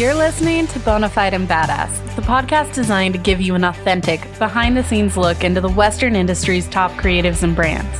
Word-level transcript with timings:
You're 0.00 0.14
listening 0.14 0.66
to 0.68 0.78
Bonafide 0.78 1.34
and 1.34 1.46
Badass, 1.46 2.16
the 2.16 2.22
podcast 2.22 2.72
designed 2.72 3.12
to 3.12 3.20
give 3.20 3.38
you 3.38 3.54
an 3.54 3.64
authentic, 3.64 4.22
behind 4.38 4.74
the 4.74 4.82
scenes 4.82 5.14
look 5.14 5.44
into 5.44 5.60
the 5.60 5.68
Western 5.68 6.16
industry's 6.16 6.66
top 6.68 6.90
creatives 6.92 7.42
and 7.42 7.54
brands. 7.54 7.98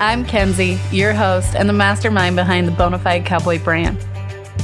I'm 0.00 0.24
Kenzie, 0.24 0.80
your 0.90 1.12
host 1.12 1.54
and 1.54 1.68
the 1.68 1.74
mastermind 1.74 2.34
behind 2.34 2.66
the 2.66 2.72
Bonafide 2.72 3.26
Cowboy 3.26 3.62
brand. 3.62 3.98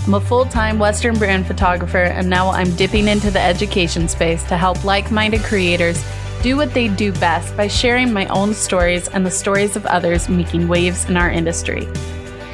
I'm 0.07 0.15
a 0.15 0.23
full 0.23 0.47
time 0.47 0.79
Western 0.79 1.19
brand 1.19 1.47
photographer, 1.47 1.99
and 1.99 2.31
now 2.31 2.49
I'm 2.49 2.75
dipping 2.77 3.09
into 3.09 3.31
the 3.31 3.39
education 3.39 4.09
space 4.09 4.43
to 4.45 4.57
help 4.57 4.83
like 4.85 5.11
minded 5.11 5.43
creators 5.43 6.03
do 6.41 6.57
what 6.57 6.73
they 6.73 6.89
do 6.89 7.13
best 7.13 7.55
by 7.59 7.69
sharing 7.69 8.11
my 8.11 8.25
own 8.29 8.55
stories 8.55 9.07
and 9.09 9.27
the 9.27 9.31
stories 9.31 9.77
of 9.77 9.85
others 9.85 10.31
making 10.31 10.67
waves 10.67 11.05
in 11.11 11.19
our 11.19 11.31
industry. 11.31 11.87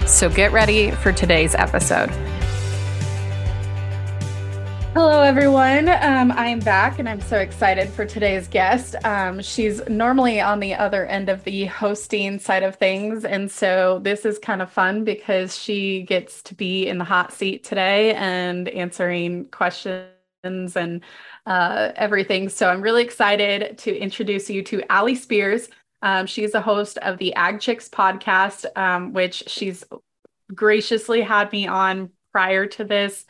So 0.05 0.29
get 0.29 0.51
ready 0.51 0.91
for 0.91 1.13
today's 1.13 1.55
episode. 1.55 2.11
Everyone. 5.79 6.03
Um, 6.03 6.33
I 6.33 6.49
am 6.49 6.59
back 6.59 6.99
and 6.99 7.09
I'm 7.09 7.21
so 7.21 7.39
excited 7.39 7.89
for 7.89 8.05
today's 8.05 8.49
guest. 8.49 8.97
Um, 9.05 9.41
she's 9.41 9.81
normally 9.89 10.41
on 10.41 10.59
the 10.59 10.75
other 10.75 11.07
end 11.07 11.29
of 11.29 11.45
the 11.45 11.67
hosting 11.67 12.41
side 12.41 12.65
of 12.65 12.75
things. 12.75 13.25
And 13.25 13.49
so 13.49 14.01
this 14.03 14.25
is 14.25 14.41
kind 14.41 14.61
of 14.61 14.73
fun 14.73 15.05
because 15.05 15.57
she 15.57 16.03
gets 16.03 16.43
to 16.43 16.57
be 16.57 16.89
in 16.89 16.99
the 16.99 17.05
hot 17.05 17.33
seat 17.33 17.63
today 17.63 18.13
and 18.15 18.69
answering 18.71 19.45
questions 19.53 20.11
and 20.43 21.01
uh, 21.47 21.93
everything. 21.95 22.49
So 22.49 22.69
I'm 22.69 22.83
really 22.83 23.05
excited 23.05 23.79
to 23.79 23.97
introduce 23.97 24.51
you 24.51 24.65
to 24.65 24.83
Ally 24.91 25.15
Spears. 25.15 25.69
Um, 26.03 26.27
she's 26.27 26.55
a 26.55 26.61
host 26.61 26.99
of 26.99 27.19
the 27.19 27.33
Ag 27.35 27.61
Chicks 27.61 27.89
podcast, 27.89 28.67
um, 28.77 29.13
which 29.13 29.45
she's 29.47 29.85
graciously 30.53 31.21
had 31.21 31.53
me 31.53 31.69
on 31.69 32.11
prior 32.33 32.67
to 32.67 32.83
this 32.83 33.27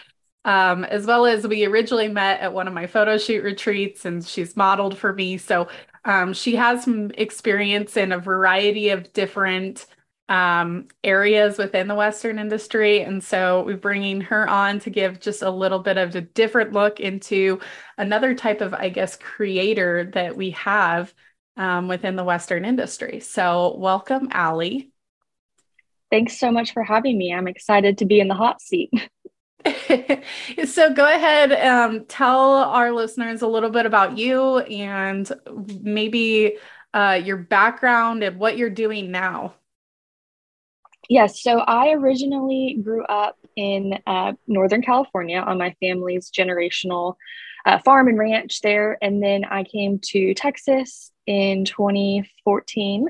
um, 0.49 0.85
as 0.85 1.05
well 1.05 1.27
as 1.27 1.47
we 1.47 1.67
originally 1.67 2.09
met 2.09 2.41
at 2.41 2.55
one 2.55 2.67
of 2.67 2.73
my 2.73 2.87
photo 2.87 3.19
shoot 3.19 3.45
retreats 3.45 4.07
and 4.07 4.27
she's 4.27 4.57
modeled 4.57 4.97
for 4.97 5.13
me. 5.13 5.37
So 5.37 5.69
um, 6.07 6.33
she 6.33 6.57
has 6.57 6.89
experience 6.89 7.99
in 7.99 8.13
a 8.13 8.19
variety 8.19 8.89
of 8.89 9.13
different 9.13 9.85
um, 10.31 10.89
areas 11.05 11.59
within 11.59 11.87
the 11.87 11.95
Western 11.95 12.39
industry. 12.39 13.03
And 13.03 13.23
so 13.23 13.63
we're 13.67 13.77
bringing 13.77 14.23
her 14.23 14.49
on 14.49 14.79
to 14.81 14.91
give 14.91 15.21
just 15.21 15.43
a 15.43 15.51
little 15.51 15.81
bit 15.81 15.99
of 15.99 16.17
a 16.17 16.23
different 16.23 16.73
look 16.73 16.99
into 16.99 17.61
another 17.99 18.35
type 18.35 18.63
of, 18.63 18.73
I 18.73 18.89
guess, 18.89 19.17
creator 19.17 20.11
that 20.15 20.35
we 20.35 20.53
have 20.53 21.13
um, 21.59 21.89
within 21.89 22.17
the 22.17 22.25
Western 22.25 22.65
industry. 22.65 23.21
So 23.21 23.77
welcome, 23.77 24.31
Ally. 24.33 24.87
Thanks 26.11 26.41
so 26.41 26.51
much 26.51 26.73
for 26.73 26.83
having 26.83 27.19
me. 27.19 27.35
I'm 27.35 27.49
excited 27.49 27.99
to 27.99 28.07
be 28.07 28.19
in 28.19 28.29
the 28.29 28.35
hot 28.35 28.63
seat. 28.63 28.91
so 30.67 30.92
go 30.92 31.05
ahead 31.05 31.53
um, 31.53 32.05
tell 32.06 32.55
our 32.55 32.92
listeners 32.92 33.42
a 33.42 33.47
little 33.47 33.70
bit 33.70 33.87
about 33.87 34.17
you 34.17 34.58
and 34.58 35.30
maybe 35.80 36.57
uh, 36.95 37.20
your 37.23 37.36
background 37.36 38.23
and 38.23 38.39
what 38.39 38.57
you're 38.57 38.70
doing 38.70 39.11
now. 39.11 39.55
Yes 41.08 41.42
so 41.42 41.61
i 41.61 41.91
originally 41.92 42.79
grew 42.83 43.05
up 43.05 43.36
in 43.57 43.98
uh, 44.07 44.35
northern 44.46 44.83
california 44.83 45.41
on 45.41 45.57
my 45.58 45.75
family's 45.80 46.30
generational 46.30 47.14
uh, 47.64 47.79
farm 47.79 48.08
and 48.08 48.19
ranch 48.19 48.61
there 48.61 48.98
and 49.01 49.23
then 49.23 49.45
i 49.45 49.64
came 49.64 49.98
to 50.01 50.35
texas 50.35 51.11
in 51.28 51.64
2014 51.64 53.08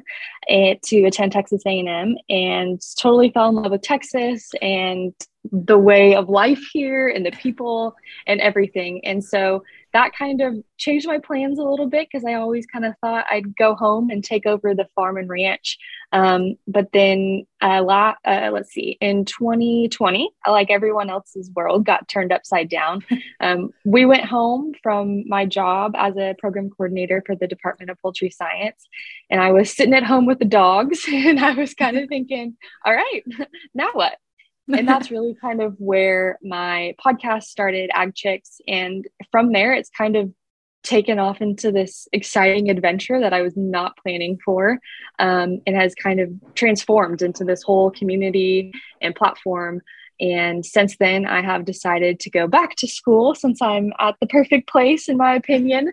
eh, 0.48 0.74
to 0.82 1.04
attend 1.04 1.30
texas 1.30 1.62
a&m 1.64 2.16
and 2.28 2.82
totally 2.98 3.30
fell 3.30 3.48
in 3.48 3.54
love 3.54 3.70
with 3.70 3.82
texas 3.82 4.50
and 4.60 5.14
the 5.52 5.78
way 5.78 6.14
of 6.14 6.28
life 6.28 6.62
here 6.72 7.08
and 7.08 7.24
the 7.24 7.30
people 7.32 7.94
and 8.26 8.40
everything. 8.40 9.04
And 9.04 9.22
so 9.24 9.62
that 9.92 10.12
kind 10.16 10.40
of 10.40 10.54
changed 10.76 11.06
my 11.06 11.18
plans 11.18 11.58
a 11.58 11.62
little 11.62 11.88
bit 11.88 12.08
because 12.10 12.24
I 12.24 12.34
always 12.34 12.66
kind 12.66 12.84
of 12.84 12.94
thought 13.00 13.26
I'd 13.30 13.56
go 13.56 13.74
home 13.74 14.10
and 14.10 14.22
take 14.22 14.46
over 14.46 14.74
the 14.74 14.88
farm 14.94 15.16
and 15.16 15.28
ranch. 15.28 15.78
Um, 16.12 16.56
but 16.66 16.92
then, 16.92 17.46
uh, 17.60 17.82
la- 17.82 18.14
uh, 18.24 18.50
let's 18.52 18.72
see, 18.72 18.96
in 19.00 19.24
2020, 19.24 20.30
like 20.46 20.70
everyone 20.70 21.10
else's 21.10 21.50
world, 21.54 21.84
got 21.84 22.08
turned 22.08 22.32
upside 22.32 22.68
down. 22.68 23.04
Um, 23.40 23.70
we 23.84 24.04
went 24.04 24.24
home 24.24 24.72
from 24.82 25.22
my 25.28 25.46
job 25.46 25.92
as 25.96 26.16
a 26.16 26.34
program 26.38 26.70
coordinator 26.70 27.22
for 27.24 27.36
the 27.36 27.46
Department 27.46 27.88
of 27.88 28.00
Poultry 28.00 28.30
Science. 28.30 28.88
And 29.30 29.40
I 29.40 29.52
was 29.52 29.74
sitting 29.74 29.94
at 29.94 30.02
home 30.02 30.26
with 30.26 30.40
the 30.40 30.44
dogs 30.44 31.04
and 31.12 31.38
I 31.38 31.52
was 31.54 31.72
kind 31.74 31.96
of 31.96 32.08
thinking, 32.08 32.56
all 32.84 32.92
right, 32.92 33.22
now 33.74 33.90
what? 33.92 34.18
And 34.68 34.88
that's 34.88 35.10
really 35.10 35.34
kind 35.40 35.62
of 35.62 35.74
where 35.78 36.38
my 36.42 36.94
podcast 37.04 37.44
started, 37.44 37.90
Ag 37.94 38.14
Chicks. 38.14 38.60
And 38.66 39.06
from 39.30 39.52
there, 39.52 39.72
it's 39.72 39.90
kind 39.90 40.16
of 40.16 40.32
taken 40.82 41.18
off 41.18 41.40
into 41.40 41.72
this 41.72 42.08
exciting 42.12 42.70
adventure 42.70 43.20
that 43.20 43.32
I 43.32 43.42
was 43.42 43.56
not 43.56 43.96
planning 44.02 44.38
for 44.44 44.78
um, 45.18 45.60
and 45.66 45.76
has 45.76 45.94
kind 45.94 46.20
of 46.20 46.30
transformed 46.54 47.20
into 47.20 47.44
this 47.44 47.62
whole 47.62 47.90
community 47.90 48.72
and 49.00 49.14
platform. 49.14 49.82
And 50.20 50.64
since 50.64 50.96
then, 50.96 51.26
I 51.26 51.42
have 51.42 51.64
decided 51.64 52.20
to 52.20 52.30
go 52.30 52.46
back 52.46 52.76
to 52.76 52.88
school 52.88 53.34
since 53.34 53.62
I'm 53.62 53.92
at 54.00 54.16
the 54.20 54.26
perfect 54.26 54.68
place, 54.68 55.08
in 55.08 55.16
my 55.16 55.34
opinion. 55.34 55.92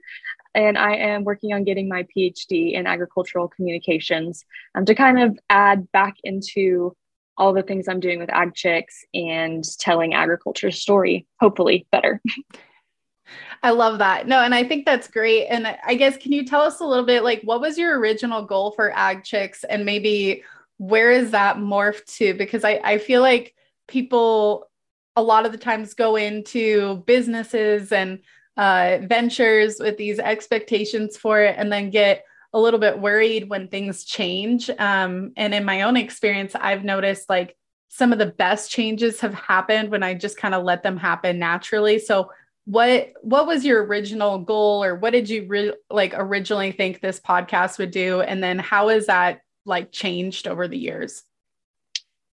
And 0.53 0.77
I 0.77 0.95
am 0.95 1.25
working 1.25 1.53
on 1.53 1.65
getting 1.65 1.89
my 1.89 2.07
PhD 2.15 2.73
in 2.73 2.87
agricultural 2.87 3.49
communications 3.49 4.45
um, 4.73 4.85
to 4.85 4.95
kind 4.95 5.19
of 5.19 5.37
add 5.49 5.91
back 5.91 6.15
into 6.23 6.95
all 7.37 7.53
the 7.53 7.63
things 7.63 7.87
I'm 7.87 7.99
doing 7.99 8.19
with 8.19 8.29
Ag 8.29 8.53
Chicks 8.53 9.03
and 9.13 9.63
telling 9.79 10.13
agriculture 10.13 10.71
story, 10.71 11.27
hopefully 11.39 11.87
better. 11.91 12.21
I 13.63 13.71
love 13.71 13.99
that. 13.99 14.27
No, 14.27 14.39
and 14.41 14.53
I 14.53 14.63
think 14.63 14.85
that's 14.85 15.07
great. 15.07 15.47
And 15.47 15.67
I 15.67 15.95
guess, 15.95 16.17
can 16.17 16.31
you 16.31 16.45
tell 16.45 16.61
us 16.61 16.79
a 16.79 16.85
little 16.85 17.05
bit 17.05 17.23
like 17.23 17.41
what 17.41 17.61
was 17.61 17.77
your 17.77 17.99
original 17.99 18.43
goal 18.43 18.71
for 18.71 18.91
Ag 18.95 19.23
Chicks 19.23 19.63
and 19.63 19.85
maybe 19.85 20.43
where 20.77 21.11
is 21.11 21.31
that 21.31 21.57
morphed 21.57 22.05
to? 22.17 22.33
Because 22.33 22.63
I, 22.63 22.79
I 22.83 22.97
feel 22.97 23.21
like 23.21 23.55
people 23.87 24.69
a 25.15 25.23
lot 25.23 25.45
of 25.45 25.51
the 25.51 25.57
times 25.57 25.93
go 25.93 26.15
into 26.15 26.97
businesses 27.07 27.91
and 27.91 28.19
uh, 28.57 28.99
ventures 29.03 29.77
with 29.79 29.97
these 29.97 30.19
expectations 30.19 31.17
for 31.17 31.41
it 31.41 31.55
and 31.57 31.71
then 31.71 31.89
get 31.89 32.23
a 32.55 32.59
little 32.59 32.79
bit 32.79 32.97
worried 32.97 33.49
when 33.49 33.67
things 33.67 34.05
change. 34.05 34.69
Um, 34.79 35.33
and 35.35 35.53
in 35.53 35.65
my 35.65 35.81
own 35.81 35.97
experience, 35.97 36.55
I've 36.55 36.85
noticed 36.85 37.29
like 37.29 37.57
some 37.89 38.13
of 38.13 38.17
the 38.17 38.27
best 38.27 38.71
changes 38.71 39.19
have 39.19 39.33
happened 39.33 39.91
when 39.91 40.03
I 40.03 40.13
just 40.13 40.37
kind 40.37 40.55
of 40.55 40.63
let 40.63 40.81
them 40.81 40.95
happen 40.95 41.37
naturally. 41.37 41.99
So 41.99 42.31
what 42.63 43.13
what 43.21 43.45
was 43.45 43.63
your 43.63 43.85
original 43.85 44.39
goal 44.39 44.83
or 44.83 44.95
what 44.95 45.11
did 45.11 45.29
you 45.29 45.45
re- 45.47 45.73
like 45.89 46.13
originally 46.15 46.71
think 46.71 46.99
this 46.99 47.19
podcast 47.19 47.77
would 47.77 47.91
do 47.91 48.21
and 48.21 48.43
then 48.43 48.57
how 48.57 48.87
has 48.87 49.05
that 49.05 49.41
like 49.65 49.91
changed 49.91 50.47
over 50.47 50.67
the 50.67 50.77
years 50.77 51.23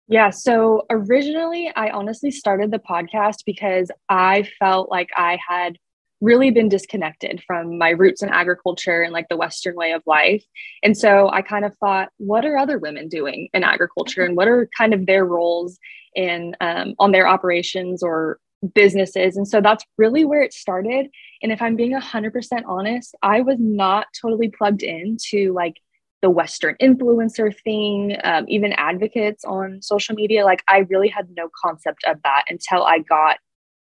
yeah 0.07 0.29
so 0.29 0.83
originally 0.89 1.69
i 1.75 1.89
honestly 1.89 2.31
started 2.31 2.71
the 2.71 2.79
podcast 2.79 3.43
because 3.45 3.91
i 4.07 4.47
felt 4.57 4.89
like 4.89 5.09
i 5.17 5.37
had 5.45 5.77
really 6.21 6.51
been 6.51 6.69
disconnected 6.69 7.43
from 7.45 7.77
my 7.77 7.89
roots 7.89 8.21
in 8.21 8.29
agriculture 8.29 9.01
and 9.01 9.11
like 9.11 9.27
the 9.27 9.37
Western 9.37 9.75
way 9.75 9.91
of 9.91 10.03
life. 10.05 10.45
And 10.83 10.95
so 10.95 11.29
I 11.29 11.41
kind 11.41 11.65
of 11.65 11.75
thought, 11.77 12.09
what 12.17 12.45
are 12.45 12.57
other 12.57 12.77
women 12.77 13.07
doing 13.07 13.49
in 13.53 13.63
agriculture 13.63 14.23
and 14.23 14.37
what 14.37 14.47
are 14.47 14.69
kind 14.77 14.93
of 14.93 15.07
their 15.07 15.25
roles 15.25 15.79
in 16.15 16.55
um, 16.61 16.93
on 16.99 17.11
their 17.11 17.27
operations 17.27 18.03
or 18.03 18.39
businesses? 18.75 19.35
And 19.35 19.47
so 19.47 19.59
that's 19.61 19.83
really 19.97 20.23
where 20.23 20.43
it 20.43 20.53
started. 20.53 21.07
And 21.41 21.51
if 21.51 21.61
I'm 21.61 21.75
being 21.75 21.93
100% 21.99 22.61
honest, 22.67 23.15
I 23.23 23.41
was 23.41 23.57
not 23.59 24.05
totally 24.21 24.49
plugged 24.49 24.83
into 24.83 25.53
like 25.53 25.77
the 26.21 26.29
Western 26.29 26.75
influencer 26.79 27.51
thing, 27.63 28.15
um, 28.23 28.45
even 28.47 28.73
advocates 28.73 29.43
on 29.43 29.81
social 29.81 30.13
media. 30.13 30.45
Like 30.45 30.63
I 30.67 30.79
really 30.89 31.07
had 31.07 31.29
no 31.35 31.49
concept 31.63 32.03
of 32.05 32.21
that 32.23 32.43
until 32.47 32.83
I 32.83 32.99
got 32.99 33.37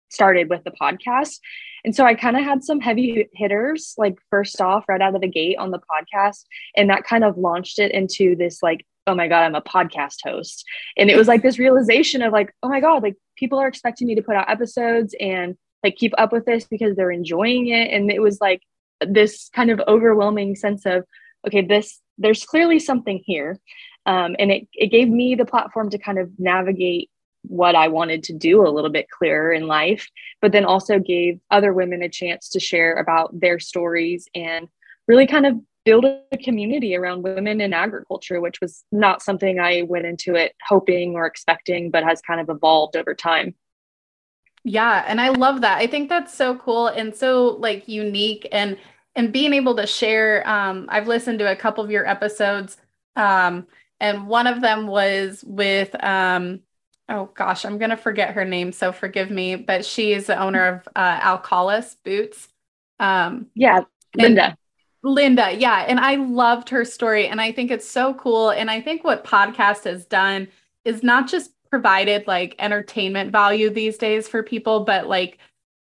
started 0.08 0.49
with 0.49 0.64
the 0.64 0.72
podcast. 0.72 1.38
And 1.84 1.94
so 1.94 2.05
I 2.05 2.14
kind 2.14 2.37
of 2.37 2.44
had 2.44 2.64
some 2.64 2.81
heavy 2.81 3.28
hitters, 3.34 3.94
like 3.96 4.19
first 4.31 4.60
off, 4.60 4.84
right 4.88 5.00
out 5.00 5.14
of 5.14 5.20
the 5.20 5.28
gate 5.28 5.56
on 5.58 5.70
the 5.70 5.78
podcast. 5.78 6.44
And 6.76 6.90
that 6.90 7.05
kind 7.05 7.25
of 7.25 7.38
launched 7.38 7.78
it 7.78 7.93
into 7.93 8.34
this, 8.37 8.62
like, 8.62 8.84
oh 9.06 9.14
my 9.14 9.28
God, 9.28 9.43
I'm 9.43 9.55
a 9.55 9.62
podcast 9.62 10.16
host. 10.25 10.64
And 10.96 11.08
it 11.08 11.16
was 11.16 11.28
like 11.28 11.43
this 11.43 11.58
realization 11.58 12.20
of, 12.20 12.32
like, 12.32 12.52
oh 12.62 12.69
my 12.69 12.81
God, 12.81 13.02
like 13.02 13.14
people 13.37 13.58
are 13.58 13.69
expecting 13.69 14.06
me 14.06 14.14
to 14.16 14.22
put 14.22 14.37
out 14.37 14.50
episodes 14.50 15.14
and 15.20 15.56
like 15.84 15.96
keep 15.96 16.12
up 16.19 16.32
with 16.32 16.44
this 16.44 16.64
because 16.64 16.96
they're 16.96 17.11
enjoying 17.11 17.69
it. 17.69 17.93
And 17.93 18.11
it 18.11 18.20
was 18.20 18.40
like 18.40 18.62
this 19.00 19.49
kind 19.54 19.70
of 19.70 19.81
overwhelming 19.87 20.56
sense 20.56 20.84
of, 20.84 21.04
okay, 21.46 21.62
this, 21.62 22.00
there's 22.19 22.44
clearly 22.44 22.81
something 22.81 23.22
here. 23.25 23.58
Um, 24.04 24.34
and 24.38 24.50
it, 24.50 24.69
it 24.75 24.88
gave 24.88 25.08
me 25.08 25.37
the 25.37 25.44
platform 25.44 25.90
to 25.90 25.99
kind 25.99 26.19
of 26.19 26.31
navigate 26.38 27.11
what 27.43 27.75
I 27.75 27.88
wanted 27.88 28.23
to 28.25 28.32
do 28.32 28.67
a 28.67 28.70
little 28.70 28.90
bit 28.90 29.11
clearer 29.11 29.52
in 29.52 29.67
life, 29.67 30.08
but 30.40 30.52
then 30.52 30.64
also 30.64 30.99
gave 30.99 31.40
other 31.50 31.73
women 31.73 32.02
a 32.02 32.08
chance 32.08 32.49
to 32.50 32.61
share 32.61 32.96
about 32.96 33.38
their 33.38 33.58
stories 33.58 34.29
and 34.35 34.69
really 35.06 35.26
kind 35.26 35.46
of 35.46 35.56
build 35.85 36.05
a 36.05 36.37
community 36.37 36.94
around 36.94 37.23
women 37.23 37.61
in 37.61 37.73
agriculture, 37.73 38.40
which 38.40 38.61
was 38.61 38.85
not 38.93 39.23
something 39.23 39.58
I 39.58 39.82
went 39.82 40.05
into 40.05 40.35
it 40.35 40.55
hoping 40.67 41.14
or 41.14 41.25
expecting, 41.25 41.90
but 41.90 42.05
has 42.05 42.20
kind 42.20 42.40
of 42.40 42.55
evolved 42.55 42.96
over 42.96 43.14
time. 43.14 43.55
Yeah, 44.64 45.05
and 45.06 45.20
I 45.20 45.31
love 45.31 45.62
that. 45.62 45.79
I 45.79 45.87
think 45.87 46.11
that's 46.11 46.35
so 46.35 46.56
cool 46.56 46.88
and 46.88 47.14
so 47.14 47.56
like 47.58 47.88
unique 47.88 48.46
and 48.52 48.76
and 49.14 49.32
being 49.32 49.55
able 49.55 49.76
to 49.76 49.87
share 49.87 50.46
um 50.46 50.87
I've 50.90 51.08
listened 51.08 51.38
to 51.38 51.50
a 51.50 51.56
couple 51.56 51.82
of 51.82 51.90
your 51.90 52.06
episodes 52.06 52.76
um 53.17 53.67
and 53.99 54.29
one 54.29 54.46
of 54.46 54.61
them 54.61 54.87
was 54.87 55.43
with 55.46 55.94
um 56.05 56.61
oh 57.08 57.31
gosh, 57.34 57.64
I'm 57.64 57.78
going 57.78 57.90
to 57.90 57.96
forget 57.96 58.34
her 58.34 58.44
name, 58.44 58.72
so 58.72 58.93
forgive 58.93 59.31
me, 59.31 59.56
but 59.56 59.84
she 59.84 60.12
is 60.12 60.26
the 60.26 60.38
owner 60.38 60.66
of 60.66 60.88
uh 60.94 61.20
Alcalis 61.20 61.96
Boots. 62.05 62.49
Um 63.00 63.46
yeah, 63.55 63.82
Linda. 64.16 64.56
Linda, 65.05 65.52
yeah, 65.52 65.84
and 65.87 66.00
I 66.00 66.16
loved 66.16 66.70
her 66.70 66.84
story 66.84 67.28
and 67.28 67.40
I 67.40 67.52
think 67.52 67.70
it's 67.70 67.88
so 67.88 68.14
cool 68.14 68.50
and 68.50 68.70
I 68.70 68.81
think 68.81 69.05
what 69.05 69.25
podcast 69.25 69.84
has 69.84 70.05
done 70.06 70.49
is 70.84 71.02
not 71.02 71.28
just 71.28 71.52
provided 71.70 72.26
like 72.26 72.55
entertainment 72.58 73.31
value 73.31 73.70
these 73.70 73.99
days 73.99 74.26
for 74.26 74.43
people, 74.43 74.84
but 74.84 75.06
like 75.06 75.38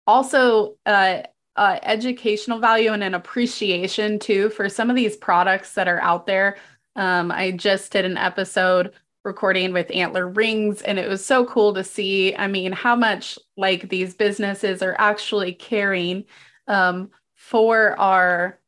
also 0.07 0.77
uh, 0.87 1.23
uh, 1.57 1.79
educational 1.83 2.59
value 2.59 2.93
and 2.93 3.03
an 3.03 3.15
appreciation 3.15 4.19
too 4.19 4.51
for 4.51 4.69
some 4.69 4.91
of 4.91 4.97
these 4.97 5.17
products 5.17 5.75
that 5.75 5.89
are 5.89 6.01
out 6.01 6.27
there. 6.27 6.57
Um, 6.97 7.31
I 7.31 7.53
just 7.53 7.93
did 7.93 8.05
an 8.05 8.17
episode 8.17 8.93
recording 9.25 9.73
with 9.73 9.91
Antler 9.91 10.29
Rings, 10.29 10.83
and 10.83 10.99
it 10.99 11.09
was 11.09 11.25
so 11.25 11.45
cool 11.47 11.75
to 11.75 11.85
see. 11.85 12.35
I 12.37 12.47
mean, 12.47 12.73
how 12.73 12.95
much 12.95 13.39
like 13.57 13.89
these 13.89 14.15
businesses 14.15 14.83
are 14.83 14.97
actually 14.99 15.53
caring 15.53 16.25
um, 16.69 17.11
for 17.35 17.99
our 17.99 18.59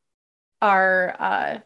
our 0.62 1.16
uh, 1.18 1.58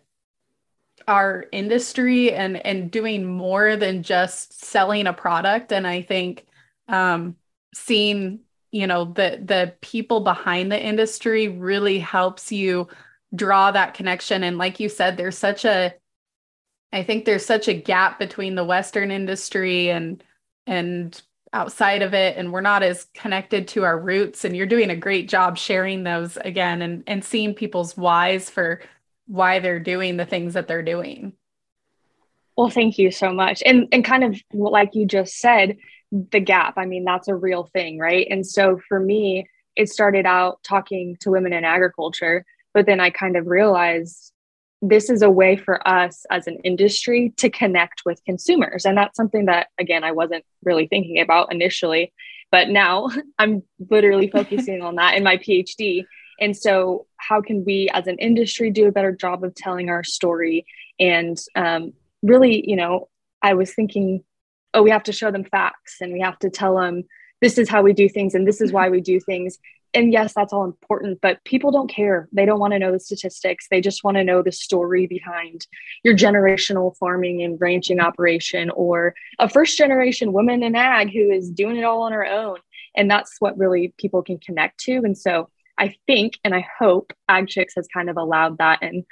our 1.09 1.47
industry 1.53 2.33
and 2.33 2.65
and 2.65 2.91
doing 2.91 3.27
more 3.27 3.77
than 3.77 4.03
just 4.03 4.65
selling 4.65 5.07
a 5.07 5.13
product 5.13 5.73
and 5.73 5.87
i 5.87 6.03
think 6.03 6.47
um, 6.89 7.37
seeing 7.75 8.41
you 8.71 8.87
know 8.87 9.07
the 9.07 9.41
the 9.45 9.75
people 9.81 10.21
behind 10.21 10.71
the 10.71 10.81
industry 10.81 11.49
really 11.49 11.99
helps 11.99 12.53
you 12.53 12.87
draw 13.35 13.71
that 13.71 13.95
connection 13.95 14.45
and 14.45 14.59
like 14.59 14.81
you 14.81 14.89
said 14.89 15.17
there's 15.17 15.39
such 15.39 15.65
a 15.65 15.93
i 16.93 17.03
think 17.03 17.25
there's 17.25 17.45
such 17.45 17.69
a 17.69 17.75
gap 17.75 18.19
between 18.19 18.55
the 18.55 18.65
western 18.65 19.11
industry 19.11 19.91
and 19.91 20.23
and 20.67 21.23
outside 21.53 22.03
of 22.03 22.15
it 22.15 22.37
and 22.37 22.53
we're 22.53 22.61
not 22.61 22.83
as 22.83 23.07
connected 23.15 23.67
to 23.67 23.83
our 23.83 23.99
roots 23.99 24.45
and 24.45 24.57
you're 24.57 24.67
doing 24.67 24.91
a 24.91 24.97
great 24.97 25.29
job 25.29 25.59
sharing 25.59 26.05
those 26.05 26.37
again 26.39 26.81
and 26.81 27.03
and 27.09 27.25
seeing 27.25 27.55
people's 27.55 27.97
whys 27.97 28.49
for 28.49 28.81
why 29.31 29.61
they're 29.61 29.81
doing 29.81 30.17
the 30.17 30.27
things 30.27 30.55
that 30.55 30.67
they're 30.67 30.83
doing. 30.83 31.33
Well, 32.57 32.69
thank 32.69 32.99
you 32.99 33.11
so 33.11 33.33
much. 33.33 33.63
And 33.65 33.89
and 33.93 34.05
kind 34.05 34.25
of 34.25 34.41
like 34.53 34.95
you 34.95 35.07
just 35.07 35.39
said, 35.39 35.77
the 36.11 36.41
gap. 36.41 36.75
I 36.77 36.87
mean, 36.87 37.05
that's 37.05 37.29
a 37.29 37.35
real 37.35 37.65
thing, 37.73 37.97
right? 37.99 38.27
And 38.29 38.45
so 38.45 38.81
for 38.89 38.99
me, 38.99 39.49
it 39.77 39.89
started 39.89 40.27
out 40.27 40.59
talking 40.65 41.17
to 41.21 41.31
women 41.31 41.53
in 41.53 41.65
agriculture, 41.65 42.45
but 42.75 42.87
then 42.87 42.99
I 42.99 43.11
kind 43.11 43.37
of 43.37 43.47
realized 43.47 44.30
this 44.83 45.11
is 45.11 45.23
a 45.23 45.31
way 45.31 45.57
for 45.57 45.87
us 45.87 46.25
as 46.31 46.47
an 46.47 46.59
industry 46.65 47.35
to 47.37 47.51
connect 47.51 48.03
with 48.07 48.25
consumers. 48.25 48.85
And 48.87 48.97
that's 48.97 49.17
something 49.17 49.47
that, 49.47 49.69
again, 49.79 50.05
I 50.05 50.13
wasn't 50.13 50.45
really 50.65 50.87
thinking 50.87 51.21
about 51.21 51.53
initially. 51.53 52.13
But 52.51 52.69
now 52.69 53.09
I'm 53.39 53.63
literally 53.91 54.29
focusing 54.29 54.83
on 54.83 54.97
that 54.97 55.17
in 55.17 55.25
my 55.25 55.37
PhD. 55.37 56.05
And 56.41 56.57
so, 56.57 57.07
how 57.19 57.43
can 57.43 57.65
we 57.67 57.91
as 57.93 58.07
an 58.07 58.19
industry 58.19 58.71
do 58.71 58.89
a 58.89 58.93
better 58.93 59.13
job 59.13 59.45
of 59.45 59.55
telling 59.55 59.91
our 59.91 60.03
story? 60.03 60.65
And 60.99 61.39
um, 61.55 61.93
really, 62.23 62.69
you 62.69 62.77
know, 62.77 63.09
I 63.43 63.55
was 63.55 63.75
thinking, 63.75 64.25
oh, 64.73 64.83
we 64.83 64.91
have 64.91 65.03
to 65.05 65.13
show 65.13 65.31
them 65.31 65.45
facts 65.45 65.97
and 66.01 66.13
we 66.13 66.21
have 66.21 66.39
to 66.41 66.51
tell 66.51 66.77
them 66.77 67.05
this 67.41 67.59
is 67.59 67.69
how 67.69 67.83
we 67.83 67.93
do 67.93 68.09
things 68.09 68.35
and 68.35 68.47
this 68.47 68.61
is 68.61 68.73
why 68.73 68.89
we 68.89 69.01
do 69.01 69.21
things. 69.21 69.59
And 69.93 70.13
yes, 70.13 70.35
that's 70.35 70.53
all 70.53 70.65
important, 70.65 71.21
but 71.21 71.43
people 71.45 71.73
don't 71.73 71.91
care. 71.91 72.29
They 72.33 72.47
don't 72.47 72.61
want 72.61 72.73
to 72.75 72.79
know 72.79 72.93
the 72.93 73.01
statistics. 73.01 73.67
They 73.69 73.81
just 73.81 74.05
want 74.05 74.17
to 74.17 74.25
know 74.25 74.43
the 74.43 74.53
story 74.53 75.07
behind 75.07 75.67
your 76.05 76.17
generational 76.17 76.97
farming 76.97 77.43
and 77.43 77.61
ranching 77.61 78.01
operation 78.01 78.71
or 78.71 79.15
a 79.39 79.49
first 79.49 79.77
generation 79.77 80.33
woman 80.33 80.63
in 80.63 80.77
ag 80.77 81.13
who 81.13 81.31
is 81.31 81.51
doing 81.51 81.77
it 81.77 81.85
all 81.85 82.03
on 82.03 82.13
her 82.13 82.25
own. 82.25 82.59
And 82.95 83.11
that's 83.11 83.37
what 83.41 83.59
really 83.59 83.93
people 83.99 84.23
can 84.23 84.39
connect 84.39 84.79
to. 84.81 84.97
And 84.97 85.19
so 85.19 85.49
I 85.81 85.95
think 86.07 86.39
and 86.45 86.55
I 86.55 86.67
hope 86.79 87.13
Ag 87.29 87.49
Chicks 87.49 87.75
has 87.75 87.89
kind 87.89 88.11
of 88.11 88.19
allowed 88.19 88.59
that, 88.59 88.81
and 88.83 89.05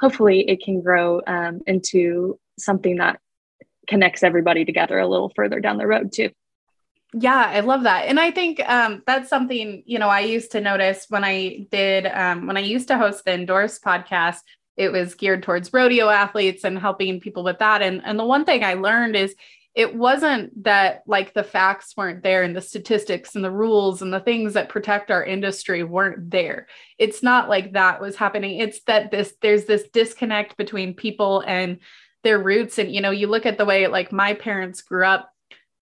hopefully 0.00 0.40
it 0.50 0.60
can 0.62 0.82
grow 0.82 1.22
um, 1.26 1.60
into 1.66 2.38
something 2.58 2.96
that 2.96 3.20
connects 3.86 4.24
everybody 4.24 4.64
together 4.64 4.98
a 4.98 5.06
little 5.06 5.32
further 5.36 5.60
down 5.60 5.78
the 5.78 5.86
road 5.86 6.12
too. 6.12 6.30
Yeah, 7.14 7.50
I 7.54 7.60
love 7.60 7.84
that. 7.84 8.06
And 8.06 8.18
I 8.20 8.30
think 8.30 8.60
um, 8.68 9.02
that's 9.06 9.28
something, 9.28 9.82
you 9.86 9.98
know, 9.98 10.08
I 10.08 10.20
used 10.20 10.50
to 10.52 10.60
notice 10.60 11.06
when 11.08 11.24
I 11.24 11.66
did, 11.70 12.06
um, 12.06 12.46
when 12.46 12.56
I 12.56 12.60
used 12.60 12.88
to 12.88 12.98
host 12.98 13.24
the 13.24 13.32
Endorse 13.32 13.78
podcast, 13.78 14.40
it 14.76 14.92
was 14.92 15.14
geared 15.14 15.42
towards 15.42 15.72
rodeo 15.72 16.08
athletes 16.08 16.64
and 16.64 16.78
helping 16.78 17.20
people 17.20 17.42
with 17.44 17.58
that. 17.60 17.80
And, 17.80 18.02
and 18.04 18.18
the 18.18 18.24
one 18.24 18.44
thing 18.44 18.62
I 18.64 18.74
learned 18.74 19.16
is 19.16 19.34
it 19.74 19.94
wasn't 19.94 20.64
that 20.64 21.02
like 21.06 21.32
the 21.32 21.44
facts 21.44 21.94
weren't 21.96 22.22
there 22.22 22.42
and 22.42 22.56
the 22.56 22.60
statistics 22.60 23.34
and 23.34 23.44
the 23.44 23.50
rules 23.50 24.02
and 24.02 24.12
the 24.12 24.20
things 24.20 24.54
that 24.54 24.68
protect 24.68 25.10
our 25.10 25.22
industry 25.22 25.82
weren't 25.84 26.30
there 26.30 26.66
it's 26.98 27.22
not 27.22 27.50
like 27.50 27.74
that 27.74 28.00
was 28.00 28.16
happening 28.16 28.58
it's 28.58 28.80
that 28.84 29.10
this 29.10 29.34
there's 29.42 29.66
this 29.66 29.86
disconnect 29.92 30.56
between 30.56 30.94
people 30.94 31.44
and 31.46 31.78
their 32.24 32.38
roots 32.38 32.78
and 32.78 32.90
you 32.90 33.02
know 33.02 33.10
you 33.10 33.26
look 33.26 33.44
at 33.44 33.58
the 33.58 33.66
way 33.66 33.86
like 33.86 34.10
my 34.12 34.32
parents 34.32 34.80
grew 34.80 35.04
up 35.04 35.30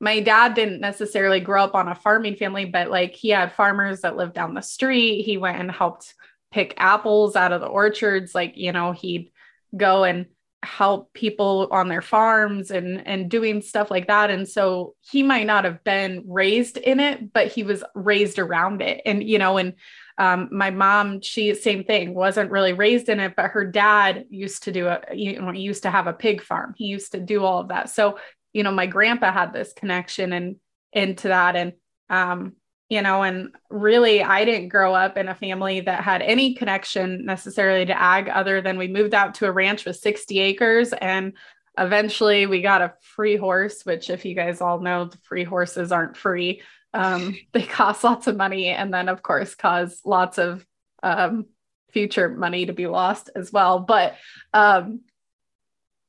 my 0.00 0.20
dad 0.20 0.54
didn't 0.54 0.80
necessarily 0.80 1.40
grow 1.40 1.64
up 1.64 1.74
on 1.74 1.88
a 1.88 1.94
farming 1.94 2.36
family 2.36 2.64
but 2.64 2.90
like 2.90 3.14
he 3.14 3.30
had 3.30 3.52
farmers 3.52 4.00
that 4.00 4.16
lived 4.16 4.34
down 4.34 4.54
the 4.54 4.60
street. 4.60 5.22
He 5.22 5.36
went 5.36 5.60
and 5.60 5.70
helped 5.70 6.14
pick 6.50 6.74
apples 6.76 7.36
out 7.36 7.52
of 7.52 7.60
the 7.60 7.66
orchards. 7.66 8.34
Like 8.34 8.56
you 8.56 8.72
know 8.72 8.92
he'd 8.92 9.30
go 9.76 10.04
and 10.04 10.26
help 10.62 11.12
people 11.12 11.68
on 11.70 11.88
their 11.88 12.02
farms 12.02 12.70
and 12.70 13.06
and 13.06 13.30
doing 13.30 13.62
stuff 13.62 13.90
like 13.90 14.06
that. 14.08 14.30
And 14.30 14.48
so 14.48 14.94
he 15.00 15.22
might 15.22 15.46
not 15.46 15.64
have 15.64 15.84
been 15.84 16.24
raised 16.26 16.76
in 16.76 17.00
it 17.00 17.32
but 17.32 17.48
he 17.48 17.62
was 17.62 17.84
raised 17.94 18.38
around 18.38 18.82
it. 18.82 19.00
And 19.04 19.22
you 19.22 19.38
know 19.38 19.58
and 19.58 19.74
um, 20.16 20.48
my 20.52 20.70
mom 20.70 21.20
she 21.20 21.54
same 21.54 21.84
thing 21.84 22.14
wasn't 22.14 22.50
really 22.50 22.72
raised 22.72 23.08
in 23.08 23.18
it 23.20 23.34
but 23.36 23.50
her 23.50 23.64
dad 23.64 24.26
used 24.30 24.62
to 24.62 24.72
do 24.72 24.86
a 24.86 25.00
you 25.12 25.40
know 25.40 25.50
he 25.50 25.60
used 25.60 25.82
to 25.84 25.90
have 25.90 26.06
a 26.06 26.12
pig 26.12 26.42
farm. 26.42 26.74
He 26.76 26.86
used 26.86 27.12
to 27.12 27.20
do 27.20 27.44
all 27.44 27.60
of 27.60 27.68
that. 27.68 27.90
So 27.90 28.18
you 28.54 28.62
know 28.62 28.72
my 28.72 28.86
grandpa 28.86 29.30
had 29.30 29.52
this 29.52 29.74
connection 29.74 30.32
and 30.32 30.56
into 30.92 31.28
that 31.28 31.56
and 31.56 31.74
um 32.08 32.54
you 32.90 33.02
know, 33.02 33.22
and 33.22 33.48
really, 33.70 34.22
I 34.22 34.44
didn't 34.44 34.68
grow 34.68 34.94
up 34.94 35.16
in 35.16 35.28
a 35.28 35.34
family 35.34 35.80
that 35.80 36.04
had 36.04 36.22
any 36.22 36.54
connection 36.54 37.24
necessarily 37.24 37.86
to 37.86 38.00
ag 38.00 38.28
other 38.28 38.60
than 38.60 38.78
we 38.78 38.88
moved 38.88 39.14
out 39.14 39.34
to 39.36 39.46
a 39.46 39.52
ranch 39.52 39.84
with 39.84 39.96
60 39.96 40.38
acres. 40.38 40.92
And 40.92 41.32
eventually 41.78 42.46
we 42.46 42.60
got 42.60 42.82
a 42.82 42.94
free 43.00 43.36
horse, 43.36 43.82
which, 43.84 44.10
if 44.10 44.24
you 44.24 44.34
guys 44.34 44.60
all 44.60 44.80
know, 44.80 45.06
the 45.06 45.18
free 45.24 45.44
horses 45.44 45.92
aren't 45.92 46.16
free. 46.16 46.62
Um, 46.92 47.34
they 47.52 47.62
cost 47.62 48.04
lots 48.04 48.26
of 48.26 48.36
money. 48.36 48.68
And 48.68 48.92
then, 48.92 49.08
of 49.08 49.22
course, 49.22 49.54
cause 49.54 50.00
lots 50.04 50.38
of 50.38 50.64
um, 51.02 51.46
future 51.90 52.28
money 52.28 52.66
to 52.66 52.74
be 52.74 52.86
lost 52.86 53.30
as 53.34 53.50
well. 53.50 53.80
But, 53.80 54.16
um, 54.52 55.00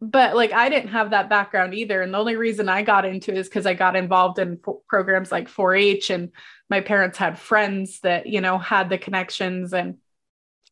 but 0.02 0.36
like 0.36 0.52
I 0.52 0.70
didn't 0.70 0.90
have 0.90 1.12
that 1.12 1.30
background 1.30 1.74
either. 1.74 2.02
And 2.02 2.14
the 2.14 2.18
only 2.18 2.36
reason 2.36 2.70
I 2.70 2.82
got 2.82 3.06
into 3.06 3.34
is 3.34 3.48
because 3.48 3.66
I 3.66 3.74
got 3.74 3.96
involved 3.96 4.40
in 4.40 4.60
programs 4.88 5.32
like 5.32 5.48
4 5.48 5.76
H 5.76 6.10
and 6.10 6.32
my 6.70 6.82
parents 6.82 7.18
had 7.18 7.40
friends 7.40 8.00
that 8.02 8.28
you 8.28 8.42
know 8.42 8.58
had 8.58 8.90
the 8.90 8.98
connections 8.98 9.74
and 9.74 9.98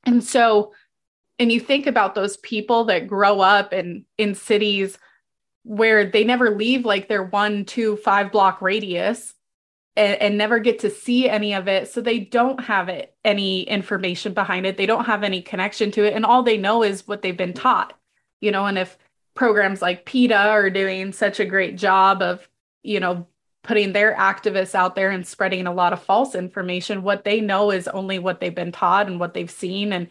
and 0.05 0.23
so 0.23 0.73
and 1.39 1.51
you 1.51 1.59
think 1.59 1.87
about 1.87 2.15
those 2.15 2.37
people 2.37 2.85
that 2.85 3.07
grow 3.07 3.39
up 3.39 3.73
in 3.73 4.05
in 4.17 4.35
cities 4.35 4.97
where 5.63 6.05
they 6.05 6.23
never 6.23 6.55
leave 6.55 6.85
like 6.85 7.07
their 7.07 7.23
one 7.23 7.65
two 7.65 7.95
five 7.97 8.31
block 8.31 8.61
radius 8.61 9.33
and, 9.95 10.21
and 10.21 10.37
never 10.37 10.59
get 10.59 10.79
to 10.79 10.89
see 10.89 11.29
any 11.29 11.53
of 11.53 11.67
it 11.67 11.87
so 11.87 12.01
they 12.01 12.19
don't 12.19 12.63
have 12.63 12.89
it 12.89 13.15
any 13.23 13.61
information 13.63 14.33
behind 14.33 14.65
it 14.65 14.75
they 14.75 14.85
don't 14.85 15.05
have 15.05 15.23
any 15.23 15.41
connection 15.41 15.91
to 15.91 16.03
it 16.03 16.13
and 16.13 16.25
all 16.25 16.43
they 16.43 16.57
know 16.57 16.83
is 16.83 17.07
what 17.07 17.21
they've 17.21 17.37
been 17.37 17.53
taught 17.53 17.93
you 18.41 18.51
know 18.51 18.65
and 18.65 18.77
if 18.77 18.97
programs 19.35 19.81
like 19.81 20.05
PETA 20.05 20.37
are 20.37 20.69
doing 20.69 21.11
such 21.11 21.39
a 21.39 21.45
great 21.45 21.77
job 21.77 22.21
of 22.21 22.47
you 22.83 22.99
know 22.99 23.27
putting 23.63 23.93
their 23.93 24.13
activists 24.15 24.75
out 24.75 24.95
there 24.95 25.09
and 25.09 25.25
spreading 25.25 25.65
a 25.65 25.73
lot 25.73 25.93
of 25.93 26.03
false 26.03 26.35
information. 26.35 27.01
What 27.01 27.23
they 27.23 27.39
know 27.39 27.71
is 27.71 27.87
only 27.87 28.19
what 28.19 28.39
they've 28.39 28.53
been 28.53 28.73
taught 28.73 29.07
and 29.07 29.19
what 29.19 29.33
they've 29.33 29.49
seen. 29.49 29.93
And 29.93 30.09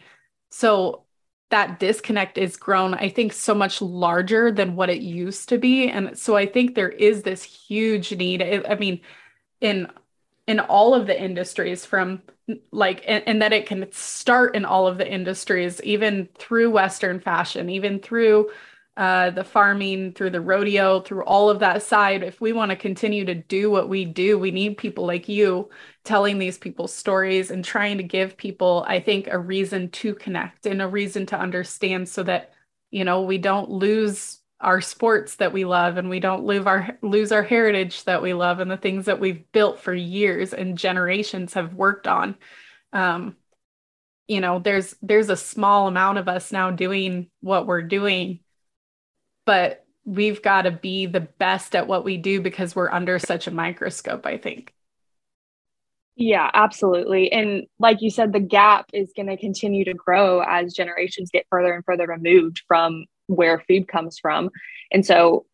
so 0.49 1.03
that 1.51 1.79
disconnect 1.79 2.39
is 2.39 2.57
grown, 2.57 2.95
I 2.95 3.09
think, 3.09 3.31
so 3.31 3.53
much 3.53 3.79
larger 3.79 4.51
than 4.51 4.75
what 4.75 4.89
it 4.89 5.03
used 5.03 5.49
to 5.49 5.59
be. 5.59 5.87
And 5.87 6.17
so 6.17 6.35
I 6.35 6.47
think 6.47 6.73
there 6.73 6.89
is 6.89 7.21
this 7.21 7.43
huge 7.43 8.11
need. 8.11 8.41
I 8.41 8.75
mean, 8.75 9.01
in 9.61 9.87
in 10.47 10.59
all 10.59 10.93
of 10.93 11.07
the 11.07 11.21
industries 11.21 11.85
from 11.85 12.21
like 12.71 13.03
and, 13.07 13.23
and 13.25 13.41
that 13.41 13.53
it 13.53 13.65
can 13.65 13.89
start 13.91 14.55
in 14.55 14.65
all 14.65 14.87
of 14.87 14.97
the 14.97 15.09
industries 15.09 15.81
even 15.83 16.27
through 16.37 16.69
western 16.69 17.17
fashion 17.19 17.69
even 17.69 17.99
through 17.99 18.49
uh, 18.95 19.31
the 19.31 19.43
farming, 19.43 20.13
through 20.13 20.29
the 20.29 20.41
rodeo, 20.41 20.99
through 21.01 21.23
all 21.23 21.49
of 21.49 21.59
that 21.59 21.81
side. 21.81 22.21
If 22.21 22.39
we 22.39 22.53
want 22.53 22.69
to 22.69 22.75
continue 22.75 23.25
to 23.25 23.33
do 23.33 23.71
what 23.71 23.89
we 23.89 24.05
do, 24.05 24.37
we 24.37 24.51
need 24.51 24.77
people 24.77 25.05
like 25.05 25.27
you 25.27 25.69
telling 26.03 26.37
these 26.37 26.57
people's 26.57 26.93
stories 26.93 27.49
and 27.49 27.65
trying 27.65 27.97
to 27.97 28.03
give 28.03 28.37
people, 28.37 28.85
I 28.87 28.99
think, 28.99 29.27
a 29.27 29.39
reason 29.39 29.89
to 29.91 30.13
connect 30.13 30.65
and 30.67 30.81
a 30.81 30.87
reason 30.87 31.25
to 31.27 31.39
understand 31.39 32.07
so 32.07 32.23
that, 32.23 32.53
you 32.91 33.03
know, 33.03 33.23
we 33.23 33.39
don't 33.39 33.69
lose 33.69 34.39
our 34.63 34.79
sports 34.79 35.35
that 35.35 35.53
we 35.53 35.65
love 35.65 35.97
and 35.97 36.09
we 36.09 36.19
don't 36.19 36.45
lose 36.45 36.65
our 36.65 36.97
lose 37.01 37.31
our 37.33 37.43
heritage 37.43 38.05
that 38.05 38.21
we 38.21 38.33
love 38.33 38.59
and 38.59 38.71
the 38.71 38.77
things 38.77 39.05
that 39.05 39.19
we've 39.19 39.51
built 39.51 39.79
for 39.79 39.93
years 39.93 40.53
and 40.53 40.77
generations 40.77 41.53
have 41.53 41.73
worked 41.73 42.07
on 42.07 42.35
um, 42.93 43.35
you 44.27 44.39
know 44.39 44.59
there's 44.59 44.95
there's 45.01 45.29
a 45.29 45.35
small 45.35 45.87
amount 45.87 46.17
of 46.17 46.29
us 46.29 46.51
now 46.51 46.71
doing 46.71 47.29
what 47.41 47.67
we're 47.67 47.81
doing 47.81 48.39
but 49.45 49.85
we've 50.05 50.41
got 50.41 50.63
to 50.63 50.71
be 50.71 51.05
the 51.05 51.21
best 51.21 51.75
at 51.75 51.87
what 51.87 52.03
we 52.03 52.17
do 52.17 52.41
because 52.41 52.75
we're 52.75 52.91
under 52.91 53.19
such 53.19 53.47
a 53.47 53.51
microscope 53.51 54.25
i 54.25 54.37
think. 54.37 54.73
Yeah 56.15 56.51
absolutely. 56.53 57.31
And 57.31 57.65
like 57.79 58.01
you 58.01 58.11
said 58.11 58.33
the 58.33 58.39
gap 58.39 58.85
is 58.93 59.11
going 59.15 59.27
to 59.27 59.37
continue 59.37 59.83
to 59.85 59.95
grow 59.95 60.41
as 60.41 60.73
generations 60.73 61.31
get 61.33 61.47
further 61.49 61.73
and 61.73 61.83
further 61.85 62.05
removed 62.05 62.61
from 62.67 63.05
where 63.25 63.63
food 63.67 63.87
comes 63.87 64.19
from. 64.19 64.49
And 64.91 65.05
so 65.05 65.45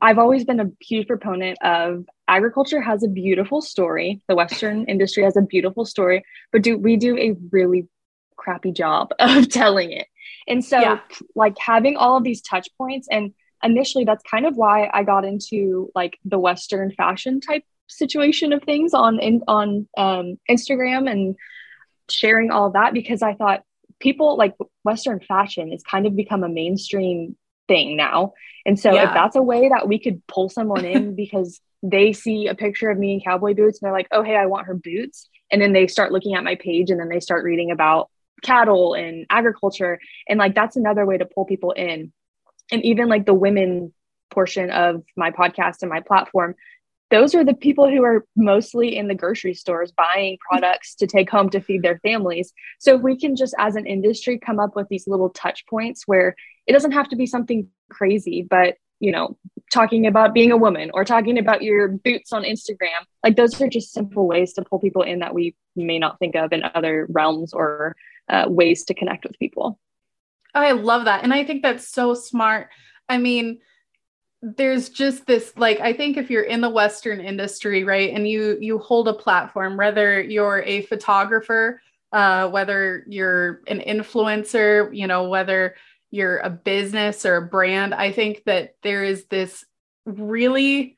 i've 0.00 0.18
always 0.18 0.44
been 0.44 0.60
a 0.60 0.70
huge 0.80 1.06
proponent 1.06 1.58
of 1.62 2.04
agriculture 2.28 2.80
has 2.80 3.02
a 3.02 3.08
beautiful 3.08 3.60
story. 3.60 4.22
The 4.28 4.36
western 4.36 4.84
industry 4.86 5.22
has 5.24 5.36
a 5.36 5.42
beautiful 5.42 5.84
story 5.84 6.24
but 6.52 6.62
do 6.62 6.78
we 6.78 6.96
do 6.96 7.18
a 7.18 7.34
really 7.50 7.88
crappy 8.36 8.72
job 8.72 9.10
of 9.18 9.48
telling 9.48 9.92
it. 9.92 10.06
And 10.48 10.64
so 10.64 10.78
yeah. 10.78 11.00
like 11.34 11.56
having 11.58 11.96
all 11.96 12.16
of 12.16 12.24
these 12.24 12.40
touch 12.40 12.68
points 12.78 13.08
and 13.10 13.32
initially 13.62 14.04
that's 14.04 14.22
kind 14.30 14.46
of 14.46 14.56
why 14.56 14.90
I 14.92 15.02
got 15.02 15.24
into 15.24 15.90
like 15.94 16.18
the 16.24 16.38
western 16.38 16.92
fashion 16.92 17.40
type 17.40 17.64
situation 17.88 18.52
of 18.52 18.62
things 18.62 18.94
on 18.94 19.18
in, 19.20 19.42
on 19.48 19.88
um, 19.96 20.38
Instagram 20.50 21.10
and 21.10 21.36
sharing 22.10 22.50
all 22.50 22.70
that 22.70 22.92
because 22.92 23.22
I 23.22 23.34
thought 23.34 23.62
people 23.98 24.36
like 24.36 24.54
western 24.84 25.20
fashion 25.20 25.72
is 25.72 25.82
kind 25.82 26.06
of 26.06 26.14
become 26.14 26.44
a 26.44 26.48
mainstream 26.48 27.36
thing 27.68 27.96
now. 27.96 28.34
And 28.64 28.78
so 28.78 28.92
yeah. 28.92 29.08
if 29.08 29.14
that's 29.14 29.36
a 29.36 29.42
way 29.42 29.68
that 29.68 29.88
we 29.88 29.98
could 29.98 30.26
pull 30.26 30.48
someone 30.48 30.84
in 30.84 31.14
because 31.16 31.60
they 31.82 32.12
see 32.12 32.46
a 32.46 32.54
picture 32.54 32.90
of 32.90 32.98
me 32.98 33.14
in 33.14 33.20
cowboy 33.20 33.54
boots 33.54 33.80
and 33.80 33.86
they're 33.86 33.92
like, 33.92 34.08
"Oh, 34.10 34.22
hey, 34.22 34.36
I 34.36 34.46
want 34.46 34.66
her 34.66 34.74
boots." 34.74 35.28
And 35.50 35.62
then 35.62 35.72
they 35.72 35.86
start 35.86 36.10
looking 36.10 36.34
at 36.34 36.42
my 36.42 36.56
page 36.56 36.90
and 36.90 36.98
then 36.98 37.08
they 37.08 37.20
start 37.20 37.44
reading 37.44 37.70
about 37.70 38.10
cattle 38.42 38.94
and 38.94 39.26
agriculture. 39.30 39.98
And 40.28 40.38
like 40.38 40.54
that's 40.54 40.76
another 40.76 41.06
way 41.06 41.18
to 41.18 41.26
pull 41.26 41.44
people 41.44 41.72
in. 41.72 42.12
And 42.70 42.84
even 42.84 43.08
like 43.08 43.26
the 43.26 43.34
women 43.34 43.92
portion 44.30 44.70
of 44.70 45.02
my 45.16 45.30
podcast 45.30 45.82
and 45.82 45.90
my 45.90 46.00
platform 46.00 46.54
those 47.10 47.34
are 47.34 47.44
the 47.44 47.54
people 47.54 47.88
who 47.88 48.02
are 48.02 48.26
mostly 48.34 48.96
in 48.96 49.06
the 49.06 49.14
grocery 49.14 49.54
stores 49.54 49.92
buying 49.92 50.38
products 50.48 50.94
to 50.96 51.06
take 51.06 51.30
home 51.30 51.48
to 51.50 51.60
feed 51.60 51.82
their 51.82 51.98
families. 52.00 52.52
So 52.80 52.96
if 52.96 53.02
we 53.02 53.16
can 53.16 53.36
just 53.36 53.54
as 53.58 53.76
an 53.76 53.86
industry 53.86 54.38
come 54.38 54.58
up 54.58 54.74
with 54.74 54.88
these 54.88 55.06
little 55.06 55.30
touch 55.30 55.64
points 55.66 56.02
where 56.06 56.34
it 56.66 56.72
doesn't 56.72 56.92
have 56.92 57.08
to 57.10 57.16
be 57.16 57.26
something 57.26 57.68
crazy 57.90 58.42
but 58.48 58.74
you 58.98 59.12
know 59.12 59.36
talking 59.72 60.06
about 60.06 60.34
being 60.34 60.50
a 60.50 60.56
woman 60.56 60.90
or 60.94 61.04
talking 61.04 61.38
about 61.38 61.62
your 61.62 61.88
boots 61.88 62.32
on 62.32 62.42
instagram 62.42 63.04
like 63.22 63.36
those 63.36 63.60
are 63.60 63.68
just 63.68 63.92
simple 63.92 64.26
ways 64.26 64.52
to 64.52 64.62
pull 64.62 64.80
people 64.80 65.02
in 65.02 65.20
that 65.20 65.34
we 65.34 65.54
may 65.76 65.98
not 65.98 66.18
think 66.18 66.34
of 66.34 66.52
in 66.52 66.62
other 66.74 67.06
realms 67.10 67.52
or 67.52 67.94
uh, 68.28 68.46
ways 68.48 68.84
to 68.84 68.94
connect 68.94 69.24
with 69.24 69.38
people. 69.38 69.78
I 70.54 70.72
love 70.72 71.04
that. 71.04 71.22
And 71.22 71.34
I 71.34 71.44
think 71.44 71.62
that's 71.62 71.88
so 71.88 72.14
smart. 72.14 72.68
I 73.08 73.18
mean, 73.18 73.58
there's 74.42 74.90
just 74.90 75.26
this 75.26 75.52
like 75.56 75.80
i 75.80 75.92
think 75.92 76.16
if 76.16 76.30
you're 76.30 76.42
in 76.42 76.60
the 76.60 76.68
western 76.68 77.20
industry 77.20 77.84
right 77.84 78.12
and 78.14 78.28
you 78.28 78.56
you 78.60 78.78
hold 78.78 79.08
a 79.08 79.12
platform 79.12 79.76
whether 79.76 80.20
you're 80.20 80.62
a 80.62 80.82
photographer 80.82 81.80
uh, 82.12 82.48
whether 82.48 83.04
you're 83.08 83.62
an 83.66 83.80
influencer 83.80 84.94
you 84.96 85.06
know 85.06 85.28
whether 85.28 85.74
you're 86.10 86.38
a 86.38 86.50
business 86.50 87.26
or 87.26 87.36
a 87.36 87.46
brand 87.46 87.94
i 87.94 88.12
think 88.12 88.44
that 88.44 88.76
there 88.82 89.02
is 89.02 89.24
this 89.26 89.64
really 90.04 90.96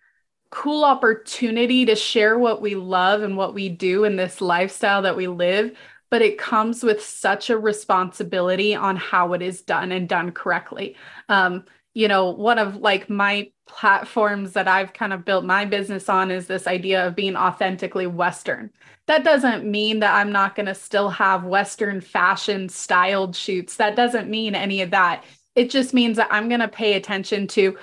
cool 0.51 0.85
opportunity 0.85 1.87
to 1.87 1.95
share 1.95 2.39
what 2.39 2.61
we 2.61 2.75
love 2.75 3.23
and 3.23 3.37
what 3.37 3.55
we 3.55 3.69
do 3.69 4.05
in 4.05 4.17
this 4.17 4.41
lifestyle 4.41 5.03
that 5.03 5.17
we 5.17 5.27
live 5.27 5.77
but 6.11 6.23
it 6.23 6.39
comes 6.39 6.83
with 6.83 7.03
such 7.03 7.51
a 7.51 7.59
responsibility 7.59 8.75
on 8.75 8.97
how 8.97 9.33
it 9.33 9.43
is 9.43 9.63
done 9.63 9.93
and 9.93 10.09
done 10.09 10.33
correctly. 10.33 10.97
Um, 11.29 11.65
you 11.95 12.09
know, 12.09 12.31
one 12.31 12.59
of 12.59 12.77
like 12.77 13.11
my 13.11 13.51
platforms 13.67 14.53
that 14.53 14.69
I've 14.69 14.93
kind 14.93 15.13
of 15.13 15.25
built 15.25 15.45
my 15.45 15.65
business 15.65 16.09
on 16.09 16.31
is 16.31 16.47
this 16.47 16.67
idea 16.67 17.07
of 17.07 17.17
being 17.17 17.37
authentically 17.37 18.07
Western. 18.07 18.71
That 19.07 19.25
doesn't 19.25 19.65
mean 19.65 20.01
that 20.01 20.15
I'm 20.15 20.33
not 20.33 20.55
going 20.55 20.67
to 20.67 20.75
still 20.75 21.11
have 21.11 21.45
Western 21.45 22.01
fashion 22.01 22.69
styled 22.69 23.35
shoots. 23.35 23.77
That 23.77 23.97
doesn't 23.97 24.31
mean 24.31 24.55
any 24.55 24.81
of 24.83 24.91
that. 24.91 25.25
It 25.55 25.71
just 25.71 25.93
means 25.93 26.17
that 26.19 26.29
I'm 26.31 26.49
going 26.49 26.61
to 26.61 26.69
pay 26.69 26.95
attention 26.95 27.47
to 27.49 27.77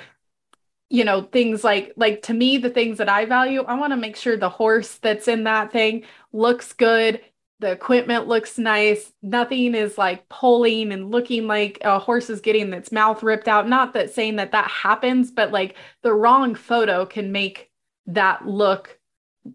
you 0.89 1.03
know 1.03 1.23
things 1.23 1.63
like 1.63 1.93
like 1.97 2.21
to 2.21 2.33
me 2.33 2.57
the 2.57 2.69
things 2.69 2.99
that 2.99 3.09
i 3.09 3.25
value 3.25 3.63
i 3.63 3.73
want 3.73 3.91
to 3.91 3.97
make 3.97 4.15
sure 4.15 4.37
the 4.37 4.49
horse 4.49 4.99
that's 4.99 5.27
in 5.27 5.45
that 5.45 5.71
thing 5.71 6.03
looks 6.31 6.73
good 6.73 7.19
the 7.59 7.71
equipment 7.71 8.27
looks 8.27 8.57
nice. 8.57 9.13
Nothing 9.21 9.75
is 9.75 9.97
like 9.97 10.27
pulling 10.27 10.91
and 10.91 11.11
looking 11.11 11.47
like 11.47 11.77
a 11.81 11.99
horse 11.99 12.29
is 12.29 12.41
getting 12.41 12.73
its 12.73 12.91
mouth 12.91 13.23
ripped 13.23 13.47
out. 13.47 13.67
Not 13.67 13.93
that 13.93 14.11
saying 14.11 14.35
that 14.37 14.51
that 14.51 14.69
happens, 14.69 15.31
but 15.31 15.51
like 15.51 15.75
the 16.01 16.13
wrong 16.13 16.55
photo 16.55 17.05
can 17.05 17.31
make 17.31 17.71
that 18.07 18.45
look 18.45 18.99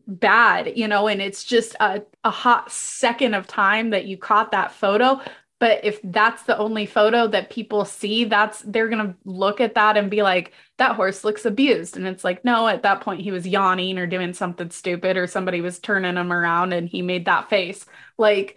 bad, 0.07 0.77
you 0.77 0.89
know, 0.89 1.09
and 1.09 1.21
it's 1.21 1.45
just 1.45 1.75
a, 1.81 2.03
a 2.25 2.31
hot 2.31 2.73
second 2.73 3.35
of 3.35 3.47
time 3.47 3.91
that 3.91 4.07
you 4.07 4.17
caught 4.17 4.53
that 4.53 4.73
photo. 4.73 5.21
But 5.59 5.85
if 5.85 6.01
that's 6.03 6.45
the 6.45 6.57
only 6.57 6.87
photo 6.87 7.27
that 7.29 7.51
people 7.51 7.85
see, 7.85 8.25
that's 8.25 8.63
they're 8.63 8.89
going 8.89 9.09
to 9.09 9.15
look 9.27 9.61
at 9.61 9.75
that 9.75 9.99
and 9.99 10.11
be 10.11 10.23
like, 10.23 10.53
that 10.81 10.97
horse 10.97 11.25
looks 11.25 11.45
abused. 11.45 11.99
And 11.99 12.07
it's 12.07 12.25
like, 12.25 12.43
no, 12.43 12.67
at 12.67 12.85
that 12.85 13.03
point 13.03 13.21
he 13.21 13.31
was 13.31 13.47
yawning 13.47 13.99
or 13.99 14.07
doing 14.07 14.33
something 14.33 14.71
stupid 14.71 15.19
or 15.19 15.27
somebody 15.27 15.61
was 15.61 15.79
turning 15.79 16.17
him 16.17 16.33
around 16.33 16.73
and 16.73 16.89
he 16.89 17.03
made 17.03 17.27
that 17.27 17.51
face. 17.51 17.85
Like, 18.17 18.57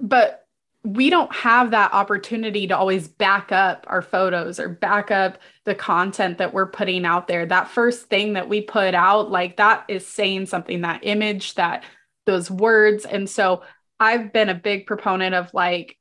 but 0.00 0.46
we 0.84 1.10
don't 1.10 1.30
have 1.34 1.72
that 1.72 1.92
opportunity 1.92 2.66
to 2.68 2.76
always 2.78 3.08
back 3.08 3.52
up 3.52 3.84
our 3.88 4.00
photos 4.00 4.58
or 4.58 4.70
back 4.70 5.10
up 5.10 5.36
the 5.66 5.74
content 5.74 6.38
that 6.38 6.54
we're 6.54 6.70
putting 6.70 7.04
out 7.04 7.28
there. 7.28 7.44
That 7.44 7.68
first 7.68 8.06
thing 8.06 8.32
that 8.32 8.48
we 8.48 8.62
put 8.62 8.94
out, 8.94 9.30
like 9.30 9.58
that 9.58 9.84
is 9.86 10.06
saying 10.06 10.46
something, 10.46 10.80
that 10.80 11.00
image, 11.02 11.56
that 11.56 11.84
those 12.24 12.50
words. 12.50 13.04
And 13.04 13.28
so 13.28 13.64
I've 14.00 14.32
been 14.32 14.48
a 14.48 14.54
big 14.54 14.86
proponent 14.86 15.34
of 15.34 15.52
like, 15.52 15.98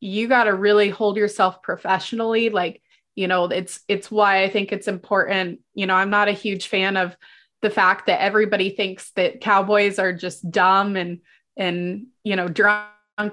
you 0.00 0.26
got 0.26 0.44
to 0.44 0.54
really 0.54 0.90
hold 0.90 1.16
yourself 1.16 1.62
professionally 1.62 2.50
like 2.50 2.82
you 3.14 3.28
know 3.28 3.44
it's 3.46 3.80
it's 3.88 4.10
why 4.10 4.42
i 4.42 4.48
think 4.48 4.72
it's 4.72 4.88
important 4.88 5.60
you 5.74 5.86
know 5.86 5.94
i'm 5.94 6.10
not 6.10 6.28
a 6.28 6.32
huge 6.32 6.68
fan 6.68 6.96
of 6.96 7.16
the 7.64 7.70
fact 7.70 8.06
that 8.06 8.20
everybody 8.20 8.68
thinks 8.68 9.10
that 9.12 9.40
cowboys 9.40 9.98
are 9.98 10.12
just 10.12 10.50
dumb 10.50 10.96
and 10.96 11.20
and 11.56 12.06
you 12.22 12.36
know 12.36 12.46
drunk 12.46 12.88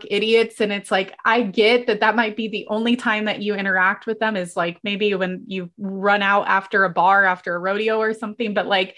idiots. 0.09 0.61
And 0.61 0.71
it's 0.71 0.89
like 0.89 1.13
i 1.25 1.41
get 1.41 1.87
that 1.87 1.99
that 1.99 2.15
might 2.15 2.37
be 2.37 2.47
the 2.47 2.65
only 2.69 2.95
time 2.95 3.25
that 3.25 3.41
you 3.41 3.55
interact 3.55 4.05
with 4.05 4.19
them 4.19 4.37
is 4.37 4.55
like 4.55 4.79
maybe 4.83 5.13
when 5.15 5.43
you 5.47 5.69
run 5.77 6.21
out 6.21 6.47
after 6.47 6.85
a 6.85 6.89
bar 6.89 7.25
after 7.25 7.55
a 7.55 7.59
rodeo 7.59 7.97
or 7.99 8.13
something. 8.13 8.53
But 8.53 8.67
like 8.67 8.95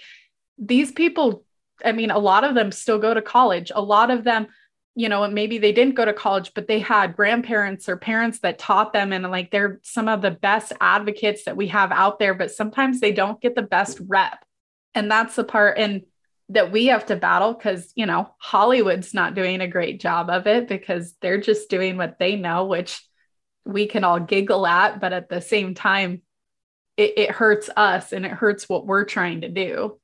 these 0.59 0.91
people 0.91 1.43
i 1.83 1.91
mean 1.91 2.11
a 2.11 2.19
lot 2.19 2.43
of 2.43 2.53
them 2.53 2.71
still 2.71 2.99
go 2.99 3.13
to 3.13 3.21
college. 3.21 3.71
A 3.73 3.81
lot 3.81 4.11
of 4.11 4.23
them 4.23 4.47
you 4.95 5.09
know, 5.09 5.27
maybe 5.27 5.57
they 5.57 5.71
didn't 5.71 5.95
go 5.95 6.05
to 6.05 6.13
college, 6.13 6.51
but 6.53 6.67
they 6.67 6.79
had 6.79 7.15
grandparents 7.15 7.89
or 7.89 7.97
parents 7.97 8.39
that 8.39 8.59
taught 8.59 8.93
them. 8.93 9.11
And 9.11 9.23
like 9.31 9.49
they're 9.49 9.79
some 9.81 10.07
of 10.07 10.21
the 10.21 10.31
best 10.31 10.71
advocates 10.79 11.45
that 11.45 11.57
we 11.57 11.67
have 11.67 11.91
out 11.91 12.19
there, 12.19 12.35
but 12.35 12.51
sometimes 12.51 12.99
they 12.99 13.11
don't 13.11 13.41
get 13.41 13.55
the 13.55 13.63
best 13.63 13.99
rep. 14.05 14.45
And 14.93 15.09
that's 15.09 15.35
the 15.35 15.43
part 15.43 15.79
and 15.79 16.03
that 16.49 16.71
we 16.71 16.87
have 16.87 17.07
to 17.07 17.15
battle 17.15 17.53
because, 17.53 17.91
you 17.95 18.05
know, 18.05 18.29
Hollywood's 18.37 19.13
not 19.13 19.33
doing 19.33 19.61
a 19.61 19.67
great 19.67 19.99
job 19.99 20.29
of 20.29 20.45
it 20.45 20.67
because 20.67 21.15
they're 21.21 21.41
just 21.41 21.69
doing 21.69 21.97
what 21.97 22.19
they 22.19 22.35
know, 22.35 22.65
which 22.65 23.01
we 23.65 23.87
can 23.87 24.03
all 24.03 24.19
giggle 24.19 24.67
at. 24.67 24.99
But 24.99 25.13
at 25.13 25.29
the 25.29 25.41
same 25.41 25.73
time, 25.73 26.21
it, 26.97 27.13
it 27.17 27.31
hurts 27.31 27.69
us 27.75 28.11
and 28.11 28.25
it 28.25 28.31
hurts 28.31 28.69
what 28.69 28.85
we're 28.85 29.05
trying 29.05 29.41
to 29.41 29.49
do 29.49 29.99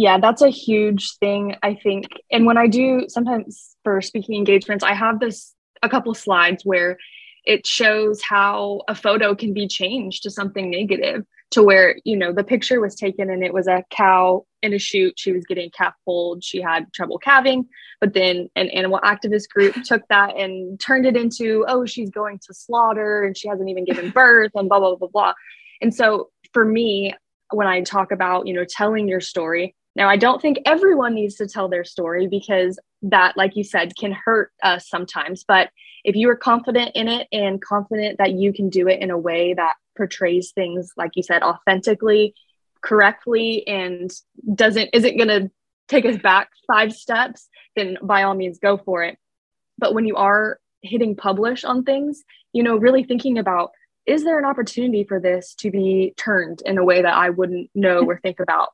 yeah 0.00 0.18
that's 0.18 0.40
a 0.40 0.48
huge 0.48 1.16
thing 1.18 1.54
i 1.62 1.74
think. 1.74 2.06
And 2.32 2.46
when 2.46 2.56
i 2.56 2.66
do 2.66 3.04
sometimes 3.08 3.76
for 3.84 4.00
speaking 4.00 4.36
engagements 4.36 4.82
i 4.82 4.94
have 4.94 5.20
this 5.20 5.54
a 5.82 5.88
couple 5.88 6.14
slides 6.14 6.64
where 6.64 6.96
it 7.44 7.66
shows 7.66 8.22
how 8.22 8.82
a 8.88 8.94
photo 8.94 9.34
can 9.34 9.52
be 9.52 9.66
changed 9.66 10.22
to 10.22 10.30
something 10.30 10.70
negative 10.70 11.24
to 11.50 11.62
where 11.62 11.96
you 12.04 12.16
know 12.16 12.32
the 12.32 12.44
picture 12.44 12.80
was 12.80 12.94
taken 12.94 13.28
and 13.28 13.42
it 13.44 13.52
was 13.52 13.66
a 13.66 13.84
cow 13.90 14.46
in 14.62 14.72
a 14.72 14.78
chute. 14.78 15.14
She 15.18 15.32
was 15.32 15.44
getting 15.46 15.70
calf 15.70 15.94
pulled. 16.04 16.44
She 16.44 16.60
had 16.60 16.92
trouble 16.92 17.18
calving. 17.18 17.66
But 18.00 18.12
then 18.12 18.48
an 18.56 18.68
animal 18.68 19.00
activist 19.02 19.48
group 19.48 19.74
took 19.84 20.02
that 20.08 20.36
and 20.36 20.78
turned 20.78 21.06
it 21.06 21.16
into 21.16 21.64
oh 21.68 21.84
she's 21.86 22.10
going 22.10 22.38
to 22.46 22.54
slaughter 22.54 23.24
and 23.24 23.36
she 23.36 23.48
hasn't 23.48 23.68
even 23.68 23.84
given 23.84 24.10
birth 24.10 24.52
and 24.54 24.68
blah 24.68 24.78
blah 24.78 24.96
blah 24.96 25.08
blah. 25.08 25.34
And 25.82 25.94
so 25.94 26.30
for 26.52 26.64
me 26.64 27.14
when 27.52 27.66
i 27.66 27.80
talk 27.80 28.12
about 28.12 28.46
you 28.46 28.54
know 28.54 28.64
telling 28.64 29.08
your 29.08 29.20
story 29.20 29.74
now 29.96 30.08
i 30.08 30.16
don't 30.16 30.40
think 30.42 30.58
everyone 30.66 31.14
needs 31.14 31.36
to 31.36 31.46
tell 31.46 31.68
their 31.68 31.84
story 31.84 32.26
because 32.26 32.78
that 33.02 33.36
like 33.36 33.56
you 33.56 33.64
said 33.64 33.96
can 33.96 34.12
hurt 34.12 34.52
us 34.62 34.88
sometimes. 34.88 35.44
But 35.46 35.70
if 36.04 36.16
you 36.16 36.28
are 36.30 36.36
confident 36.36 36.92
in 36.94 37.08
it 37.08 37.28
and 37.32 37.60
confident 37.60 38.18
that 38.18 38.32
you 38.32 38.52
can 38.52 38.68
do 38.68 38.88
it 38.88 39.00
in 39.00 39.10
a 39.10 39.18
way 39.18 39.54
that 39.54 39.74
portrays 39.96 40.52
things 40.52 40.92
like 40.96 41.12
you 41.14 41.22
said 41.22 41.42
authentically 41.42 42.34
correctly 42.82 43.66
and 43.66 44.10
doesn't 44.54 44.90
isn't 44.92 45.16
going 45.16 45.28
to 45.28 45.50
take 45.88 46.06
us 46.06 46.16
back 46.18 46.48
five 46.66 46.92
steps 46.92 47.48
then 47.76 47.98
by 48.02 48.22
all 48.22 48.34
means 48.34 48.58
go 48.58 48.78
for 48.78 49.02
it. 49.02 49.18
But 49.78 49.94
when 49.94 50.06
you 50.06 50.16
are 50.16 50.58
hitting 50.82 51.16
publish 51.16 51.64
on 51.64 51.84
things 51.84 52.22
you 52.52 52.62
know 52.62 52.76
really 52.76 53.04
thinking 53.04 53.38
about 53.38 53.70
is 54.06 54.24
there 54.24 54.38
an 54.38 54.46
opportunity 54.46 55.04
for 55.04 55.20
this 55.20 55.54
to 55.54 55.70
be 55.70 56.14
turned 56.16 56.62
in 56.64 56.78
a 56.78 56.84
way 56.84 57.02
that 57.02 57.12
i 57.12 57.28
wouldn't 57.28 57.68
know 57.74 58.02
or 58.02 58.18
think 58.18 58.40
about 58.40 58.70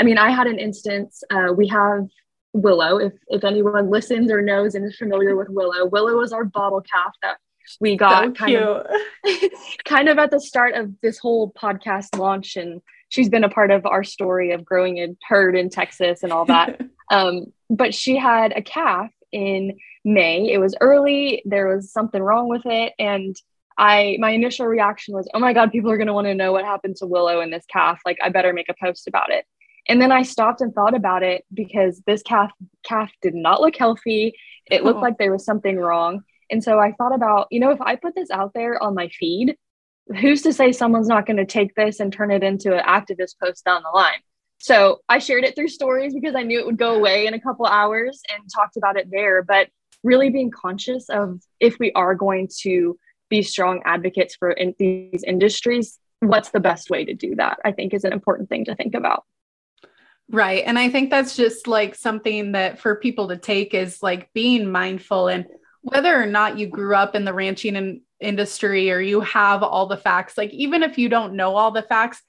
i 0.00 0.02
mean 0.02 0.18
i 0.18 0.30
had 0.30 0.46
an 0.46 0.58
instance 0.58 1.22
uh, 1.30 1.52
we 1.56 1.68
have 1.68 2.06
willow 2.52 2.98
if 2.98 3.12
if 3.28 3.44
anyone 3.44 3.90
listens 3.90 4.30
or 4.30 4.42
knows 4.42 4.74
and 4.74 4.84
is 4.84 4.96
familiar 4.96 5.36
with 5.36 5.48
willow 5.48 5.86
willow 5.86 6.16
was 6.16 6.32
our 6.32 6.44
bottle 6.44 6.80
calf 6.80 7.14
that 7.22 7.36
we 7.80 7.96
got 7.96 8.24
so 8.24 8.32
kind 8.32 8.56
of 8.56 8.86
kind 9.84 10.08
of 10.08 10.18
at 10.18 10.30
the 10.30 10.40
start 10.40 10.74
of 10.74 10.90
this 11.02 11.18
whole 11.18 11.52
podcast 11.52 12.18
launch 12.18 12.56
and 12.56 12.80
she's 13.10 13.28
been 13.28 13.44
a 13.44 13.48
part 13.50 13.70
of 13.70 13.84
our 13.84 14.02
story 14.02 14.52
of 14.52 14.64
growing 14.64 14.98
a 14.98 15.08
herd 15.28 15.54
in 15.54 15.68
Texas 15.68 16.22
and 16.22 16.32
all 16.32 16.46
that. 16.46 16.80
um, 17.12 17.52
but 17.68 17.94
she 17.94 18.16
had 18.16 18.52
a 18.56 18.62
calf 18.62 19.10
in 19.30 19.76
May. 20.04 20.50
It 20.50 20.58
was 20.58 20.74
early. 20.80 21.42
There 21.44 21.68
was 21.68 21.92
something 21.92 22.22
wrong 22.22 22.48
with 22.48 22.62
it, 22.64 22.94
and 22.98 23.36
I 23.76 24.16
my 24.18 24.30
initial 24.30 24.66
reaction 24.66 25.14
was, 25.14 25.28
"Oh 25.34 25.38
my 25.38 25.52
god, 25.52 25.70
people 25.70 25.90
are 25.90 25.98
going 25.98 26.06
to 26.06 26.14
want 26.14 26.26
to 26.26 26.34
know 26.34 26.52
what 26.52 26.64
happened 26.64 26.96
to 26.96 27.06
Willow 27.06 27.40
and 27.40 27.52
this 27.52 27.66
calf. 27.66 28.00
Like, 28.06 28.18
I 28.22 28.30
better 28.30 28.52
make 28.52 28.68
a 28.70 28.74
post 28.80 29.06
about 29.06 29.30
it." 29.30 29.44
And 29.88 30.00
then 30.00 30.12
I 30.12 30.22
stopped 30.22 30.60
and 30.60 30.74
thought 30.74 30.94
about 30.94 31.22
it 31.22 31.44
because 31.52 32.02
this 32.06 32.22
calf 32.22 32.50
calf 32.84 33.10
did 33.22 33.34
not 33.34 33.60
look 33.60 33.76
healthy. 33.76 34.34
It 34.66 34.84
looked 34.84 34.98
oh. 34.98 35.02
like 35.02 35.18
there 35.18 35.32
was 35.32 35.44
something 35.44 35.76
wrong. 35.76 36.22
And 36.50 36.62
so 36.62 36.78
I 36.78 36.92
thought 36.92 37.14
about, 37.14 37.48
you 37.50 37.60
know, 37.60 37.70
if 37.70 37.80
I 37.80 37.96
put 37.96 38.14
this 38.14 38.30
out 38.30 38.52
there 38.54 38.82
on 38.82 38.94
my 38.94 39.08
feed, 39.08 39.56
who's 40.20 40.42
to 40.42 40.52
say 40.52 40.72
someone's 40.72 41.08
not 41.08 41.26
going 41.26 41.36
to 41.36 41.46
take 41.46 41.74
this 41.74 42.00
and 42.00 42.12
turn 42.12 42.30
it 42.30 42.42
into 42.42 42.74
an 42.74 42.84
activist 42.84 43.36
post 43.42 43.64
down 43.64 43.82
the 43.82 43.96
line? 43.96 44.20
So 44.58 44.98
I 45.08 45.18
shared 45.18 45.44
it 45.44 45.54
through 45.54 45.68
stories 45.68 46.12
because 46.12 46.34
I 46.34 46.42
knew 46.42 46.58
it 46.58 46.66
would 46.66 46.76
go 46.76 46.94
away 46.94 47.26
in 47.26 47.34
a 47.34 47.40
couple 47.40 47.66
hours 47.66 48.20
and 48.32 48.42
talked 48.54 48.76
about 48.76 48.96
it 48.96 49.08
there. 49.10 49.42
But 49.42 49.68
really 50.02 50.30
being 50.30 50.50
conscious 50.50 51.08
of 51.08 51.40
if 51.60 51.78
we 51.78 51.92
are 51.92 52.14
going 52.14 52.48
to 52.62 52.98
be 53.28 53.42
strong 53.42 53.80
advocates 53.84 54.34
for 54.34 54.50
in 54.50 54.74
these 54.78 55.22
industries, 55.26 55.98
what's 56.20 56.50
the 56.50 56.60
best 56.60 56.90
way 56.90 57.04
to 57.04 57.14
do 57.14 57.36
that? 57.36 57.58
I 57.64 57.72
think 57.72 57.94
is 57.94 58.04
an 58.04 58.12
important 58.12 58.48
thing 58.48 58.64
to 58.66 58.74
think 58.74 58.94
about. 58.94 59.24
Right. 60.30 60.62
And 60.64 60.78
I 60.78 60.90
think 60.90 61.10
that's 61.10 61.36
just 61.36 61.66
like 61.66 61.96
something 61.96 62.52
that 62.52 62.78
for 62.78 62.94
people 62.94 63.28
to 63.28 63.36
take 63.36 63.74
is 63.74 64.02
like 64.02 64.32
being 64.32 64.70
mindful 64.70 65.26
and 65.26 65.46
whether 65.82 66.14
or 66.20 66.26
not 66.26 66.58
you 66.58 66.68
grew 66.68 66.94
up 66.94 67.16
in 67.16 67.24
the 67.24 67.34
ranching 67.34 67.74
and 67.74 68.00
industry 68.20 68.92
or 68.92 69.00
you 69.00 69.20
have 69.22 69.62
all 69.62 69.86
the 69.86 69.96
facts, 69.96 70.38
like 70.38 70.50
even 70.52 70.82
if 70.84 70.98
you 70.98 71.08
don't 71.08 71.34
know 71.34 71.56
all 71.56 71.72
the 71.72 71.82
facts, 71.82 72.22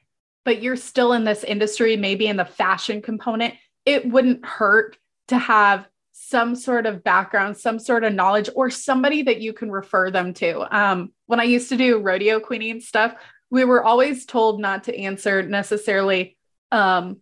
but 0.46 0.64
you're 0.64 0.78
still 0.78 1.14
in 1.14 1.26
this 1.26 1.44
industry, 1.44 1.96
maybe 1.96 2.26
in 2.26 2.38
the 2.38 2.46
fashion 2.46 3.02
component, 3.02 3.54
it 3.86 4.10
wouldn't 4.10 4.46
hurt 4.46 4.98
to 5.28 5.38
have 5.38 5.88
some 6.14 6.56
sort 6.56 6.86
of 6.86 7.04
background, 7.04 7.58
some 7.58 7.78
sort 7.78 8.04
of 8.04 8.14
knowledge, 8.14 8.50
or 8.56 8.70
somebody 8.70 9.24
that 9.24 9.42
you 9.42 9.54
can 9.54 9.70
refer 9.70 10.10
them 10.10 10.34
to. 10.34 10.76
Um, 10.76 11.12
when 11.28 11.40
I 11.40 11.44
used 11.44 11.70
to 11.70 11.78
do 11.78 12.00
rodeo 12.00 12.40
queening 12.40 12.80
stuff, 12.80 13.14
we 13.50 13.66
were 13.66 13.84
always 13.84 14.26
told 14.26 14.60
not 14.60 14.86
to 14.86 14.98
answer 14.98 15.44
necessarily, 15.44 16.38
um, 16.72 17.18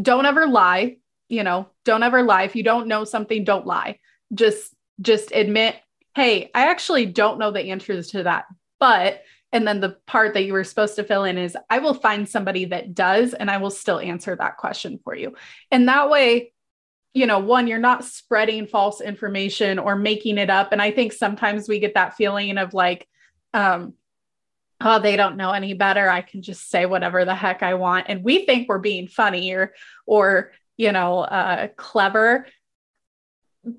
don't 0.00 0.26
ever 0.26 0.46
lie, 0.46 0.96
you 1.28 1.42
know, 1.42 1.68
don't 1.84 2.02
ever 2.02 2.22
lie. 2.22 2.42
If 2.44 2.56
you 2.56 2.62
don't 2.62 2.88
know 2.88 3.04
something, 3.04 3.44
don't 3.44 3.66
lie. 3.66 3.98
Just 4.32 4.74
just 5.00 5.32
admit, 5.32 5.76
hey, 6.14 6.50
I 6.54 6.70
actually 6.70 7.06
don't 7.06 7.38
know 7.38 7.50
the 7.50 7.70
answers 7.70 8.10
to 8.10 8.22
that. 8.22 8.44
But, 8.78 9.22
and 9.52 9.66
then 9.66 9.80
the 9.80 9.96
part 10.06 10.34
that 10.34 10.44
you 10.44 10.52
were 10.52 10.64
supposed 10.64 10.96
to 10.96 11.04
fill 11.04 11.24
in 11.24 11.38
is, 11.38 11.56
I 11.70 11.78
will 11.78 11.94
find 11.94 12.28
somebody 12.28 12.66
that 12.66 12.94
does, 12.94 13.34
and 13.34 13.50
I 13.50 13.56
will 13.58 13.70
still 13.70 13.98
answer 13.98 14.36
that 14.36 14.56
question 14.56 15.00
for 15.02 15.14
you. 15.14 15.34
And 15.70 15.88
that 15.88 16.10
way, 16.10 16.52
you 17.12 17.26
know, 17.26 17.38
one, 17.38 17.66
you're 17.66 17.78
not 17.78 18.04
spreading 18.04 18.66
false 18.66 19.00
information 19.00 19.78
or 19.78 19.96
making 19.96 20.38
it 20.38 20.50
up. 20.50 20.72
And 20.72 20.82
I 20.82 20.90
think 20.90 21.12
sometimes 21.12 21.68
we 21.68 21.78
get 21.78 21.94
that 21.94 22.16
feeling 22.16 22.58
of 22.58 22.74
like, 22.74 23.06
um, 23.52 23.94
oh, 24.80 24.98
they 24.98 25.16
don't 25.16 25.36
know 25.36 25.52
any 25.52 25.74
better. 25.74 26.08
I 26.08 26.20
can 26.20 26.42
just 26.42 26.70
say 26.70 26.86
whatever 26.86 27.24
the 27.24 27.34
heck 27.34 27.62
I 27.62 27.74
want. 27.74 28.06
And 28.08 28.24
we 28.24 28.44
think 28.44 28.68
we're 28.68 28.78
being 28.78 29.08
funny 29.08 29.52
or, 29.52 29.72
or, 30.06 30.52
you 30.76 30.92
know, 30.92 31.20
uh, 31.20 31.68
clever 31.76 32.46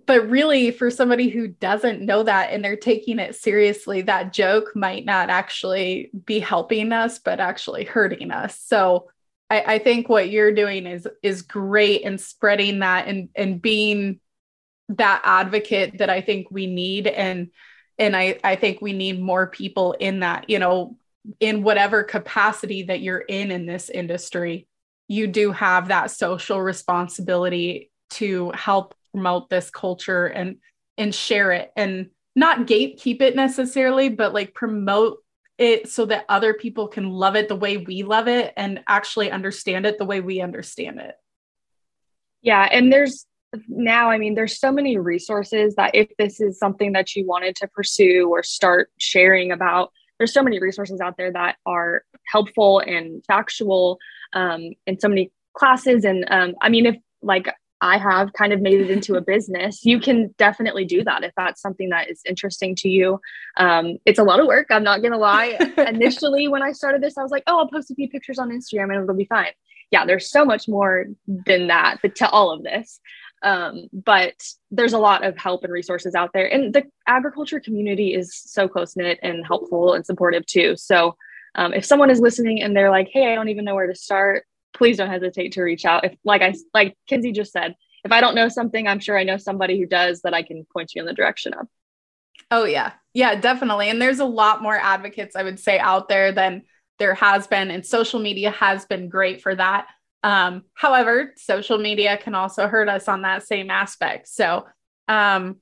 but 0.08 0.30
really 0.30 0.72
for 0.72 0.90
somebody 0.90 1.30
who 1.30 1.48
doesn't 1.48 2.02
know 2.02 2.24
that 2.24 2.52
and 2.52 2.64
they're 2.64 2.76
taking 2.76 3.20
it 3.20 3.36
seriously 3.36 4.02
that 4.02 4.34
joke 4.34 4.72
might 4.76 5.06
not 5.06 5.30
actually 5.30 6.10
be 6.26 6.40
helping 6.40 6.92
us 6.92 7.20
but 7.20 7.40
actually 7.40 7.84
hurting 7.84 8.32
us 8.32 8.60
so 8.60 9.10
I, 9.50 9.76
I, 9.76 9.80
think 9.80 10.10
what 10.10 10.32
you're 10.32 10.54
doing 10.54 10.88
is 10.88 11.08
is 11.22 11.44
great 11.44 12.02
in 12.02 12.18
spreading 12.18 12.80
that 12.80 13.08
and 13.08 13.30
and 13.36 13.62
being 13.62 14.20
that 14.90 15.22
advocate 15.24 16.00
that 16.00 16.10
i 16.10 16.22
think 16.22 16.48
we 16.50 16.66
need 16.66 17.06
and 17.06 17.50
and 17.98 18.16
i 18.16 18.38
i 18.44 18.56
think 18.56 18.82
we 18.82 18.94
need 18.94 19.22
more 19.22 19.48
people 19.48 19.94
in 19.94 20.20
that 20.20 20.50
you 20.50 20.60
know 20.60 20.96
in 21.40 21.64
whatever 21.64 22.04
capacity 22.04 22.84
that 22.84 23.02
you're 23.02 23.20
in 23.20 23.52
in 23.52 23.66
this 23.66 23.90
industry 23.90 24.68
you 25.08 25.28
do 25.28 25.52
have 25.52 25.88
that 25.88 26.12
social 26.12 26.62
responsibility 26.62 27.92
to 28.10 28.52
help 28.52 28.96
promote 29.12 29.50
this 29.50 29.70
culture 29.70 30.26
and 30.26 30.58
and 30.98 31.14
share 31.14 31.52
it 31.52 31.72
and 31.76 32.10
not 32.36 32.68
gatekeep 32.68 33.22
it 33.22 33.36
necessarily 33.36 34.10
but 34.10 34.34
like 34.34 34.54
promote 34.54 35.20
it 35.58 35.90
so 35.90 36.06
that 36.06 36.26
other 36.28 36.54
people 36.54 36.88
can 36.88 37.10
love 37.10 37.36
it 37.36 37.48
the 37.48 37.56
way 37.56 37.78
we 37.78 38.04
love 38.04 38.28
it 38.28 38.54
and 38.58 38.84
actually 38.88 39.32
understand 39.32 39.86
it 39.86 39.98
the 39.98 40.06
way 40.06 40.20
we 40.20 40.42
understand 40.42 41.00
it. 41.00 41.16
Yeah 42.42 42.68
and 42.70 42.92
there's 42.92 43.26
now 43.68 44.10
i 44.10 44.18
mean 44.18 44.36
there's 44.36 44.60
so 44.60 44.72
many 44.72 44.98
resources 44.98 45.76
that 45.76 45.94
if 45.94 46.10
this 46.18 46.40
is 46.40 46.58
something 46.58 46.94
that 46.94 47.16
you 47.16 47.26
wanted 47.26 47.56
to 47.56 47.68
pursue 47.68 48.30
or 48.30 48.44
start 48.44 48.90
sharing 48.98 49.52
about 49.52 49.92
there's 50.18 50.34
so 50.34 50.44
many 50.44 50.60
resources 50.60 51.02
out 51.02 51.18
there 51.18 51.32
that 51.32 51.58
are 51.66 52.04
helpful 52.32 52.80
and 52.80 53.24
factual 53.26 54.00
um, 54.34 54.72
and 54.88 55.00
so 55.02 55.08
many 55.08 55.32
classes 55.54 56.04
and 56.06 56.26
um, 56.30 56.54
i 56.62 56.70
mean 56.70 56.86
if 56.86 56.96
like 57.22 57.48
I 57.82 57.98
have 57.98 58.34
kind 58.34 58.54
of 58.54 58.62
made 58.62 58.80
it 58.80 58.90
into 58.90 59.16
a 59.16 59.22
business, 59.22 59.84
you 59.84 60.00
can 60.00 60.34
definitely 60.38 60.86
do 60.86 61.04
that 61.04 61.24
if 61.24 61.34
that's 61.36 61.62
something 61.62 61.90
that 61.90 62.10
is 62.10 62.22
interesting 62.28 62.76
to 62.78 62.90
you. 62.90 63.20
Um, 63.58 63.98
it's 64.06 64.18
a 64.18 64.24
lot 64.24 64.40
of 64.40 64.48
work. 64.48 64.68
I'm 64.72 64.84
not 64.84 65.02
going 65.02 65.12
to 65.12 65.18
lie. 65.18 65.58
Initially, 65.78 66.48
when 66.48 66.64
I 66.64 66.72
started 66.72 67.04
this, 67.04 67.18
I 67.18 67.22
was 67.22 67.32
like, 67.32 67.44
oh, 67.48 67.60
I'll 67.60 67.68
post 67.68 67.92
a 67.92 67.96
few 67.96 68.10
pictures 68.10 68.40
on 68.40 68.50
Instagram 68.50 68.86
and 68.86 69.04
it'll 69.04 69.14
be 69.14 69.26
fine. 69.26 69.52
Yeah, 69.92 70.06
there's 70.06 70.32
so 70.32 70.46
much 70.46 70.68
more 70.68 71.06
than 71.28 71.68
that 71.68 71.98
to 72.16 72.30
all 72.30 72.52
of 72.52 72.64
this. 72.64 73.00
Um, 73.46 73.88
but 73.94 74.34
there's 74.72 74.94
a 74.94 74.98
lot 74.98 75.24
of 75.24 75.38
help 75.38 75.64
and 75.64 75.72
resources 75.72 76.16
out 76.16 76.32
there. 76.34 76.52
And 76.52 76.74
the 76.74 76.84
agriculture 77.08 77.60
community 77.60 78.16
is 78.16 78.36
so 78.36 78.68
close 78.68 78.96
knit 78.96 79.20
and 79.22 79.46
helpful 79.46 79.94
and 79.94 80.04
supportive 80.04 80.46
too. 80.48 80.76
So 80.76 81.16
um, 81.54 81.72
if 81.72 81.86
someone 81.86 82.10
is 82.10 82.20
listening 82.20 82.64
and 82.64 82.76
they're 82.76 82.90
like, 82.90 83.08
hey, 83.14 83.32
I 83.32 83.36
don't 83.36 83.50
even 83.50 83.64
know 83.64 83.76
where 83.76 83.86
to 83.86 83.96
start, 83.96 84.46
please 84.74 84.98
don't 84.98 85.12
hesitate 85.12 85.54
to 85.54 85.62
reach 85.62 85.86
out. 85.86 86.06
If 86.06 86.16
like 86.24 86.42
I 86.42 86.56
like 86.74 86.98
Kenzie 87.08 87.32
just 87.32 87.52
said, 87.54 87.76
if 88.04 88.12
I 88.12 88.20
don't 88.20 88.36
know 88.36 88.50
something, 88.50 88.88
I'm 88.88 89.00
sure 89.00 89.18
I 89.18 89.24
know 89.24 89.38
somebody 89.38 89.80
who 89.80 89.86
does 89.86 90.22
that 90.22 90.34
I 90.34 90.42
can 90.42 90.66
point 90.74 90.94
you 90.96 91.02
in 91.02 91.06
the 91.06 91.14
direction 91.14 91.54
of. 91.54 91.68
Oh 92.50 92.66
yeah. 92.66 92.94
Yeah, 93.14 93.36
definitely. 93.36 93.90
And 93.90 94.02
there's 94.02 94.20
a 94.20 94.26
lot 94.26 94.64
more 94.64 94.76
advocates 94.76 95.36
I 95.36 95.44
would 95.44 95.60
say 95.60 95.78
out 95.78 96.10
there 96.10 96.32
than 96.32 96.64
there 96.98 97.14
has 97.14 97.46
been 97.46 97.70
and 97.70 97.86
social 97.86 98.20
media 98.20 98.50
has 98.52 98.86
been 98.86 99.08
great 99.08 99.42
for 99.42 99.56
that. 99.56 99.88
Um, 100.26 100.64
however, 100.74 101.34
social 101.38 101.78
media 101.78 102.18
can 102.18 102.34
also 102.34 102.68
hurt 102.68 102.90
us 102.90 103.08
on 103.08 103.22
that 103.22 103.46
same 103.46 103.70
aspect. 103.70 104.28
So, 104.28 104.66
um, 105.08 105.58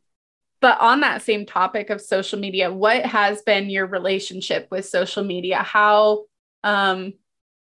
but 0.62 0.80
on 0.80 1.02
that 1.02 1.22
same 1.22 1.46
topic 1.46 1.90
of 1.90 2.00
social 2.00 2.40
media, 2.40 2.72
what 2.72 3.06
has 3.06 3.42
been 3.42 3.70
your 3.70 3.86
relationship 3.88 4.70
with 4.72 4.86
social 4.86 5.22
media? 5.22 5.58
How 5.58 6.24
um, 6.64 7.12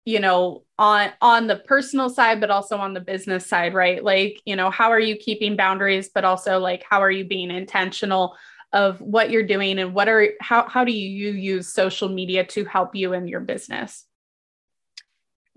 you 0.03 0.19
know 0.19 0.63
on 0.77 1.11
on 1.21 1.47
the 1.47 1.55
personal 1.55 2.09
side 2.09 2.41
but 2.41 2.49
also 2.49 2.77
on 2.77 2.93
the 2.93 2.99
business 2.99 3.45
side 3.45 3.73
right 3.73 4.03
like 4.03 4.41
you 4.45 4.55
know 4.55 4.71
how 4.71 4.89
are 4.91 4.99
you 4.99 5.15
keeping 5.15 5.55
boundaries 5.55 6.09
but 6.13 6.25
also 6.25 6.57
like 6.57 6.83
how 6.89 7.01
are 7.01 7.11
you 7.11 7.23
being 7.23 7.51
intentional 7.51 8.35
of 8.73 8.99
what 8.99 9.29
you're 9.29 9.43
doing 9.43 9.77
and 9.77 9.93
what 9.93 10.09
are 10.09 10.29
how 10.41 10.67
how 10.67 10.83
do 10.83 10.91
you 10.91 11.31
use 11.31 11.71
social 11.71 12.09
media 12.09 12.43
to 12.43 12.65
help 12.65 12.95
you 12.95 13.13
in 13.13 13.27
your 13.27 13.41
business 13.41 14.05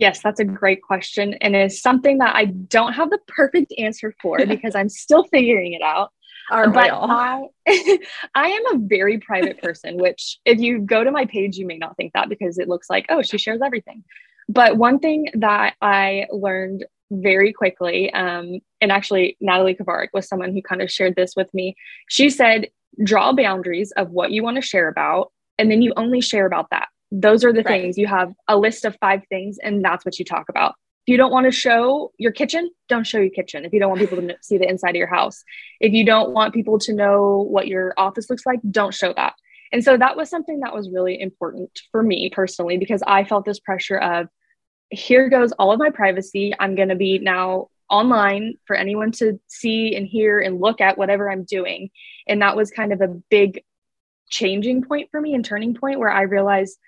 Yes, 0.03 0.21
that's 0.21 0.41
a 0.41 0.45
great 0.45 0.83
question. 0.83 1.35
And 1.35 1.55
it's 1.55 1.81
something 1.81 2.19
that 2.19 2.35
I 2.35 2.47
don't 2.47 2.93
have 2.93 3.09
the 3.09 3.21
perfect 3.29 3.73
answer 3.79 4.13
for 4.21 4.45
because 4.47 4.75
I'm 4.75 4.89
still 4.89 5.23
figuring 5.23 5.75
it 5.75 5.83
out. 5.83 6.11
But 6.73 6.91
I, 7.09 7.99
I 8.35 8.49
am 8.49 8.75
a 8.75 8.79
very 8.85 9.19
private 9.19 9.63
person, 9.63 9.99
which 9.99 10.41
if 10.45 10.59
you 10.59 10.81
go 10.81 11.05
to 11.05 11.13
my 11.13 11.25
page, 11.27 11.57
you 11.57 11.69
may 11.69 11.79
not 11.79 11.97
think 11.97 12.15
that 12.15 12.29
because 12.29 12.59
it 12.59 12.67
looks 12.67 12.91
like, 12.91 13.07
oh, 13.11 13.23
she 13.23 13.39
shares 13.39 13.61
everything. 13.65 14.03
But 14.49 14.77
one 14.77 14.99
thing 14.99 15.29
that 15.35 15.77
I 15.81 16.27
learned 16.33 16.85
very 17.13 17.53
quickly, 17.53 18.13
um, 18.13 18.59
and 18.81 18.91
actually 18.91 19.37
Natalie 19.41 19.77
Kovarik 19.77 20.09
was 20.13 20.27
someone 20.27 20.53
who 20.53 20.63
kind 20.63 20.83
of 20.83 20.91
shared 20.91 21.15
this 21.15 21.35
with 21.37 21.55
me. 21.55 21.77
She 22.09 22.29
said, 22.29 22.71
draw 23.05 23.33
boundaries 23.33 23.93
of 23.93 24.11
what 24.11 24.33
you 24.33 24.43
want 24.43 24.57
to 24.57 24.63
share 24.63 24.89
about, 24.89 25.31
and 25.59 25.71
then 25.71 25.81
you 25.81 25.93
only 25.97 26.21
share 26.21 26.47
about 26.47 26.71
that 26.71 26.89
those 27.13 27.45
are 27.45 27.53
the 27.53 27.63
right. 27.63 27.83
things. 27.83 27.99
You 27.99 28.07
have 28.07 28.33
a 28.49 28.57
list 28.57 28.87
of 28.87 28.97
five 29.01 29.23
things 29.29 29.59
and 29.63 29.85
that's 29.85 30.05
what 30.05 30.19
you 30.19 30.25
talk 30.25 30.49
about. 30.49 30.75
If 31.07 31.13
you 31.13 31.19
don't 31.19 31.31
want 31.31 31.45
to 31.45 31.53
show 31.53 32.11
your 32.19 32.33
kitchen 32.33 32.71
don't 32.89 33.07
show 33.07 33.19
your 33.19 33.31
kitchen. 33.31 33.65
If 33.65 33.73
you 33.73 33.81
don't 33.81 33.91
want 33.91 34.01
people 34.01 34.19
to 34.19 34.37
see 34.43 34.59
the 34.59 34.69
inside 34.69 34.91
of 34.91 34.97
your 34.97 35.07
house. 35.07 35.45
If 35.81 35.93
you 35.93 36.05
don't 36.05 36.33
want 36.33 36.53
people 36.53 36.79
to 36.81 36.93
know 36.93 37.47
what 37.49 37.67
your 37.67 37.95
office 37.97 38.29
looks 38.29 38.45
like 38.47 38.61
don't 38.71 38.95
show 38.95 39.13
that. 39.15 39.35
And 39.73 39.83
so 39.83 39.97
that 39.97 40.17
was 40.17 40.29
something 40.29 40.61
that 40.61 40.75
was 40.75 40.91
really 40.91 41.21
important 41.21 41.71
for 41.91 42.03
me 42.03 42.31
personally 42.31 42.77
because 42.77 43.03
i 43.07 43.25
felt 43.25 43.45
this 43.45 43.61
pressure 43.61 43.99
of 43.99 44.29
here 44.91 45.31
goes 45.31 45.53
all 45.53 45.73
of 45.73 45.79
my 45.79 45.89
privacy. 45.89 46.53
I'm 46.61 46.75
going 46.75 46.91
to 46.91 46.97
be 46.97 47.19
now 47.19 47.69
online 47.89 48.55
for 48.67 48.77
anyone 48.77 49.13
to 49.13 49.41
see 49.47 49.97
and 49.97 50.07
hear 50.07 50.39
and 50.39 50.61
look 50.61 50.81
at 50.81 50.97
whatever 50.97 51.31
i'm 51.31 51.45
doing. 51.45 51.91
And 52.27 52.41
that 52.43 52.57
was 52.57 52.71
kind 52.71 52.93
of 52.93 53.01
a 53.01 53.09
big 53.09 53.63
changing 54.31 54.83
point 54.85 55.11
for 55.11 55.21
me 55.21 55.35
and 55.35 55.45
turning 55.45 55.75
point 55.75 55.99
where 55.99 56.11
i 56.11 56.23
realized 56.23 56.79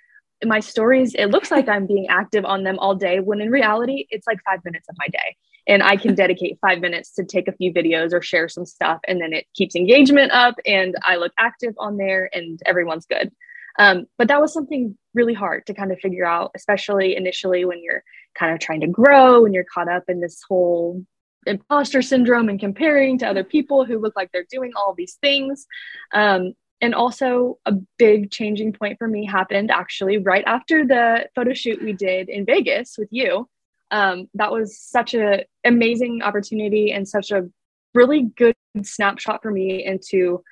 my 0.45 0.61
stories, 0.61 1.15
it 1.15 1.27
looks 1.27 1.51
like 1.51 1.69
I'm 1.69 1.87
being 1.87 2.09
active 2.09 2.45
on 2.45 2.65
them 2.65 2.79
all 2.79 2.95
day, 2.95 3.21
when 3.21 3.41
in 3.41 3.51
reality, 3.51 4.07
it's 4.11 4.27
like 4.27 4.39
five 4.45 4.65
minutes 4.65 4.89
of 4.89 4.97
my 4.99 5.09
day. 5.09 5.37
And 5.67 5.83
I 5.83 5.97
can 5.97 6.15
dedicate 6.15 6.59
five 6.61 6.81
minutes 6.81 7.13
to 7.15 7.25
take 7.25 7.49
a 7.49 7.53
few 7.53 7.73
videos 7.73 8.13
or 8.13 8.21
share 8.21 8.49
some 8.49 8.67
stuff. 8.67 9.01
And 9.09 9.21
then 9.21 9.33
it 9.33 9.47
keeps 9.55 9.75
engagement 9.75 10.31
up 10.33 10.57
and 10.67 10.95
I 11.03 11.17
look 11.17 11.33
active 11.39 11.73
on 11.79 11.97
there 11.97 12.29
and 12.35 12.61
everyone's 12.67 13.07
good. 13.07 13.33
Um, 13.79 14.05
but 14.19 14.29
that 14.29 14.41
was 14.41 14.53
something 14.53 14.97
really 15.15 15.35
hard 15.35 15.67
to 15.67 15.75
kind 15.75 15.91
of 15.91 15.99
figure 16.01 16.27
out, 16.27 16.51
especially 16.55 17.17
initially 17.17 17.65
when 17.65 17.83
you're 17.83 18.05
kind 18.39 18.53
of 18.53 18.61
trying 18.61 18.81
to 18.83 18.87
grow 18.87 19.45
and 19.45 19.55
you're 19.55 19.65
caught 19.65 19.89
up 19.89 20.05
in 20.09 20.21
this 20.21 20.43
whole 20.47 21.03
imposter 21.47 22.03
syndrome 22.03 22.49
and 22.49 22.61
comparing 22.61 23.19
to 23.19 23.27
other 23.27 23.45
people 23.45 23.85
who 23.85 23.99
look 23.99 24.15
like 24.17 24.31
they're 24.33 24.47
doing 24.51 24.73
all 24.77 24.95
these 24.95 25.15
things. 25.21 25.67
Um, 26.13 26.55
and 26.81 26.95
also 26.95 27.59
a 27.67 27.73
big 27.99 28.31
changing 28.31 28.73
point 28.73 28.99
for 28.99 29.09
me 29.09 29.25
happened 29.25 29.71
actually 29.71 30.19
right 30.19 30.45
after 30.47 30.87
the 30.87 31.29
photo 31.35 31.53
shoot 31.55 31.83
we 31.83 31.93
did 31.93 32.29
in 32.29 32.45
Vegas 32.45 32.97
with 32.99 33.09
you. 33.11 33.49
Um, 33.91 34.29
that 34.35 34.53
was 34.53 34.79
such 34.79 35.15
an 35.15 35.43
amazing 35.65 36.23
opportunity 36.23 36.93
and 36.93 37.07
such 37.09 37.31
a 37.31 37.49
really 37.95 38.31
good 38.37 38.55
snapshot 38.83 39.41
for 39.43 39.51
me 39.51 39.85
into 39.85 40.43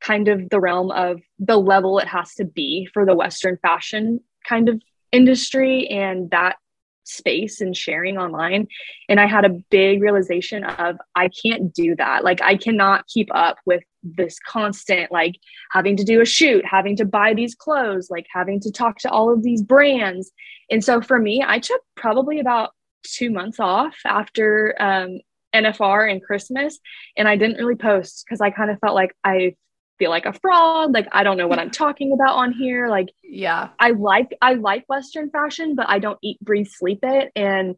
kind 0.00 0.28
of 0.28 0.48
the 0.50 0.60
realm 0.60 0.90
of 0.90 1.20
the 1.38 1.56
level 1.56 1.98
it 1.98 2.06
has 2.06 2.34
to 2.34 2.44
be 2.44 2.88
for 2.92 3.04
the 3.04 3.14
Western 3.14 3.58
fashion 3.62 4.20
kind 4.46 4.68
of 4.68 4.80
industry 5.12 5.88
and 5.88 6.30
that 6.30 6.56
space 7.04 7.60
and 7.60 7.76
sharing 7.76 8.16
online 8.16 8.66
and 9.10 9.20
i 9.20 9.26
had 9.26 9.44
a 9.44 9.58
big 9.70 10.00
realization 10.00 10.64
of 10.64 10.96
i 11.14 11.28
can't 11.28 11.74
do 11.74 11.94
that 11.96 12.24
like 12.24 12.40
i 12.40 12.56
cannot 12.56 13.06
keep 13.06 13.28
up 13.34 13.58
with 13.66 13.82
this 14.04 14.38
constant 14.46 15.10
like 15.10 15.36
having 15.70 15.96
to 15.96 16.04
do 16.04 16.20
a 16.20 16.24
shoot 16.24 16.64
having 16.64 16.96
to 16.96 17.04
buy 17.04 17.32
these 17.34 17.54
clothes 17.54 18.08
like 18.10 18.26
having 18.32 18.60
to 18.60 18.70
talk 18.70 18.98
to 18.98 19.10
all 19.10 19.32
of 19.32 19.42
these 19.42 19.62
brands. 19.62 20.30
And 20.70 20.84
so 20.84 21.00
for 21.00 21.18
me 21.18 21.44
i 21.46 21.58
took 21.58 21.80
probably 21.96 22.38
about 22.40 22.70
two 23.02 23.30
months 23.30 23.60
off 23.60 23.96
after 24.04 24.74
um, 24.80 25.20
nfr 25.54 26.10
and 26.10 26.22
christmas 26.22 26.78
and 27.16 27.28
i 27.28 27.36
didn't 27.36 27.58
really 27.58 27.76
post 27.76 28.24
because 28.24 28.40
i 28.40 28.50
kind 28.50 28.70
of 28.70 28.78
felt 28.80 28.94
like 28.94 29.14
i 29.22 29.54
feel 29.98 30.10
like 30.10 30.26
a 30.26 30.32
fraud 30.32 30.92
like 30.92 31.06
i 31.12 31.22
don't 31.22 31.36
know 31.36 31.46
what 31.46 31.58
i'm 31.58 31.70
talking 31.82 32.12
about 32.12 32.34
on 32.34 32.52
here 32.52 32.88
like 32.88 33.08
yeah. 33.22 33.68
I 33.78 33.90
like 33.90 34.36
i 34.42 34.54
like 34.54 34.84
western 34.88 35.30
fashion 35.30 35.74
but 35.74 35.88
i 35.88 35.98
don't 35.98 36.18
eat 36.22 36.40
breathe 36.40 36.68
sleep 36.68 37.00
it. 37.02 37.30
And 37.36 37.76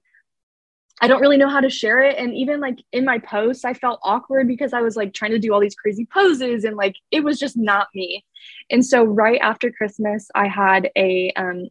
i 1.01 1.09
don't 1.09 1.21
really 1.21 1.37
know 1.37 1.49
how 1.49 1.61
to 1.61 1.71
share 1.71 2.01
it 2.01 2.17
and 2.19 2.35
even 2.35 2.61
like 2.61 2.79
in 2.93 3.05
my 3.05 3.19
posts 3.19 3.65
i 3.65 3.75
felt 3.75 4.01
awkward 4.03 4.47
because 4.49 4.73
i 4.73 4.81
was 4.81 4.97
like 4.97 5.13
trying 5.13 5.31
to 5.31 5.39
do 5.39 5.53
all 5.53 5.61
these 5.61 5.75
crazy 5.75 6.07
poses 6.13 6.65
and 6.65 6.77
like 6.77 6.97
it 7.11 7.23
was 7.23 7.39
just 7.39 7.57
not 7.57 7.89
me 7.95 8.25
and 8.71 8.85
so 8.85 9.05
right 9.05 9.41
after 9.41 9.71
christmas 9.71 10.29
i 10.35 10.47
had 10.47 10.91
a 10.97 11.33
um 11.37 11.69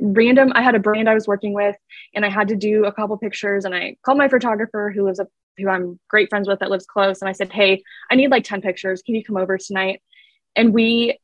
random 0.00 0.52
i 0.54 0.62
had 0.62 0.74
a 0.74 0.78
brand 0.78 1.08
i 1.08 1.14
was 1.14 1.26
working 1.26 1.52
with 1.52 1.76
and 2.14 2.24
i 2.24 2.30
had 2.30 2.48
to 2.48 2.56
do 2.56 2.84
a 2.84 2.92
couple 2.92 3.16
pictures 3.16 3.64
and 3.64 3.74
i 3.74 3.96
called 4.04 4.18
my 4.18 4.28
photographer 4.28 4.92
who 4.94 5.04
lives 5.04 5.18
up, 5.18 5.28
who 5.58 5.68
I'm 5.68 5.98
great 6.08 6.30
friends 6.30 6.48
with 6.48 6.60
that 6.60 6.70
lives 6.70 6.86
close. 6.86 7.20
And 7.20 7.28
I 7.28 7.32
said, 7.32 7.52
Hey, 7.52 7.82
I 8.10 8.14
need 8.14 8.30
like 8.30 8.44
10 8.44 8.62
pictures. 8.62 9.02
Can 9.02 9.14
you 9.14 9.24
come 9.24 9.36
over 9.36 9.58
tonight? 9.58 10.02
And 10.56 10.72
we 10.72 11.18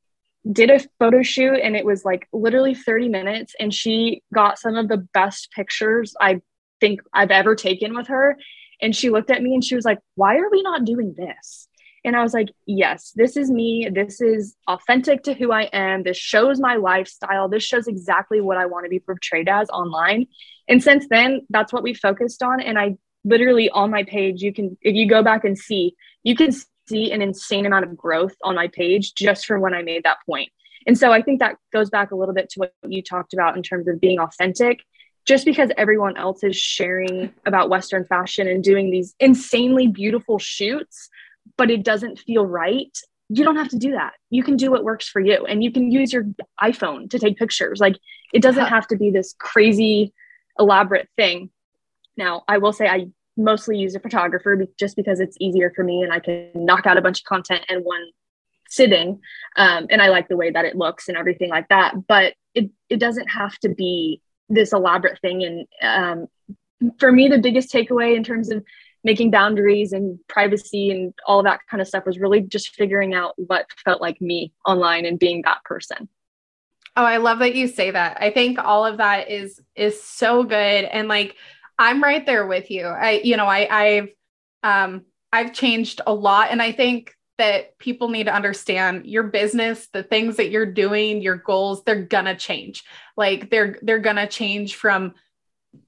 did 0.50 0.70
a 0.70 0.80
photo 0.98 1.22
shoot 1.22 1.54
and 1.54 1.74
it 1.74 1.86
was 1.86 2.04
like 2.04 2.28
literally 2.32 2.74
30 2.74 3.08
minutes. 3.08 3.54
And 3.58 3.72
she 3.72 4.22
got 4.32 4.58
some 4.58 4.76
of 4.76 4.88
the 4.88 5.06
best 5.14 5.50
pictures 5.52 6.14
I 6.20 6.42
think 6.80 7.00
I've 7.12 7.30
ever 7.30 7.54
taken 7.54 7.94
with 7.94 8.08
her. 8.08 8.36
And 8.80 8.94
she 8.94 9.10
looked 9.10 9.30
at 9.30 9.42
me 9.42 9.54
and 9.54 9.64
she 9.64 9.76
was 9.76 9.84
like, 9.84 9.98
Why 10.14 10.36
are 10.36 10.50
we 10.50 10.62
not 10.62 10.84
doing 10.84 11.14
this? 11.16 11.68
And 12.04 12.14
I 12.16 12.22
was 12.22 12.34
like, 12.34 12.48
Yes, 12.66 13.12
this 13.14 13.36
is 13.36 13.50
me. 13.50 13.88
This 13.92 14.20
is 14.20 14.56
authentic 14.68 15.22
to 15.24 15.34
who 15.34 15.52
I 15.52 15.62
am. 15.72 16.02
This 16.02 16.16
shows 16.16 16.60
my 16.60 16.76
lifestyle. 16.76 17.48
This 17.48 17.62
shows 17.62 17.86
exactly 17.86 18.40
what 18.40 18.56
I 18.56 18.66
want 18.66 18.84
to 18.84 18.90
be 18.90 19.00
portrayed 19.00 19.48
as 19.48 19.68
online. 19.70 20.26
And 20.68 20.82
since 20.82 21.06
then, 21.08 21.46
that's 21.50 21.72
what 21.72 21.82
we 21.82 21.94
focused 21.94 22.42
on. 22.42 22.60
And 22.60 22.78
I 22.78 22.96
literally 23.24 23.70
on 23.70 23.90
my 23.90 24.04
page 24.04 24.42
you 24.42 24.52
can 24.52 24.76
if 24.82 24.94
you 24.94 25.08
go 25.08 25.22
back 25.22 25.44
and 25.44 25.58
see 25.58 25.94
you 26.22 26.36
can 26.36 26.52
see 26.86 27.10
an 27.10 27.22
insane 27.22 27.66
amount 27.66 27.84
of 27.84 27.96
growth 27.96 28.34
on 28.42 28.54
my 28.54 28.68
page 28.68 29.14
just 29.14 29.46
from 29.46 29.60
when 29.60 29.74
i 29.74 29.82
made 29.82 30.04
that 30.04 30.18
point. 30.26 30.50
and 30.86 30.98
so 30.98 31.12
i 31.12 31.22
think 31.22 31.40
that 31.40 31.56
goes 31.72 31.90
back 31.90 32.10
a 32.10 32.16
little 32.16 32.34
bit 32.34 32.48
to 32.50 32.60
what 32.60 32.72
you 32.86 33.02
talked 33.02 33.32
about 33.32 33.56
in 33.56 33.62
terms 33.62 33.88
of 33.88 34.00
being 34.00 34.18
authentic 34.18 34.80
just 35.24 35.44
because 35.44 35.70
everyone 35.76 36.16
else 36.16 36.42
is 36.44 36.56
sharing 36.56 37.32
about 37.46 37.70
western 37.70 38.04
fashion 38.04 38.48
and 38.48 38.62
doing 38.62 38.90
these 38.90 39.14
insanely 39.20 39.86
beautiful 39.86 40.38
shoots 40.38 41.08
but 41.56 41.70
it 41.70 41.82
doesn't 41.82 42.18
feel 42.18 42.46
right 42.46 42.98
you 43.30 43.42
don't 43.42 43.56
have 43.56 43.68
to 43.68 43.78
do 43.78 43.92
that 43.92 44.12
you 44.30 44.42
can 44.42 44.56
do 44.56 44.70
what 44.70 44.84
works 44.84 45.08
for 45.08 45.20
you 45.20 45.44
and 45.46 45.64
you 45.64 45.72
can 45.72 45.90
use 45.90 46.12
your 46.12 46.24
iphone 46.62 47.08
to 47.08 47.18
take 47.18 47.36
pictures 47.38 47.80
like 47.80 47.96
it 48.32 48.42
doesn't 48.42 48.66
have 48.66 48.86
to 48.86 48.96
be 48.96 49.10
this 49.10 49.34
crazy 49.38 50.12
elaborate 50.58 51.08
thing 51.16 51.50
now, 52.16 52.44
I 52.48 52.58
will 52.58 52.72
say 52.72 52.86
I 52.86 53.08
mostly 53.36 53.78
use 53.78 53.94
a 53.94 54.00
photographer 54.00 54.64
just 54.78 54.96
because 54.96 55.20
it's 55.20 55.36
easier 55.40 55.72
for 55.74 55.82
me 55.82 56.02
and 56.02 56.12
I 56.12 56.20
can 56.20 56.50
knock 56.54 56.86
out 56.86 56.96
a 56.96 57.02
bunch 57.02 57.20
of 57.20 57.24
content 57.24 57.62
in 57.68 57.80
one 57.80 58.04
sitting. 58.68 59.20
Um, 59.56 59.86
and 59.90 60.00
I 60.00 60.08
like 60.08 60.28
the 60.28 60.36
way 60.36 60.50
that 60.50 60.64
it 60.64 60.76
looks 60.76 61.08
and 61.08 61.16
everything 61.16 61.50
like 61.50 61.68
that. 61.68 62.06
But 62.06 62.34
it, 62.54 62.70
it 62.88 62.98
doesn't 62.98 63.28
have 63.28 63.58
to 63.58 63.68
be 63.68 64.20
this 64.48 64.72
elaborate 64.72 65.20
thing. 65.20 65.42
And 65.42 66.28
um, 66.82 66.92
for 66.98 67.10
me, 67.12 67.28
the 67.28 67.38
biggest 67.38 67.72
takeaway 67.72 68.16
in 68.16 68.24
terms 68.24 68.50
of 68.50 68.64
making 69.02 69.30
boundaries 69.30 69.92
and 69.92 70.18
privacy 70.28 70.90
and 70.90 71.12
all 71.26 71.42
that 71.42 71.60
kind 71.70 71.80
of 71.80 71.86
stuff 71.86 72.06
was 72.06 72.18
really 72.18 72.40
just 72.40 72.74
figuring 72.74 73.14
out 73.14 73.34
what 73.36 73.66
felt 73.84 74.00
like 74.00 74.20
me 74.20 74.52
online 74.66 75.04
and 75.04 75.18
being 75.18 75.42
that 75.44 75.62
person. 75.64 76.08
Oh, 76.96 77.04
I 77.04 77.16
love 77.16 77.40
that 77.40 77.54
you 77.54 77.68
say 77.68 77.90
that. 77.90 78.18
I 78.20 78.30
think 78.30 78.58
all 78.58 78.86
of 78.86 78.98
that 78.98 79.30
is 79.30 79.60
is 79.74 80.00
so 80.02 80.44
good 80.44 80.54
and 80.84 81.08
like 81.08 81.36
I'm 81.78 82.02
right 82.02 82.24
there 82.24 82.46
with 82.46 82.70
you. 82.70 82.84
I, 82.86 83.20
you 83.24 83.36
know, 83.36 83.46
I, 83.46 83.84
I've, 83.84 84.08
um, 84.62 85.04
I've 85.32 85.52
changed 85.52 86.00
a 86.06 86.14
lot, 86.14 86.50
and 86.50 86.62
I 86.62 86.72
think 86.72 87.12
that 87.38 87.76
people 87.78 88.08
need 88.08 88.24
to 88.24 88.34
understand 88.34 89.06
your 89.06 89.24
business, 89.24 89.88
the 89.88 90.02
things 90.02 90.36
that 90.36 90.50
you're 90.50 90.66
doing, 90.72 91.20
your 91.20 91.36
goals, 91.36 91.82
they're 91.84 92.04
gonna 92.04 92.36
change. 92.36 92.84
Like 93.16 93.50
they're 93.50 93.78
they're 93.82 93.98
gonna 93.98 94.28
change 94.28 94.76
from 94.76 95.14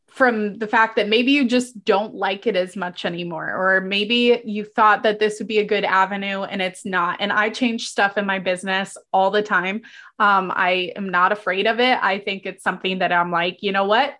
from 0.08 0.56
the 0.56 0.66
fact 0.66 0.96
that 0.96 1.10
maybe 1.10 1.32
you 1.32 1.46
just 1.46 1.84
don't 1.84 2.14
like 2.14 2.46
it 2.46 2.56
as 2.56 2.74
much 2.74 3.04
anymore 3.04 3.54
or 3.54 3.82
maybe 3.82 4.40
you 4.46 4.64
thought 4.64 5.02
that 5.02 5.18
this 5.18 5.38
would 5.38 5.46
be 5.46 5.58
a 5.58 5.64
good 5.64 5.84
avenue 5.84 6.42
and 6.42 6.62
it's 6.62 6.86
not. 6.86 7.18
And 7.20 7.30
i 7.30 7.50
change 7.50 7.88
stuff 7.88 8.16
in 8.16 8.24
my 8.24 8.38
business 8.38 8.96
all 9.12 9.30
the 9.30 9.42
time. 9.42 9.82
Um, 10.18 10.50
i 10.54 10.92
am 10.96 11.10
not 11.10 11.32
afraid 11.32 11.66
of 11.66 11.80
it. 11.80 11.98
I 12.02 12.18
think 12.18 12.46
it's 12.46 12.64
something 12.64 13.00
that 13.00 13.12
i'm 13.12 13.30
like 13.30 13.62
you 13.62 13.72
know 13.72 13.84
what? 13.84 14.16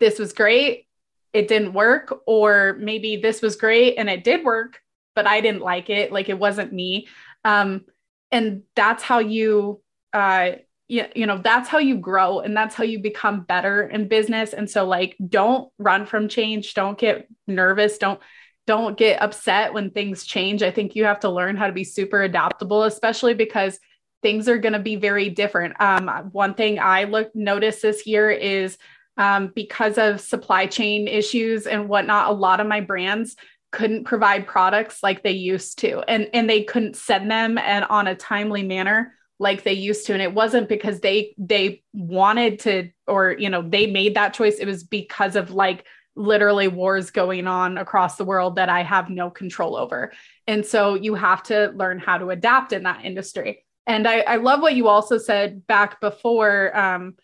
This 0.00 0.18
was 0.18 0.32
great. 0.32 0.86
It 1.32 1.48
didn't 1.48 1.74
work 1.74 2.22
or 2.26 2.76
maybe 2.80 3.18
this 3.18 3.40
was 3.40 3.56
great 3.56 3.96
and 3.98 4.08
it 4.08 4.24
did 4.24 4.44
work 4.44 4.80
but 5.16 5.26
i 5.26 5.40
didn't 5.40 5.62
like 5.62 5.90
it. 5.90 6.12
Like 6.12 6.28
it 6.28 6.38
wasn't 6.38 6.72
me. 6.72 7.08
Um, 7.44 7.84
and 8.30 8.62
that's 8.76 9.02
how 9.02 9.18
you 9.18 9.80
uh, 10.12 10.52
you, 10.88 11.04
you 11.16 11.26
know 11.26 11.38
that's 11.38 11.68
how 11.68 11.78
you 11.78 11.96
grow 11.96 12.38
and 12.40 12.56
that's 12.56 12.76
how 12.76 12.84
you 12.84 13.00
become 13.00 13.40
better 13.40 13.82
in 13.82 14.06
business. 14.06 14.52
And 14.52 14.70
so 14.70 14.86
like 14.86 15.16
don't 15.28 15.72
run 15.78 16.06
from 16.06 16.28
change. 16.28 16.74
Don't 16.74 16.96
get 16.96 17.26
nervous. 17.48 17.98
Don't 17.98 18.20
don't 18.68 18.96
get 18.96 19.20
upset 19.22 19.72
when 19.72 19.90
things 19.90 20.24
change. 20.24 20.62
I 20.62 20.70
think 20.70 20.94
you 20.94 21.04
have 21.04 21.20
to 21.20 21.30
learn 21.30 21.56
how 21.56 21.66
to 21.66 21.72
be 21.72 21.84
super 21.84 22.22
adaptable 22.22 22.84
especially 22.84 23.34
because 23.34 23.80
things 24.22 24.48
are 24.48 24.58
going 24.58 24.72
to 24.72 24.78
be 24.78 24.96
very 24.96 25.28
different. 25.28 25.80
Um, 25.80 26.08
one 26.32 26.54
thing 26.54 26.78
i 26.78 27.04
look 27.04 27.34
notice 27.34 27.80
this 27.80 28.06
year 28.06 28.30
is 28.30 28.78
um, 29.18 29.52
because 29.54 29.98
of 29.98 30.20
supply 30.20 30.66
chain 30.66 31.08
issues 31.08 31.66
and 31.66 31.88
whatnot, 31.88 32.28
a 32.28 32.32
lot 32.32 32.60
of 32.60 32.66
my 32.66 32.80
brands 32.80 33.36
couldn't 33.72 34.04
provide 34.04 34.46
products 34.46 35.02
like 35.02 35.22
they 35.22 35.32
used 35.32 35.78
to 35.80 36.00
and 36.08 36.28
and 36.32 36.48
they 36.48 36.62
couldn't 36.62 36.96
send 36.96 37.30
them 37.30 37.58
and 37.58 37.84
on 37.86 38.06
a 38.06 38.14
timely 38.14 38.62
manner 38.62 39.12
like 39.38 39.64
they 39.64 39.72
used 39.72 40.06
to 40.06 40.12
and 40.12 40.22
it 40.22 40.32
wasn't 40.32 40.68
because 40.68 41.00
they 41.00 41.34
they 41.36 41.82
wanted 41.92 42.58
to 42.60 42.88
or 43.06 43.36
you 43.38 43.50
know 43.50 43.62
they 43.62 43.86
made 43.86 44.14
that 44.14 44.32
choice 44.32 44.56
it 44.58 44.66
was 44.66 44.84
because 44.84 45.36
of 45.36 45.50
like 45.50 45.84
literally 46.16 46.66
wars 46.66 47.10
going 47.10 47.46
on 47.46 47.78
across 47.78 48.16
the 48.16 48.24
world 48.24 48.56
that 48.56 48.68
I 48.68 48.82
have 48.82 49.10
no 49.10 49.30
control 49.30 49.76
over. 49.76 50.12
And 50.46 50.64
so 50.64 50.94
you 50.94 51.14
have 51.14 51.42
to 51.44 51.72
learn 51.76 51.98
how 51.98 52.18
to 52.18 52.30
adapt 52.30 52.72
in 52.72 52.84
that 52.84 53.04
industry. 53.04 53.64
And 53.86 54.08
I, 54.08 54.20
I 54.20 54.36
love 54.36 54.60
what 54.60 54.74
you 54.74 54.88
also 54.88 55.18
said 55.18 55.66
back 55.66 56.00
before 56.00 56.76
um, 56.76 57.14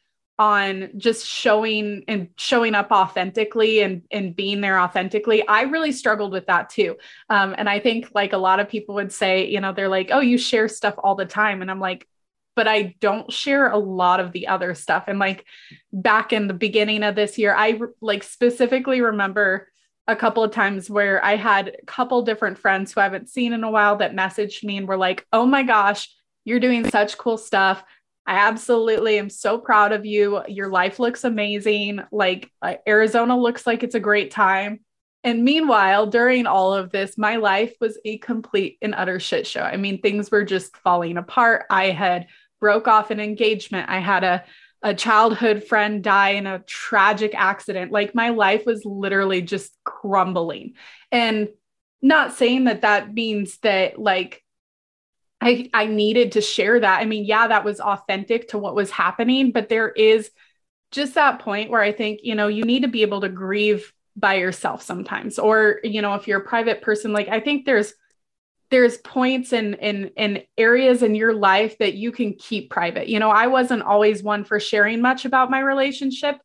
on 0.43 0.91
just 0.97 1.25
showing 1.25 2.03
and 2.09 2.27
showing 2.37 2.75
up 2.75 2.91
authentically 2.91 3.81
and, 3.81 4.03
and 4.11 4.35
being 4.35 4.61
there 4.61 4.77
authentically. 4.77 5.47
I 5.47 5.63
really 5.63 5.93
struggled 5.93 6.33
with 6.33 6.47
that 6.47 6.69
too. 6.69 6.97
Um, 7.31 7.55
and 7.57 7.69
I 7.69 7.79
think 7.79 8.11
like 8.13 8.33
a 8.33 8.39
lot 8.39 8.59
of 8.59 8.69
people 8.69 8.97
would 8.97 9.13
say, 9.13 9.47
you 9.47 9.61
know, 9.61 9.73
they're 9.73 9.89
like, 9.89 10.09
oh, 10.11 10.19
you 10.19 10.39
share 10.39 10.67
stuff 10.67 10.97
all 10.99 11.15
the 11.15 11.27
time. 11.27 11.63
And 11.63 11.71
I'm 11.71 11.79
like, 11.79 12.09
but 12.57 12.67
I 12.67 12.97
don't 12.99 13.31
share 13.33 13.71
a 13.71 13.79
lot 13.79 14.19
of 14.19 14.33
the 14.33 14.49
other 14.49 14.75
stuff. 14.75 15.05
And 15.07 15.21
like 15.21 15.45
back 15.93 16.33
in 16.33 16.49
the 16.49 16.55
beginning 16.55 17.05
of 17.05 17.15
this 17.15 17.39
year, 17.39 17.55
I 17.57 17.79
like 18.01 18.25
specifically 18.25 19.01
remember 19.01 19.69
a 20.09 20.17
couple 20.17 20.43
of 20.43 20.51
times 20.51 20.91
where 20.91 21.25
I 21.25 21.37
had 21.37 21.77
a 21.81 21.87
couple 21.87 22.21
different 22.23 22.59
friends 22.59 22.93
who 22.93 23.01
I 23.01 23.05
haven't 23.05 23.29
seen 23.29 23.53
in 23.53 23.63
a 23.63 23.71
while 23.71 23.95
that 23.99 24.17
messaged 24.17 24.65
me 24.65 24.77
and 24.77 24.89
were 24.89 24.97
like, 24.97 25.25
"Oh 25.33 25.47
my 25.47 25.63
gosh, 25.63 26.13
you're 26.45 26.59
doing 26.59 26.91
such 26.91 27.17
cool 27.17 27.39
stuff. 27.39 27.85
I 28.27 28.37
absolutely 28.37 29.19
am 29.19 29.31
so 29.31 29.59
proud 29.59 29.93
of 29.93 30.07
you. 30.07 30.43
Your 30.47 30.69
life 30.69 30.99
looks 30.99 31.25
amazing. 31.25 32.01
Like 32.13 32.51
uh, 32.63 32.75
Arizona 32.87 33.39
looks 33.39 33.67
like 33.67 33.83
it's 33.83 33.95
a 33.95 34.01
great 34.01 34.31
time." 34.31 34.81
And 35.25 35.45
meanwhile, 35.45 36.07
during 36.07 36.47
all 36.47 36.75
of 36.75 36.91
this, 36.91 37.17
my 37.17 37.37
life 37.37 37.75
was 37.81 37.99
a 38.05 38.19
complete 38.19 38.79
and 38.83 38.95
utter 38.95 39.21
shit 39.21 39.47
show. 39.47 39.61
I 39.61 39.77
mean, 39.77 40.01
things 40.01 40.31
were 40.31 40.45
just 40.45 40.77
falling 40.79 41.17
apart. 41.17 41.67
I 41.71 41.91
had 41.91 42.27
broke 42.61 42.89
off 42.89 43.11
an 43.11 43.21
engagement. 43.21 43.89
I 43.89 43.99
had 44.01 44.25
a 44.25 44.45
a 44.83 44.95
childhood 44.95 45.65
friend 45.65 46.03
die 46.03 46.31
in 46.31 46.47
a 46.47 46.59
tragic 46.61 47.35
accident. 47.37 47.93
Like 47.93 48.15
my 48.15 48.31
life 48.31 48.67
was 48.67 48.85
literally 48.85 49.41
just 49.41 49.73
crumbling. 49.85 50.75
And 51.13 51.49
not 52.01 52.33
saying 52.33 52.65
that 52.65 52.83
that 52.83 53.15
means 53.15 53.59
that 53.59 53.99
like 53.99 54.43
I 55.43 55.71
I 55.75 55.87
needed 55.87 56.33
to 56.33 56.41
share 56.41 56.81
that. 56.81 57.01
I 57.01 57.05
mean, 57.05 57.25
yeah, 57.25 57.49
that 57.49 57.65
was 57.65 57.81
authentic 57.81 58.49
to 58.49 58.59
what 58.59 58.75
was 58.75 58.91
happening, 58.91 59.53
but 59.53 59.69
there 59.69 59.91
is 59.91 60.31
just 60.91 61.15
that 61.15 61.41
point 61.41 61.71
where 61.71 61.81
I 61.81 61.93
think, 61.93 62.21
you 62.23 62.35
know, 62.35 62.49
you 62.49 62.65
need 62.65 62.83
to 62.83 62.89
be 62.89 63.03
able 63.03 63.23
to 63.23 63.29
grieve 63.29 63.93
by 64.15 64.35
yourself 64.35 64.83
sometimes 64.83 65.39
or 65.39 65.81
you 65.83 66.03
know 66.03 66.13
if 66.13 66.29
you're 66.29 66.41
a 66.41 66.45
private 66.45 66.83
person 66.83 67.15
like 67.15 67.29
i 67.29 67.41
think 67.41 67.65
there's 67.65 67.95
there's 68.73 68.97
points 68.97 69.53
and 69.53 69.75
in, 69.75 70.11
in 70.17 70.43
areas 70.57 71.03
in 71.03 71.15
your 71.15 71.35
life 71.35 71.77
that 71.77 71.93
you 71.93 72.11
can 72.11 72.33
keep 72.33 72.71
private. 72.71 73.07
You 73.07 73.19
know, 73.19 73.29
I 73.29 73.47
wasn't 73.47 73.83
always 73.83 74.23
one 74.23 74.45
for 74.45 74.59
sharing 74.59 75.03
much 75.03 75.27
about 75.27 75.51
my 75.51 75.61
relationship, 75.61 76.39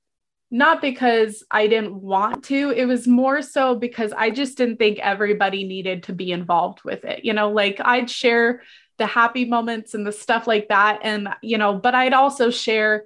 not 0.51 0.81
because 0.81 1.41
I 1.49 1.67
didn't 1.67 1.95
want 1.95 2.43
to. 2.45 2.71
It 2.71 2.83
was 2.83 3.07
more 3.07 3.41
so 3.41 3.75
because 3.75 4.11
I 4.11 4.29
just 4.29 4.57
didn't 4.57 4.75
think 4.75 4.99
everybody 4.99 5.63
needed 5.63 6.03
to 6.03 6.13
be 6.13 6.33
involved 6.33 6.83
with 6.83 7.05
it. 7.05 7.23
You 7.23 7.31
know, 7.31 7.49
like 7.49 7.79
I'd 7.79 8.09
share 8.09 8.61
the 8.97 9.05
happy 9.05 9.45
moments 9.45 9.93
and 9.93 10.05
the 10.05 10.11
stuff 10.11 10.47
like 10.47 10.69
that. 10.69 10.99
And, 11.03 11.29
you 11.41 11.57
know, 11.57 11.73
but 11.73 11.95
I'd 11.95 12.13
also 12.13 12.49
share 12.49 13.05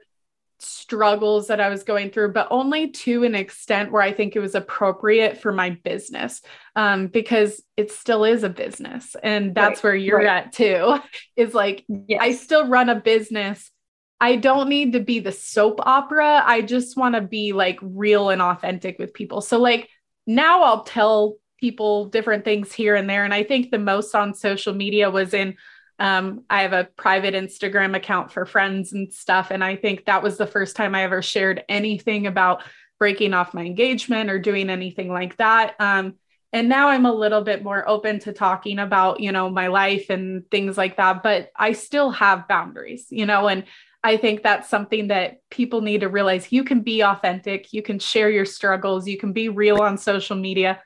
struggles 0.60 1.47
that 1.47 1.60
I 1.60 1.69
was 1.69 1.84
going 1.84 2.12
through, 2.12 2.34
but 2.34 2.47
only 2.51 2.91
to 2.91 3.23
an 3.23 3.36
extent 3.36 3.91
where 3.91 4.01
I 4.01 4.13
think 4.13 4.36
it 4.36 4.39
was 4.39 4.56
appropriate 4.56 5.39
for 5.39 5.51
my 5.51 5.71
business, 5.71 6.41
um, 6.75 7.08
because 7.08 7.62
it 7.77 7.91
still 7.91 8.23
is 8.23 8.43
a 8.43 8.49
business. 8.49 9.15
And 9.21 9.56
that's 9.56 9.84
right, 9.84 9.89
where 9.89 9.95
you're 9.95 10.17
right. 10.19 10.45
at 10.45 10.54
too, 10.54 10.99
is 11.36 11.54
like, 11.54 11.84
yes. 11.88 12.19
I 12.21 12.34
still 12.34 12.67
run 12.67 12.89
a 12.89 12.95
business. 12.95 13.71
I 14.19 14.36
don't 14.36 14.69
need 14.69 14.93
to 14.93 14.99
be 14.99 15.19
the 15.19 15.32
soap 15.32 15.80
opera. 15.82 16.43
I 16.45 16.62
just 16.62 16.95
want 16.95 17.15
to 17.15 17.21
be 17.21 17.54
like 17.54 17.80
real 17.82 18.30
and 18.30 18.41
authentic 18.41 18.99
with 18.99 19.15
people. 19.15 19.41
So, 19.41 19.60
like, 19.60 19.89
now 20.27 20.62
I'll 20.63 20.84
tell 20.84 21.38
people 21.60 22.06
different 22.06 22.45
things 22.45 22.71
here 22.71 22.95
and 22.95 23.10
there. 23.10 23.23
And 23.23 23.34
I 23.34 23.43
think 23.43 23.71
the 23.71 23.80
most 23.80 24.13
on 24.13 24.34
social 24.34 24.73
media 24.73 25.10
was 25.10 25.34
in 25.34 25.56
um, 26.01 26.43
I 26.49 26.63
have 26.63 26.73
a 26.73 26.89
private 26.97 27.35
Instagram 27.35 27.95
account 27.95 28.31
for 28.31 28.47
friends 28.47 28.91
and 28.91 29.13
stuff. 29.13 29.51
And 29.51 29.63
I 29.63 29.75
think 29.75 30.05
that 30.05 30.23
was 30.23 30.35
the 30.35 30.47
first 30.47 30.75
time 30.75 30.95
I 30.95 31.03
ever 31.03 31.21
shared 31.21 31.63
anything 31.69 32.25
about 32.25 32.63
breaking 32.97 33.35
off 33.35 33.53
my 33.53 33.63
engagement 33.63 34.31
or 34.31 34.39
doing 34.39 34.71
anything 34.71 35.13
like 35.13 35.37
that. 35.37 35.75
Um, 35.79 36.15
and 36.51 36.67
now 36.67 36.89
I'm 36.89 37.05
a 37.05 37.13
little 37.13 37.41
bit 37.41 37.63
more 37.63 37.87
open 37.87 38.17
to 38.21 38.33
talking 38.33 38.79
about, 38.79 39.19
you 39.19 39.31
know, 39.31 39.47
my 39.51 39.67
life 39.67 40.09
and 40.09 40.49
things 40.49 40.75
like 40.75 40.97
that, 40.97 41.21
but 41.21 41.51
I 41.55 41.73
still 41.73 42.09
have 42.09 42.47
boundaries, 42.47 43.05
you 43.11 43.27
know, 43.27 43.47
and 43.47 43.63
I 44.03 44.17
think 44.17 44.41
that's 44.41 44.69
something 44.69 45.09
that 45.09 45.47
people 45.51 45.81
need 45.81 46.01
to 46.01 46.09
realize 46.09 46.51
you 46.51 46.63
can 46.63 46.81
be 46.81 47.01
authentic, 47.01 47.73
you 47.73 47.83
can 47.83 47.99
share 47.99 48.31
your 48.31 48.45
struggles, 48.45 49.07
you 49.07 49.19
can 49.19 49.33
be 49.33 49.49
real 49.49 49.81
on 49.81 49.99
social 49.99 50.35
media, 50.35 50.81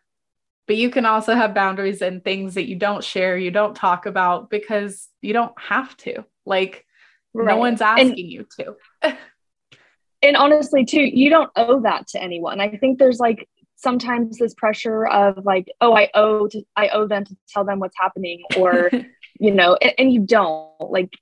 but 0.68 0.78
you 0.78 0.90
can 0.90 1.06
also 1.06 1.36
have 1.36 1.54
boundaries 1.54 2.02
and 2.02 2.24
things 2.24 2.56
that 2.56 2.68
you 2.68 2.76
don't 2.76 3.04
share, 3.04 3.38
you 3.38 3.52
don't 3.52 3.76
talk 3.76 4.06
about 4.06 4.50
because 4.50 5.08
you 5.22 5.34
don't 5.34 5.54
have 5.60 5.96
to. 5.98 6.26
Like 6.46 6.86
right. 7.34 7.48
no 7.48 7.58
one's 7.58 7.82
asking 7.82 8.10
and, 8.10 8.20
you 8.20 8.48
to. 8.60 8.76
and 10.22 10.36
honestly, 10.36 10.86
too, 10.86 11.02
you 11.02 11.30
don't 11.30 11.52
owe 11.56 11.82
that 11.82 12.08
to 12.10 12.22
anyone. 12.22 12.60
I 12.60 12.78
think 12.78 12.98
there's 12.98 13.20
like 13.20 13.48
sometimes 13.76 14.38
this 14.38 14.54
pressure 14.56 15.06
of 15.06 15.46
like, 15.46 15.72
oh, 15.82 15.96
I 15.96 16.10
owe 16.14 16.48
to 16.48 16.64
I 16.76 16.90
owe 16.90 17.08
them 17.08 17.26
to 17.26 17.38
tell 17.50 17.64
them 17.64 17.80
what's 17.80 17.98
happening, 18.00 18.44
or 18.58 18.90
you 19.40 19.52
know, 19.52 19.78
and, 19.82 19.94
and 19.98 20.14
you 20.14 20.22
don't. 20.22 20.72
Like 20.80 21.14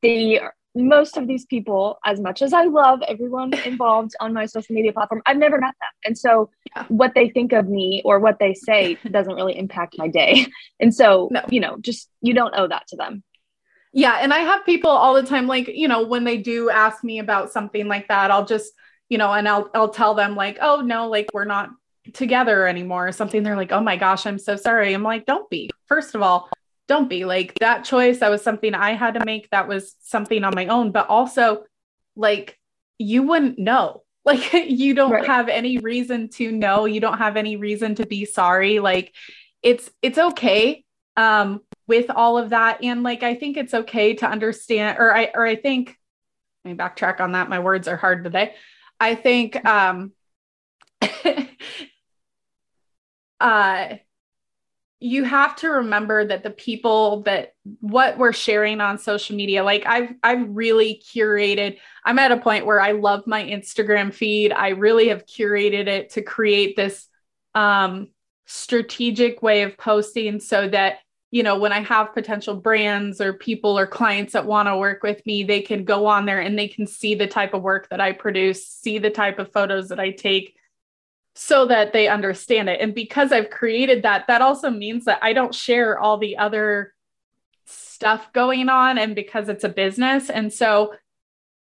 they 0.00 0.40
most 0.76 1.16
of 1.16 1.26
these 1.26 1.46
people, 1.46 1.98
as 2.04 2.20
much 2.20 2.42
as 2.42 2.52
I 2.52 2.64
love 2.64 3.00
everyone 3.08 3.52
involved 3.64 4.14
on 4.20 4.32
my 4.32 4.46
social 4.46 4.74
media 4.74 4.92
platform, 4.92 5.22
I've 5.26 5.38
never 5.38 5.58
met 5.58 5.74
them. 5.80 5.90
And 6.04 6.18
so 6.18 6.50
yeah. 6.74 6.84
what 6.88 7.14
they 7.14 7.30
think 7.30 7.52
of 7.52 7.68
me 7.68 8.02
or 8.04 8.18
what 8.18 8.38
they 8.38 8.54
say 8.54 8.94
doesn't 9.10 9.34
really 9.34 9.58
impact 9.58 9.96
my 9.98 10.08
day. 10.08 10.46
And 10.78 10.94
so, 10.94 11.28
no. 11.30 11.42
you 11.48 11.60
know, 11.60 11.78
just 11.80 12.10
you 12.20 12.34
don't 12.34 12.54
owe 12.54 12.68
that 12.68 12.86
to 12.88 12.96
them. 12.96 13.22
Yeah. 13.92 14.18
And 14.20 14.34
I 14.34 14.40
have 14.40 14.66
people 14.66 14.90
all 14.90 15.14
the 15.14 15.22
time, 15.22 15.46
like, 15.46 15.68
you 15.68 15.88
know, 15.88 16.06
when 16.06 16.24
they 16.24 16.36
do 16.36 16.68
ask 16.68 17.02
me 17.02 17.18
about 17.18 17.50
something 17.50 17.88
like 17.88 18.08
that, 18.08 18.30
I'll 18.30 18.44
just, 18.44 18.72
you 19.08 19.16
know, 19.16 19.32
and 19.32 19.48
I'll 19.48 19.70
I'll 19.74 19.88
tell 19.88 20.14
them 20.14 20.36
like, 20.36 20.58
oh 20.60 20.82
no, 20.82 21.08
like 21.08 21.28
we're 21.32 21.46
not 21.46 21.70
together 22.12 22.66
anymore 22.66 23.08
or 23.08 23.12
something. 23.12 23.42
They're 23.42 23.56
like, 23.56 23.72
oh 23.72 23.80
my 23.80 23.96
gosh, 23.96 24.26
I'm 24.26 24.38
so 24.38 24.56
sorry. 24.56 24.92
I'm 24.92 25.02
like, 25.02 25.24
don't 25.24 25.48
be. 25.48 25.70
First 25.86 26.14
of 26.14 26.20
all, 26.22 26.50
don't 26.88 27.08
be 27.08 27.24
like 27.24 27.54
that 27.60 27.84
choice 27.84 28.18
that 28.20 28.30
was 28.30 28.42
something 28.42 28.74
i 28.74 28.92
had 28.92 29.14
to 29.14 29.24
make 29.24 29.48
that 29.50 29.68
was 29.68 29.96
something 30.00 30.44
on 30.44 30.54
my 30.54 30.66
own 30.66 30.92
but 30.92 31.08
also 31.08 31.64
like 32.14 32.58
you 32.98 33.22
wouldn't 33.22 33.58
know 33.58 34.02
like 34.26 34.52
you 34.52 34.94
don't 34.94 35.12
right. 35.12 35.26
have 35.26 35.48
any 35.48 35.78
reason 35.78 36.28
to 36.28 36.50
know 36.50 36.84
you 36.84 37.00
don't 37.00 37.18
have 37.18 37.36
any 37.36 37.56
reason 37.56 37.94
to 37.94 38.06
be 38.06 38.24
sorry 38.24 38.80
like 38.80 39.14
it's 39.62 39.88
it's 40.02 40.18
okay 40.18 40.84
um 41.16 41.60
with 41.86 42.10
all 42.10 42.36
of 42.36 42.50
that 42.50 42.82
and 42.82 43.02
like 43.02 43.22
i 43.22 43.34
think 43.34 43.56
it's 43.56 43.72
okay 43.72 44.14
to 44.14 44.26
understand 44.26 44.98
or 44.98 45.14
i 45.14 45.30
or 45.34 45.46
i 45.46 45.54
think 45.54 45.96
let 46.64 46.72
me 46.72 46.76
backtrack 46.76 47.20
on 47.20 47.32
that 47.32 47.48
my 47.48 47.60
words 47.60 47.86
are 47.86 47.96
hard 47.96 48.24
today 48.24 48.54
i 48.98 49.14
think 49.14 49.64
um 49.64 50.12
uh 53.40 53.94
you 55.06 55.22
have 55.22 55.54
to 55.54 55.68
remember 55.68 56.24
that 56.24 56.42
the 56.42 56.50
people 56.50 57.22
that 57.22 57.54
what 57.80 58.18
we're 58.18 58.32
sharing 58.32 58.80
on 58.80 58.98
social 58.98 59.36
media 59.36 59.62
like 59.62 59.86
i've 59.86 60.10
i've 60.24 60.48
really 60.48 61.00
curated 61.14 61.78
i'm 62.04 62.18
at 62.18 62.32
a 62.32 62.36
point 62.36 62.66
where 62.66 62.80
i 62.80 62.90
love 62.90 63.24
my 63.26 63.44
instagram 63.44 64.12
feed. 64.12 64.52
I 64.52 64.70
really 64.70 65.08
have 65.08 65.24
curated 65.24 65.86
it 65.86 66.10
to 66.10 66.22
create 66.22 66.74
this 66.74 67.06
um, 67.54 68.08
strategic 68.46 69.42
way 69.42 69.62
of 69.62 69.78
posting 69.78 70.40
so 70.40 70.68
that 70.68 70.98
you 71.30 71.42
know 71.42 71.58
when 71.58 71.72
i 71.72 71.80
have 71.80 72.14
potential 72.14 72.56
brands 72.56 73.20
or 73.20 73.32
people 73.32 73.78
or 73.78 73.86
clients 73.86 74.32
that 74.32 74.46
want 74.46 74.66
to 74.66 74.76
work 74.76 75.02
with 75.04 75.24
me 75.24 75.44
they 75.44 75.62
can 75.62 75.84
go 75.84 76.06
on 76.06 76.26
there 76.26 76.40
and 76.40 76.58
they 76.58 76.68
can 76.68 76.86
see 76.86 77.14
the 77.14 77.26
type 77.26 77.54
of 77.54 77.62
work 77.62 77.88
that 77.90 78.00
i 78.00 78.12
produce 78.12 78.66
see 78.66 78.98
the 78.98 79.10
type 79.10 79.38
of 79.38 79.52
photos 79.52 79.88
that 79.88 80.00
i 80.00 80.10
take 80.10 80.56
so 81.36 81.66
that 81.66 81.92
they 81.92 82.08
understand 82.08 82.68
it. 82.68 82.80
And 82.80 82.94
because 82.94 83.30
I've 83.30 83.50
created 83.50 84.02
that, 84.02 84.26
that 84.26 84.40
also 84.40 84.70
means 84.70 85.04
that 85.04 85.18
I 85.22 85.34
don't 85.34 85.54
share 85.54 85.98
all 85.98 86.16
the 86.16 86.38
other 86.38 86.94
stuff 87.66 88.32
going 88.32 88.68
on 88.68 88.96
and 88.96 89.14
because 89.14 89.48
it's 89.48 89.64
a 89.64 89.68
business. 89.68 90.30
And 90.30 90.50
so 90.50 90.94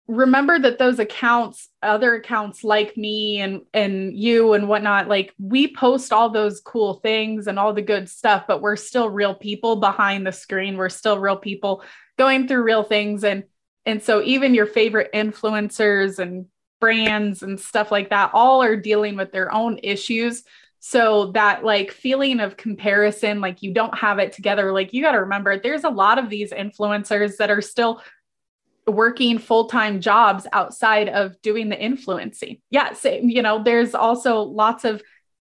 remember 0.06 0.58
that 0.58 0.78
those 0.78 0.98
accounts, 0.98 1.70
other 1.82 2.16
accounts 2.16 2.64
like 2.64 2.96
me 2.98 3.40
and 3.40 3.62
and 3.72 4.14
you 4.14 4.52
and 4.52 4.68
whatnot, 4.68 5.08
like 5.08 5.32
we 5.38 5.74
post 5.74 6.12
all 6.12 6.28
those 6.28 6.60
cool 6.60 6.94
things 6.94 7.46
and 7.46 7.58
all 7.58 7.72
the 7.72 7.80
good 7.82 8.10
stuff, 8.10 8.44
but 8.46 8.60
we're 8.60 8.76
still 8.76 9.08
real 9.08 9.34
people 9.34 9.76
behind 9.76 10.26
the 10.26 10.32
screen. 10.32 10.76
We're 10.76 10.90
still 10.90 11.18
real 11.18 11.36
people 11.36 11.82
going 12.18 12.46
through 12.46 12.62
real 12.62 12.82
things. 12.82 13.24
And 13.24 13.44
and 13.86 14.02
so 14.02 14.22
even 14.22 14.54
your 14.54 14.66
favorite 14.66 15.10
influencers 15.14 16.18
and 16.18 16.46
brands 16.82 17.44
and 17.44 17.60
stuff 17.60 17.92
like 17.92 18.10
that 18.10 18.32
all 18.34 18.60
are 18.60 18.74
dealing 18.74 19.14
with 19.14 19.30
their 19.30 19.54
own 19.54 19.78
issues. 19.84 20.42
So 20.80 21.30
that 21.30 21.64
like 21.64 21.92
feeling 21.92 22.40
of 22.40 22.56
comparison 22.56 23.40
like 23.40 23.62
you 23.62 23.72
don't 23.72 23.96
have 23.96 24.18
it 24.18 24.32
together 24.32 24.72
like 24.72 24.92
you 24.92 25.00
got 25.00 25.12
to 25.12 25.20
remember 25.20 25.56
there's 25.56 25.84
a 25.84 25.88
lot 25.88 26.18
of 26.18 26.28
these 26.28 26.50
influencers 26.50 27.36
that 27.36 27.52
are 27.52 27.60
still 27.60 28.02
working 28.88 29.38
full-time 29.38 30.00
jobs 30.00 30.44
outside 30.52 31.08
of 31.08 31.40
doing 31.40 31.68
the 31.68 31.80
influencing. 31.80 32.58
Yeah 32.70 32.94
same 32.94 33.30
you 33.30 33.42
know 33.42 33.62
there's 33.62 33.94
also 33.94 34.40
lots 34.40 34.84
of 34.84 35.00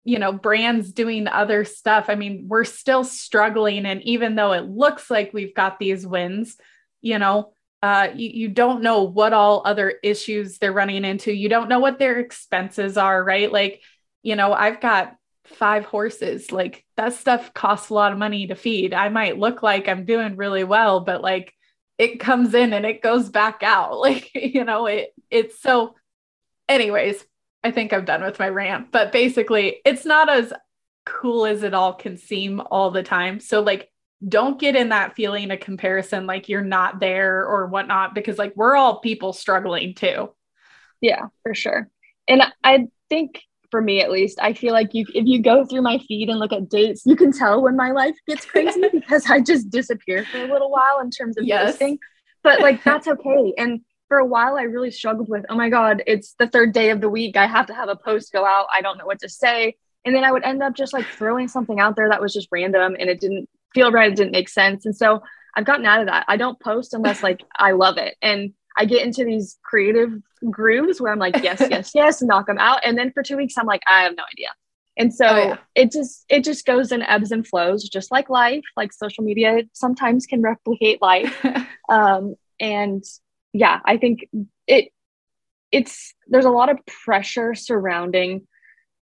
you 0.03 0.19
know 0.19 0.33
brands 0.33 0.91
doing 0.91 1.29
other 1.29 1.63
stuff. 1.63 2.07
I 2.09 2.15
mean 2.15 2.47
we're 2.49 2.65
still 2.65 3.05
struggling 3.05 3.85
and 3.85 4.01
even 4.01 4.35
though 4.35 4.51
it 4.51 4.65
looks 4.65 5.09
like 5.09 5.33
we've 5.33 5.55
got 5.55 5.79
these 5.79 6.05
wins 6.05 6.57
you 6.99 7.17
know 7.19 7.53
uh, 7.81 8.09
you, 8.13 8.29
you 8.29 8.47
don't 8.47 8.83
know 8.83 9.03
what 9.03 9.33
all 9.33 9.63
other 9.65 9.89
issues 10.03 10.57
they're 10.57 10.71
running 10.71 11.03
into. 11.03 11.33
You 11.33 11.49
don't 11.49 11.69
know 11.69 11.79
what 11.79 11.99
their 11.99 12.19
expenses 12.19 12.97
are 12.97 13.23
right? 13.23 13.51
Like 13.51 13.81
you 14.23 14.35
know 14.35 14.53
i've 14.53 14.81
got 14.81 15.15
five 15.45 15.85
horses. 15.85 16.51
Like 16.51 16.85
that 16.97 17.13
stuff 17.13 17.53
costs 17.53 17.89
a 17.89 17.93
lot 17.93 18.11
of 18.11 18.17
money 18.17 18.47
to 18.47 18.55
feed. 18.55 18.93
I 18.93 19.09
might 19.09 19.39
look 19.39 19.63
like 19.63 19.87
i'm 19.87 20.05
doing 20.05 20.35
really 20.35 20.63
well 20.63 21.01
but 21.01 21.21
like 21.21 21.53
it 21.97 22.19
comes 22.19 22.53
in 22.55 22.73
and 22.73 22.85
it 22.85 23.01
goes 23.01 23.29
back 23.29 23.63
out. 23.63 23.93
Like 23.99 24.31
you 24.35 24.63
know 24.63 24.85
it 24.85 25.13
it's 25.29 25.61
so 25.61 25.95
anyways 26.67 27.25
I 27.63 27.71
think 27.71 27.93
I'm 27.93 28.05
done 28.05 28.23
with 28.23 28.39
my 28.39 28.49
rant, 28.49 28.91
but 28.91 29.11
basically, 29.11 29.77
it's 29.85 30.05
not 30.05 30.29
as 30.29 30.51
cool 31.05 31.45
as 31.45 31.63
it 31.63 31.73
all 31.73 31.93
can 31.93 32.17
seem 32.17 32.59
all 32.59 32.91
the 32.91 33.03
time. 33.03 33.39
So, 33.39 33.61
like, 33.61 33.90
don't 34.27 34.59
get 34.59 34.75
in 34.75 34.89
that 34.89 35.15
feeling 35.15 35.49
of 35.51 35.59
comparison 35.59 36.27
like 36.27 36.47
you're 36.47 36.63
not 36.63 36.99
there 36.99 37.45
or 37.45 37.67
whatnot, 37.67 38.13
because 38.13 38.37
like 38.37 38.53
we're 38.55 38.75
all 38.75 38.99
people 38.99 39.33
struggling 39.33 39.95
too. 39.95 40.31
Yeah, 41.01 41.27
for 41.43 41.55
sure. 41.55 41.89
And 42.27 42.43
I 42.63 42.87
think 43.09 43.41
for 43.71 43.81
me 43.81 44.01
at 44.01 44.11
least, 44.11 44.37
I 44.41 44.53
feel 44.53 44.73
like 44.73 44.93
you 44.93 45.05
if 45.15 45.25
you 45.25 45.41
go 45.41 45.65
through 45.65 45.81
my 45.81 45.97
feed 46.07 46.29
and 46.29 46.39
look 46.39 46.53
at 46.53 46.69
dates, 46.69 47.03
you 47.05 47.15
can 47.15 47.31
tell 47.31 47.61
when 47.61 47.75
my 47.75 47.91
life 47.91 48.15
gets 48.27 48.45
crazy 48.45 48.81
because 48.91 49.25
I 49.29 49.39
just 49.39 49.69
disappear 49.69 50.25
for 50.25 50.37
a 50.37 50.51
little 50.51 50.69
while 50.69 50.99
in 51.01 51.09
terms 51.09 51.37
of 51.37 51.45
yes. 51.45 51.71
posting. 51.71 51.97
But 52.43 52.61
like 52.61 52.83
that's 52.85 53.07
okay. 53.07 53.53
And 53.57 53.81
for 54.07 54.17
a 54.17 54.25
while 54.25 54.57
I 54.57 54.63
really 54.63 54.91
struggled 54.91 55.29
with, 55.29 55.45
oh 55.49 55.55
my 55.55 55.69
God, 55.69 56.03
it's 56.05 56.35
the 56.37 56.47
third 56.47 56.73
day 56.73 56.91
of 56.91 57.01
the 57.01 57.09
week. 57.09 57.37
I 57.37 57.47
have 57.47 57.65
to 57.67 57.73
have 57.73 57.89
a 57.89 57.95
post 57.95 58.31
go 58.31 58.45
out. 58.45 58.67
I 58.71 58.81
don't 58.81 58.97
know 58.97 59.05
what 59.05 59.19
to 59.21 59.29
say. 59.29 59.77
And 60.05 60.15
then 60.15 60.23
I 60.23 60.31
would 60.31 60.43
end 60.43 60.61
up 60.61 60.75
just 60.75 60.93
like 60.93 61.05
throwing 61.05 61.47
something 61.47 61.79
out 61.79 61.95
there 61.95 62.09
that 62.09 62.21
was 62.21 62.33
just 62.33 62.49
random 62.51 62.95
and 62.99 63.09
it 63.09 63.19
didn't 63.19 63.47
feel 63.73 63.91
right. 63.91 64.11
It 64.11 64.15
didn't 64.15 64.31
make 64.31 64.49
sense. 64.49 64.85
And 64.85 64.95
so 64.95 65.21
I've 65.55 65.65
gotten 65.65 65.85
out 65.85 65.99
of 65.99 66.07
that. 66.07 66.25
I 66.27 66.37
don't 66.37 66.59
post 66.59 66.93
unless 66.93 67.23
like 67.23 67.41
I 67.57 67.71
love 67.71 67.97
it. 67.97 68.15
And 68.21 68.53
I 68.77 68.85
get 68.85 69.05
into 69.05 69.25
these 69.25 69.57
creative 69.63 70.11
grooves 70.49 71.01
where 71.01 71.11
I'm 71.11 71.19
like, 71.19 71.43
yes, 71.43 71.61
yes, 71.69 71.91
yes, 71.93 72.21
knock 72.21 72.47
them 72.47 72.57
out. 72.57 72.79
And 72.85 72.97
then 72.97 73.11
for 73.11 73.23
two 73.23 73.37
weeks, 73.37 73.57
I'm 73.57 73.65
like, 73.65 73.81
I 73.87 74.03
have 74.03 74.15
no 74.15 74.23
idea. 74.31 74.49
And 74.97 75.13
so 75.13 75.25
oh, 75.25 75.37
yeah. 75.37 75.57
it 75.73 75.91
just 75.91 76.25
it 76.29 76.43
just 76.43 76.65
goes 76.65 76.91
in 76.91 77.01
ebbs 77.01 77.31
and 77.31 77.47
flows, 77.47 77.87
just 77.87 78.11
like 78.11 78.29
life. 78.29 78.63
Like 78.75 78.91
social 78.91 79.23
media 79.23 79.63
sometimes 79.73 80.25
can 80.25 80.41
replicate 80.41 81.01
life. 81.01 81.45
um, 81.89 82.35
and 82.59 83.03
yeah, 83.53 83.79
I 83.85 83.97
think 83.97 84.27
it 84.67 84.89
it's 85.71 86.13
there's 86.27 86.45
a 86.45 86.49
lot 86.49 86.69
of 86.69 86.79
pressure 86.85 87.55
surrounding 87.55 88.47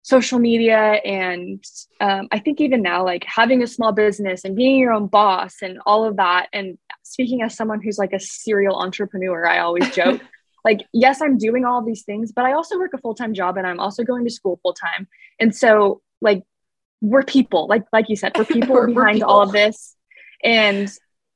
social 0.09 0.39
media 0.39 0.79
and 1.05 1.63
um, 2.01 2.29
i 2.33 2.39
think 2.39 2.61
even 2.61 2.81
now 2.81 3.05
like 3.05 3.25
having 3.25 3.63
a 3.63 3.67
small 3.67 3.93
business 3.93 4.45
and 4.45 4.57
being 4.57 4.79
your 4.79 4.93
own 4.93 5.07
boss 5.07 5.57
and 5.61 5.79
all 5.85 6.05
of 6.05 6.17
that 6.17 6.49
and 6.53 6.79
speaking 7.03 7.43
as 7.43 7.55
someone 7.55 7.83
who's 7.83 7.99
like 7.99 8.15
a 8.15 8.21
serial 8.21 8.77
entrepreneur 8.77 9.47
i 9.47 9.59
always 9.59 9.89
joke. 9.95 10.21
Like 10.65 10.81
yes 10.93 11.23
i'm 11.23 11.39
doing 11.39 11.65
all 11.65 11.85
these 11.85 12.03
things 12.03 12.33
but 12.33 12.45
i 12.45 12.53
also 12.53 12.79
work 12.79 12.93
a 12.95 12.99
full-time 12.99 13.33
job 13.33 13.57
and 13.57 13.67
i'm 13.67 13.81
also 13.81 14.03
going 14.03 14.25
to 14.25 14.31
school 14.31 14.59
full-time. 14.63 15.07
And 15.39 15.55
so 15.55 16.03
like 16.21 16.43
we're 17.01 17.23
people. 17.23 17.67
Like 17.69 17.85
like 17.93 18.09
you 18.09 18.17
said 18.17 18.33
we're 18.37 18.45
people 18.57 18.75
we're, 18.75 18.89
behind 18.89 19.07
we're 19.07 19.13
people. 19.15 19.31
all 19.31 19.43
of 19.43 19.53
this. 19.53 19.95
And 20.43 20.91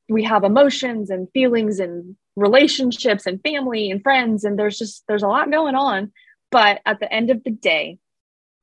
we 0.09 0.25
have 0.25 0.45
emotions 0.45 1.11
and 1.11 1.29
feelings 1.33 1.79
and 1.81 2.17
relationships 2.37 3.27
and 3.27 3.41
family 3.43 3.91
and 3.91 4.03
friends 4.03 4.45
and 4.45 4.59
there's 4.59 4.79
just 4.79 5.05
there's 5.09 5.23
a 5.23 5.29
lot 5.29 5.51
going 5.51 5.75
on. 5.75 6.13
But 6.51 6.81
at 6.85 7.01
the 7.01 7.13
end 7.13 7.31
of 7.31 7.43
the 7.45 7.51
day 7.51 7.99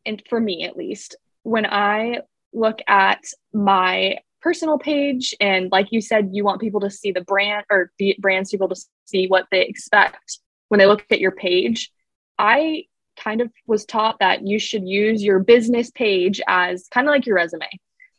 and 0.09 0.23
for 0.27 0.39
me 0.39 0.63
at 0.63 0.75
least 0.75 1.15
when 1.43 1.65
i 1.65 2.19
look 2.53 2.79
at 2.87 3.23
my 3.53 4.17
personal 4.41 4.77
page 4.77 5.35
and 5.39 5.71
like 5.71 5.87
you 5.91 6.01
said 6.01 6.29
you 6.31 6.43
want 6.43 6.61
people 6.61 6.79
to 6.79 6.89
see 6.89 7.11
the 7.11 7.21
brand 7.21 7.63
or 7.69 7.91
the 7.99 8.15
brands 8.19 8.49
people 8.49 8.67
to 8.67 8.75
see 9.05 9.27
what 9.27 9.45
they 9.51 9.61
expect 9.61 10.39
when 10.69 10.79
they 10.79 10.85
look 10.85 11.05
at 11.11 11.19
your 11.19 11.31
page 11.31 11.91
i 12.37 12.83
kind 13.17 13.41
of 13.41 13.51
was 13.67 13.85
taught 13.85 14.17
that 14.19 14.47
you 14.47 14.57
should 14.57 14.87
use 14.87 15.21
your 15.21 15.39
business 15.39 15.91
page 15.91 16.41
as 16.47 16.87
kind 16.91 17.07
of 17.07 17.11
like 17.11 17.25
your 17.25 17.35
resume 17.35 17.67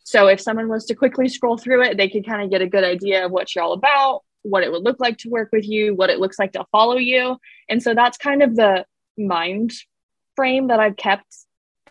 so 0.05 0.26
if 0.26 0.40
someone 0.40 0.68
was 0.68 0.87
to 0.87 0.94
quickly 0.94 1.29
scroll 1.29 1.57
through 1.57 1.83
it 1.83 1.96
they 1.96 2.09
could 2.09 2.26
kind 2.26 2.42
of 2.42 2.50
get 2.50 2.62
a 2.62 2.68
good 2.68 2.85
idea 2.85 3.24
of 3.24 3.33
what 3.33 3.55
you're 3.55 3.64
all 3.64 3.72
about 3.72 4.22
what 4.42 4.62
it 4.62 4.72
would 4.72 4.83
look 4.83 4.98
like 5.00 5.18
to 5.18 5.29
work 5.29 5.50
with 5.53 5.68
you, 5.68 5.94
what 5.94 6.11
it 6.11 6.18
looks 6.18 6.38
like 6.38 6.53
to 6.53 6.64
follow 6.72 6.96
you. 6.96 7.37
And 7.68 7.83
so 7.83 7.94
that's 7.94 8.16
kind 8.16 8.42
of 8.42 8.57
the 8.57 8.87
mind 9.18 9.72
frame 10.37 10.68
that 10.68 10.81
I've 10.81 10.96
kept 10.96 11.26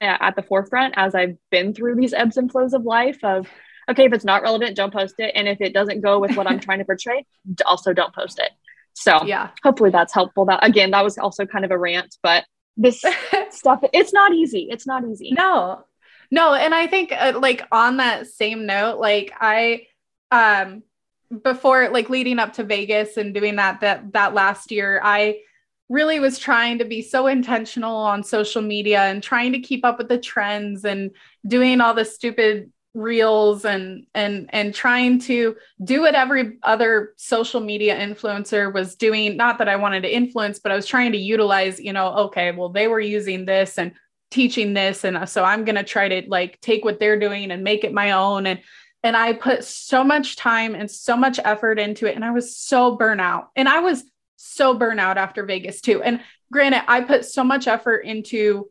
at 0.01 0.35
the 0.35 0.43
forefront 0.43 0.93
as 0.97 1.15
I've 1.15 1.37
been 1.49 1.73
through 1.73 1.95
these 1.95 2.13
ebbs 2.13 2.37
and 2.37 2.51
flows 2.51 2.73
of 2.73 2.83
life 2.83 3.23
of 3.23 3.47
okay, 3.89 4.05
if 4.05 4.13
it's 4.13 4.25
not 4.25 4.43
relevant, 4.43 4.75
don't 4.75 4.93
post 4.93 5.15
it. 5.17 5.31
And 5.35 5.47
if 5.47 5.61
it 5.61 5.73
doesn't 5.73 6.01
go 6.01 6.19
with 6.19 6.35
what 6.37 6.47
I'm 6.47 6.59
trying 6.59 6.79
to 6.79 6.85
portray, 6.85 7.25
also 7.65 7.91
don't 7.91 8.13
post 8.13 8.39
it. 8.39 8.51
So 8.93 9.23
yeah, 9.25 9.49
hopefully 9.63 9.89
that's 9.89 10.13
helpful. 10.13 10.45
That 10.45 10.65
again, 10.65 10.91
that 10.91 11.03
was 11.03 11.17
also 11.17 11.45
kind 11.45 11.65
of 11.65 11.71
a 11.71 11.77
rant, 11.77 12.17
but 12.21 12.45
this 12.77 13.03
stuff, 13.49 13.83
it's 13.93 14.13
not 14.13 14.33
easy. 14.33 14.67
It's 14.69 14.87
not 14.87 15.03
easy. 15.05 15.31
No, 15.31 15.85
no. 16.31 16.53
And 16.53 16.73
I 16.73 16.87
think 16.87 17.11
uh, 17.11 17.39
like 17.39 17.63
on 17.71 17.97
that 17.97 18.27
same 18.27 18.65
note, 18.65 18.99
like 18.99 19.33
I, 19.39 19.87
um, 20.31 20.83
before 21.43 21.89
like 21.89 22.09
leading 22.09 22.39
up 22.39 22.53
to 22.53 22.63
Vegas 22.63 23.17
and 23.17 23.33
doing 23.33 23.57
that 23.57 23.81
that 23.81 24.13
that 24.13 24.33
last 24.33 24.71
year, 24.71 24.99
I 25.03 25.39
really 25.89 26.19
was 26.19 26.37
trying 26.37 26.77
to 26.77 26.85
be 26.85 27.01
so 27.01 27.27
intentional 27.27 27.95
on 27.95 28.23
social 28.23 28.61
media 28.61 29.01
and 29.01 29.21
trying 29.21 29.51
to 29.51 29.59
keep 29.59 29.83
up 29.83 29.97
with 29.97 30.07
the 30.07 30.17
trends 30.17 30.85
and 30.85 31.11
doing 31.47 31.81
all 31.81 31.93
the 31.93 32.05
stupid 32.05 32.71
reels 32.95 33.65
and 33.65 34.05
and 34.15 34.49
and 34.51 34.73
trying 34.73 35.19
to 35.19 35.55
do 35.83 36.01
what 36.01 36.15
every 36.15 36.57
other 36.63 37.13
social 37.17 37.59
media 37.59 37.95
influencer 37.95 38.73
was 38.73 38.95
doing 38.95 39.37
not 39.37 39.59
that 39.59 39.69
I 39.69 39.75
wanted 39.75 40.01
to 40.01 40.13
influence 40.13 40.57
but 40.57 40.71
I 40.71 40.75
was 40.75 40.87
trying 40.87 41.11
to 41.11 41.17
utilize 41.17 41.79
you 41.79 41.93
know 41.93 42.07
okay 42.07 42.51
well 42.51 42.69
they 42.69 42.87
were 42.87 42.99
using 42.99 43.45
this 43.45 43.77
and 43.77 43.91
teaching 44.31 44.73
this 44.73 45.03
and 45.03 45.29
so 45.29 45.43
I'm 45.43 45.65
going 45.65 45.75
to 45.75 45.83
try 45.83 46.07
to 46.07 46.27
like 46.29 46.59
take 46.61 46.83
what 46.83 46.99
they're 46.99 47.19
doing 47.19 47.51
and 47.51 47.63
make 47.63 47.83
it 47.83 47.93
my 47.93 48.11
own 48.11 48.47
and 48.47 48.59
and 49.03 49.15
I 49.15 49.33
put 49.33 49.63
so 49.63 50.03
much 50.03 50.35
time 50.35 50.75
and 50.75 50.89
so 50.91 51.15
much 51.15 51.39
effort 51.43 51.79
into 51.79 52.05
it. 52.05 52.15
And 52.15 52.25
I 52.25 52.31
was 52.31 52.55
so 52.55 52.97
burnout. 52.97 53.47
And 53.55 53.69
I 53.69 53.79
was 53.79 54.03
so 54.41 54.77
burnout 54.77 55.17
after 55.17 55.43
Vegas 55.43 55.81
too. 55.81 56.01
And 56.01 56.21
granted, 56.51 56.83
I 56.87 57.01
put 57.01 57.25
so 57.25 57.43
much 57.43 57.67
effort 57.67 57.99
into 58.05 58.69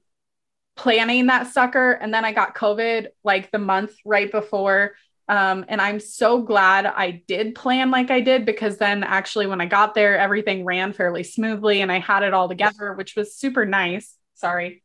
planning 0.77 1.27
that 1.27 1.49
sucker. 1.49 1.93
And 1.93 2.13
then 2.15 2.25
I 2.25 2.33
got 2.33 2.55
COVID 2.55 3.09
like 3.23 3.51
the 3.51 3.59
month 3.59 3.93
right 4.05 4.33
before. 4.33 4.95
Um, 5.29 5.67
and 5.69 5.79
I'm 5.79 6.01
so 6.01 6.41
glad 6.41 6.87
I 6.87 7.23
did 7.29 7.55
plan 7.55 7.91
like 7.91 8.11
I 8.11 8.21
did 8.23 8.47
because 8.47 8.79
then 8.79 9.05
actually 9.05 9.47
when 9.47 9.61
I 9.61 9.67
got 9.67 9.95
there, 9.95 10.17
everything 10.19 10.65
ran 10.65 10.95
fairly 10.95 11.23
smoothly 11.23 11.83
and 11.83 11.93
I 11.93 11.99
had 11.99 12.23
it 12.23 12.33
all 12.33 12.49
together, 12.49 12.95
which 12.95 13.15
was 13.15 13.37
super 13.37 13.67
nice. 13.67 14.17
Sorry. 14.37 14.83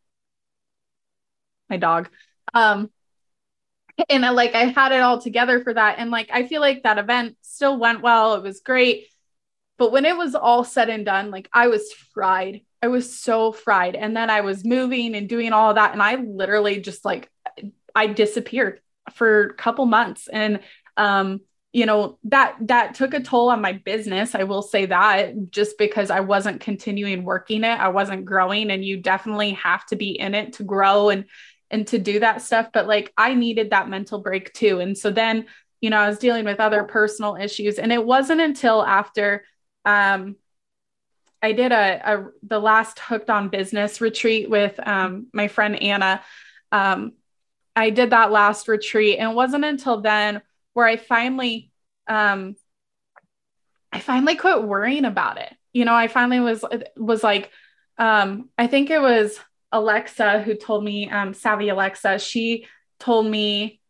My 1.69 1.77
dog. 1.77 2.09
Um, 2.53 2.89
and 4.09 4.25
I, 4.25 4.31
like 4.31 4.53
I 4.53 4.65
had 4.65 4.91
it 4.91 4.99
all 4.99 5.21
together 5.21 5.61
for 5.61 5.73
that. 5.73 5.95
And 5.99 6.11
like 6.11 6.29
I 6.33 6.45
feel 6.45 6.59
like 6.59 6.83
that 6.83 6.97
event 6.97 7.37
still 7.41 7.77
went 7.79 8.01
well. 8.01 8.35
It 8.35 8.43
was 8.43 8.59
great. 8.59 9.07
But 9.77 9.91
when 9.91 10.05
it 10.05 10.15
was 10.17 10.35
all 10.35 10.63
said 10.63 10.89
and 10.89 11.05
done, 11.05 11.31
like 11.31 11.49
I 11.53 11.67
was 11.67 11.91
fried. 12.13 12.61
I 12.81 12.87
was 12.87 13.19
so 13.19 13.51
fried. 13.51 13.95
And 13.95 14.15
then 14.15 14.29
I 14.29 14.41
was 14.41 14.65
moving 14.65 15.15
and 15.15 15.27
doing 15.27 15.53
all 15.53 15.73
that. 15.73 15.93
And 15.93 16.01
I 16.01 16.15
literally 16.15 16.79
just 16.79 17.05
like 17.05 17.29
I 17.95 18.07
disappeared 18.07 18.81
for 19.13 19.43
a 19.45 19.53
couple 19.53 19.85
months. 19.85 20.27
And 20.27 20.59
um, 20.97 21.41
you 21.71 21.87
know, 21.87 22.19
that 22.25 22.55
that 22.61 22.93
took 22.93 23.15
a 23.15 23.19
toll 23.19 23.49
on 23.49 23.61
my 23.61 23.73
business. 23.73 24.35
I 24.35 24.43
will 24.43 24.61
say 24.61 24.85
that 24.85 25.49
just 25.49 25.77
because 25.79 26.11
I 26.11 26.19
wasn't 26.19 26.61
continuing 26.61 27.23
working 27.23 27.63
it, 27.63 27.79
I 27.79 27.87
wasn't 27.87 28.25
growing. 28.25 28.69
And 28.69 28.85
you 28.85 28.97
definitely 28.97 29.53
have 29.53 29.83
to 29.87 29.95
be 29.95 30.11
in 30.11 30.35
it 30.35 30.53
to 30.53 30.63
grow 30.63 31.09
and 31.09 31.25
and 31.71 31.87
to 31.87 31.97
do 31.97 32.19
that 32.19 32.43
stuff. 32.43 32.67
But 32.71 32.87
like 32.87 33.11
I 33.17 33.33
needed 33.33 33.71
that 33.71 33.89
mental 33.89 34.19
break 34.19 34.53
too. 34.53 34.79
And 34.79 34.95
so 34.95 35.09
then, 35.09 35.47
you 35.81 35.89
know, 35.89 35.97
I 35.97 36.07
was 36.07 36.19
dealing 36.19 36.45
with 36.45 36.59
other 36.59 36.83
personal 36.83 37.35
issues. 37.35 37.79
And 37.79 37.91
it 37.91 38.05
wasn't 38.05 38.41
until 38.41 38.83
after 38.83 39.43
um, 39.85 40.35
I 41.41 41.51
did 41.51 41.73
a, 41.73 42.01
a, 42.13 42.25
the 42.43 42.59
last 42.59 42.99
hooked 42.99 43.29
on 43.29 43.49
business 43.49 43.99
retreat 43.99 44.49
with 44.49 44.79
um, 44.85 45.27
my 45.33 45.49
friend 45.49 45.81
Anna. 45.81 46.21
Um, 46.71 47.13
I 47.75 47.89
did 47.89 48.11
that 48.11 48.31
last 48.31 48.67
retreat, 48.67 49.17
and 49.19 49.31
it 49.31 49.35
wasn't 49.35 49.65
until 49.65 50.01
then 50.01 50.41
where 50.73 50.87
I 50.87 50.95
finally, 50.95 51.71
um, 52.07 52.55
I 53.91 53.99
finally 53.99 54.35
quit 54.35 54.63
worrying 54.63 55.05
about 55.05 55.37
it. 55.37 55.53
You 55.73 55.85
know, 55.85 55.93
I 55.93 56.07
finally 56.07 56.39
was 56.39 56.63
was 56.95 57.23
like, 57.23 57.51
um, 57.97 58.49
I 58.57 58.67
think 58.67 58.89
it 58.89 59.01
was 59.01 59.39
Alexa 59.71 60.41
who 60.43 60.55
told 60.55 60.83
me, 60.83 61.09
um, 61.09 61.33
Savvy 61.33 61.69
Alexa, 61.69 62.19
she 62.19 62.67
told 62.99 63.25
me 63.25 63.81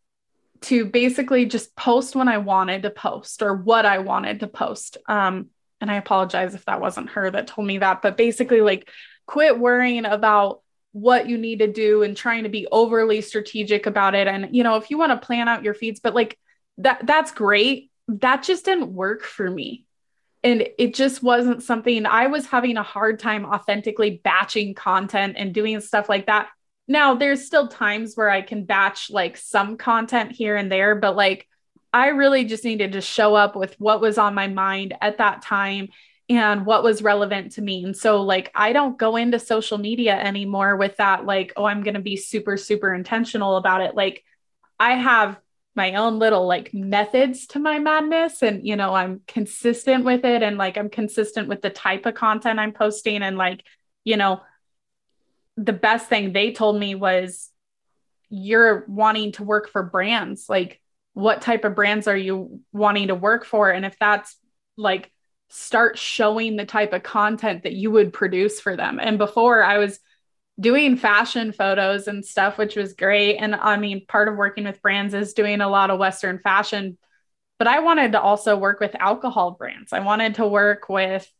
to 0.61 0.85
basically 0.85 1.45
just 1.45 1.75
post 1.75 2.15
when 2.15 2.29
I 2.29 2.37
wanted 2.37 2.83
to 2.83 2.89
post 2.89 3.41
or 3.41 3.53
what 3.53 3.85
I 3.85 3.99
wanted 3.99 4.39
to 4.39 4.47
post. 4.47 4.97
Um, 5.07 5.49
and 5.83 5.91
I 5.91 5.97
apologize 5.97 6.55
if 6.55 6.63
that 6.65 6.79
wasn't 6.79 7.09
her 7.09 7.29
that 7.29 7.47
told 7.47 7.67
me 7.67 7.79
that, 7.79 8.01
but 8.01 8.15
basically, 8.15 8.61
like, 8.61 8.89
quit 9.27 9.59
worrying 9.59 10.05
about 10.05 10.61
what 10.93 11.27
you 11.27 11.37
need 11.37 11.59
to 11.59 11.67
do 11.67 12.03
and 12.03 12.15
trying 12.15 12.43
to 12.43 12.49
be 12.49 12.67
overly 12.71 13.19
strategic 13.19 13.85
about 13.85 14.15
it. 14.15 14.25
And, 14.25 14.55
you 14.55 14.63
know, 14.63 14.77
if 14.77 14.89
you 14.89 14.97
want 14.97 15.11
to 15.11 15.25
plan 15.25 15.49
out 15.49 15.63
your 15.63 15.73
feeds, 15.73 15.99
but 15.99 16.15
like 16.15 16.39
that, 16.77 17.05
that's 17.05 17.33
great. 17.33 17.91
That 18.07 18.43
just 18.43 18.63
didn't 18.63 18.93
work 18.93 19.23
for 19.23 19.49
me. 19.49 19.85
And 20.41 20.69
it 20.77 20.95
just 20.95 21.21
wasn't 21.21 21.63
something 21.63 22.05
I 22.05 22.27
was 22.27 22.45
having 22.45 22.77
a 22.77 22.83
hard 22.83 23.19
time 23.19 23.43
authentically 23.45 24.21
batching 24.23 24.75
content 24.75 25.35
and 25.37 25.53
doing 25.53 25.81
stuff 25.81 26.07
like 26.07 26.27
that. 26.27 26.47
Now, 26.87 27.15
there's 27.15 27.45
still 27.45 27.67
times 27.67 28.15
where 28.15 28.29
I 28.29 28.41
can 28.41 28.63
batch 28.63 29.11
like 29.11 29.35
some 29.35 29.75
content 29.75 30.31
here 30.31 30.55
and 30.55 30.71
there, 30.71 30.95
but 30.95 31.17
like 31.17 31.45
I 31.93 32.07
really 32.07 32.45
just 32.45 32.65
needed 32.65 32.93
to 32.93 33.01
show 33.01 33.35
up 33.35 33.55
with 33.55 33.75
what 33.79 34.01
was 34.01 34.17
on 34.17 34.33
my 34.33 34.47
mind 34.47 34.95
at 34.99 35.19
that 35.19 35.43
time 35.43 35.89
and 36.27 36.65
what 36.65 36.83
was 36.83 37.03
relevant 37.03 37.53
to 37.53 37.61
me. 37.61 37.83
And 37.83 37.95
so, 37.95 38.23
like, 38.23 38.51
I 38.55 38.73
don't 38.73 38.97
go 38.97 39.15
into 39.15 39.37
social 39.37 39.77
media 39.77 40.17
anymore 40.17 40.75
with 40.75 40.97
that, 40.97 41.25
like, 41.25 41.53
oh, 41.55 41.65
I'm 41.65 41.83
going 41.83 41.93
to 41.93 42.01
be 42.01 42.17
super, 42.17 42.57
super 42.57 42.93
intentional 42.93 43.57
about 43.57 43.81
it. 43.81 43.93
Like, 43.93 44.23
I 44.79 44.93
have 44.95 45.39
my 45.75 45.95
own 45.95 46.19
little 46.19 46.45
like 46.45 46.73
methods 46.73 47.47
to 47.47 47.59
my 47.59 47.79
madness 47.79 48.43
and 48.43 48.65
you 48.67 48.75
know 48.75 48.93
i'm 48.93 49.21
consistent 49.27 50.03
with 50.03 50.23
it 50.23 50.43
and 50.43 50.57
like 50.57 50.77
i'm 50.77 50.89
consistent 50.89 51.47
with 51.47 51.61
the 51.61 51.69
type 51.69 52.05
of 52.05 52.13
content 52.13 52.59
i'm 52.59 52.73
posting 52.73 53.23
and 53.23 53.37
like 53.37 53.63
you 54.03 54.17
know 54.17 54.41
the 55.57 55.73
best 55.73 56.07
thing 56.09 56.31
they 56.31 56.51
told 56.51 56.79
me 56.79 56.95
was 56.95 57.49
you're 58.29 58.85
wanting 58.87 59.31
to 59.31 59.43
work 59.43 59.69
for 59.69 59.83
brands 59.83 60.45
like 60.47 60.79
what 61.13 61.41
type 61.41 61.63
of 61.63 61.75
brands 61.75 62.07
are 62.07 62.17
you 62.17 62.61
wanting 62.71 63.07
to 63.07 63.15
work 63.15 63.45
for 63.45 63.69
and 63.69 63.85
if 63.85 63.97
that's 63.99 64.35
like 64.77 65.11
start 65.49 65.99
showing 65.99 66.55
the 66.55 66.65
type 66.65 66.93
of 66.93 67.03
content 67.03 67.63
that 67.63 67.73
you 67.73 67.91
would 67.91 68.11
produce 68.11 68.59
for 68.59 68.75
them. 68.75 68.99
And 68.99 69.19
before 69.19 69.63
I 69.63 69.77
was 69.77 69.99
doing 70.59 70.97
fashion 70.97 71.51
photos 71.51 72.07
and 72.07 72.25
stuff, 72.25 72.57
which 72.57 72.75
was 72.75 72.93
great. 72.93 73.37
And 73.37 73.53
I 73.53 73.77
mean, 73.77 74.05
part 74.07 74.27
of 74.27 74.35
working 74.35 74.63
with 74.63 74.81
brands 74.81 75.13
is 75.13 75.33
doing 75.33 75.61
a 75.61 75.69
lot 75.69 75.91
of 75.91 75.99
Western 75.99 76.39
fashion, 76.39 76.97
but 77.59 77.67
I 77.67 77.79
wanted 77.79 78.13
to 78.13 78.21
also 78.21 78.57
work 78.57 78.79
with 78.79 78.95
alcohol 78.95 79.51
brands. 79.51 79.93
I 79.93 79.99
wanted 79.99 80.35
to 80.35 80.47
work 80.47 80.89
with 80.89 81.31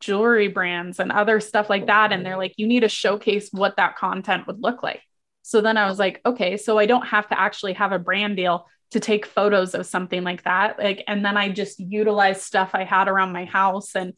jewelry 0.00 0.48
brands 0.48 1.00
and 1.00 1.10
other 1.10 1.40
stuff 1.40 1.70
like 1.70 1.86
that. 1.86 2.12
And 2.12 2.26
they're 2.26 2.36
like, 2.36 2.54
you 2.56 2.66
need 2.66 2.80
to 2.80 2.88
showcase 2.88 3.48
what 3.52 3.76
that 3.76 3.96
content 3.96 4.46
would 4.46 4.62
look 4.62 4.82
like. 4.82 5.00
So 5.42 5.62
then 5.62 5.78
I 5.78 5.88
was 5.88 5.98
like, 5.98 6.20
okay, 6.26 6.58
so 6.58 6.78
I 6.78 6.86
don't 6.86 7.06
have 7.06 7.28
to 7.28 7.40
actually 7.40 7.72
have 7.74 7.92
a 7.92 7.98
brand 7.98 8.36
deal 8.36 8.66
to 8.92 9.00
take 9.00 9.26
photos 9.26 9.74
of 9.74 9.86
something 9.86 10.22
like 10.22 10.44
that 10.44 10.78
like 10.78 11.02
and 11.06 11.24
then 11.24 11.36
i 11.36 11.48
just 11.48 11.80
utilize 11.80 12.42
stuff 12.42 12.70
i 12.74 12.84
had 12.84 13.08
around 13.08 13.32
my 13.32 13.44
house 13.44 13.94
and 13.96 14.14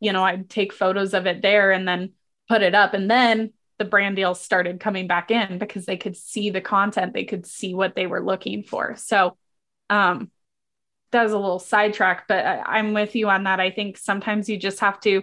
you 0.00 0.12
know 0.12 0.22
i'd 0.22 0.48
take 0.48 0.72
photos 0.72 1.14
of 1.14 1.26
it 1.26 1.42
there 1.42 1.72
and 1.72 1.86
then 1.88 2.12
put 2.48 2.62
it 2.62 2.74
up. 2.74 2.94
And 2.94 3.10
then 3.10 3.52
the 3.78 3.84
brand 3.84 4.16
deals 4.16 4.40
started 4.40 4.80
coming 4.80 5.06
back 5.06 5.30
in 5.30 5.58
because 5.58 5.86
they 5.86 5.96
could 5.96 6.16
see 6.16 6.50
the 6.50 6.60
content 6.60 7.12
they 7.12 7.24
could 7.24 7.46
see 7.46 7.74
what 7.74 7.94
they 7.94 8.06
were 8.06 8.24
looking 8.24 8.62
for. 8.62 8.96
So 8.96 9.36
um 9.90 10.30
that 11.12 11.22
was 11.22 11.32
a 11.32 11.38
little 11.38 11.58
sidetrack 11.58 12.28
but 12.28 12.44
I, 12.44 12.78
i'm 12.78 12.92
with 12.92 13.14
you 13.14 13.28
on 13.28 13.44
that. 13.44 13.60
I 13.60 13.70
think 13.70 13.96
sometimes 13.96 14.48
you 14.48 14.58
just 14.58 14.80
have 14.80 15.00
to 15.00 15.22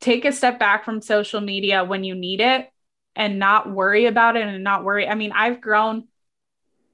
take 0.00 0.24
a 0.24 0.32
step 0.32 0.58
back 0.58 0.84
from 0.84 1.00
social 1.00 1.40
media 1.40 1.84
when 1.84 2.04
you 2.04 2.14
need 2.14 2.40
it 2.40 2.68
and 3.16 3.38
not 3.38 3.70
worry 3.70 4.06
about 4.06 4.36
it 4.36 4.46
and 4.46 4.62
not 4.62 4.84
worry. 4.84 5.08
I 5.08 5.14
mean 5.14 5.32
i've 5.32 5.60
grown 5.60 6.04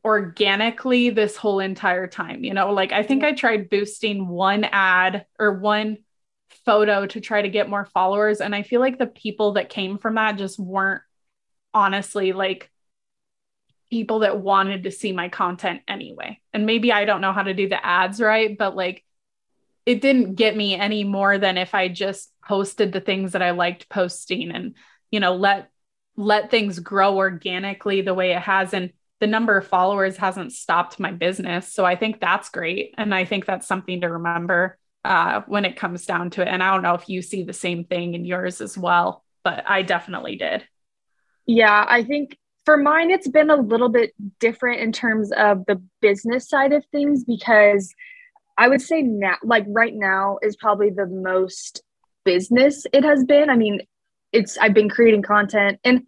organically 0.06 1.10
this 1.10 1.36
whole 1.36 1.58
entire 1.58 2.06
time. 2.06 2.44
You 2.44 2.54
know, 2.54 2.72
like 2.72 2.92
I 2.92 3.02
think 3.02 3.24
I 3.24 3.32
tried 3.32 3.68
boosting 3.68 4.28
one 4.28 4.62
ad 4.62 5.26
or 5.36 5.58
one 5.58 5.98
photo 6.64 7.06
to 7.06 7.20
try 7.20 7.42
to 7.42 7.48
get 7.48 7.68
more 7.68 7.84
followers. 7.86 8.40
And 8.40 8.54
I 8.54 8.62
feel 8.62 8.80
like 8.80 8.98
the 8.98 9.08
people 9.08 9.54
that 9.54 9.68
came 9.68 9.98
from 9.98 10.14
that 10.14 10.38
just 10.38 10.60
weren't 10.60 11.02
honestly 11.74 12.32
like 12.32 12.70
people 13.90 14.20
that 14.20 14.38
wanted 14.38 14.84
to 14.84 14.92
see 14.92 15.10
my 15.10 15.28
content 15.28 15.82
anyway. 15.88 16.40
And 16.52 16.66
maybe 16.66 16.92
I 16.92 17.04
don't 17.04 17.20
know 17.20 17.32
how 17.32 17.42
to 17.42 17.54
do 17.54 17.68
the 17.68 17.84
ads 17.84 18.20
right, 18.20 18.56
but 18.56 18.76
like 18.76 19.04
it 19.86 20.00
didn't 20.00 20.36
get 20.36 20.56
me 20.56 20.76
any 20.76 21.02
more 21.02 21.36
than 21.36 21.58
if 21.58 21.74
I 21.74 21.88
just 21.88 22.30
posted 22.44 22.92
the 22.92 23.00
things 23.00 23.32
that 23.32 23.42
I 23.42 23.50
liked 23.50 23.88
posting 23.88 24.52
and, 24.52 24.76
you 25.10 25.18
know, 25.18 25.34
let 25.34 25.68
let 26.16 26.50
things 26.52 26.78
grow 26.78 27.16
organically 27.16 28.02
the 28.02 28.14
way 28.14 28.32
it 28.32 28.40
has. 28.40 28.72
And 28.72 28.92
the 29.20 29.26
number 29.26 29.56
of 29.56 29.66
followers 29.66 30.16
hasn't 30.16 30.52
stopped 30.52 31.00
my 31.00 31.10
business. 31.10 31.72
So 31.72 31.84
I 31.84 31.96
think 31.96 32.20
that's 32.20 32.50
great. 32.50 32.94
And 32.98 33.14
I 33.14 33.24
think 33.24 33.46
that's 33.46 33.66
something 33.66 34.02
to 34.02 34.08
remember 34.08 34.78
uh, 35.04 35.42
when 35.46 35.64
it 35.64 35.76
comes 35.76 36.04
down 36.04 36.30
to 36.30 36.42
it. 36.42 36.48
And 36.48 36.62
I 36.62 36.72
don't 36.72 36.82
know 36.82 36.94
if 36.94 37.08
you 37.08 37.22
see 37.22 37.44
the 37.44 37.52
same 37.52 37.84
thing 37.84 38.14
in 38.14 38.24
yours 38.24 38.60
as 38.60 38.76
well, 38.76 39.24
but 39.42 39.64
I 39.66 39.82
definitely 39.82 40.36
did. 40.36 40.64
Yeah, 41.46 41.86
I 41.88 42.02
think 42.02 42.36
for 42.64 42.76
mine, 42.76 43.10
it's 43.10 43.28
been 43.28 43.48
a 43.48 43.56
little 43.56 43.88
bit 43.88 44.12
different 44.40 44.80
in 44.80 44.92
terms 44.92 45.30
of 45.32 45.64
the 45.66 45.80
business 46.00 46.48
side 46.48 46.72
of 46.72 46.84
things 46.90 47.24
because 47.24 47.94
I 48.58 48.68
would 48.68 48.82
say 48.82 49.02
now, 49.02 49.36
like 49.44 49.64
right 49.68 49.94
now, 49.94 50.38
is 50.42 50.56
probably 50.56 50.90
the 50.90 51.06
most 51.06 51.82
business 52.24 52.84
it 52.92 53.04
has 53.04 53.24
been. 53.24 53.48
I 53.48 53.56
mean, 53.56 53.80
it's 54.32 54.58
I've 54.58 54.74
been 54.74 54.90
creating 54.90 55.22
content 55.22 55.78
and 55.84 56.02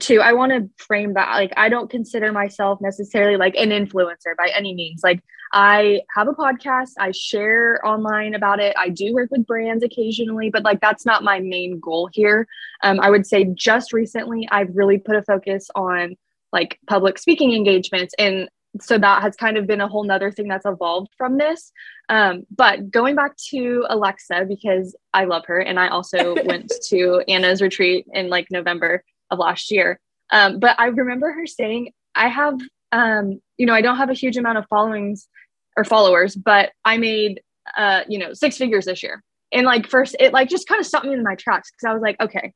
too 0.00 0.20
i 0.20 0.32
want 0.32 0.52
to 0.52 0.68
frame 0.82 1.14
that 1.14 1.30
like 1.34 1.52
i 1.56 1.68
don't 1.68 1.90
consider 1.90 2.32
myself 2.32 2.80
necessarily 2.80 3.36
like 3.36 3.54
an 3.56 3.70
influencer 3.70 4.36
by 4.36 4.50
any 4.54 4.74
means. 4.74 5.02
Like 5.02 5.22
i 5.52 6.00
have 6.14 6.28
a 6.28 6.32
podcast 6.32 6.92
i 6.98 7.10
share 7.12 7.84
online 7.86 8.34
about 8.34 8.60
it 8.60 8.74
i 8.78 8.88
do 8.88 9.12
work 9.14 9.30
with 9.30 9.46
brands 9.46 9.84
occasionally 9.84 10.50
but 10.50 10.64
like 10.64 10.80
that's 10.80 11.06
not 11.06 11.22
my 11.22 11.40
main 11.40 11.78
goal 11.80 12.08
here. 12.12 12.46
Um, 12.82 13.00
i 13.00 13.10
would 13.10 13.26
say 13.26 13.44
just 13.54 13.92
recently 13.92 14.48
i've 14.50 14.74
really 14.74 14.98
put 14.98 15.16
a 15.16 15.22
focus 15.22 15.68
on 15.74 16.16
like 16.52 16.78
public 16.86 17.18
speaking 17.18 17.52
engagements 17.52 18.14
and 18.18 18.48
so 18.80 18.98
that 18.98 19.22
has 19.22 19.36
kind 19.36 19.56
of 19.56 19.66
been 19.68 19.80
a 19.80 19.86
whole 19.86 20.02
nother 20.02 20.32
thing 20.32 20.48
that's 20.48 20.66
evolved 20.66 21.12
from 21.16 21.38
this. 21.38 21.70
Um, 22.08 22.44
but 22.50 22.90
going 22.90 23.14
back 23.14 23.36
to 23.50 23.86
alexa 23.88 24.46
because 24.46 24.94
i 25.14 25.24
love 25.24 25.44
her 25.46 25.58
and 25.58 25.80
i 25.80 25.88
also 25.88 26.34
went 26.44 26.70
to 26.88 27.22
anna's 27.28 27.62
retreat 27.62 28.06
in 28.12 28.28
like 28.28 28.46
november 28.50 29.02
of 29.30 29.38
last 29.38 29.70
year. 29.70 29.98
Um, 30.30 30.58
but 30.58 30.78
I 30.78 30.86
remember 30.86 31.32
her 31.32 31.46
saying, 31.46 31.92
I 32.14 32.28
have, 32.28 32.58
um, 32.92 33.40
you 33.56 33.66
know, 33.66 33.74
I 33.74 33.82
don't 33.82 33.96
have 33.96 34.10
a 34.10 34.14
huge 34.14 34.36
amount 34.36 34.58
of 34.58 34.66
followings 34.68 35.28
or 35.76 35.84
followers, 35.84 36.34
but 36.34 36.72
I 36.84 36.96
made, 36.98 37.42
uh, 37.76 38.02
you 38.08 38.18
know, 38.18 38.32
six 38.32 38.56
figures 38.56 38.86
this 38.86 39.02
year. 39.02 39.22
And 39.52 39.66
like, 39.66 39.88
first, 39.88 40.16
it 40.18 40.32
like 40.32 40.48
just 40.48 40.66
kind 40.66 40.80
of 40.80 40.86
stopped 40.86 41.06
me 41.06 41.12
in 41.12 41.22
my 41.22 41.34
tracks 41.36 41.70
because 41.70 41.88
I 41.88 41.92
was 41.92 42.02
like, 42.02 42.20
okay, 42.20 42.52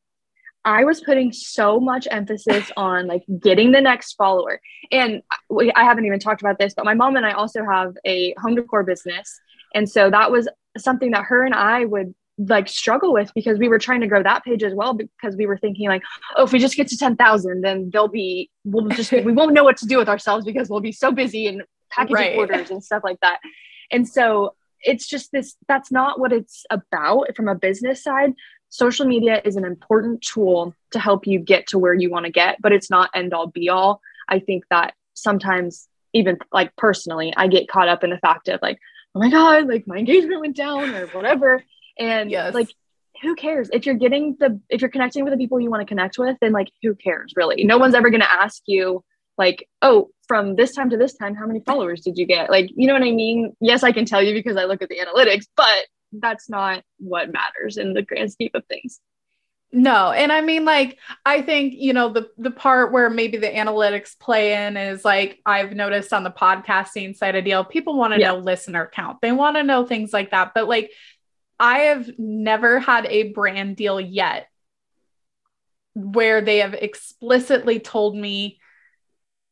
I 0.65 0.85
was 0.85 1.01
putting 1.01 1.33
so 1.33 1.81
much 1.81 2.09
emphasis 2.11 2.71
on 2.77 3.07
like 3.07 3.23
getting 3.41 3.71
the 3.71 3.81
next 3.81 4.15
follower. 4.15 4.61
And 4.91 5.23
I 5.75 5.85
haven't 5.85 6.05
even 6.05 6.19
talked 6.19 6.43
about 6.43 6.59
this, 6.59 6.75
but 6.75 6.85
my 6.85 6.95
mom 6.95 7.17
and 7.17 7.25
I 7.25 7.33
also 7.33 7.65
have 7.65 7.95
a 8.05 8.35
home 8.39 8.55
decor 8.55 8.83
business. 8.83 9.41
And 9.75 9.89
so 9.89 10.11
that 10.11 10.31
was 10.31 10.49
something 10.77 11.13
that 11.13 11.25
her 11.25 11.45
and 11.45 11.55
I 11.55 11.85
would 11.85 12.15
like 12.39 12.69
struggle 12.69 13.13
with 13.13 13.33
because 13.35 13.59
we 13.59 13.69
were 13.69 13.79
trying 13.79 14.01
to 14.01 14.07
grow 14.07 14.23
that 14.23 14.45
page 14.45 14.63
as 14.63 14.73
well 14.73 14.95
because 14.95 15.37
we 15.37 15.47
were 15.47 15.59
thinking 15.59 15.89
like 15.89 16.03
oh 16.37 16.45
if 16.45 16.53
we 16.53 16.59
just 16.59 16.77
get 16.77 16.87
to 16.87 16.97
10,000 16.97 17.61
then 17.63 17.91
they'll 17.93 18.09
be 18.09 18.49
we'll 18.65 18.87
just 18.89 19.11
we 19.25 19.33
won't 19.33 19.53
know 19.53 19.65
what 19.65 19.77
to 19.77 19.87
do 19.87 19.99
with 19.99 20.09
ourselves 20.09 20.45
because 20.45 20.69
we'll 20.69 20.81
be 20.81 20.93
so 20.93 21.11
busy 21.11 21.47
and 21.49 21.63
packaging 21.91 22.17
right. 22.17 22.37
orders 22.37 22.71
and 22.71 22.85
stuff 22.85 23.03
like 23.03 23.19
that. 23.21 23.39
And 23.91 24.07
so 24.07 24.55
it's 24.81 25.09
just 25.09 25.33
this 25.33 25.57
that's 25.67 25.91
not 25.91 26.21
what 26.21 26.33
it's 26.33 26.65
about 26.71 27.35
from 27.35 27.49
a 27.49 27.55
business 27.55 28.03
side. 28.03 28.35
Social 28.71 29.07
media 29.07 29.41
is 29.45 29.57
an 29.57 29.65
important 29.65 30.23
tool 30.23 30.75
to 30.93 30.99
help 30.99 31.27
you 31.27 31.39
get 31.39 31.67
to 31.69 31.79
where 31.79 31.95
you 31.95 32.11
want 32.11 32.27
to 32.27 32.33
get 32.33 32.61
but 32.61 32.73
it's 32.73 32.91
not 32.91 33.11
end 33.15 33.33
all 33.33 33.47
be 33.47 33.69
all 33.69 34.01
i 34.29 34.39
think 34.39 34.65
that 34.71 34.95
sometimes 35.15 35.89
even 36.13 36.39
like 36.53 36.75
personally 36.77 37.33
i 37.37 37.47
get 37.47 37.69
caught 37.69 37.89
up 37.89 38.05
in 38.05 38.11
the 38.11 38.19
fact 38.19 38.49
of 38.49 38.61
like 38.63 38.79
oh 39.15 39.21
my 39.21 39.31
god 39.31 39.67
like 39.67 39.87
my 39.87 39.97
engagement 39.97 40.41
went 40.41 40.57
down 40.57 40.95
or 40.95 41.07
whatever 41.09 41.63
and 41.99 42.31
yes. 42.31 42.55
like, 42.55 42.69
who 43.23 43.35
cares 43.35 43.69
if 43.73 43.85
you're 43.85 43.97
getting 43.97 44.37
the 44.39 44.61
if 44.69 44.81
you're 44.81 44.91
connecting 44.91 45.25
with 45.25 45.33
the 45.33 45.39
people 45.39 45.59
you 45.61 45.71
want 45.71 45.81
to 45.81 45.87
connect 45.87 46.19
with, 46.19 46.37
then 46.41 46.53
like 46.53 46.69
who 46.83 46.95
cares 46.95 47.33
really? 47.37 47.65
No 47.65 47.79
one's 47.79 47.95
ever 47.95 48.11
gonna 48.11 48.27
ask 48.29 48.63
you 48.67 49.05
like, 49.37 49.69
oh, 49.83 50.11
from 50.27 50.57
this 50.57 50.75
time 50.75 50.91
to 50.91 50.97
this 50.97 51.15
time, 51.15 51.35
how 51.35 51.47
many 51.47 51.61
followers 51.61 52.03
did 52.03 52.19
you 52.19 52.27
get? 52.27 52.51
Like, 52.51 52.71
you 52.75 52.87
know 52.87 52.93
what 52.93 53.03
I 53.03 53.13
mean? 53.13 53.57
Yes, 53.61 53.83
I 53.83 53.93
can 53.93 54.05
tell 54.05 54.23
you 54.23 54.35
because 54.35 54.57
I 54.57 54.65
look 54.65 54.83
at 54.83 54.89
the 54.89 54.99
analytics, 54.99 55.47
but 55.57 55.87
that's 56.13 56.49
not 56.49 56.83
what 56.99 57.33
matters 57.33 57.77
in 57.77 57.93
the 57.93 58.03
grand 58.03 58.33
scheme 58.33 58.51
of 58.55 58.65
things. 58.67 59.01
No, 59.71 60.11
and 60.13 60.33
I 60.33 60.41
mean 60.41 60.65
like 60.65 60.99
I 61.27 61.43
think, 61.43 61.75
you 61.77 61.93
know, 61.93 62.11
the 62.11 62.31
the 62.39 62.51
part 62.51 62.91
where 62.91 63.11
maybe 63.11 63.37
the 63.37 63.49
analytics 63.49 64.19
play 64.19 64.55
in 64.55 64.79
is 64.79 65.05
like 65.05 65.41
I've 65.45 65.73
noticed 65.73 66.13
on 66.15 66.25
the 66.25 66.31
podcasting 66.31 67.15
side 67.15 67.37
of 67.37 67.45
deal, 67.45 67.65
people 67.65 67.99
want 67.99 68.15
to 68.15 68.21
yeah. 68.21 68.29
know 68.29 68.39
listener 68.39 68.91
count. 68.93 69.19
They 69.21 69.33
want 69.33 69.57
to 69.57 69.63
know 69.63 69.85
things 69.85 70.13
like 70.13 70.31
that. 70.31 70.53
But 70.55 70.69
like 70.69 70.91
I 71.61 71.79
have 71.81 72.11
never 72.19 72.79
had 72.79 73.07
a 73.07 73.33
brand 73.33 73.77
deal 73.77 74.01
yet 74.01 74.49
where 75.95 76.41
they 76.41 76.59
have 76.59 76.75
explicitly 76.75 77.81
told 77.81 78.17
me 78.17 78.61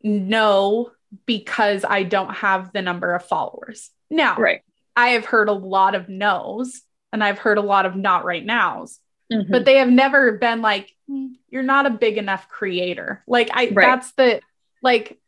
no 0.02 0.92
because 1.24 1.84
I 1.84 2.04
don't 2.04 2.34
have 2.34 2.72
the 2.72 2.82
number 2.82 3.14
of 3.14 3.24
followers. 3.24 3.90
Now, 4.10 4.36
right. 4.36 4.60
I 4.94 5.08
have 5.08 5.24
heard 5.24 5.48
a 5.48 5.52
lot 5.52 5.94
of 5.94 6.08
no's 6.08 6.82
and 7.12 7.22
I've 7.22 7.38
heard 7.38 7.58
a 7.58 7.62
lot 7.62 7.86
of 7.86 7.96
not 7.96 8.24
right 8.24 8.44
nows, 8.44 9.00
mm-hmm. 9.32 9.50
but 9.50 9.64
they 9.64 9.76
have 9.76 9.88
never 9.88 10.38
been 10.38 10.62
like, 10.62 10.94
mm, 11.10 11.30
you're 11.48 11.62
not 11.62 11.86
a 11.86 11.90
big 11.90 12.18
enough 12.18 12.48
creator. 12.48 13.24
Like, 13.26 13.50
I, 13.52 13.70
right. 13.72 13.74
that's 13.74 14.12
the, 14.12 14.40
like, 14.82 15.18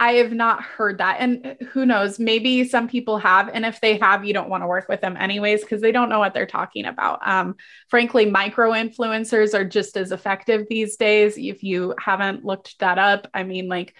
I 0.00 0.12
have 0.12 0.32
not 0.32 0.62
heard 0.62 0.98
that. 0.98 1.16
And 1.18 1.56
who 1.70 1.84
knows, 1.84 2.20
maybe 2.20 2.62
some 2.64 2.88
people 2.88 3.18
have. 3.18 3.48
And 3.52 3.66
if 3.66 3.80
they 3.80 3.98
have, 3.98 4.24
you 4.24 4.32
don't 4.32 4.48
want 4.48 4.62
to 4.62 4.68
work 4.68 4.88
with 4.88 5.00
them 5.00 5.16
anyways, 5.16 5.62
because 5.62 5.80
they 5.80 5.90
don't 5.90 6.08
know 6.08 6.20
what 6.20 6.34
they're 6.34 6.46
talking 6.46 6.84
about. 6.84 7.26
Um, 7.26 7.56
frankly, 7.88 8.24
micro 8.30 8.70
influencers 8.70 9.54
are 9.54 9.64
just 9.64 9.96
as 9.96 10.12
effective 10.12 10.66
these 10.68 10.96
days. 10.96 11.36
If 11.36 11.64
you 11.64 11.94
haven't 11.98 12.44
looked 12.44 12.78
that 12.78 12.98
up, 12.98 13.26
I 13.34 13.42
mean, 13.42 13.68
like, 13.68 13.94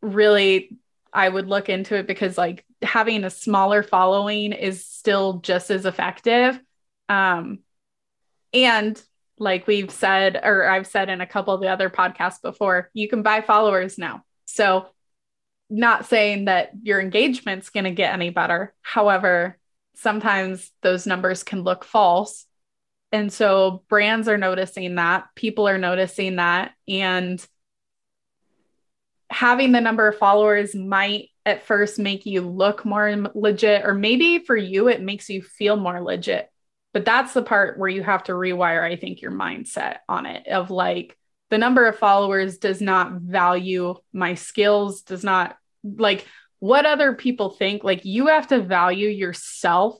really, 0.00 0.78
I 1.12 1.28
would 1.28 1.46
look 1.46 1.68
into 1.68 1.94
it 1.96 2.06
because, 2.06 2.38
like, 2.38 2.64
having 2.80 3.24
a 3.24 3.30
smaller 3.30 3.82
following 3.82 4.52
is 4.52 4.86
still 4.86 5.40
just 5.40 5.70
as 5.70 5.84
effective. 5.84 6.58
Um, 7.10 7.58
and 8.54 9.00
like 9.38 9.66
we've 9.66 9.90
said, 9.90 10.40
or 10.42 10.66
I've 10.66 10.86
said 10.86 11.10
in 11.10 11.20
a 11.20 11.26
couple 11.26 11.52
of 11.52 11.60
the 11.60 11.68
other 11.68 11.90
podcasts 11.90 12.40
before, 12.40 12.90
you 12.94 13.08
can 13.08 13.22
buy 13.22 13.42
followers 13.42 13.98
now. 13.98 14.24
So 14.46 14.86
not 15.72 16.06
saying 16.06 16.44
that 16.44 16.70
your 16.82 17.00
engagement's 17.00 17.70
going 17.70 17.84
to 17.84 17.90
get 17.90 18.12
any 18.12 18.30
better. 18.30 18.74
However, 18.82 19.58
sometimes 19.96 20.70
those 20.82 21.06
numbers 21.06 21.42
can 21.42 21.62
look 21.62 21.84
false. 21.84 22.46
And 23.10 23.32
so 23.32 23.82
brands 23.88 24.28
are 24.28 24.38
noticing 24.38 24.96
that, 24.96 25.28
people 25.34 25.68
are 25.68 25.78
noticing 25.78 26.36
that. 26.36 26.72
And 26.86 27.44
having 29.30 29.72
the 29.72 29.80
number 29.80 30.08
of 30.08 30.18
followers 30.18 30.74
might 30.74 31.30
at 31.44 31.64
first 31.64 31.98
make 31.98 32.26
you 32.26 32.42
look 32.42 32.84
more 32.84 33.30
legit, 33.34 33.84
or 33.84 33.94
maybe 33.94 34.38
for 34.38 34.56
you, 34.56 34.88
it 34.88 35.00
makes 35.00 35.28
you 35.28 35.42
feel 35.42 35.76
more 35.76 36.00
legit. 36.00 36.50
But 36.92 37.04
that's 37.04 37.32
the 37.32 37.42
part 37.42 37.78
where 37.78 37.88
you 37.88 38.02
have 38.02 38.24
to 38.24 38.32
rewire, 38.32 38.82
I 38.82 38.96
think, 38.96 39.22
your 39.22 39.32
mindset 39.32 39.98
on 40.08 40.26
it 40.26 40.46
of 40.48 40.70
like, 40.70 41.16
the 41.50 41.58
number 41.58 41.86
of 41.86 41.98
followers 41.98 42.56
does 42.56 42.80
not 42.80 43.12
value 43.12 43.94
my 44.10 44.34
skills, 44.34 45.02
does 45.02 45.22
not 45.22 45.54
like 45.84 46.26
what 46.58 46.86
other 46.86 47.14
people 47.14 47.50
think 47.50 47.82
like 47.82 48.04
you 48.04 48.28
have 48.28 48.46
to 48.48 48.62
value 48.62 49.08
yourself 49.08 49.98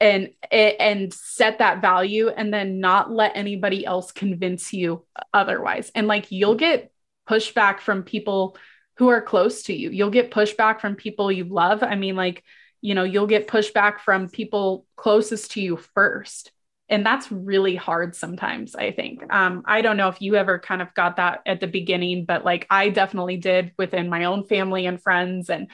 and 0.00 0.30
and 0.50 1.12
set 1.14 1.58
that 1.58 1.80
value 1.80 2.28
and 2.28 2.52
then 2.52 2.80
not 2.80 3.10
let 3.10 3.36
anybody 3.36 3.86
else 3.86 4.10
convince 4.12 4.72
you 4.72 5.04
otherwise. 5.32 5.92
And 5.94 6.08
like 6.08 6.32
you'll 6.32 6.56
get 6.56 6.92
pushback 7.28 7.78
from 7.80 8.02
people 8.02 8.56
who 8.98 9.08
are 9.08 9.22
close 9.22 9.62
to 9.64 9.74
you. 9.74 9.90
You'll 9.90 10.10
get 10.10 10.32
pushback 10.32 10.80
from 10.80 10.96
people 10.96 11.30
you 11.30 11.44
love. 11.44 11.82
I 11.82 11.94
mean 11.94 12.16
like 12.16 12.42
you 12.80 12.94
know 12.94 13.04
you'll 13.04 13.28
get 13.28 13.48
pushback 13.48 14.00
from 14.00 14.28
people 14.28 14.86
closest 14.96 15.52
to 15.52 15.60
you 15.60 15.76
first 15.76 16.50
and 16.92 17.06
that's 17.06 17.32
really 17.32 17.74
hard 17.74 18.14
sometimes 18.14 18.76
i 18.76 18.92
think. 18.92 19.22
Um, 19.32 19.62
i 19.66 19.80
don't 19.80 19.96
know 19.96 20.08
if 20.08 20.20
you 20.20 20.36
ever 20.36 20.58
kind 20.58 20.82
of 20.82 20.94
got 20.94 21.16
that 21.16 21.40
at 21.46 21.60
the 21.60 21.66
beginning 21.66 22.24
but 22.24 22.44
like 22.44 22.66
i 22.70 22.90
definitely 22.90 23.38
did 23.38 23.72
within 23.78 24.08
my 24.08 24.24
own 24.24 24.44
family 24.44 24.86
and 24.86 25.02
friends 25.02 25.50
and 25.50 25.68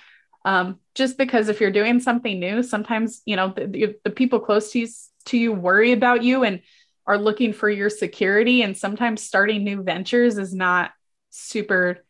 um, 0.45 0.79
just 0.95 1.19
because 1.19 1.49
if 1.49 1.61
you're 1.61 1.71
doing 1.71 2.01
something 2.01 2.39
new 2.39 2.63
sometimes 2.63 3.21
you 3.27 3.37
know 3.37 3.53
the, 3.55 3.97
the 4.05 4.11
people 4.11 4.41
close 4.41 4.71
to 4.73 4.79
you, 4.79 4.89
to 5.27 5.37
you 5.37 5.53
worry 5.53 5.93
about 5.93 6.23
you 6.23 6.45
and 6.45 6.63
are 7.07 7.19
looking 7.19 7.53
for 7.53 7.69
your 7.69 7.91
security 7.91 8.63
and 8.63 8.77
sometimes 8.77 9.23
starting 9.23 9.65
new 9.65 9.83
ventures 9.83 10.39
is 10.39 10.55
not 10.55 10.93
super 11.31 12.05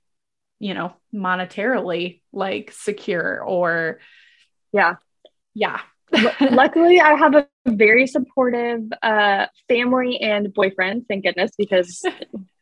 you 0.61 0.75
know 0.75 0.93
monetarily 1.15 2.21
like 2.33 2.73
secure 2.73 3.43
or 3.43 3.99
yeah. 4.73 4.97
Yeah 5.55 5.81
luckily 6.51 7.01
i 7.01 7.15
have 7.15 7.35
a 7.35 7.47
very 7.67 8.07
supportive 8.07 8.83
uh, 9.03 9.47
family 9.69 10.21
and 10.21 10.53
boyfriend 10.55 11.05
thank 11.09 11.25
goodness 11.25 11.51
because 11.59 12.03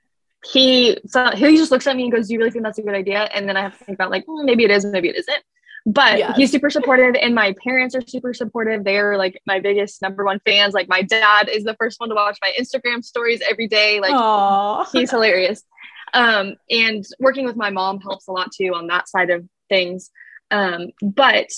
he 0.53 0.97
so 1.07 1.31
he 1.31 1.57
just 1.57 1.71
looks 1.71 1.87
at 1.87 1.97
me 1.97 2.05
and 2.05 2.13
goes 2.13 2.29
do 2.29 2.35
you 2.35 2.39
really 2.39 2.51
think 2.51 2.65
that's 2.65 2.79
a 2.79 2.83
good 2.83 2.95
idea? 2.95 3.23
And 3.35 3.49
then 3.49 3.57
i 3.57 3.63
have 3.63 3.79
to 3.79 3.85
think 3.85 3.97
about 3.97 4.11
like 4.11 4.27
mm, 4.27 4.45
maybe 4.45 4.65
it 4.65 4.71
is 4.71 4.85
maybe 4.85 5.09
it 5.09 5.17
isn't. 5.17 5.43
But 5.89 6.19
yes. 6.19 6.37
he's 6.37 6.51
super 6.51 6.69
supportive 6.69 7.15
and 7.15 7.33
my 7.33 7.55
parents 7.63 7.95
are 7.95 8.03
super 8.05 8.35
supportive. 8.35 8.83
They're 8.83 9.17
like 9.17 9.41
my 9.47 9.61
biggest 9.61 10.03
number 10.03 10.25
one 10.25 10.41
fans. 10.45 10.75
Like 10.75 10.89
my 10.89 11.03
dad 11.03 11.49
is 11.49 11.63
the 11.63 11.77
first 11.79 12.01
one 12.01 12.09
to 12.09 12.15
watch 12.17 12.39
my 12.43 12.53
instagram 12.59 13.05
stories 13.05 13.41
every 13.49 13.69
day. 13.69 14.01
Like 14.01 14.13
Aww. 14.13 14.89
he's 14.93 15.13
hilarious. 15.13 15.63
Um, 16.13 16.57
and 16.69 17.05
working 17.21 17.47
with 17.47 17.55
my 17.55 17.71
mom 17.71 18.01
helps 18.01 18.27
a 18.27 18.33
lot 18.33 18.51
too 18.51 18.75
on 18.75 18.89
that 18.89 19.09
side 19.09 19.31
of 19.31 19.49
things. 19.69 20.11
Um, 20.51 20.91
but 21.01 21.51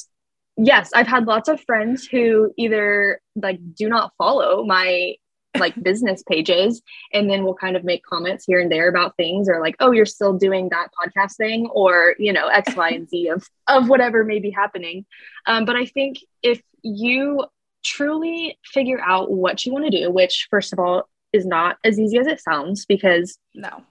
yes, 0.58 0.90
I've 0.94 1.06
had 1.06 1.26
lots 1.26 1.48
of 1.48 1.60
friends 1.62 2.06
who 2.06 2.52
either 2.56 3.20
like 3.36 3.60
do 3.74 3.88
not 3.88 4.12
follow 4.18 4.64
my 4.64 5.14
like 5.58 5.74
business 5.82 6.22
pages 6.28 6.82
and 7.12 7.30
then 7.30 7.44
will 7.44 7.54
kind 7.54 7.76
of 7.76 7.84
make 7.84 8.04
comments 8.04 8.44
here 8.44 8.60
and 8.60 8.70
there 8.70 8.88
about 8.88 9.16
things 9.16 9.48
or 9.48 9.60
like 9.60 9.76
oh 9.80 9.92
you're 9.92 10.04
still 10.04 10.34
doing 10.34 10.68
that 10.68 10.88
podcast 10.92 11.36
thing 11.36 11.66
or 11.72 12.14
you 12.18 12.32
know 12.32 12.48
x 12.48 12.76
y 12.76 12.90
and 12.90 13.08
z 13.08 13.28
of 13.28 13.46
of 13.66 13.88
whatever 13.88 14.24
may 14.24 14.40
be 14.40 14.50
happening. 14.50 15.06
Um, 15.46 15.64
but 15.64 15.76
i 15.76 15.86
think 15.86 16.18
if 16.42 16.60
you 16.82 17.44
truly 17.84 18.58
figure 18.64 19.00
out 19.00 19.30
what 19.30 19.64
you 19.64 19.72
want 19.72 19.84
to 19.86 19.90
do 19.90 20.10
which 20.10 20.48
first 20.50 20.72
of 20.72 20.78
all 20.78 21.08
is 21.32 21.46
not 21.46 21.76
as 21.84 21.98
easy 21.98 22.18
as 22.18 22.26
it 22.26 22.40
sounds 22.40 22.84
because 22.84 23.38
no. 23.54 23.82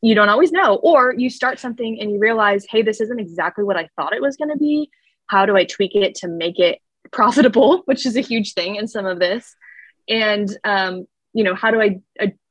you 0.00 0.14
don't 0.14 0.28
always 0.28 0.50
know 0.50 0.76
or 0.76 1.14
you 1.14 1.28
start 1.30 1.58
something 1.58 2.00
and 2.00 2.10
you 2.10 2.18
realize 2.18 2.66
hey 2.68 2.82
this 2.82 3.00
isn't 3.00 3.20
exactly 3.20 3.62
what 3.62 3.76
i 3.76 3.88
thought 3.94 4.14
it 4.14 4.22
was 4.22 4.36
going 4.36 4.50
to 4.50 4.56
be 4.56 4.90
how 5.26 5.46
do 5.46 5.56
I 5.56 5.64
tweak 5.64 5.94
it 5.94 6.14
to 6.16 6.28
make 6.28 6.58
it 6.58 6.80
profitable, 7.12 7.82
which 7.86 8.06
is 8.06 8.16
a 8.16 8.20
huge 8.20 8.54
thing 8.54 8.76
in 8.76 8.88
some 8.88 9.06
of 9.06 9.18
this. 9.18 9.54
And, 10.08 10.48
um, 10.64 11.06
you 11.32 11.44
know, 11.44 11.54
how 11.54 11.70
do 11.70 11.80
I, 11.80 12.00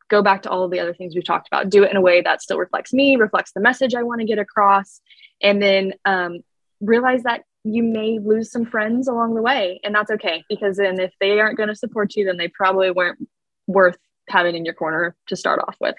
go 0.07 0.21
back 0.21 0.43
to 0.43 0.49
all 0.49 0.63
of 0.63 0.71
the 0.71 0.79
other 0.79 0.93
things 0.93 1.15
we've 1.15 1.25
talked 1.25 1.47
about, 1.47 1.69
do 1.69 1.83
it 1.83 1.91
in 1.91 1.97
a 1.97 2.01
way 2.01 2.21
that 2.21 2.41
still 2.41 2.57
reflects 2.57 2.93
me, 2.93 3.15
reflects 3.15 3.51
the 3.53 3.59
message 3.59 3.95
I 3.95 4.03
want 4.03 4.21
to 4.21 4.27
get 4.27 4.39
across, 4.39 5.01
and 5.41 5.61
then 5.61 5.93
um, 6.05 6.39
realize 6.79 7.23
that 7.23 7.43
you 7.63 7.81
may 7.81 8.19
lose 8.19 8.51
some 8.51 8.65
friends 8.65 9.07
along 9.07 9.33
the 9.33 9.41
way. 9.41 9.79
And 9.83 9.95
that's 9.95 10.11
okay 10.11 10.43
because 10.47 10.77
then 10.77 10.99
if 10.99 11.11
they 11.19 11.39
aren't 11.39 11.57
going 11.57 11.69
to 11.69 11.75
support 11.75 12.15
you, 12.15 12.25
then 12.25 12.37
they 12.37 12.47
probably 12.47 12.91
weren't 12.91 13.27
worth 13.65 13.97
having 14.29 14.55
in 14.55 14.65
your 14.65 14.75
corner 14.75 15.15
to 15.27 15.35
start 15.35 15.59
off 15.67 15.75
with. 15.79 15.95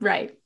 Right. 0.00 0.38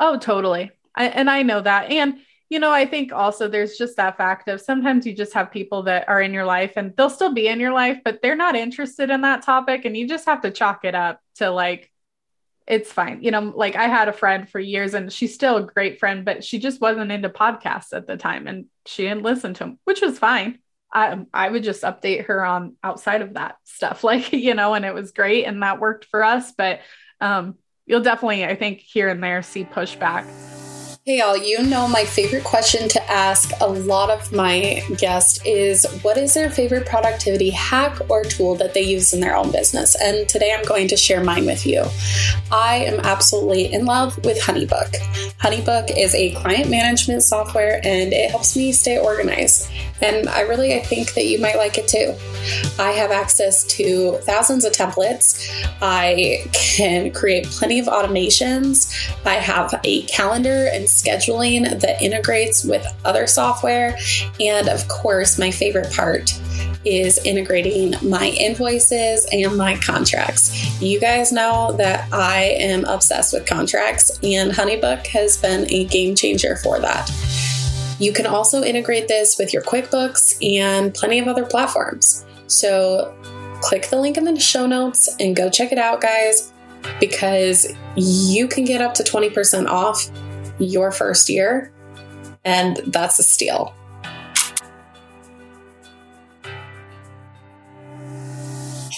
Oh, 0.00 0.18
totally. 0.18 0.70
I, 0.94 1.06
and 1.08 1.28
I 1.28 1.42
know 1.42 1.60
that. 1.60 1.90
And 1.90 2.18
you 2.48 2.60
know, 2.60 2.70
I 2.70 2.86
think 2.86 3.12
also 3.12 3.48
there's 3.48 3.76
just 3.76 3.96
that 3.96 4.16
fact 4.16 4.48
of 4.48 4.60
sometimes 4.60 5.04
you 5.04 5.14
just 5.14 5.32
have 5.32 5.50
people 5.50 5.82
that 5.84 6.08
are 6.08 6.20
in 6.22 6.32
your 6.32 6.44
life 6.44 6.74
and 6.76 6.96
they'll 6.96 7.10
still 7.10 7.32
be 7.32 7.48
in 7.48 7.58
your 7.58 7.72
life, 7.72 7.98
but 8.04 8.22
they're 8.22 8.36
not 8.36 8.54
interested 8.54 9.10
in 9.10 9.22
that 9.22 9.42
topic. 9.42 9.84
And 9.84 9.96
you 9.96 10.06
just 10.06 10.26
have 10.26 10.42
to 10.42 10.52
chalk 10.52 10.84
it 10.84 10.94
up 10.94 11.20
to 11.36 11.50
like, 11.50 11.90
it's 12.66 12.92
fine. 12.92 13.22
You 13.22 13.32
know, 13.32 13.52
like 13.54 13.74
I 13.74 13.88
had 13.88 14.08
a 14.08 14.12
friend 14.12 14.48
for 14.48 14.60
years 14.60 14.94
and 14.94 15.12
she's 15.12 15.34
still 15.34 15.56
a 15.56 15.62
great 15.62 15.98
friend, 15.98 16.24
but 16.24 16.44
she 16.44 16.58
just 16.58 16.80
wasn't 16.80 17.12
into 17.12 17.28
podcasts 17.28 17.92
at 17.92 18.06
the 18.06 18.16
time 18.16 18.46
and 18.46 18.66
she 18.86 19.02
didn't 19.02 19.22
listen 19.22 19.54
to 19.54 19.64
them, 19.64 19.78
which 19.84 20.00
was 20.00 20.18
fine. 20.18 20.58
I, 20.92 21.26
I 21.34 21.48
would 21.48 21.64
just 21.64 21.82
update 21.82 22.26
her 22.26 22.44
on 22.44 22.76
outside 22.82 23.22
of 23.22 23.34
that 23.34 23.56
stuff, 23.64 24.04
like, 24.04 24.32
you 24.32 24.54
know, 24.54 24.74
and 24.74 24.84
it 24.84 24.94
was 24.94 25.10
great 25.10 25.44
and 25.44 25.62
that 25.62 25.80
worked 25.80 26.04
for 26.06 26.22
us. 26.22 26.52
But 26.52 26.80
um, 27.20 27.56
you'll 27.86 28.02
definitely, 28.02 28.44
I 28.44 28.54
think, 28.54 28.80
here 28.80 29.08
and 29.08 29.22
there 29.22 29.42
see 29.42 29.64
pushback. 29.64 30.26
Hey, 31.08 31.20
all, 31.20 31.36
you 31.36 31.62
know, 31.62 31.86
my 31.86 32.04
favorite 32.04 32.42
question 32.42 32.88
to 32.88 33.08
ask 33.08 33.52
a 33.60 33.66
lot 33.68 34.10
of 34.10 34.32
my 34.32 34.82
guests 34.96 35.40
is 35.44 35.86
what 36.02 36.16
is 36.18 36.34
their 36.34 36.50
favorite 36.50 36.84
productivity 36.84 37.50
hack 37.50 37.96
or 38.10 38.24
tool 38.24 38.56
that 38.56 38.74
they 38.74 38.82
use 38.82 39.14
in 39.14 39.20
their 39.20 39.36
own 39.36 39.52
business? 39.52 39.94
And 40.02 40.28
today 40.28 40.52
I'm 40.52 40.64
going 40.64 40.88
to 40.88 40.96
share 40.96 41.22
mine 41.22 41.46
with 41.46 41.64
you. 41.64 41.84
I 42.50 42.78
am 42.78 42.98
absolutely 43.04 43.72
in 43.72 43.84
love 43.84 44.16
with 44.24 44.40
Honeybook. 44.40 44.96
Honeybook 45.38 45.96
is 45.96 46.12
a 46.12 46.34
client 46.34 46.70
management 46.70 47.22
software 47.22 47.76
and 47.84 48.12
it 48.12 48.32
helps 48.32 48.56
me 48.56 48.72
stay 48.72 48.98
organized. 48.98 49.70
And 50.02 50.28
I 50.28 50.40
really 50.40 50.74
I 50.74 50.80
think 50.80 51.14
that 51.14 51.26
you 51.26 51.40
might 51.40 51.56
like 51.56 51.78
it 51.78 51.86
too. 51.86 52.16
I 52.80 52.90
have 52.90 53.12
access 53.12 53.64
to 53.76 54.18
thousands 54.22 54.64
of 54.64 54.72
templates. 54.72 55.48
I 55.80 56.44
can 56.52 57.12
create 57.12 57.46
plenty 57.46 57.78
of 57.78 57.86
automations. 57.86 58.92
I 59.24 59.34
have 59.34 59.78
a 59.84 60.02
calendar 60.02 60.68
and 60.72 60.88
scheduling 61.02 61.80
that 61.80 62.02
integrates 62.02 62.64
with 62.64 62.86
other 63.04 63.26
software. 63.26 63.96
And 64.40 64.68
of 64.68 64.88
course, 64.88 65.38
my 65.38 65.50
favorite 65.50 65.92
part 65.92 66.38
is 66.84 67.18
integrating 67.24 67.94
my 68.02 68.28
invoices 68.28 69.26
and 69.32 69.56
my 69.56 69.76
contracts. 69.78 70.80
You 70.80 71.00
guys 71.00 71.32
know 71.32 71.72
that 71.78 72.12
I 72.12 72.42
am 72.58 72.84
obsessed 72.84 73.32
with 73.32 73.44
contracts, 73.46 74.18
and 74.22 74.52
Honeybook 74.52 75.06
has 75.08 75.36
been 75.36 75.68
a 75.70 75.84
game 75.86 76.14
changer 76.14 76.56
for 76.56 76.78
that. 76.80 77.10
You 77.98 78.12
can 78.12 78.26
also 78.26 78.62
integrate 78.62 79.08
this 79.08 79.36
with 79.38 79.52
your 79.52 79.62
QuickBooks 79.62 80.38
and 80.58 80.94
plenty 80.94 81.18
of 81.18 81.26
other 81.26 81.44
platforms. 81.44 82.24
So 82.46 83.16
click 83.62 83.88
the 83.90 83.98
link 83.98 84.16
in 84.16 84.24
the 84.24 84.38
show 84.38 84.66
notes 84.66 85.08
and 85.18 85.34
go 85.34 85.50
check 85.50 85.72
it 85.72 85.78
out, 85.78 86.00
guys. 86.00 86.52
because 87.00 87.74
you 87.96 88.48
can 88.48 88.64
get 88.64 88.80
up 88.80 88.94
to 88.94 89.02
20% 89.02 89.66
off 89.66 90.08
your 90.58 90.92
first 90.92 91.28
year, 91.28 91.72
and 92.44 92.76
that's 92.86 93.18
a 93.18 93.22
steal. 93.22 93.74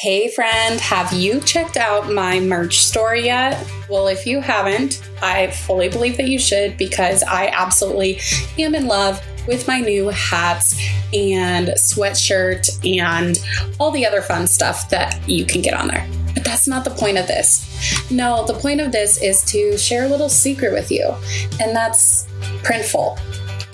Hey 0.00 0.28
friend, 0.28 0.78
have 0.80 1.12
you 1.12 1.40
checked 1.40 1.76
out 1.76 2.12
my 2.12 2.38
merch 2.38 2.78
store 2.78 3.16
yet? 3.16 3.68
Well, 3.90 4.06
if 4.06 4.28
you 4.28 4.40
haven't, 4.40 5.02
I 5.20 5.48
fully 5.48 5.88
believe 5.88 6.16
that 6.18 6.28
you 6.28 6.38
should 6.38 6.76
because 6.76 7.24
I 7.24 7.48
absolutely 7.48 8.20
am 8.58 8.76
in 8.76 8.86
love 8.86 9.20
with 9.48 9.66
my 9.66 9.80
new 9.80 10.10
hats 10.10 10.80
and 11.12 11.68
sweatshirt 11.70 12.78
and 12.86 13.44
all 13.80 13.90
the 13.90 14.06
other 14.06 14.22
fun 14.22 14.46
stuff 14.46 14.88
that 14.90 15.28
you 15.28 15.44
can 15.44 15.62
get 15.62 15.74
on 15.74 15.88
there. 15.88 16.08
But 16.34 16.44
that's 16.44 16.68
not 16.68 16.84
the 16.84 16.90
point 16.90 17.18
of 17.18 17.26
this. 17.26 18.10
No, 18.10 18.46
the 18.46 18.54
point 18.54 18.80
of 18.80 18.92
this 18.92 19.22
is 19.22 19.42
to 19.44 19.76
share 19.78 20.04
a 20.04 20.08
little 20.08 20.28
secret 20.28 20.72
with 20.72 20.90
you, 20.90 21.14
and 21.60 21.74
that's 21.74 22.26
Printful. 22.62 23.18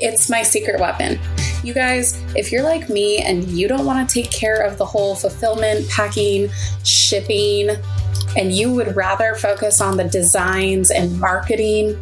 It's 0.00 0.28
my 0.28 0.42
secret 0.42 0.80
weapon. 0.80 1.18
You 1.62 1.72
guys, 1.72 2.22
if 2.36 2.52
you're 2.52 2.62
like 2.62 2.90
me 2.90 3.18
and 3.18 3.44
you 3.44 3.68
don't 3.68 3.86
want 3.86 4.06
to 4.06 4.14
take 4.22 4.30
care 4.30 4.60
of 4.60 4.76
the 4.76 4.84
whole 4.84 5.14
fulfillment, 5.14 5.88
packing, 5.88 6.50
shipping, 6.84 7.70
and 8.36 8.52
you 8.52 8.72
would 8.72 8.94
rather 8.96 9.34
focus 9.34 9.80
on 9.80 9.96
the 9.96 10.04
designs 10.04 10.90
and 10.90 11.18
marketing 11.18 11.96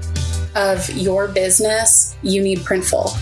of 0.54 0.90
your 0.90 1.28
business, 1.28 2.16
you 2.22 2.42
need 2.42 2.58
Printful. 2.60 3.16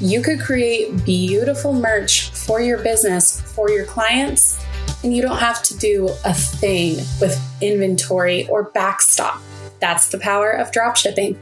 You 0.00 0.20
could 0.22 0.40
create 0.40 1.04
beautiful 1.04 1.72
merch 1.72 2.30
for 2.30 2.60
your 2.60 2.78
business, 2.78 3.40
for 3.40 3.70
your 3.70 3.86
clients, 3.86 4.63
and 5.04 5.14
you 5.14 5.22
don't 5.22 5.38
have 5.38 5.62
to 5.62 5.76
do 5.76 6.08
a 6.24 6.34
thing 6.34 6.96
with 7.20 7.38
inventory 7.60 8.48
or 8.48 8.64
backstop. 8.64 9.40
That's 9.78 10.08
the 10.08 10.18
power 10.18 10.50
of 10.50 10.72
drop 10.72 10.96
shipping. 10.96 11.38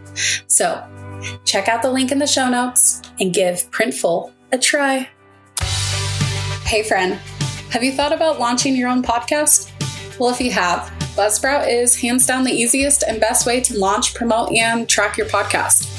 So, 0.49 0.85
check 1.45 1.69
out 1.69 1.81
the 1.81 1.91
link 1.91 2.11
in 2.11 2.19
the 2.19 2.27
show 2.27 2.51
notes 2.51 3.01
and 3.21 3.33
give 3.33 3.71
Printful 3.71 4.33
a 4.51 4.59
try. 4.59 5.09
Hey, 6.65 6.83
friend, 6.83 7.15
have 7.71 7.85
you 7.85 7.93
thought 7.93 8.13
about 8.13 8.41
launching 8.41 8.75
your 8.75 8.89
own 8.89 9.03
podcast? 9.03 9.71
Well, 10.19 10.31
if 10.31 10.41
you 10.41 10.51
have, 10.51 10.93
Buzzsprout 11.17 11.69
is 11.69 11.95
hands 11.95 12.27
down 12.27 12.45
the 12.45 12.53
easiest 12.53 13.03
and 13.03 13.21
best 13.21 13.47
way 13.47 13.61
to 13.61 13.79
launch, 13.79 14.15
promote, 14.15 14.51
and 14.53 14.89
track 14.89 15.17
your 15.17 15.29
podcast. 15.29 15.92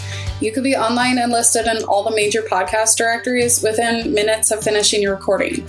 You 0.44 0.52
could 0.52 0.66
be 0.66 0.76
online 0.76 1.20
and 1.20 1.32
listed 1.32 1.68
in 1.68 1.86
all 1.86 2.04
the 2.04 2.14
major 2.14 2.42
podcast 2.42 2.98
directories 2.98 3.64
within 3.64 4.14
minutes 4.14 4.52
of 4.52 4.62
finishing 4.62 5.02
your 5.02 5.16
recording. 5.16 5.64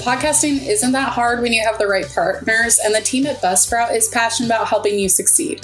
Podcasting 0.00 0.66
isn't 0.66 0.92
that 0.92 1.10
hard 1.10 1.42
when 1.42 1.52
you 1.52 1.62
have 1.62 1.76
the 1.76 1.86
right 1.86 2.08
partners, 2.08 2.80
and 2.82 2.94
the 2.94 3.02
team 3.02 3.26
at 3.26 3.42
Buzzsprout 3.42 3.94
is 3.94 4.08
passionate 4.08 4.46
about 4.46 4.66
helping 4.66 4.98
you 4.98 5.10
succeed. 5.10 5.60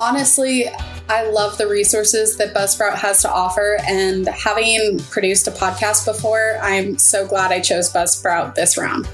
Honestly, 0.00 0.68
I 1.10 1.28
love 1.28 1.58
the 1.58 1.66
resources 1.66 2.36
that 2.36 2.54
Buzzsprout 2.54 2.94
has 2.94 3.20
to 3.22 3.28
offer, 3.28 3.78
and 3.82 4.28
having 4.28 5.00
produced 5.10 5.48
a 5.48 5.50
podcast 5.50 6.06
before, 6.06 6.56
I'm 6.62 6.98
so 6.98 7.26
glad 7.26 7.50
I 7.50 7.58
chose 7.58 7.92
Buzzsprout 7.92 8.54
this 8.54 8.78
round. 8.78 9.08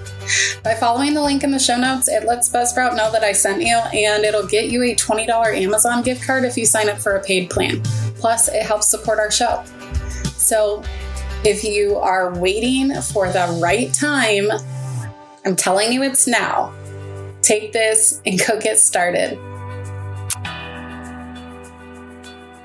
By 0.63 0.75
following 0.75 1.15
the 1.15 1.23
link 1.23 1.43
in 1.43 1.53
the 1.53 1.59
show 1.59 1.79
notes, 1.79 2.07
it 2.07 2.27
lets 2.27 2.51
Buzzsprout 2.51 2.97
know 2.97 3.11
that 3.13 3.25
I 3.25 3.33
sent 3.33 3.63
you, 3.63 3.77
and 3.95 4.25
it'll 4.25 4.47
get 4.47 4.67
you 4.67 4.83
a 4.83 4.95
$20 4.95 5.27
Amazon 5.57 6.03
gift 6.03 6.23
card 6.27 6.45
if 6.45 6.59
you 6.59 6.67
sign 6.67 6.91
up 6.91 6.99
for 6.99 7.17
a 7.17 7.25
paid 7.25 7.49
plan. 7.49 7.81
Plus, 8.17 8.49
it 8.49 8.63
helps 8.63 8.89
support 8.89 9.19
our 9.19 9.31
show. 9.31 9.65
So, 10.37 10.83
if 11.45 11.65
you 11.65 11.97
are 11.97 12.39
waiting 12.39 12.93
for 13.01 13.33
the 13.33 13.59
right 13.63 13.91
time, 13.95 14.51
I'm 15.47 15.57
telling 15.57 15.95
you 15.95 16.03
it's 16.03 16.27
now. 16.27 16.75
Take 17.41 17.73
this 17.73 18.21
and 18.27 18.39
go 18.47 18.61
get 18.61 18.79
started. 18.79 19.39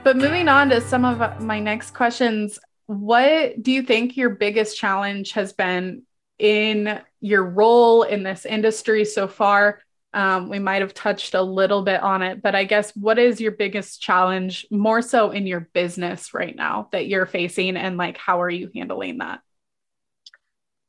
But 0.04 0.18
moving 0.18 0.48
on 0.48 0.70
to 0.70 0.82
some 0.82 1.06
of 1.06 1.42
my 1.42 1.60
next 1.60 1.94
questions, 1.94 2.58
what 2.88 3.62
do 3.62 3.72
you 3.72 3.84
think 3.84 4.18
your 4.18 4.32
biggest 4.32 4.76
challenge 4.76 5.34
has 5.34 5.54
been 5.54 6.04
in 6.40 7.00
your 7.20 7.44
role 7.44 8.02
in 8.02 8.24
this 8.24 8.46
industry 8.46 9.06
so 9.06 9.28
far? 9.28 9.80
Um, 10.12 10.50
we 10.50 10.58
might 10.58 10.82
have 10.82 10.96
touched 10.96 11.36
a 11.36 11.42
little 11.42 11.84
bit 11.84 12.02
on 12.02 12.24
it, 12.24 12.42
but 12.42 12.56
I 12.56 12.64
guess 12.64 12.92
what 12.96 13.20
is 13.20 13.40
your 13.40 13.52
biggest 13.52 14.02
challenge 14.02 14.66
more 14.72 15.04
so 15.04 15.30
in 15.30 15.46
your 15.46 15.70
business 15.72 16.34
right 16.34 16.56
now 16.56 16.90
that 16.92 17.08
you're 17.08 17.28
facing, 17.28 17.78
and 17.78 17.96
like 17.96 18.18
how 18.18 18.42
are 18.42 18.50
you 18.50 18.72
handling 18.74 19.20
that? 19.20 19.40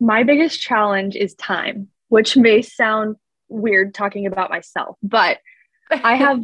My 0.01 0.23
biggest 0.23 0.61
challenge 0.61 1.17
is 1.17 1.35
time, 1.35 1.89
which 2.09 2.37
may 2.37 2.63
sound 2.63 3.17
weird 3.49 3.93
talking 3.95 4.27
about 4.27 4.49
myself, 4.49 4.97
but 5.03 5.39
I 5.91 6.15
have 6.17 6.43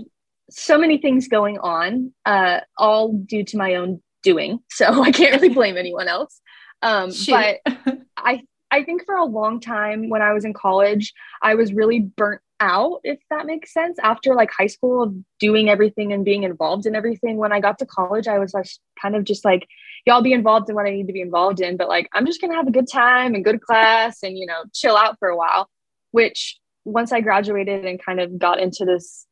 so 0.50 0.78
many 0.78 0.98
things 0.98 1.28
going 1.28 1.58
on, 1.58 2.12
uh, 2.24 2.60
all 2.76 3.12
due 3.12 3.44
to 3.44 3.56
my 3.56 3.74
own 3.74 4.02
doing. 4.22 4.60
So 4.70 5.02
I 5.02 5.10
can't 5.10 5.34
really 5.34 5.54
blame 5.54 5.76
anyone 5.76 6.08
else. 6.08 6.40
Um, 6.82 7.10
but 7.28 7.58
I 8.16 8.42
I 8.70 8.84
think 8.84 9.04
for 9.06 9.16
a 9.16 9.24
long 9.24 9.60
time 9.60 10.08
when 10.08 10.22
I 10.22 10.32
was 10.32 10.44
in 10.44 10.52
college, 10.52 11.12
I 11.42 11.54
was 11.54 11.72
really 11.72 12.00
burnt 12.00 12.42
out, 12.60 13.00
if 13.02 13.18
that 13.30 13.46
makes 13.46 13.72
sense. 13.72 13.98
After 14.02 14.34
like 14.34 14.50
high 14.50 14.66
school 14.66 15.02
of 15.02 15.14
doing 15.40 15.68
everything 15.68 16.12
and 16.12 16.24
being 16.24 16.42
involved 16.42 16.86
in 16.86 16.94
everything, 16.94 17.38
when 17.38 17.52
I 17.52 17.60
got 17.60 17.78
to 17.78 17.86
college, 17.86 18.28
I 18.28 18.38
was 18.38 18.52
like 18.52 18.68
kind 19.00 19.16
of 19.16 19.24
just 19.24 19.44
like, 19.44 19.66
y'all 20.06 20.22
be 20.22 20.32
involved 20.32 20.68
in 20.68 20.74
what 20.74 20.86
I 20.86 20.90
need 20.90 21.06
to 21.06 21.12
be 21.12 21.20
involved 21.20 21.60
in, 21.60 21.76
but 21.76 21.88
like 21.88 22.08
I'm 22.12 22.26
just 22.26 22.40
gonna 22.40 22.54
have 22.54 22.68
a 22.68 22.72
good 22.72 22.88
time 22.90 23.34
and 23.34 23.44
go 23.44 23.52
to 23.52 23.58
class 23.58 24.22
and 24.22 24.36
you 24.36 24.46
know 24.46 24.64
chill 24.74 24.96
out 24.96 25.18
for 25.18 25.28
a 25.28 25.36
while. 25.36 25.68
Which 26.10 26.58
once 26.84 27.12
I 27.12 27.20
graduated 27.20 27.84
and 27.84 28.02
kind 28.02 28.20
of 28.20 28.38
got 28.38 28.60
into 28.60 28.84
this 28.84 29.26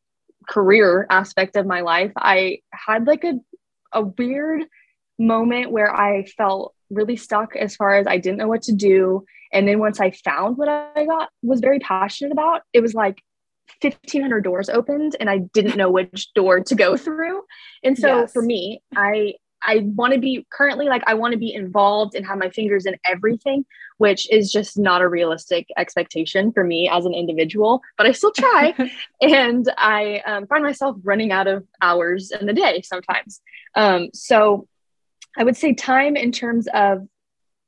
career 0.48 1.06
aspect 1.10 1.56
of 1.56 1.66
my 1.66 1.80
life, 1.80 2.12
I 2.16 2.60
had 2.72 3.06
like 3.06 3.24
a 3.24 3.34
a 3.92 4.02
weird 4.02 4.64
moment 5.18 5.70
where 5.70 5.94
I 5.94 6.24
felt 6.24 6.74
really 6.90 7.16
stuck 7.16 7.56
as 7.56 7.74
far 7.74 7.96
as 7.96 8.06
I 8.06 8.18
didn't 8.18 8.38
know 8.38 8.48
what 8.48 8.62
to 8.62 8.72
do. 8.72 9.24
And 9.52 9.66
then 9.66 9.78
once 9.78 10.00
I 10.00 10.10
found 10.10 10.58
what 10.58 10.68
I 10.68 11.06
got 11.06 11.30
was 11.42 11.60
very 11.60 11.78
passionate 11.78 12.32
about, 12.32 12.62
it 12.72 12.80
was 12.80 12.94
like 12.94 13.22
1500 13.80 14.42
doors 14.44 14.68
opened 14.68 15.16
and 15.18 15.28
I 15.28 15.38
didn't 15.38 15.76
know 15.76 15.90
which 15.90 16.32
door 16.34 16.60
to 16.60 16.74
go 16.74 16.96
through. 16.96 17.42
And 17.82 17.98
so 17.98 18.20
yes. 18.20 18.32
for 18.32 18.42
me, 18.42 18.82
I 18.94 19.34
I 19.62 19.78
want 19.84 20.14
to 20.14 20.20
be 20.20 20.46
currently 20.50 20.86
like 20.86 21.02
I 21.06 21.14
want 21.14 21.32
to 21.32 21.38
be 21.38 21.54
involved 21.54 22.14
and 22.14 22.26
have 22.26 22.38
my 22.38 22.50
fingers 22.50 22.86
in 22.86 22.96
everything, 23.04 23.64
which 23.98 24.30
is 24.30 24.52
just 24.52 24.78
not 24.78 25.02
a 25.02 25.08
realistic 25.08 25.68
expectation 25.76 26.52
for 26.52 26.64
me 26.64 26.88
as 26.88 27.04
an 27.06 27.14
individual. 27.14 27.82
But 27.96 28.06
I 28.06 28.12
still 28.12 28.32
try, 28.32 28.74
and 29.20 29.70
I 29.76 30.22
um, 30.26 30.46
find 30.46 30.62
myself 30.62 30.96
running 31.02 31.32
out 31.32 31.46
of 31.46 31.66
hours 31.80 32.30
in 32.30 32.46
the 32.46 32.52
day 32.52 32.82
sometimes. 32.82 33.40
Um, 33.74 34.10
so 34.12 34.68
I 35.36 35.44
would 35.44 35.56
say 35.56 35.74
time 35.74 36.16
in 36.16 36.32
terms 36.32 36.68
of 36.72 37.06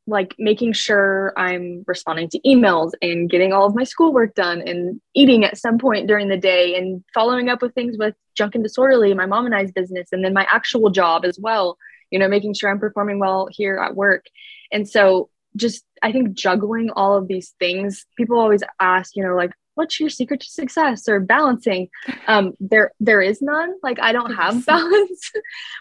like 0.09 0.35
making 0.39 0.73
sure 0.73 1.35
I'm 1.37 1.85
responding 1.87 2.31
to 2.31 2.41
emails 2.41 2.93
and 3.03 3.29
getting 3.29 3.53
all 3.53 3.67
of 3.67 3.75
my 3.75 3.85
schoolwork 3.85 4.35
done 4.35 4.63
and 4.67 5.01
eating 5.15 5.45
at 5.45 5.59
some 5.59 5.79
point 5.79 6.07
during 6.07 6.29
the 6.29 6.37
day 6.37 6.77
and 6.77 7.05
following 7.13 7.51
up 7.51 7.61
with 7.61 7.75
things 7.75 7.97
with 7.99 8.15
Junk 8.35 8.55
and 8.55 8.65
Disorderly, 8.65 9.13
my 9.13 9.27
mom 9.27 9.45
and 9.45 9.55
I's 9.55 9.71
business, 9.71 10.09
and 10.11 10.25
then 10.25 10.33
my 10.33 10.47
actual 10.51 10.89
job 10.89 11.27
as 11.27 11.39
well, 11.39 11.77
you 12.11 12.19
know, 12.19 12.27
making 12.27 12.55
sure 12.55 12.71
I'm 12.71 12.79
performing 12.79 13.19
well 13.19 13.49
here 13.51 13.77
at 13.77 13.95
work. 13.95 14.25
And 14.73 14.89
so 14.89 15.29
just 15.57 15.85
I 16.03 16.11
think 16.11 16.33
juggling 16.33 16.91
all 16.91 17.17
of 17.17 17.29
these 17.29 17.55
things, 17.59 18.07
people 18.17 18.39
always 18.39 18.63
ask, 18.81 19.15
you 19.15 19.23
know, 19.23 19.37
like, 19.37 19.53
what's 19.75 20.01
your 20.01 20.09
secret 20.09 20.41
to 20.41 20.49
success 20.49 21.09
or 21.09 21.21
balancing? 21.21 21.89
Um, 22.27 22.53
there 22.61 22.93
there 23.01 23.23
is 23.23 23.41
none. 23.41 23.73
Like 23.83 23.99
I 24.01 24.13
don't 24.13 24.35
have 24.35 24.67
balance. 24.67 25.33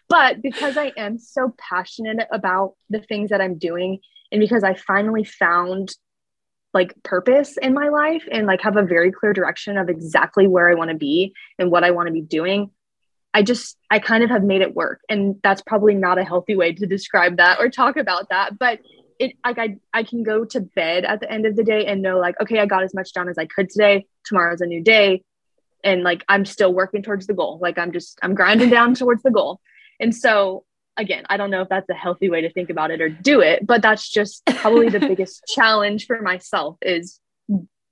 but 0.07 0.41
because 0.41 0.77
I 0.77 0.93
am 0.95 1.19
so 1.19 1.53
passionate 1.57 2.25
about 2.31 2.75
the 2.89 3.01
things 3.01 3.31
that 3.31 3.41
I'm 3.41 3.57
doing 3.57 3.99
and 4.31 4.39
because 4.39 4.63
I 4.63 4.73
finally 4.73 5.23
found 5.23 5.95
like 6.73 6.93
purpose 7.03 7.57
in 7.57 7.73
my 7.73 7.89
life 7.89 8.23
and 8.31 8.45
like 8.45 8.61
have 8.61 8.77
a 8.77 8.83
very 8.83 9.11
clear 9.11 9.33
direction 9.33 9.77
of 9.77 9.89
exactly 9.89 10.47
where 10.47 10.69
I 10.69 10.75
want 10.75 10.91
to 10.91 10.97
be 10.97 11.33
and 11.57 11.71
what 11.71 11.83
I 11.83 11.91
want 11.91 12.07
to 12.07 12.13
be 12.13 12.21
doing, 12.21 12.71
I 13.33 13.41
just 13.41 13.77
I 13.89 13.99
kind 13.99 14.23
of 14.23 14.29
have 14.29 14.43
made 14.43 14.61
it 14.61 14.75
work. 14.75 14.99
And 15.09 15.37
that's 15.43 15.61
probably 15.61 15.95
not 15.95 16.19
a 16.19 16.23
healthy 16.23 16.55
way 16.55 16.73
to 16.73 16.85
describe 16.85 17.37
that 17.37 17.59
or 17.59 17.69
talk 17.69 17.97
about 17.97 18.29
that, 18.29 18.59
but 18.59 18.79
it 19.19 19.33
like 19.43 19.57
I 19.57 19.77
I 19.93 20.03
can 20.03 20.23
go 20.23 20.45
to 20.45 20.59
bed 20.59 21.05
at 21.05 21.19
the 21.19 21.31
end 21.31 21.45
of 21.45 21.55
the 21.55 21.63
day 21.63 21.85
and 21.85 22.01
know 22.01 22.19
like 22.19 22.39
okay, 22.41 22.59
I 22.59 22.65
got 22.65 22.83
as 22.83 22.93
much 22.93 23.13
done 23.13 23.29
as 23.29 23.37
I 23.37 23.45
could 23.45 23.69
today. 23.69 24.05
Tomorrow's 24.25 24.61
a 24.61 24.67
new 24.67 24.83
day 24.83 25.23
and 25.83 26.03
like 26.03 26.23
I'm 26.29 26.45
still 26.45 26.73
working 26.73 27.01
towards 27.01 27.27
the 27.27 27.33
goal. 27.33 27.59
Like 27.61 27.77
I'm 27.77 27.91
just 27.91 28.19
I'm 28.21 28.35
grinding 28.35 28.69
down 28.69 28.93
towards 28.93 29.23
the 29.23 29.31
goal. 29.31 29.59
And 29.99 30.13
so 30.13 30.65
again, 30.97 31.25
I 31.29 31.37
don't 31.37 31.51
know 31.51 31.61
if 31.61 31.69
that's 31.69 31.89
a 31.89 31.93
healthy 31.93 32.29
way 32.29 32.41
to 32.41 32.51
think 32.51 32.69
about 32.69 32.91
it 32.91 33.01
or 33.01 33.09
do 33.09 33.41
it, 33.41 33.65
but 33.65 33.81
that's 33.81 34.09
just 34.09 34.45
probably 34.45 34.89
the 34.89 34.99
biggest 35.07 35.43
challenge 35.47 36.05
for 36.05 36.21
myself 36.21 36.77
is 36.81 37.19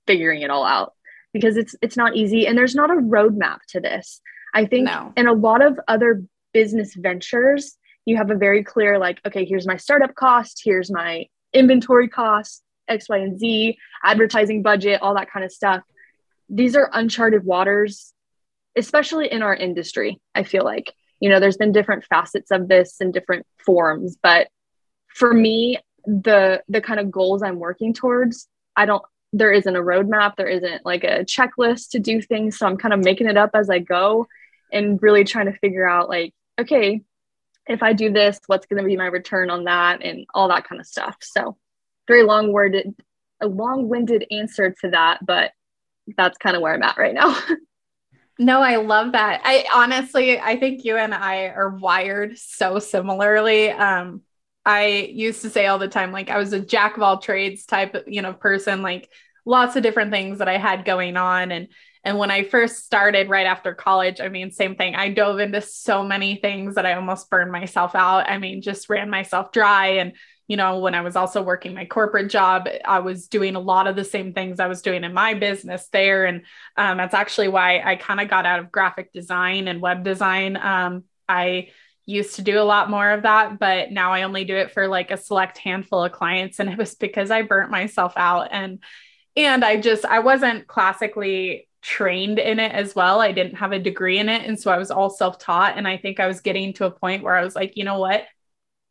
figuring 0.06 0.42
it 0.42 0.50
all 0.50 0.64
out 0.64 0.92
because 1.32 1.56
it's 1.56 1.74
it's 1.82 1.96
not 1.96 2.16
easy 2.16 2.46
and 2.46 2.56
there's 2.56 2.74
not 2.74 2.90
a 2.90 2.94
roadmap 2.94 3.58
to 3.68 3.80
this. 3.80 4.20
I 4.54 4.66
think 4.66 4.86
no. 4.86 5.12
in 5.16 5.26
a 5.26 5.32
lot 5.32 5.62
of 5.62 5.78
other 5.88 6.22
business 6.52 6.94
ventures, 6.94 7.76
you 8.04 8.16
have 8.16 8.30
a 8.30 8.36
very 8.36 8.64
clear 8.64 8.98
like, 8.98 9.20
okay, 9.26 9.44
here's 9.44 9.66
my 9.66 9.76
startup 9.76 10.14
cost, 10.14 10.62
here's 10.64 10.90
my 10.90 11.26
inventory 11.52 12.08
cost, 12.08 12.62
X, 12.88 13.08
Y, 13.08 13.18
and 13.18 13.38
Z, 13.38 13.78
advertising 14.02 14.62
budget, 14.62 15.02
all 15.02 15.14
that 15.14 15.30
kind 15.30 15.44
of 15.44 15.52
stuff. 15.52 15.82
These 16.48 16.76
are 16.76 16.90
uncharted 16.92 17.44
waters 17.44 18.14
especially 18.76 19.32
in 19.32 19.42
our 19.42 19.54
industry, 19.54 20.20
I 20.34 20.44
feel 20.44 20.64
like, 20.64 20.92
you 21.20 21.28
know, 21.28 21.40
there's 21.40 21.56
been 21.56 21.72
different 21.72 22.04
facets 22.04 22.50
of 22.50 22.68
this 22.68 23.00
and 23.00 23.12
different 23.12 23.46
forms, 23.64 24.16
but 24.22 24.48
for 25.08 25.32
me, 25.32 25.78
the 26.04 26.62
the 26.68 26.80
kind 26.80 27.00
of 27.00 27.10
goals 27.10 27.42
I'm 27.42 27.58
working 27.58 27.92
towards, 27.92 28.48
I 28.76 28.86
don't 28.86 29.02
there 29.32 29.52
isn't 29.52 29.76
a 29.76 29.80
roadmap, 29.80 30.36
there 30.36 30.48
isn't 30.48 30.86
like 30.86 31.04
a 31.04 31.24
checklist 31.24 31.90
to 31.90 31.98
do 31.98 32.22
things. 32.22 32.58
So 32.58 32.66
I'm 32.66 32.76
kind 32.76 32.94
of 32.94 33.04
making 33.04 33.26
it 33.26 33.36
up 33.36 33.50
as 33.54 33.68
I 33.68 33.80
go 33.80 34.26
and 34.72 35.02
really 35.02 35.24
trying 35.24 35.46
to 35.46 35.58
figure 35.58 35.86
out 35.86 36.08
like, 36.08 36.32
okay, 36.58 37.02
if 37.66 37.82
I 37.82 37.92
do 37.92 38.12
this, 38.12 38.40
what's 38.46 38.66
going 38.66 38.82
to 38.82 38.86
be 38.86 38.96
my 38.96 39.06
return 39.06 39.50
on 39.50 39.64
that 39.64 40.02
and 40.02 40.26
all 40.32 40.48
that 40.48 40.66
kind 40.66 40.80
of 40.80 40.86
stuff. 40.86 41.16
So 41.20 41.56
very 42.06 42.22
long 42.22 42.52
worded, 42.52 42.94
a 43.40 43.46
long 43.46 43.88
winded 43.88 44.24
answer 44.30 44.74
to 44.82 44.90
that, 44.90 45.24
but 45.26 45.50
that's 46.16 46.38
kind 46.38 46.56
of 46.56 46.62
where 46.62 46.74
I'm 46.74 46.82
at 46.82 46.96
right 46.96 47.14
now. 47.14 47.36
no, 48.38 48.60
I 48.60 48.76
love 48.76 49.12
that. 49.12 49.40
I 49.44 49.66
honestly, 49.74 50.38
I 50.38 50.58
think 50.58 50.84
you 50.84 50.96
and 50.96 51.14
I 51.14 51.46
are 51.46 51.70
wired 51.70 52.38
so 52.38 52.78
similarly. 52.78 53.70
Um, 53.70 54.22
I 54.64 55.10
used 55.12 55.42
to 55.42 55.50
say 55.50 55.66
all 55.66 55.78
the 55.78 55.88
time, 55.88 56.12
like 56.12 56.28
I 56.28 56.38
was 56.38 56.52
a 56.52 56.60
jack 56.60 56.96
of 56.96 57.02
all 57.02 57.18
trades 57.18 57.64
type, 57.64 57.96
you 58.06 58.20
know, 58.20 58.32
person, 58.32 58.82
like 58.82 59.08
lots 59.44 59.76
of 59.76 59.82
different 59.82 60.10
things 60.10 60.38
that 60.38 60.48
I 60.48 60.58
had 60.58 60.84
going 60.84 61.16
on. 61.16 61.50
And 61.52 61.68
and 62.04 62.18
when 62.18 62.30
I 62.30 62.44
first 62.44 62.84
started 62.84 63.28
right 63.28 63.46
after 63.46 63.74
college, 63.74 64.20
I 64.20 64.28
mean, 64.28 64.52
same 64.52 64.76
thing. 64.76 64.94
I 64.94 65.08
dove 65.08 65.40
into 65.40 65.60
so 65.60 66.04
many 66.04 66.36
things 66.36 66.76
that 66.76 66.86
I 66.86 66.94
almost 66.94 67.28
burned 67.30 67.50
myself 67.50 67.96
out. 67.96 68.28
I 68.30 68.38
mean, 68.38 68.62
just 68.62 68.88
ran 68.88 69.10
myself 69.10 69.50
dry. 69.50 69.96
And, 69.96 70.12
you 70.48 70.56
know, 70.56 70.78
when 70.78 70.94
I 70.94 71.00
was 71.00 71.16
also 71.16 71.42
working 71.42 71.74
my 71.74 71.84
corporate 71.84 72.30
job, 72.30 72.68
I 72.84 73.00
was 73.00 73.26
doing 73.26 73.56
a 73.56 73.60
lot 73.60 73.88
of 73.88 73.96
the 73.96 74.04
same 74.04 74.32
things 74.32 74.60
I 74.60 74.68
was 74.68 74.80
doing 74.82 75.02
in 75.02 75.12
my 75.12 75.34
business 75.34 75.88
there. 75.92 76.24
And 76.24 76.42
um, 76.76 76.98
that's 76.98 77.14
actually 77.14 77.48
why 77.48 77.80
I 77.80 77.96
kind 77.96 78.20
of 78.20 78.28
got 78.28 78.46
out 78.46 78.60
of 78.60 78.70
graphic 78.70 79.12
design 79.12 79.66
and 79.66 79.80
web 79.80 80.04
design. 80.04 80.56
Um, 80.56 81.04
I 81.28 81.70
used 82.06 82.36
to 82.36 82.42
do 82.42 82.60
a 82.60 82.62
lot 82.62 82.88
more 82.88 83.10
of 83.10 83.22
that, 83.22 83.58
but 83.58 83.90
now 83.90 84.12
I 84.12 84.22
only 84.22 84.44
do 84.44 84.56
it 84.56 84.70
for 84.70 84.86
like 84.86 85.10
a 85.10 85.16
select 85.16 85.58
handful 85.58 86.04
of 86.04 86.12
clients. 86.12 86.60
And 86.60 86.70
it 86.70 86.78
was 86.78 86.94
because 86.94 87.32
I 87.32 87.42
burnt 87.42 87.70
myself 87.70 88.12
out. 88.16 88.48
And 88.52 88.78
and 89.36 89.64
I 89.64 89.80
just 89.80 90.04
I 90.04 90.20
wasn't 90.20 90.66
classically 90.68 91.68
trained 91.82 92.38
in 92.38 92.58
it 92.58 92.72
as 92.72 92.94
well. 92.94 93.20
I 93.20 93.32
didn't 93.32 93.56
have 93.56 93.72
a 93.72 93.78
degree 93.78 94.18
in 94.18 94.28
it. 94.28 94.44
And 94.46 94.58
so 94.58 94.70
I 94.70 94.78
was 94.78 94.90
all 94.90 95.10
self 95.10 95.38
taught. 95.38 95.76
And 95.76 95.86
I 95.86 95.96
think 95.96 96.20
I 96.20 96.26
was 96.26 96.40
getting 96.40 96.72
to 96.74 96.86
a 96.86 96.90
point 96.90 97.22
where 97.22 97.34
I 97.34 97.44
was 97.44 97.54
like, 97.56 97.76
you 97.76 97.84
know 97.84 97.98
what? 97.98 98.24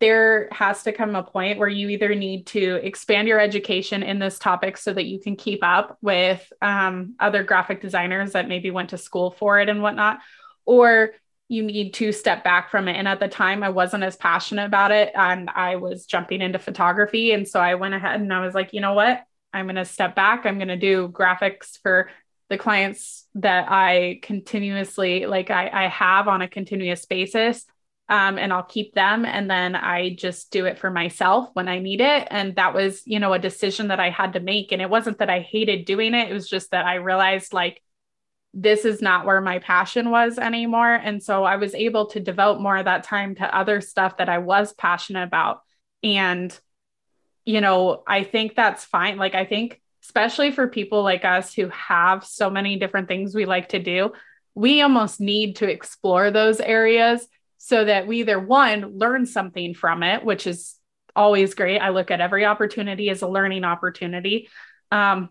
There 0.01 0.49
has 0.51 0.83
to 0.83 0.91
come 0.91 1.15
a 1.15 1.23
point 1.23 1.57
where 1.57 1.69
you 1.69 1.89
either 1.89 2.13
need 2.15 2.47
to 2.47 2.75
expand 2.85 3.27
your 3.27 3.39
education 3.39 4.03
in 4.03 4.19
this 4.19 4.37
topic 4.37 4.77
so 4.77 4.93
that 4.93 5.05
you 5.05 5.19
can 5.19 5.35
keep 5.35 5.63
up 5.63 5.97
with 6.01 6.51
um, 6.61 7.15
other 7.19 7.43
graphic 7.43 7.81
designers 7.81 8.33
that 8.33 8.49
maybe 8.49 8.71
went 8.71 8.89
to 8.89 8.97
school 8.97 9.31
for 9.31 9.59
it 9.59 9.69
and 9.69 9.81
whatnot, 9.81 10.19
or 10.65 11.11
you 11.47 11.63
need 11.63 11.93
to 11.93 12.11
step 12.11 12.43
back 12.43 12.71
from 12.71 12.87
it. 12.87 12.95
And 12.95 13.07
at 13.07 13.19
the 13.19 13.27
time, 13.27 13.63
I 13.63 13.69
wasn't 13.69 14.03
as 14.03 14.15
passionate 14.15 14.65
about 14.65 14.91
it. 14.91 15.11
And 15.15 15.49
I 15.49 15.75
was 15.75 16.05
jumping 16.05 16.41
into 16.41 16.59
photography. 16.59 17.31
And 17.31 17.47
so 17.47 17.59
I 17.59 17.75
went 17.75 17.93
ahead 17.93 18.19
and 18.19 18.33
I 18.33 18.43
was 18.43 18.55
like, 18.55 18.73
you 18.73 18.81
know 18.81 18.93
what? 18.93 19.23
I'm 19.53 19.67
going 19.67 19.75
to 19.75 19.85
step 19.85 20.15
back. 20.15 20.45
I'm 20.45 20.57
going 20.57 20.69
to 20.69 20.75
do 20.75 21.07
graphics 21.07 21.79
for 21.81 22.09
the 22.49 22.57
clients 22.57 23.27
that 23.35 23.71
I 23.71 24.19
continuously 24.21 25.25
like 25.25 25.49
I, 25.49 25.69
I 25.71 25.87
have 25.87 26.27
on 26.27 26.41
a 26.41 26.47
continuous 26.47 27.05
basis. 27.05 27.65
Um, 28.07 28.37
and 28.37 28.53
I'll 28.53 28.63
keep 28.63 28.93
them. 28.93 29.25
And 29.25 29.49
then 29.49 29.75
I 29.75 30.13
just 30.13 30.51
do 30.51 30.65
it 30.65 30.77
for 30.77 30.91
myself 30.91 31.49
when 31.53 31.67
I 31.67 31.79
need 31.79 32.01
it. 32.01 32.27
And 32.29 32.55
that 32.55 32.75
was, 32.75 33.01
you 33.05 33.19
know, 33.19 33.33
a 33.33 33.39
decision 33.39 33.87
that 33.87 33.99
I 33.99 34.11
had 34.11 34.33
to 34.33 34.39
make. 34.39 34.71
And 34.71 34.81
it 34.81 34.89
wasn't 34.89 35.17
that 35.17 35.29
I 35.29 35.39
hated 35.39 35.85
doing 35.85 36.13
it. 36.13 36.29
It 36.29 36.33
was 36.33 36.47
just 36.47 36.69
that 36.69 36.85
I 36.85 36.95
realized 36.95 37.51
like 37.51 37.81
this 38.55 38.85
is 38.85 39.01
not 39.01 39.25
where 39.25 39.41
my 39.41 39.59
passion 39.59 40.09
was 40.09 40.39
anymore. 40.39 40.93
And 40.93 41.21
so 41.21 41.43
I 41.43 41.57
was 41.57 41.75
able 41.75 42.05
to 42.07 42.21
devote 42.21 42.61
more 42.61 42.77
of 42.77 42.85
that 42.85 43.03
time 43.03 43.35
to 43.35 43.57
other 43.57 43.81
stuff 43.81 44.17
that 44.17 44.29
I 44.29 44.37
was 44.37 44.71
passionate 44.73 45.23
about. 45.23 45.61
And, 46.03 46.57
you 47.43 47.59
know, 47.59 48.03
I 48.07 48.23
think 48.23 48.55
that's 48.55 48.85
fine. 48.85 49.17
Like, 49.17 49.35
I 49.35 49.43
think, 49.45 49.81
especially 50.03 50.51
for 50.51 50.67
people 50.67 51.03
like 51.03 51.25
us 51.25 51.53
who 51.53 51.67
have 51.69 52.23
so 52.23 52.49
many 52.49 52.77
different 52.77 53.09
things 53.09 53.35
we 53.35 53.45
like 53.45 53.69
to 53.69 53.79
do, 53.79 54.13
we 54.53 54.81
almost 54.81 55.19
need 55.19 55.57
to 55.57 55.69
explore 55.69 56.31
those 56.31 56.61
areas 56.61 57.27
so 57.65 57.83
that 57.83 58.05
we 58.05 58.19
either 58.19 58.39
one, 58.39 58.99
learn 58.99 59.25
something 59.25 59.73
from 59.73 60.03
it, 60.03 60.23
which 60.23 60.45
is 60.45 60.75
always 61.15 61.55
great. 61.55 61.79
I 61.79 61.89
look 61.89 62.11
at 62.11 62.21
every 62.21 62.45
opportunity 62.45 63.09
as 63.09 63.23
a 63.23 63.27
learning 63.27 63.63
opportunity. 63.63 64.49
Um, 64.91 65.29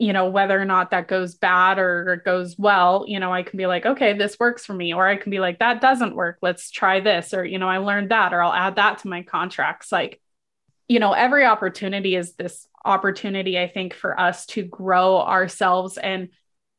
you 0.00 0.12
know, 0.12 0.28
whether 0.28 0.60
or 0.60 0.64
not 0.64 0.90
that 0.90 1.06
goes 1.06 1.36
bad 1.36 1.78
or 1.78 2.20
goes 2.24 2.58
well, 2.58 3.04
you 3.06 3.20
know, 3.20 3.32
I 3.32 3.44
can 3.44 3.58
be 3.58 3.68
like, 3.68 3.86
okay, 3.86 4.12
this 4.12 4.40
works 4.40 4.66
for 4.66 4.74
me. 4.74 4.92
Or 4.92 5.06
I 5.06 5.14
can 5.14 5.30
be 5.30 5.38
like, 5.38 5.60
that 5.60 5.80
doesn't 5.80 6.16
work. 6.16 6.38
Let's 6.42 6.68
try 6.68 6.98
this. 6.98 7.32
Or, 7.32 7.44
you 7.44 7.60
know, 7.60 7.68
I 7.68 7.78
learned 7.78 8.10
that, 8.10 8.34
or 8.34 8.42
I'll 8.42 8.52
add 8.52 8.74
that 8.74 8.98
to 8.98 9.08
my 9.08 9.22
contracts. 9.22 9.92
Like, 9.92 10.20
you 10.88 10.98
know, 10.98 11.12
every 11.12 11.44
opportunity 11.44 12.16
is 12.16 12.34
this 12.34 12.66
opportunity, 12.84 13.56
I 13.56 13.68
think, 13.68 13.94
for 13.94 14.18
us 14.18 14.46
to 14.46 14.64
grow 14.64 15.20
ourselves. 15.20 15.96
And, 15.96 16.30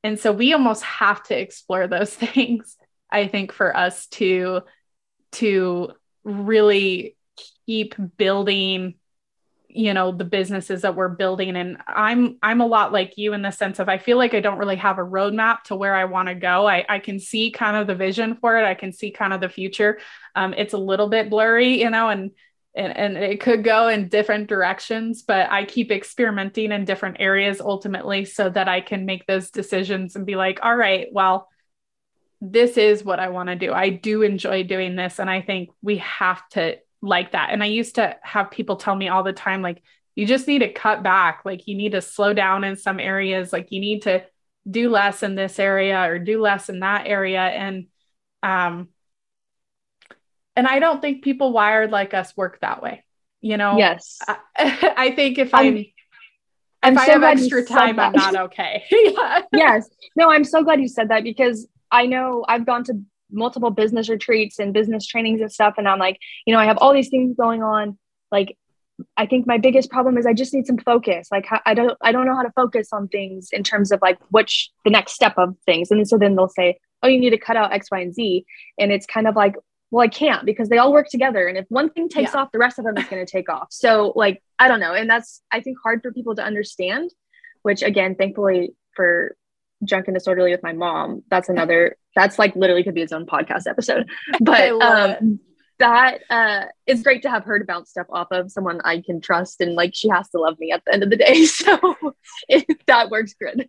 and 0.03 0.19
so 0.19 0.33
we 0.33 0.51
almost 0.51 0.83
have 0.83 1.23
to 1.27 1.39
explore 1.39 1.87
those 1.87 2.13
things, 2.15 2.75
I 3.11 3.27
think, 3.27 3.51
for 3.51 3.75
us 3.75 4.07
to, 4.07 4.61
to 5.33 5.91
really 6.23 7.15
keep 7.65 7.95
building 8.17 8.95
you 9.73 9.93
know 9.93 10.11
the 10.11 10.25
businesses 10.25 10.81
that 10.81 10.95
we're 10.95 11.09
building. 11.09 11.55
And 11.55 11.77
i'm 11.87 12.37
i'm 12.43 12.61
a 12.61 12.65
lot 12.65 12.91
like 12.91 13.17
you 13.17 13.33
in 13.33 13.41
the 13.41 13.51
sense 13.51 13.79
of 13.79 13.89
i 13.89 13.97
feel 13.97 14.17
like 14.17 14.33
i 14.33 14.39
don't 14.39 14.57
really 14.57 14.75
have 14.75 14.99
a 14.99 15.03
roadmap 15.03 15.63
to 15.63 15.75
where 15.75 15.95
i 15.95 16.05
want 16.05 16.27
to 16.27 16.35
go. 16.35 16.67
I, 16.67 16.85
I 16.87 16.99
can 16.99 17.19
see 17.19 17.51
kind 17.51 17.77
of 17.77 17.87
the 17.87 17.95
vision 17.95 18.35
for 18.35 18.57
it. 18.57 18.65
I 18.65 18.73
can 18.73 18.91
see 18.91 19.11
kind 19.11 19.33
of 19.33 19.41
the 19.41 19.49
future. 19.49 19.99
Um, 20.35 20.53
it's 20.53 20.73
a 20.73 20.77
little 20.77 21.09
bit 21.09 21.29
blurry 21.29 21.81
you 21.81 21.89
know 21.89 22.09
and, 22.09 22.31
and 22.75 22.95
and 22.95 23.17
it 23.17 23.41
could 23.41 23.63
go 23.63 23.87
in 23.87 24.07
different 24.07 24.47
directions 24.47 25.23
but 25.23 25.49
i 25.51 25.65
keep 25.65 25.91
experimenting 25.91 26.71
in 26.71 26.85
different 26.85 27.17
areas 27.19 27.59
ultimately 27.59 28.23
so 28.23 28.49
that 28.49 28.69
i 28.69 28.79
can 28.79 29.05
make 29.05 29.27
those 29.27 29.51
decisions 29.51 30.15
and 30.15 30.25
be 30.25 30.35
like 30.35 30.59
all 30.63 30.75
right 30.75 31.07
well 31.11 31.49
this 32.41 32.77
is 32.77 33.03
what 33.03 33.19
i 33.19 33.29
want 33.29 33.49
to 33.49 33.55
do 33.55 33.71
i 33.71 33.89
do 33.89 34.23
enjoy 34.23 34.63
doing 34.63 34.95
this 34.95 35.19
and 35.19 35.29
i 35.29 35.41
think 35.41 35.69
we 35.81 35.97
have 35.97 36.41
to 36.49 36.77
like 37.01 37.31
that. 37.31 37.49
And 37.51 37.63
I 37.63 37.67
used 37.67 37.95
to 37.95 38.15
have 38.21 38.51
people 38.51 38.75
tell 38.75 38.95
me 38.95 39.09
all 39.09 39.23
the 39.23 39.33
time, 39.33 39.61
like, 39.61 39.81
you 40.15 40.25
just 40.25 40.47
need 40.47 40.59
to 40.59 40.71
cut 40.71 41.03
back. 41.03 41.41
Like, 41.45 41.67
you 41.67 41.75
need 41.75 41.93
to 41.93 42.01
slow 42.01 42.33
down 42.33 42.63
in 42.63 42.75
some 42.75 42.99
areas. 42.99 43.51
Like, 43.51 43.71
you 43.71 43.79
need 43.79 44.03
to 44.03 44.23
do 44.69 44.89
less 44.89 45.23
in 45.23 45.35
this 45.35 45.57
area 45.57 45.99
or 45.99 46.19
do 46.19 46.39
less 46.39 46.69
in 46.69 46.81
that 46.81 47.07
area. 47.07 47.41
And, 47.41 47.87
um, 48.43 48.89
and 50.55 50.67
I 50.67 50.79
don't 50.79 51.01
think 51.01 51.23
people 51.23 51.53
wired 51.53 51.91
like 51.91 52.13
us 52.13 52.35
work 52.37 52.59
that 52.61 52.83
way. 52.83 53.03
You 53.39 53.57
know, 53.57 53.77
yes. 53.77 54.19
I, 54.27 54.37
I 54.97 55.11
think 55.15 55.39
if 55.39 55.53
I'm, 55.53 55.85
I'm 56.83 56.93
if 56.93 56.99
I 56.99 57.05
so 57.05 57.11
have 57.13 57.23
extra 57.23 57.65
time, 57.65 57.99
I'm 57.99 58.11
not 58.11 58.35
okay. 58.35 58.83
yeah. 58.91 59.41
Yes. 59.51 59.89
No, 60.15 60.29
I'm 60.29 60.43
so 60.43 60.63
glad 60.63 60.81
you 60.81 60.87
said 60.87 61.09
that 61.09 61.23
because 61.23 61.67
I 61.91 62.05
know 62.05 62.45
I've 62.47 62.65
gone 62.65 62.83
to 62.85 63.01
multiple 63.31 63.71
business 63.71 64.09
retreats 64.09 64.59
and 64.59 64.73
business 64.73 65.05
trainings 65.05 65.41
and 65.41 65.51
stuff. 65.51 65.75
And 65.77 65.87
I'm 65.87 65.99
like, 65.99 66.19
you 66.45 66.53
know, 66.53 66.59
I 66.59 66.65
have 66.65 66.77
all 66.77 66.93
these 66.93 67.09
things 67.09 67.35
going 67.35 67.63
on. 67.63 67.97
Like, 68.31 68.57
I 69.17 69.25
think 69.25 69.47
my 69.47 69.57
biggest 69.57 69.89
problem 69.89 70.17
is 70.17 70.25
I 70.25 70.33
just 70.33 70.53
need 70.53 70.67
some 70.67 70.77
focus. 70.77 71.27
Like 71.31 71.47
I 71.65 71.73
don't 71.73 71.97
I 72.01 72.11
don't 72.11 72.25
know 72.25 72.35
how 72.35 72.43
to 72.43 72.51
focus 72.51 72.89
on 72.91 73.07
things 73.07 73.49
in 73.51 73.63
terms 73.63 73.91
of 73.91 73.99
like 74.01 74.19
which 74.29 74.69
the 74.85 74.91
next 74.91 75.13
step 75.13 75.33
of 75.37 75.55
things. 75.65 75.89
And 75.89 76.07
so 76.07 76.17
then 76.17 76.35
they'll 76.35 76.49
say, 76.49 76.77
"Oh, 77.01 77.07
you 77.07 77.19
need 77.19 77.31
to 77.31 77.37
cut 77.37 77.57
out 77.57 77.73
X, 77.73 77.87
Y, 77.91 77.99
and 77.99 78.13
Z." 78.13 78.45
And 78.77 78.91
it's 78.91 79.07
kind 79.07 79.27
of 79.27 79.35
like, 79.35 79.55
well, 79.89 80.03
I 80.03 80.07
can't 80.07 80.45
because 80.45 80.69
they 80.69 80.77
all 80.77 80.93
work 80.93 81.07
together. 81.09 81.47
And 81.47 81.57
if 81.57 81.65
one 81.69 81.89
thing 81.89 82.09
takes 82.09 82.33
yeah. 82.33 82.41
off, 82.41 82.51
the 82.51 82.59
rest 82.59 82.79
of 82.79 82.85
them 82.85 82.97
is 82.97 83.05
going 83.05 83.25
to 83.25 83.31
take 83.31 83.49
off. 83.49 83.67
So 83.71 84.13
like 84.15 84.41
I 84.59 84.67
don't 84.67 84.79
know, 84.79 84.93
and 84.93 85.09
that's 85.09 85.41
I 85.51 85.61
think 85.61 85.77
hard 85.81 86.01
for 86.01 86.11
people 86.11 86.35
to 86.35 86.43
understand. 86.43 87.11
Which 87.63 87.83
again, 87.83 88.15
thankfully 88.15 88.75
for 88.95 89.35
Junk 89.83 90.07
and 90.07 90.15
Disorderly 90.15 90.51
with 90.51 90.63
my 90.63 90.73
mom. 90.73 91.23
That's 91.29 91.49
another, 91.49 91.97
that's 92.15 92.37
like 92.39 92.55
literally 92.55 92.83
could 92.83 92.95
be 92.95 93.01
its 93.01 93.11
own 93.11 93.25
podcast 93.25 93.67
episode. 93.67 94.09
But 94.39 94.71
um, 94.81 95.39
that 95.79 96.19
uh, 96.29 96.65
it's 96.85 97.01
great 97.01 97.23
to 97.23 97.29
have 97.29 97.45
her 97.45 97.59
to 97.59 97.65
bounce 97.65 97.89
stuff 97.89 98.07
off 98.09 98.27
of 98.31 98.51
someone 98.51 98.81
I 98.83 99.01
can 99.01 99.21
trust. 99.21 99.61
And 99.61 99.73
like 99.75 99.95
she 99.95 100.09
has 100.09 100.29
to 100.29 100.39
love 100.39 100.59
me 100.59 100.71
at 100.71 100.83
the 100.85 100.93
end 100.93 101.03
of 101.03 101.09
the 101.09 101.17
day. 101.17 101.45
So 101.45 101.95
it, 102.47 102.65
that 102.87 103.09
works 103.09 103.33
good. 103.33 103.67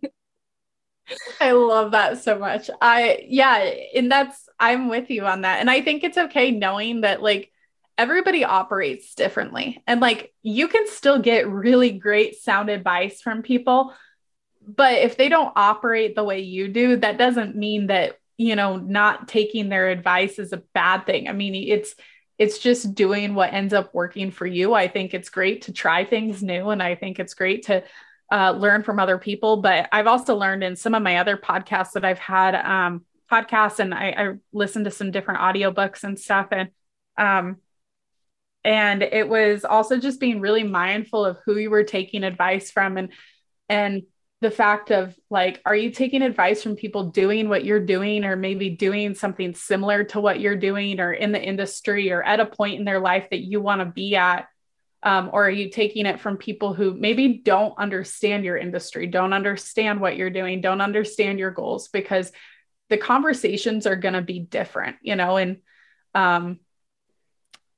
I 1.41 1.51
love 1.51 1.91
that 1.91 2.23
so 2.23 2.39
much. 2.39 2.69
I, 2.81 3.25
yeah. 3.27 3.57
And 3.95 4.11
that's, 4.11 4.47
I'm 4.59 4.89
with 4.89 5.09
you 5.09 5.25
on 5.25 5.41
that. 5.41 5.59
And 5.59 5.69
I 5.69 5.81
think 5.81 6.03
it's 6.03 6.17
okay 6.17 6.51
knowing 6.51 7.01
that 7.01 7.21
like, 7.21 7.49
everybody 7.97 8.43
operates 8.43 9.13
differently 9.13 9.83
and 9.85 10.01
like 10.01 10.33
you 10.41 10.67
can 10.67 10.87
still 10.87 11.19
get 11.19 11.47
really 11.47 11.91
great 11.91 12.35
sound 12.35 12.69
advice 12.69 13.21
from 13.21 13.43
people 13.43 13.93
but 14.67 14.93
if 14.93 15.17
they 15.17 15.29
don't 15.29 15.53
operate 15.55 16.15
the 16.15 16.23
way 16.23 16.39
you 16.39 16.67
do 16.67 16.95
that 16.97 17.17
doesn't 17.17 17.55
mean 17.55 17.87
that 17.87 18.17
you 18.37 18.55
know 18.55 18.77
not 18.77 19.27
taking 19.27 19.69
their 19.69 19.89
advice 19.89 20.39
is 20.39 20.53
a 20.53 20.63
bad 20.73 21.05
thing 21.05 21.27
i 21.27 21.31
mean 21.31 21.55
it's 21.55 21.95
it's 22.39 22.57
just 22.57 22.95
doing 22.95 23.35
what 23.35 23.53
ends 23.53 23.73
up 23.73 23.93
working 23.93 24.31
for 24.31 24.45
you 24.45 24.73
i 24.73 24.87
think 24.87 25.13
it's 25.13 25.29
great 25.29 25.63
to 25.63 25.73
try 25.73 26.03
things 26.03 26.41
new 26.41 26.69
and 26.69 26.81
i 26.81 26.95
think 26.95 27.19
it's 27.19 27.33
great 27.33 27.65
to 27.65 27.83
uh, 28.33 28.51
learn 28.51 28.81
from 28.81 28.99
other 28.99 29.19
people. 29.19 29.57
But 29.57 29.87
I've 29.91 30.07
also 30.07 30.35
learned 30.35 30.63
in 30.63 30.75
some 30.75 30.95
of 30.95 31.03
my 31.03 31.17
other 31.17 31.37
podcasts 31.37 31.91
that 31.91 32.03
I've 32.03 32.17
had 32.17 32.55
um, 32.55 33.05
podcasts 33.31 33.79
and 33.79 33.93
I, 33.93 34.15
I 34.17 34.33
listened 34.51 34.85
to 34.85 34.91
some 34.91 35.11
different 35.11 35.41
audiobooks 35.41 36.03
and 36.03 36.19
stuff. 36.19 36.47
And 36.51 36.69
um, 37.15 37.57
and 38.63 39.03
it 39.03 39.29
was 39.29 39.65
also 39.65 39.99
just 39.99 40.19
being 40.19 40.39
really 40.39 40.63
mindful 40.63 41.25
of 41.25 41.37
who 41.45 41.57
you 41.57 41.69
were 41.69 41.83
taking 41.83 42.23
advice 42.23 42.71
from 42.71 42.97
and 42.97 43.09
and 43.69 44.03
the 44.43 44.51
fact 44.51 44.91
of 44.91 45.17
like 45.29 45.61
are 45.65 45.75
you 45.75 45.89
taking 45.89 46.21
advice 46.21 46.61
from 46.61 46.75
people 46.75 47.05
doing 47.05 47.47
what 47.47 47.63
you're 47.63 47.79
doing 47.79 48.25
or 48.25 48.35
maybe 48.35 48.69
doing 48.69 49.15
something 49.15 49.55
similar 49.55 50.03
to 50.03 50.19
what 50.19 50.41
you're 50.41 50.57
doing 50.57 50.99
or 50.99 51.13
in 51.13 51.31
the 51.31 51.41
industry 51.41 52.11
or 52.11 52.21
at 52.21 52.41
a 52.41 52.45
point 52.45 52.77
in 52.77 52.85
their 52.85 52.99
life 52.99 53.29
that 53.31 53.39
you 53.39 53.61
want 53.61 53.79
to 53.79 53.85
be 53.85 54.15
at? 54.15 54.47
Um, 55.01 55.29
or 55.33 55.47
are 55.47 55.49
you 55.49 55.69
taking 55.69 56.05
it 56.05 56.19
from 56.19 56.37
people 56.37 56.73
who 56.73 56.93
maybe 56.93 57.41
don't 57.43 57.77
understand 57.77 58.43
your 58.43 58.57
industry 58.57 59.07
don't 59.07 59.33
understand 59.33 59.99
what 59.99 60.17
you're 60.17 60.29
doing 60.29 60.61
don't 60.61 60.81
understand 60.81 61.39
your 61.39 61.51
goals? 61.51 61.87
Because 61.87 62.31
the 62.89 62.97
conversations 62.97 63.87
are 63.87 63.95
going 63.95 64.13
to 64.13 64.21
be 64.21 64.39
different 64.39 64.97
you 65.01 65.15
know 65.15 65.37
and 65.37 65.57
um, 66.13 66.59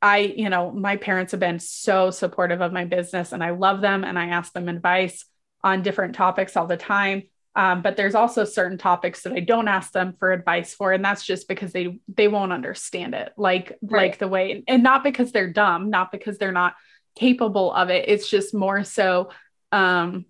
I, 0.02 0.18
you 0.20 0.50
know, 0.50 0.72
my 0.72 0.98
parents 0.98 1.32
have 1.32 1.40
been 1.40 1.58
so 1.58 2.12
supportive 2.12 2.62
of 2.62 2.74
my 2.74 2.84
business 2.84 3.32
and 3.32 3.42
I 3.44 3.52
love 3.52 3.80
them 3.80 4.04
and 4.04 4.20
I 4.20 4.28
ask 4.28 4.52
them 4.52 4.68
advice 4.68 5.26
on 5.66 5.82
different 5.82 6.14
topics 6.14 6.56
all 6.56 6.68
the 6.68 6.78
time. 6.78 7.24
Um, 7.56 7.82
but 7.82 7.98
there's 7.98 8.16
also 8.16 8.44
certain 8.44 8.78
topics 8.78 9.24
that 9.24 9.34
I 9.34 9.40
don't 9.40 9.68
ask 9.68 9.92
them 9.92 10.14
for 10.20 10.32
advice 10.32 10.74
for, 10.74 10.92
and 10.92 11.04
that's 11.04 11.26
just 11.26 11.48
because 11.48 11.72
they 11.72 12.00
they 12.14 12.28
won't 12.28 12.52
understand 12.54 13.16
it, 13.16 13.32
like 13.38 13.78
right. 13.82 14.10
like 14.10 14.20
the 14.20 14.28
way, 14.28 14.64
and 14.68 14.84
not 14.84 15.04
because 15.04 15.32
they're 15.32 15.52
dumb, 15.52 15.90
not 15.90 16.12
because 16.12 16.38
they're 16.38 16.52
not 16.52 16.76
capable 17.18 17.74
of 17.74 17.90
it. 17.90 18.10
It's 18.10 18.30
just 18.30 18.54
more 18.54 18.84
so, 18.84 19.30
um, 19.72 20.26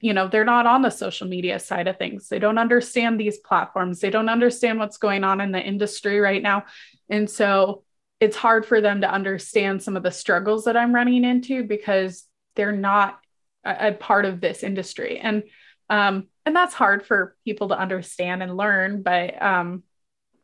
you 0.00 0.12
know, 0.12 0.28
they're 0.28 0.44
not 0.44 0.66
on 0.66 0.82
the 0.82 0.90
social 0.90 1.26
media 1.26 1.58
side 1.58 1.88
of 1.88 1.96
things. 1.96 2.28
They 2.28 2.38
don't 2.38 2.58
understand 2.58 3.18
these 3.18 3.38
platforms. 3.38 4.00
They 4.00 4.10
don't 4.10 4.28
understand 4.28 4.78
what's 4.78 4.98
going 4.98 5.24
on 5.24 5.40
in 5.40 5.50
the 5.50 5.62
industry 5.62 6.20
right 6.20 6.42
now, 6.42 6.64
and 7.08 7.28
so 7.28 7.84
it's 8.20 8.36
hard 8.36 8.66
for 8.66 8.82
them 8.82 9.00
to 9.00 9.10
understand 9.10 9.82
some 9.82 9.96
of 9.96 10.02
the 10.02 10.12
struggles 10.12 10.64
that 10.64 10.76
I'm 10.76 10.94
running 10.94 11.24
into 11.24 11.64
because 11.64 12.24
they're 12.54 12.70
not 12.70 13.18
a, 13.64 13.88
a 13.88 13.92
part 13.92 14.24
of 14.24 14.40
this 14.40 14.62
industry. 14.62 15.18
And 15.18 15.44
um, 15.90 16.28
and 16.46 16.56
that's 16.56 16.74
hard 16.74 17.04
for 17.04 17.36
people 17.44 17.68
to 17.68 17.78
understand 17.78 18.42
and 18.42 18.56
learn, 18.56 19.02
but 19.02 19.40
um, 19.40 19.82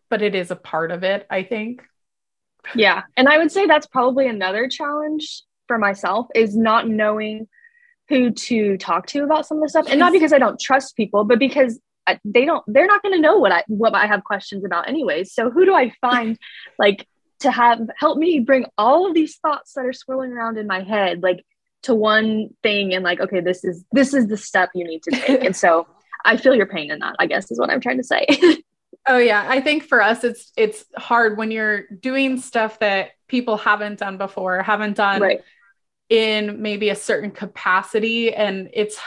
but 0.08 0.22
it 0.22 0.34
is 0.34 0.50
a 0.50 0.56
part 0.56 0.90
of 0.90 1.02
it, 1.02 1.26
I 1.30 1.42
think. 1.42 1.82
Yeah. 2.74 3.02
And 3.16 3.28
I 3.28 3.38
would 3.38 3.50
say 3.50 3.66
that's 3.66 3.86
probably 3.86 4.26
another 4.26 4.68
challenge 4.68 5.42
for 5.66 5.78
myself 5.78 6.26
is 6.34 6.56
not 6.56 6.88
knowing 6.88 7.48
who 8.08 8.32
to 8.32 8.76
talk 8.76 9.06
to 9.06 9.22
about 9.22 9.46
some 9.46 9.58
of 9.58 9.62
this 9.62 9.72
stuff. 9.72 9.86
And 9.88 10.00
not 10.00 10.12
because 10.12 10.32
I 10.32 10.38
don't 10.38 10.60
trust 10.60 10.96
people, 10.96 11.24
but 11.24 11.38
because 11.38 11.80
they 12.24 12.44
don't 12.44 12.64
they're 12.66 12.86
not 12.86 13.02
going 13.02 13.14
to 13.14 13.20
know 13.20 13.38
what 13.38 13.52
I 13.52 13.62
what 13.68 13.94
I 13.94 14.06
have 14.06 14.24
questions 14.24 14.64
about 14.64 14.88
anyways. 14.88 15.32
So 15.32 15.50
who 15.50 15.64
do 15.64 15.74
I 15.74 15.92
find 16.00 16.36
like 16.78 17.06
to 17.40 17.50
have 17.50 17.80
help 17.96 18.18
me 18.18 18.40
bring 18.40 18.66
all 18.76 19.06
of 19.06 19.14
these 19.14 19.36
thoughts 19.36 19.74
that 19.74 19.86
are 19.86 19.92
swirling 19.92 20.32
around 20.32 20.58
in 20.58 20.66
my 20.66 20.82
head 20.82 21.22
like 21.22 21.44
to 21.82 21.94
one 21.94 22.50
thing 22.62 22.94
and 22.94 23.04
like 23.04 23.20
okay 23.20 23.40
this 23.40 23.64
is 23.64 23.84
this 23.92 24.12
is 24.14 24.26
the 24.26 24.36
step 24.36 24.70
you 24.74 24.84
need 24.84 25.02
to 25.02 25.10
take 25.10 25.44
and 25.44 25.56
so 25.56 25.86
i 26.24 26.36
feel 26.36 26.54
your 26.54 26.66
pain 26.66 26.90
in 26.90 26.98
that 26.98 27.16
i 27.18 27.26
guess 27.26 27.50
is 27.50 27.58
what 27.58 27.70
i'm 27.70 27.80
trying 27.80 27.96
to 27.96 28.04
say 28.04 28.26
oh 29.08 29.18
yeah 29.18 29.46
i 29.48 29.60
think 29.60 29.82
for 29.84 30.02
us 30.02 30.24
it's 30.24 30.52
it's 30.56 30.84
hard 30.96 31.38
when 31.38 31.50
you're 31.50 31.86
doing 31.88 32.38
stuff 32.38 32.78
that 32.80 33.10
people 33.28 33.56
haven't 33.56 33.98
done 33.98 34.18
before 34.18 34.62
haven't 34.62 34.96
done 34.96 35.22
right. 35.22 35.42
in 36.08 36.60
maybe 36.60 36.90
a 36.90 36.96
certain 36.96 37.30
capacity 37.30 38.34
and 38.34 38.68
it's 38.72 38.98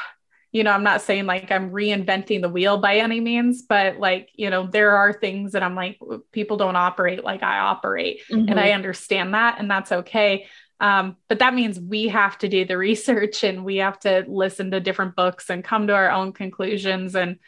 you 0.54 0.64
know, 0.64 0.72
I'm 0.72 0.84
not 0.84 1.02
saying 1.02 1.26
like 1.26 1.52
I'm 1.52 1.72
reinventing 1.72 2.42
the 2.42 2.48
wheel 2.48 2.78
by 2.78 2.98
any 2.98 3.20
means, 3.20 3.64
but 3.64 3.98
like, 3.98 4.30
you 4.36 4.52
know, 4.52 4.68
there 4.68 4.92
are 4.92 5.12
things 5.12 5.54
that 5.54 5.64
I'm 5.64 5.74
like, 5.74 6.00
people 6.32 6.58
don't 6.58 6.76
operate 6.76 7.24
like 7.24 7.42
I 7.42 7.58
operate. 7.58 8.22
Mm-hmm. 8.32 8.50
And 8.50 8.60
I 8.60 8.70
understand 8.72 9.34
that, 9.34 9.56
and 9.58 9.70
that's 9.70 9.92
okay. 9.92 10.46
Um, 10.84 11.16
but 11.30 11.40
that 11.40 11.54
means 11.54 11.80
we 11.80 12.10
have 12.10 12.38
to 12.40 12.50
do 12.50 12.66
the 12.66 12.78
research 12.78 13.46
and 13.46 13.64
we 13.64 13.78
have 13.78 13.98
to 14.02 14.26
listen 14.28 14.72
to 14.72 14.82
different 14.82 15.16
books 15.16 15.50
and 15.50 15.64
come 15.64 15.88
to 15.88 15.94
our 15.96 16.12
own 16.12 16.34
conclusions 16.34 17.16
and 17.16 17.40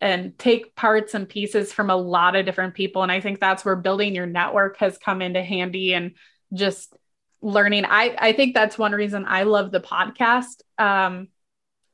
and 0.00 0.38
take 0.38 0.76
parts 0.76 1.14
and 1.14 1.28
pieces 1.28 1.72
from 1.72 1.90
a 1.90 1.96
lot 1.96 2.36
of 2.36 2.46
different 2.46 2.74
people. 2.74 3.02
And 3.02 3.10
I 3.10 3.20
think 3.20 3.40
that's 3.40 3.64
where 3.64 3.74
building 3.74 4.14
your 4.14 4.26
network 4.26 4.76
has 4.76 4.96
come 4.96 5.20
into 5.20 5.42
handy 5.42 5.92
and 5.92 6.12
just 6.54 6.94
learning. 7.42 7.84
I, 7.84 8.14
I 8.16 8.32
think 8.32 8.54
that's 8.54 8.78
one 8.78 8.92
reason 8.92 9.24
I 9.26 9.42
love 9.42 9.72
the 9.72 9.80
podcast. 9.80 10.62
Um, 10.78 11.26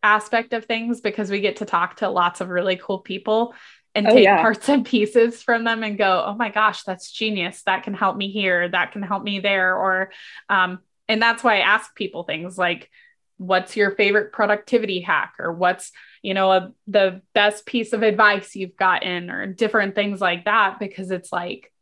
aspect 0.03 0.53
of 0.53 0.67
things 0.67 1.01
because 1.01 1.31
we 1.31 1.41
get 1.41 1.57
to 1.57 1.65
talk 1.65 1.97
to 1.97 2.11
lots 2.11 2.43
of 2.43 2.51
really 2.51 2.77
cool 2.77 2.99
people 2.99 3.55
and 3.95 4.07
oh, 4.07 4.11
take 4.11 4.25
yeah. 4.25 4.41
parts 4.41 4.69
and 4.69 4.85
pieces 4.85 5.43
from 5.43 5.65
them 5.65 5.83
and 5.85 5.97
go, 5.97 6.25
oh 6.27 6.35
my 6.35 6.51
gosh, 6.51 6.83
that's 6.83 7.11
genius. 7.11 7.63
That 7.65 7.85
can 7.85 7.95
help 7.95 8.17
me 8.17 8.31
here. 8.31 8.69
That 8.69 8.93
can 8.93 9.03
help 9.03 9.23
me 9.23 9.41
there. 9.41 9.77
Or, 9.77 10.11
um, 10.49 10.81
and 11.09 11.23
that's 11.23 11.45
why 11.45 11.57
I 11.57 11.61
ask 11.61 11.95
people 11.95 12.25
things 12.25 12.59
like, 12.59 12.91
what's 13.37 13.77
your 13.77 13.93
favorite 13.93 14.33
productivity 14.33 15.01
hack 15.01 15.35
or 15.39 15.53
what's 15.53 15.91
you 16.23 16.35
know 16.35 16.53
a, 16.53 16.73
the 16.87 17.21
best 17.35 17.67
piece 17.67 17.93
of 17.93 18.03
advice 18.03 18.55
you've 18.55 18.77
gotten 18.77 19.31
or 19.31 19.47
different 19.47 19.95
things 19.95 20.21
like 20.21 20.45
that 20.45 20.79
because 20.79 21.11
it's 21.11 21.33
like 21.33 21.73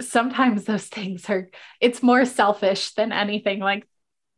sometimes 0.00 0.64
those 0.64 0.86
things 0.86 1.28
are 1.30 1.48
it's 1.80 2.02
more 2.02 2.24
selfish 2.24 2.92
than 2.94 3.12
anything 3.12 3.60
like 3.60 3.86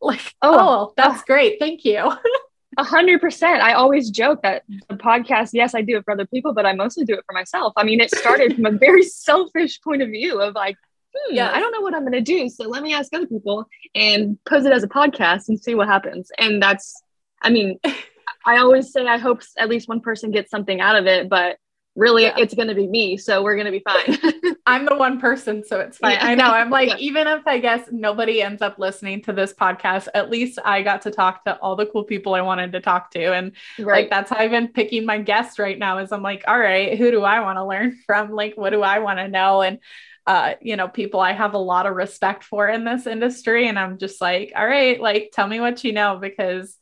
like 0.01 0.35
oh, 0.43 0.59
oh 0.59 0.93
that's 0.97 1.23
oh. 1.23 1.25
great 1.27 1.59
thank 1.59 1.85
you 1.85 2.13
A 2.77 2.85
hundred 2.85 3.21
percent. 3.21 3.63
I 3.63 3.73
always 3.73 4.11
joke 4.11 4.43
that 4.43 4.63
the 4.89 4.97
podcast, 4.97 5.51
yes, 5.53 5.75
I 5.75 5.83
do 5.83 5.97
it 5.97 6.05
for 6.05 6.13
other 6.13 6.27
people, 6.27 6.53
but 6.53 6.67
I 6.67 6.75
mostly 6.75 7.05
do 7.05 7.15
it 7.15 7.25
for 7.27 7.33
myself. 7.33 7.73
I 7.77 7.85
mean, 7.85 8.01
it 8.01 8.15
started 8.15 8.55
from 8.55 8.67
a 8.67 8.71
very 8.79 9.03
selfish 9.03 9.81
point 9.81 10.03
of 10.03 10.09
view 10.09 10.41
of 10.41 10.55
like, 10.55 10.77
hmm, 11.17 11.35
yeah, 11.35 11.51
I 11.51 11.61
don't 11.61 11.73
know 11.73 11.81
what 11.81 11.95
I'm 11.95 12.03
going 12.03 12.13
to 12.13 12.21
do. 12.21 12.49
So 12.51 12.69
let 12.69 12.83
me 12.83 12.93
ask 12.93 13.13
other 13.15 13.27
people 13.27 13.67
and 13.95 14.39
pose 14.45 14.67
it 14.67 14.73
as 14.73 14.83
a 14.83 14.89
podcast 14.89 15.49
and 15.49 15.59
see 15.59 15.75
what 15.75 15.89
happens. 15.89 16.31
And 16.39 16.63
that's, 16.63 17.03
I 17.41 17.51
mean, 17.51 17.79
I 18.47 18.59
always 18.59 18.93
say 18.93 19.07
I 19.07 19.19
hope 19.19 19.43
at 19.59 19.69
least 19.69 19.89
one 19.89 20.01
person 20.01 20.31
gets 20.31 20.51
something 20.51 20.81
out 20.81 20.97
of 20.97 21.07
it, 21.07 21.29
but 21.29 21.57
really 21.99 22.23
yeah. 22.23 22.35
it's 22.39 22.55
going 22.55 22.69
to 22.69 22.75
be 22.75 22.87
me 22.87 23.17
so 23.17 23.43
we're 23.43 23.57
going 23.57 23.67
to 23.67 23.73
be 23.73 23.81
fine 23.81 24.55
i'm 24.67 24.87
the 24.87 24.95
one 24.97 25.21
person 25.21 25.65
so 25.65 25.81
it's 25.81 25.99
fine 25.99 26.13
yeah. 26.13 26.27
i 26.27 26.35
know 26.35 26.45
i'm 26.45 26.71
like 26.71 26.89
yeah. 26.91 26.97
even 26.99 27.27
if 27.27 27.45
i 27.47 27.59
guess 27.59 27.89
nobody 27.91 28.41
ends 28.41 28.63
up 28.63 28.79
listening 28.79 29.21
to 29.21 29.33
this 29.33 29.53
podcast 29.53 30.07
at 30.15 30.31
least 30.31 30.59
i 30.65 30.81
got 30.81 31.03
to 31.03 31.11
talk 31.11 31.45
to 31.45 31.59
all 31.59 31.75
the 31.75 31.87
cool 31.87 32.05
people 32.05 32.35
i 32.35 32.41
wanted 32.41 32.71
to 32.73 32.81
talk 32.81 33.11
to 33.11 33.35
and 33.35 33.53
right. 33.79 34.03
like 34.03 34.11
that's 34.11 34.31
how 34.31 34.37
i've 34.37 34.53
been 34.53 34.69
picking 34.69 35.05
my 35.05 35.19
guests 35.19 35.59
right 35.59 35.79
now 35.79 35.99
is 35.99 36.13
i'm 36.13 36.23
like 36.23 36.45
all 36.47 36.59
right 36.59 36.97
who 36.97 37.11
do 37.11 37.23
i 37.23 37.41
want 37.41 37.57
to 37.57 37.65
learn 37.65 37.99
from 38.07 38.31
like 38.31 38.55
what 38.57 38.71
do 38.71 38.83
i 38.83 39.01
want 39.01 39.19
to 39.19 39.29
know 39.29 39.61
and 39.61 39.81
uh, 40.27 40.57
you 40.61 40.77
know, 40.77 40.89
people 40.89 41.21
I 41.21 41.33
have 41.33 41.55
a 41.55 41.59
lot 41.59 41.87
of 41.87 41.97
respect 41.97 42.45
for 42.45 42.69
in 42.69 42.85
this 42.85 43.07
industry. 43.07 43.67
And 43.67 43.79
I'm 43.79 43.97
just 43.97 44.21
like, 44.21 44.53
all 44.55 44.67
right, 44.67 45.01
like, 45.01 45.31
tell 45.33 45.47
me 45.47 45.59
what 45.59 45.83
you 45.85 45.95
know, 45.95 46.19
because 46.21 46.77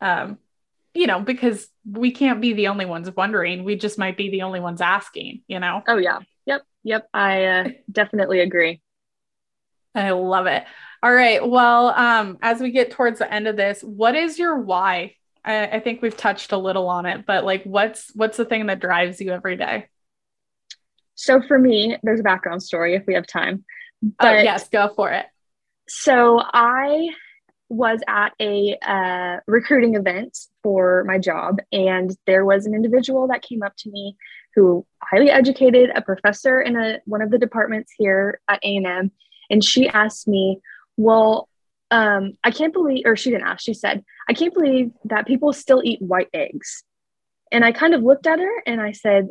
um, 0.00 0.38
you 0.94 1.06
know, 1.06 1.20
because 1.20 1.68
we 1.88 2.10
can't 2.10 2.40
be 2.40 2.52
the 2.52 2.68
only 2.68 2.84
ones 2.84 3.10
wondering. 3.14 3.64
We 3.64 3.76
just 3.76 3.98
might 3.98 4.16
be 4.16 4.30
the 4.30 4.42
only 4.42 4.60
ones 4.60 4.80
asking, 4.80 5.42
you 5.46 5.60
know? 5.60 5.82
Oh, 5.86 5.98
yeah. 5.98 6.18
Yep. 6.46 6.62
Yep. 6.84 7.08
I 7.14 7.44
uh, 7.44 7.68
definitely 7.90 8.40
agree. 8.40 8.80
I 9.94 10.10
love 10.10 10.46
it. 10.46 10.64
All 11.02 11.12
right. 11.12 11.46
Well, 11.46 11.88
um, 11.88 12.38
as 12.42 12.60
we 12.60 12.70
get 12.70 12.90
towards 12.90 13.18
the 13.18 13.32
end 13.32 13.48
of 13.48 13.56
this, 13.56 13.82
what 13.82 14.14
is 14.14 14.38
your 14.38 14.58
why? 14.58 15.14
I, 15.44 15.66
I 15.66 15.80
think 15.80 16.02
we've 16.02 16.16
touched 16.16 16.52
a 16.52 16.58
little 16.58 16.88
on 16.88 17.06
it, 17.06 17.24
but 17.26 17.44
like, 17.44 17.64
what's 17.64 18.14
what's 18.14 18.36
the 18.36 18.44
thing 18.44 18.66
that 18.66 18.80
drives 18.80 19.20
you 19.20 19.32
every 19.32 19.56
day? 19.56 19.88
So 21.14 21.40
for 21.40 21.58
me, 21.58 21.96
there's 22.02 22.20
a 22.20 22.24
background 22.24 22.62
story 22.62 22.94
if 22.94 23.06
we 23.06 23.14
have 23.14 23.26
time. 23.26 23.64
Oh, 24.04 24.12
but, 24.18 24.38
oh 24.38 24.42
yes, 24.42 24.68
go 24.68 24.92
for 24.94 25.10
it. 25.10 25.26
So 25.88 26.40
I 26.42 27.08
was 27.70 28.00
at 28.08 28.34
a 28.40 28.76
uh, 28.86 29.38
recruiting 29.46 29.94
event 29.94 30.36
for 30.62 31.04
my 31.04 31.18
job, 31.18 31.60
and 31.72 32.14
there 32.26 32.44
was 32.44 32.66
an 32.66 32.74
individual 32.74 33.28
that 33.28 33.42
came 33.42 33.62
up 33.62 33.74
to 33.78 33.90
me 33.90 34.16
who 34.54 34.84
highly 35.02 35.30
educated, 35.30 35.90
a 35.94 36.02
professor 36.02 36.60
in 36.60 36.76
a 36.76 36.98
one 37.06 37.22
of 37.22 37.30
the 37.30 37.38
departments 37.38 37.92
here 37.96 38.40
at 38.48 38.58
A 38.64 38.76
and 38.76 38.86
M, 38.86 39.12
and 39.48 39.64
she 39.64 39.88
asked 39.88 40.26
me, 40.26 40.60
"Well, 40.96 41.48
um, 41.92 42.32
I 42.44 42.50
can't 42.50 42.72
believe," 42.72 43.04
or 43.06 43.16
she 43.16 43.30
didn't 43.30 43.46
ask, 43.46 43.62
she 43.62 43.74
said, 43.74 44.04
"I 44.28 44.34
can't 44.34 44.52
believe 44.52 44.90
that 45.04 45.26
people 45.26 45.52
still 45.52 45.80
eat 45.84 46.02
white 46.02 46.28
eggs." 46.34 46.82
And 47.52 47.64
I 47.64 47.72
kind 47.72 47.94
of 47.94 48.02
looked 48.02 48.26
at 48.26 48.38
her 48.38 48.62
and 48.66 48.80
I 48.80 48.92
said, 48.92 49.28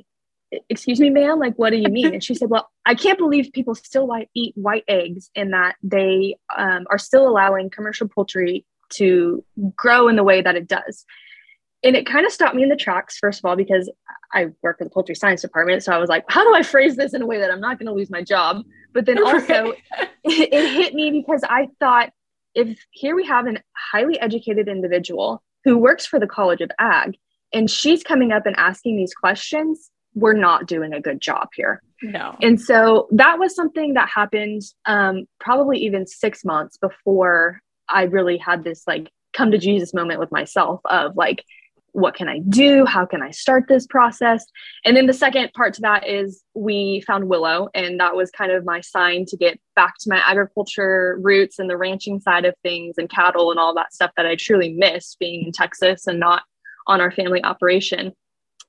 excuse 0.70 1.00
me 1.00 1.10
ma'am 1.10 1.40
like 1.40 1.56
what 1.56 1.70
do 1.72 1.78
you 1.78 1.90
mean? 1.90 2.14
And 2.14 2.24
she 2.24 2.34
said 2.34 2.50
well 2.50 2.70
i 2.86 2.96
can't 2.96 3.20
believe 3.20 3.52
people 3.54 3.76
still 3.76 4.08
white, 4.08 4.30
eat 4.34 4.54
white 4.56 4.84
eggs 4.88 5.30
and 5.36 5.54
that 5.54 5.76
they 5.84 6.38
um, 6.58 6.86
are 6.90 6.98
still 6.98 7.28
allowing 7.28 7.70
commercial 7.70 8.08
poultry 8.08 8.66
to 8.90 9.44
grow 9.76 10.08
in 10.08 10.16
the 10.16 10.24
way 10.24 10.42
that 10.42 10.56
it 10.56 10.68
does. 10.68 11.06
And 11.84 11.96
it 11.96 12.08
kind 12.08 12.26
of 12.26 12.32
stopped 12.32 12.56
me 12.56 12.64
in 12.64 12.70
the 12.70 12.76
tracks 12.76 13.18
first 13.18 13.40
of 13.40 13.46
all 13.46 13.56
because 13.56 13.90
i 14.34 14.48
work 14.64 14.80
for 14.80 14.84
the 14.84 14.90
poultry 14.90 15.16
science 15.16 15.42
department 15.42 15.84
so 15.84 15.94
i 15.94 15.98
was 15.98 16.10
like 16.10 16.26
how 16.28 16.44
do 16.44 16.54
i 16.54 16.64
phrase 16.64 16.96
this 16.96 17.14
in 17.14 17.22
a 17.22 17.26
way 17.26 17.40
that 17.40 17.52
i'm 17.52 17.62
not 17.62 17.80
going 17.80 17.88
to 17.88 17.94
lose 17.94 18.10
my 18.10 18.24
job? 18.24 18.64
But 18.92 19.06
then 19.06 19.24
also 19.24 19.74
it, 19.74 19.78
it 20.24 20.74
hit 20.74 20.94
me 20.94 21.12
because 21.12 21.44
i 21.48 21.68
thought 21.80 22.12
if 22.56 22.84
here 22.92 23.16
we 23.16 23.26
have 23.26 23.46
an 23.46 23.60
highly 23.76 24.20
educated 24.20 24.68
individual 24.68 25.44
who 25.64 25.78
works 25.78 26.06
for 26.06 26.20
the 26.20 26.28
College 26.28 26.62
of 26.62 26.72
Ag, 26.80 27.18
and 27.54 27.70
she's 27.70 28.04
coming 28.04 28.32
up 28.32 28.46
and 28.46 28.56
asking 28.58 28.98
these 28.98 29.14
questions. 29.14 29.90
We're 30.20 30.34
not 30.34 30.68
doing 30.68 30.94
a 30.94 31.02
good 31.02 31.22
job 31.22 31.50
here. 31.56 31.82
No. 32.02 32.36
And 32.42 32.60
so 32.60 33.08
that 33.12 33.40
was 33.40 33.56
something 33.56 33.94
that 33.94 34.10
happened 34.10 34.62
um, 34.86 35.26
probably 35.40 35.80
even 35.80 36.08
six 36.08 36.46
months 36.46 36.78
before 36.78 37.62
I 37.90 38.04
really 38.04 38.38
had 38.38 38.64
this 38.64 38.84
like 38.88 39.10
come 39.34 39.52
to 39.52 39.58
Jesus 39.58 39.94
moment 39.94 40.20
with 40.20 40.32
myself 40.32 40.82
of 40.86 41.16
like, 41.16 41.44
what 41.92 42.16
can 42.16 42.30
I 42.30 42.40
do? 42.40 42.86
How 42.86 43.06
can 43.06 43.22
I 43.22 43.32
start 43.32 43.66
this 43.68 43.88
process? 43.88 44.46
And 44.86 44.96
then 44.96 45.08
the 45.08 45.14
second 45.14 45.52
part 45.54 45.74
to 45.74 45.82
that 45.82 46.08
is 46.08 46.44
we 46.54 47.04
found 47.08 47.28
Willow, 47.28 47.70
and 47.74 48.00
that 48.00 48.16
was 48.16 48.30
kind 48.32 48.52
of 48.52 48.64
my 48.64 48.82
sign 48.82 49.26
to 49.28 49.38
get 49.38 49.60
back 49.76 49.96
to 50.02 50.10
my 50.10 50.22
agriculture 50.24 51.18
roots 51.22 51.60
and 51.60 51.70
the 51.70 51.78
ranching 51.78 52.20
side 52.20 52.46
of 52.46 52.54
things 52.64 52.96
and 52.98 53.10
cattle 53.10 53.50
and 53.50 53.60
all 53.60 53.74
that 53.76 53.94
stuff 53.94 54.12
that 54.18 54.28
I 54.28 54.36
truly 54.36 54.74
missed 54.74 55.18
being 55.20 55.46
in 55.46 55.52
Texas 55.52 56.06
and 56.06 56.20
not 56.20 56.44
on 56.88 57.02
our 57.02 57.12
family 57.12 57.44
operation. 57.44 58.14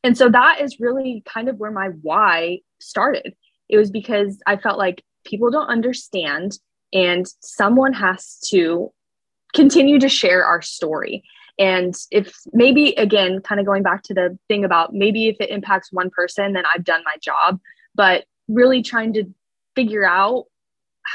And 0.02 0.16
so 0.16 0.28
that 0.30 0.60
is 0.60 0.80
really 0.80 1.22
kind 1.26 1.48
of 1.48 1.58
where 1.58 1.70
my 1.70 1.88
why 2.02 2.60
started. 2.80 3.34
It 3.68 3.76
was 3.76 3.90
because 3.90 4.38
I 4.46 4.56
felt 4.56 4.78
like 4.78 5.04
people 5.24 5.50
don't 5.50 5.68
understand, 5.68 6.58
and 6.92 7.26
someone 7.40 7.92
has 7.92 8.38
to 8.50 8.92
continue 9.54 9.98
to 10.00 10.08
share 10.08 10.44
our 10.44 10.62
story. 10.62 11.22
And 11.58 11.94
if 12.10 12.34
maybe, 12.52 12.94
again, 12.94 13.40
kind 13.42 13.60
of 13.60 13.66
going 13.66 13.82
back 13.82 14.02
to 14.04 14.14
the 14.14 14.38
thing 14.48 14.64
about 14.64 14.94
maybe 14.94 15.28
if 15.28 15.36
it 15.40 15.50
impacts 15.50 15.92
one 15.92 16.08
person, 16.10 16.54
then 16.54 16.64
I've 16.74 16.84
done 16.84 17.02
my 17.04 17.16
job. 17.20 17.60
But 17.94 18.24
really 18.48 18.82
trying 18.82 19.12
to 19.14 19.24
figure 19.76 20.06
out 20.06 20.46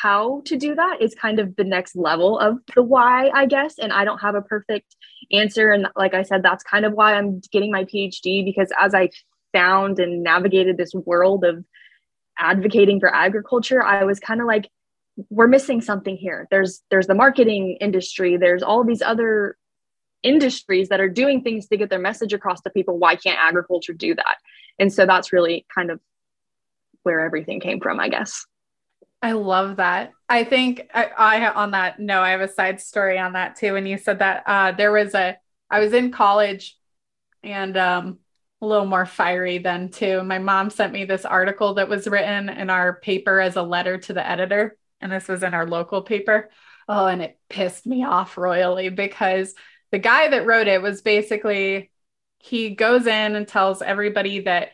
how 0.01 0.41
to 0.45 0.57
do 0.57 0.75
that 0.75 1.01
is 1.01 1.15
kind 1.15 1.39
of 1.39 1.55
the 1.55 1.63
next 1.63 1.95
level 1.95 2.37
of 2.39 2.57
the 2.75 2.83
why, 2.83 3.29
I 3.33 3.45
guess. 3.45 3.75
And 3.79 3.93
I 3.93 4.03
don't 4.03 4.19
have 4.19 4.35
a 4.35 4.41
perfect 4.41 4.95
answer. 5.31 5.71
And 5.71 5.87
like 5.95 6.13
I 6.13 6.23
said, 6.23 6.43
that's 6.43 6.63
kind 6.63 6.85
of 6.85 6.93
why 6.93 7.13
I'm 7.13 7.41
getting 7.51 7.71
my 7.71 7.85
PhD 7.85 8.43
because 8.43 8.69
as 8.79 8.93
I 8.93 9.09
found 9.53 9.99
and 9.99 10.21
navigated 10.21 10.77
this 10.77 10.93
world 10.93 11.45
of 11.45 11.63
advocating 12.37 12.99
for 12.99 13.13
agriculture, 13.13 13.81
I 13.83 14.03
was 14.03 14.19
kind 14.19 14.41
of 14.41 14.47
like, 14.47 14.69
we're 15.29 15.47
missing 15.47 15.79
something 15.79 16.17
here. 16.17 16.45
There's 16.51 16.81
there's 16.91 17.07
the 17.07 17.15
marketing 17.15 17.77
industry, 17.79 18.35
there's 18.35 18.61
all 18.61 18.83
these 18.83 19.01
other 19.01 19.55
industries 20.23 20.89
that 20.89 20.99
are 20.99 21.07
doing 21.07 21.41
things 21.41 21.67
to 21.67 21.77
get 21.77 21.89
their 21.89 21.99
message 21.99 22.33
across 22.33 22.59
to 22.61 22.69
people 22.71 22.97
why 22.97 23.15
can't 23.15 23.37
agriculture 23.39 23.93
do 23.93 24.15
that 24.15 24.37
and 24.79 24.91
so 24.91 25.05
that's 25.05 25.31
really 25.31 25.67
kind 25.73 25.91
of 25.91 25.99
where 27.03 27.19
everything 27.19 27.59
came 27.59 27.79
from 27.79 27.99
i 27.99 28.09
guess 28.09 28.43
i 29.25 29.31
love 29.31 29.77
that. 29.77 30.11
I 30.27 30.43
think 30.43 30.89
i, 30.93 31.05
I 31.05 31.51
on 31.51 31.71
that 31.71 31.99
no 31.99 32.21
i 32.21 32.31
have 32.31 32.41
a 32.41 32.47
side 32.47 32.81
story 32.81 33.17
on 33.17 33.33
that 33.33 33.55
too 33.55 33.73
when 33.73 33.85
you 33.85 33.97
said 33.97 34.19
that 34.19 34.43
uh, 34.45 34.71
there 34.71 34.91
was 34.91 35.13
a 35.13 35.37
i 35.69 35.79
was 35.79 35.93
in 35.93 36.11
college 36.11 36.77
and 37.43 37.77
um, 37.77 38.19
a 38.61 38.65
little 38.65 38.85
more 38.85 39.05
fiery 39.05 39.59
then 39.59 39.89
too. 39.89 40.23
My 40.23 40.39
mom 40.39 40.69
sent 40.69 40.91
me 40.91 41.05
this 41.05 41.25
article 41.25 41.75
that 41.75 41.89
was 41.89 42.07
written 42.07 42.49
in 42.49 42.69
our 42.69 42.99
paper 42.99 43.39
as 43.39 43.55
a 43.55 43.61
letter 43.61 43.97
to 43.99 44.13
the 44.13 44.27
editor 44.27 44.77
and 45.01 45.11
this 45.11 45.27
was 45.27 45.43
in 45.43 45.53
our 45.53 45.67
local 45.67 46.01
paper. 46.01 46.49
Oh 46.87 47.05
and 47.05 47.21
it 47.21 47.37
pissed 47.49 47.85
me 47.85 48.03
off 48.03 48.37
royally 48.37 48.89
because 48.89 49.53
the 49.91 49.99
guy 49.99 50.29
that 50.29 50.45
wrote 50.45 50.67
it 50.67 50.81
was 50.81 51.01
basically 51.01 51.91
he 52.39 52.71
goes 52.71 53.07
in 53.07 53.35
and 53.35 53.47
tells 53.47 53.81
everybody 53.81 54.41
that 54.41 54.69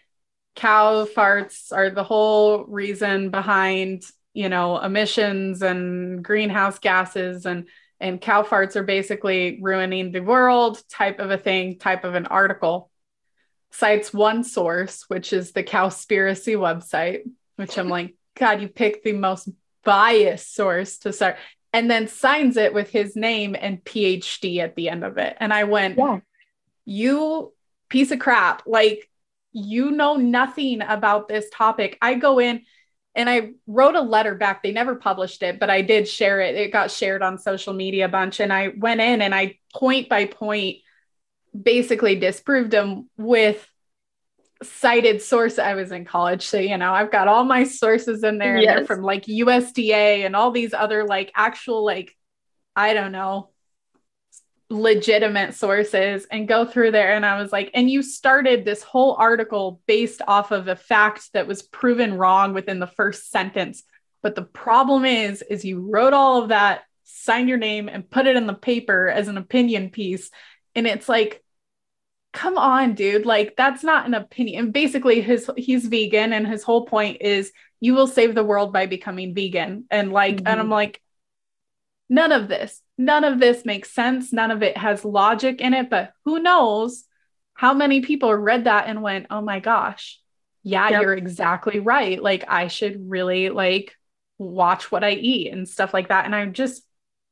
cow 0.55 1.05
farts 1.05 1.71
are 1.71 1.89
the 1.89 2.03
whole 2.03 2.65
reason 2.65 3.29
behind 3.29 4.03
you 4.33 4.49
know 4.49 4.79
emissions 4.79 5.61
and 5.61 6.23
greenhouse 6.23 6.79
gases 6.79 7.45
and 7.45 7.67
and 7.99 8.19
cow 8.19 8.43
farts 8.43 8.75
are 8.75 8.83
basically 8.83 9.59
ruining 9.61 10.11
the 10.11 10.21
world 10.21 10.81
type 10.89 11.19
of 11.19 11.31
a 11.31 11.37
thing 11.37 11.77
type 11.77 12.03
of 12.03 12.15
an 12.15 12.25
article 12.25 12.89
cites 13.71 14.13
one 14.13 14.43
source 14.43 15.05
which 15.07 15.33
is 15.33 15.51
the 15.51 15.63
cowspiracy 15.63 16.55
website 16.55 17.21
which 17.55 17.77
i'm 17.77 17.89
like 17.89 18.15
god 18.37 18.61
you 18.61 18.67
picked 18.67 19.03
the 19.03 19.13
most 19.13 19.49
biased 19.83 20.53
source 20.53 20.99
to 20.99 21.11
start 21.11 21.37
and 21.73 21.89
then 21.89 22.07
signs 22.07 22.57
it 22.57 22.73
with 22.73 22.89
his 22.89 23.15
name 23.15 23.55
and 23.59 23.83
PhD 23.83 24.57
at 24.57 24.75
the 24.75 24.89
end 24.89 25.03
of 25.03 25.17
it. 25.17 25.37
And 25.39 25.53
I 25.53 25.63
went, 25.63 25.97
yeah. 25.97 26.19
You 26.83 27.53
piece 27.89 28.11
of 28.11 28.19
crap. 28.19 28.63
Like, 28.65 29.07
you 29.53 29.91
know 29.91 30.15
nothing 30.15 30.81
about 30.81 31.27
this 31.27 31.45
topic. 31.53 31.97
I 32.01 32.15
go 32.15 32.39
in 32.39 32.63
and 33.13 33.29
I 33.29 33.51
wrote 33.67 33.95
a 33.95 34.01
letter 34.01 34.35
back. 34.35 34.63
They 34.63 34.71
never 34.71 34.95
published 34.95 35.43
it, 35.43 35.59
but 35.59 35.69
I 35.69 35.81
did 35.81 36.07
share 36.07 36.39
it. 36.39 36.55
It 36.55 36.71
got 36.71 36.91
shared 36.91 37.21
on 37.21 37.37
social 37.37 37.73
media 37.73 38.05
a 38.05 38.09
bunch. 38.09 38.39
And 38.39 38.53
I 38.53 38.69
went 38.77 39.01
in 39.01 39.21
and 39.21 39.35
I 39.35 39.57
point 39.73 40.07
by 40.07 40.25
point 40.25 40.77
basically 41.59 42.15
disproved 42.15 42.71
them 42.71 43.09
with 43.17 43.67
cited 44.63 45.21
source 45.21 45.57
i 45.57 45.73
was 45.73 45.91
in 45.91 46.05
college 46.05 46.45
so 46.45 46.57
you 46.57 46.77
know 46.77 46.93
i've 46.93 47.11
got 47.11 47.27
all 47.27 47.43
my 47.43 47.63
sources 47.63 48.23
in 48.23 48.37
there 48.37 48.57
yes. 48.57 48.85
from 48.85 49.01
like 49.01 49.25
usda 49.25 50.23
and 50.23 50.35
all 50.35 50.51
these 50.51 50.71
other 50.73 51.03
like 51.03 51.31
actual 51.35 51.83
like 51.83 52.15
i 52.75 52.93
don't 52.93 53.11
know 53.11 53.49
legitimate 54.71 55.53
sources 55.53 56.25
and 56.31 56.47
go 56.47 56.65
through 56.65 56.91
there. 56.91 57.13
And 57.13 57.25
i 57.25 57.39
was 57.39 57.51
like 57.51 57.69
and 57.73 57.89
you 57.89 58.01
started 58.01 58.63
this 58.63 58.81
whole 58.81 59.15
article 59.19 59.81
based 59.85 60.21
off 60.27 60.51
of 60.51 60.67
a 60.67 60.75
fact 60.75 61.31
that 61.33 61.47
was 61.47 61.61
proven 61.61 62.13
wrong 62.13 62.53
within 62.53 62.79
the 62.79 62.87
first 62.87 63.29
sentence. 63.29 63.83
But 64.23 64.35
the 64.35 64.43
problem 64.43 65.05
is 65.05 65.41
is 65.43 65.65
you 65.65 65.89
wrote 65.91 66.13
all 66.13 66.41
of 66.41 66.49
that 66.49 66.83
signed 67.03 67.49
your 67.49 67.57
name 67.57 67.89
and 67.89 68.09
put 68.09 68.27
it 68.27 68.35
in 68.35 68.47
the 68.47 68.53
paper 68.53 69.09
as 69.09 69.27
an 69.27 69.37
opinion 69.37 69.89
piece. 69.89 70.29
And 70.73 70.87
it's 70.87 71.09
like 71.09 71.43
come 72.33 72.57
on 72.57 72.93
dude. 72.95 73.25
Like 73.25 73.55
that's 73.57 73.83
not 73.83 74.05
an 74.05 74.13
opinion. 74.13 74.71
Basically 74.71 75.21
his 75.21 75.49
he's 75.57 75.85
vegan. 75.85 76.31
And 76.31 76.47
his 76.47 76.63
whole 76.63 76.85
point 76.85 77.17
is 77.21 77.51
you 77.81 77.93
will 77.93 78.07
save 78.07 78.35
the 78.35 78.43
world 78.43 78.71
by 78.71 78.85
becoming 78.85 79.35
vegan. 79.35 79.85
And 79.91 80.13
like 80.13 80.37
mm-hmm. 80.37 80.47
and 80.47 80.59
i'm 80.59 80.69
like 80.69 81.01
none 82.11 82.31
of 82.31 82.47
this 82.47 82.81
none 82.99 83.23
of 83.23 83.39
this 83.39 83.65
makes 83.65 83.91
sense 83.91 84.31
none 84.31 84.51
of 84.51 84.61
it 84.61 84.77
has 84.77 85.03
logic 85.03 85.59
in 85.59 85.73
it 85.73 85.89
but 85.89 86.11
who 86.25 86.39
knows 86.39 87.05
how 87.55 87.73
many 87.73 88.01
people 88.01 88.33
read 88.33 88.65
that 88.65 88.87
and 88.87 89.01
went 89.01 89.25
oh 89.31 89.41
my 89.41 89.59
gosh 89.59 90.19
yeah 90.61 90.89
yep. 90.89 91.01
you're 91.01 91.13
exactly 91.13 91.79
right 91.79 92.21
like 92.21 92.45
i 92.47 92.67
should 92.67 93.09
really 93.09 93.49
like 93.49 93.95
watch 94.37 94.91
what 94.91 95.03
i 95.03 95.11
eat 95.11 95.51
and 95.51 95.67
stuff 95.67 95.93
like 95.93 96.09
that 96.09 96.25
and 96.25 96.35
i'm 96.35 96.53
just 96.53 96.83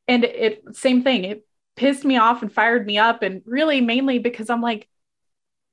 and 0.08 0.24
it 0.24 0.64
same 0.76 1.04
thing 1.04 1.24
it 1.24 1.46
pissed 1.80 2.04
me 2.04 2.18
off 2.18 2.42
and 2.42 2.52
fired 2.52 2.86
me 2.86 2.98
up. 2.98 3.24
And 3.24 3.42
really, 3.46 3.80
mainly 3.80 4.20
because 4.20 4.50
I'm 4.50 4.62
like, 4.62 4.90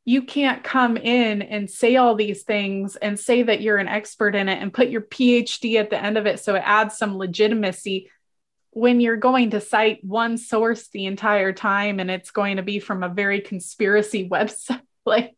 you 0.05 0.23
can't 0.23 0.63
come 0.63 0.97
in 0.97 1.43
and 1.43 1.69
say 1.69 1.97
all 1.97 2.15
these 2.15 2.45
things 2.45 2.95
and 2.95 3.19
say 3.19 3.43
that 3.43 3.61
you're 3.61 3.77
an 3.77 3.89
expert 3.89 4.37
in 4.37 4.49
it 4.49 4.63
and 4.63 4.73
put 4.73 4.89
your 4.89 5.01
PhD 5.01 5.81
at 5.81 5.91
the 5.91 6.01
end 6.01 6.17
of 6.17 6.27
it 6.27 6.39
so 6.39 6.55
it 6.55 6.63
adds 6.65 6.97
some 6.97 7.19
legitimacy 7.19 8.09
when 8.77 9.01
you're 9.01 9.16
going 9.16 9.53
to 9.53 9.59
cite 9.59 10.05
one 10.05 10.37
source 10.37 10.89
the 10.89 11.07
entire 11.07 11.51
time 11.51 11.99
and 11.99 12.11
it's 12.11 12.31
going 12.31 12.59
to 12.59 12.62
be 12.62 12.79
from 12.79 13.03
a 13.03 13.09
very 13.09 13.41
conspiracy 13.41 14.29
website. 14.33 14.83
like, 15.07 15.35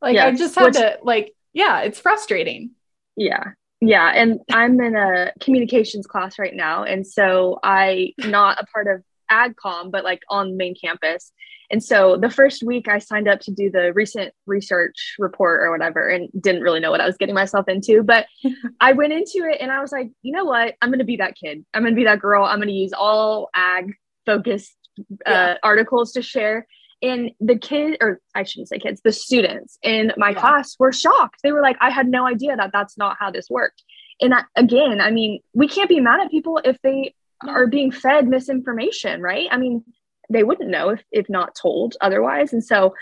like 0.00 0.14
yes, 0.14 0.26
I 0.26 0.38
just 0.38 0.54
had 0.54 0.64
which, 0.64 0.74
to 0.76 0.98
like, 1.02 1.34
yeah, 1.52 1.82
it's 1.82 2.00
frustrating. 2.00 2.70
Yeah. 3.14 3.44
Yeah. 3.82 4.08
And 4.08 4.40
I'm 4.50 4.80
in 4.80 4.96
a 4.96 5.32
communications 5.38 6.06
class 6.06 6.38
right 6.38 6.54
now. 6.54 6.84
And 6.84 7.06
so 7.06 7.60
I 7.62 8.14
not 8.16 8.58
a 8.58 8.64
part 8.64 8.86
of 8.86 9.04
AgCom, 9.32 9.90
but 9.90 10.04
like 10.04 10.22
on 10.28 10.56
main 10.56 10.74
campus. 10.74 11.32
And 11.70 11.82
so 11.82 12.18
the 12.18 12.28
first 12.28 12.62
week 12.62 12.86
I 12.86 12.98
signed 12.98 13.28
up 13.28 13.40
to 13.40 13.50
do 13.50 13.70
the 13.70 13.94
recent 13.94 14.34
research 14.46 15.14
report 15.18 15.62
or 15.62 15.70
whatever 15.70 16.06
and 16.06 16.28
didn't 16.38 16.60
really 16.60 16.80
know 16.80 16.90
what 16.90 17.00
I 17.00 17.06
was 17.06 17.16
getting 17.16 17.34
myself 17.34 17.66
into. 17.66 18.02
But 18.02 18.26
I 18.80 18.92
went 18.92 19.14
into 19.14 19.48
it 19.48 19.58
and 19.60 19.72
I 19.72 19.80
was 19.80 19.90
like, 19.90 20.10
you 20.20 20.32
know 20.32 20.44
what? 20.44 20.74
I'm 20.82 20.90
going 20.90 20.98
to 20.98 21.04
be 21.04 21.16
that 21.16 21.34
kid. 21.42 21.64
I'm 21.72 21.82
going 21.82 21.94
to 21.94 21.98
be 21.98 22.04
that 22.04 22.20
girl. 22.20 22.44
I'm 22.44 22.58
going 22.58 22.68
to 22.68 22.74
use 22.74 22.92
all 22.92 23.48
ag 23.54 23.94
focused 24.26 24.76
uh, 25.00 25.02
yeah. 25.26 25.54
articles 25.62 26.12
to 26.12 26.22
share. 26.22 26.66
And 27.00 27.32
the 27.40 27.58
kid, 27.58 27.96
or 28.00 28.20
I 28.34 28.44
shouldn't 28.44 28.68
say 28.68 28.78
kids, 28.78 29.00
the 29.02 29.10
students 29.10 29.78
in 29.82 30.12
my 30.16 30.30
yeah. 30.30 30.40
class 30.40 30.76
were 30.78 30.92
shocked. 30.92 31.40
They 31.42 31.52
were 31.52 31.62
like, 31.62 31.76
I 31.80 31.90
had 31.90 32.06
no 32.06 32.26
idea 32.26 32.54
that 32.54 32.70
that's 32.72 32.96
not 32.98 33.16
how 33.18 33.30
this 33.30 33.48
worked. 33.50 33.82
And 34.20 34.34
I, 34.34 34.42
again, 34.56 35.00
I 35.00 35.10
mean, 35.10 35.40
we 35.52 35.66
can't 35.66 35.88
be 35.88 36.00
mad 36.00 36.20
at 36.20 36.30
people 36.30 36.60
if 36.64 36.76
they 36.82 37.14
are 37.48 37.66
being 37.66 37.90
fed 37.90 38.28
misinformation, 38.28 39.20
right? 39.20 39.48
I 39.50 39.58
mean, 39.58 39.84
they 40.30 40.44
wouldn't 40.44 40.70
know 40.70 40.90
if, 40.90 41.02
if 41.10 41.28
not 41.28 41.54
told 41.54 41.96
otherwise. 42.00 42.52
And 42.52 42.64
so 42.64 42.94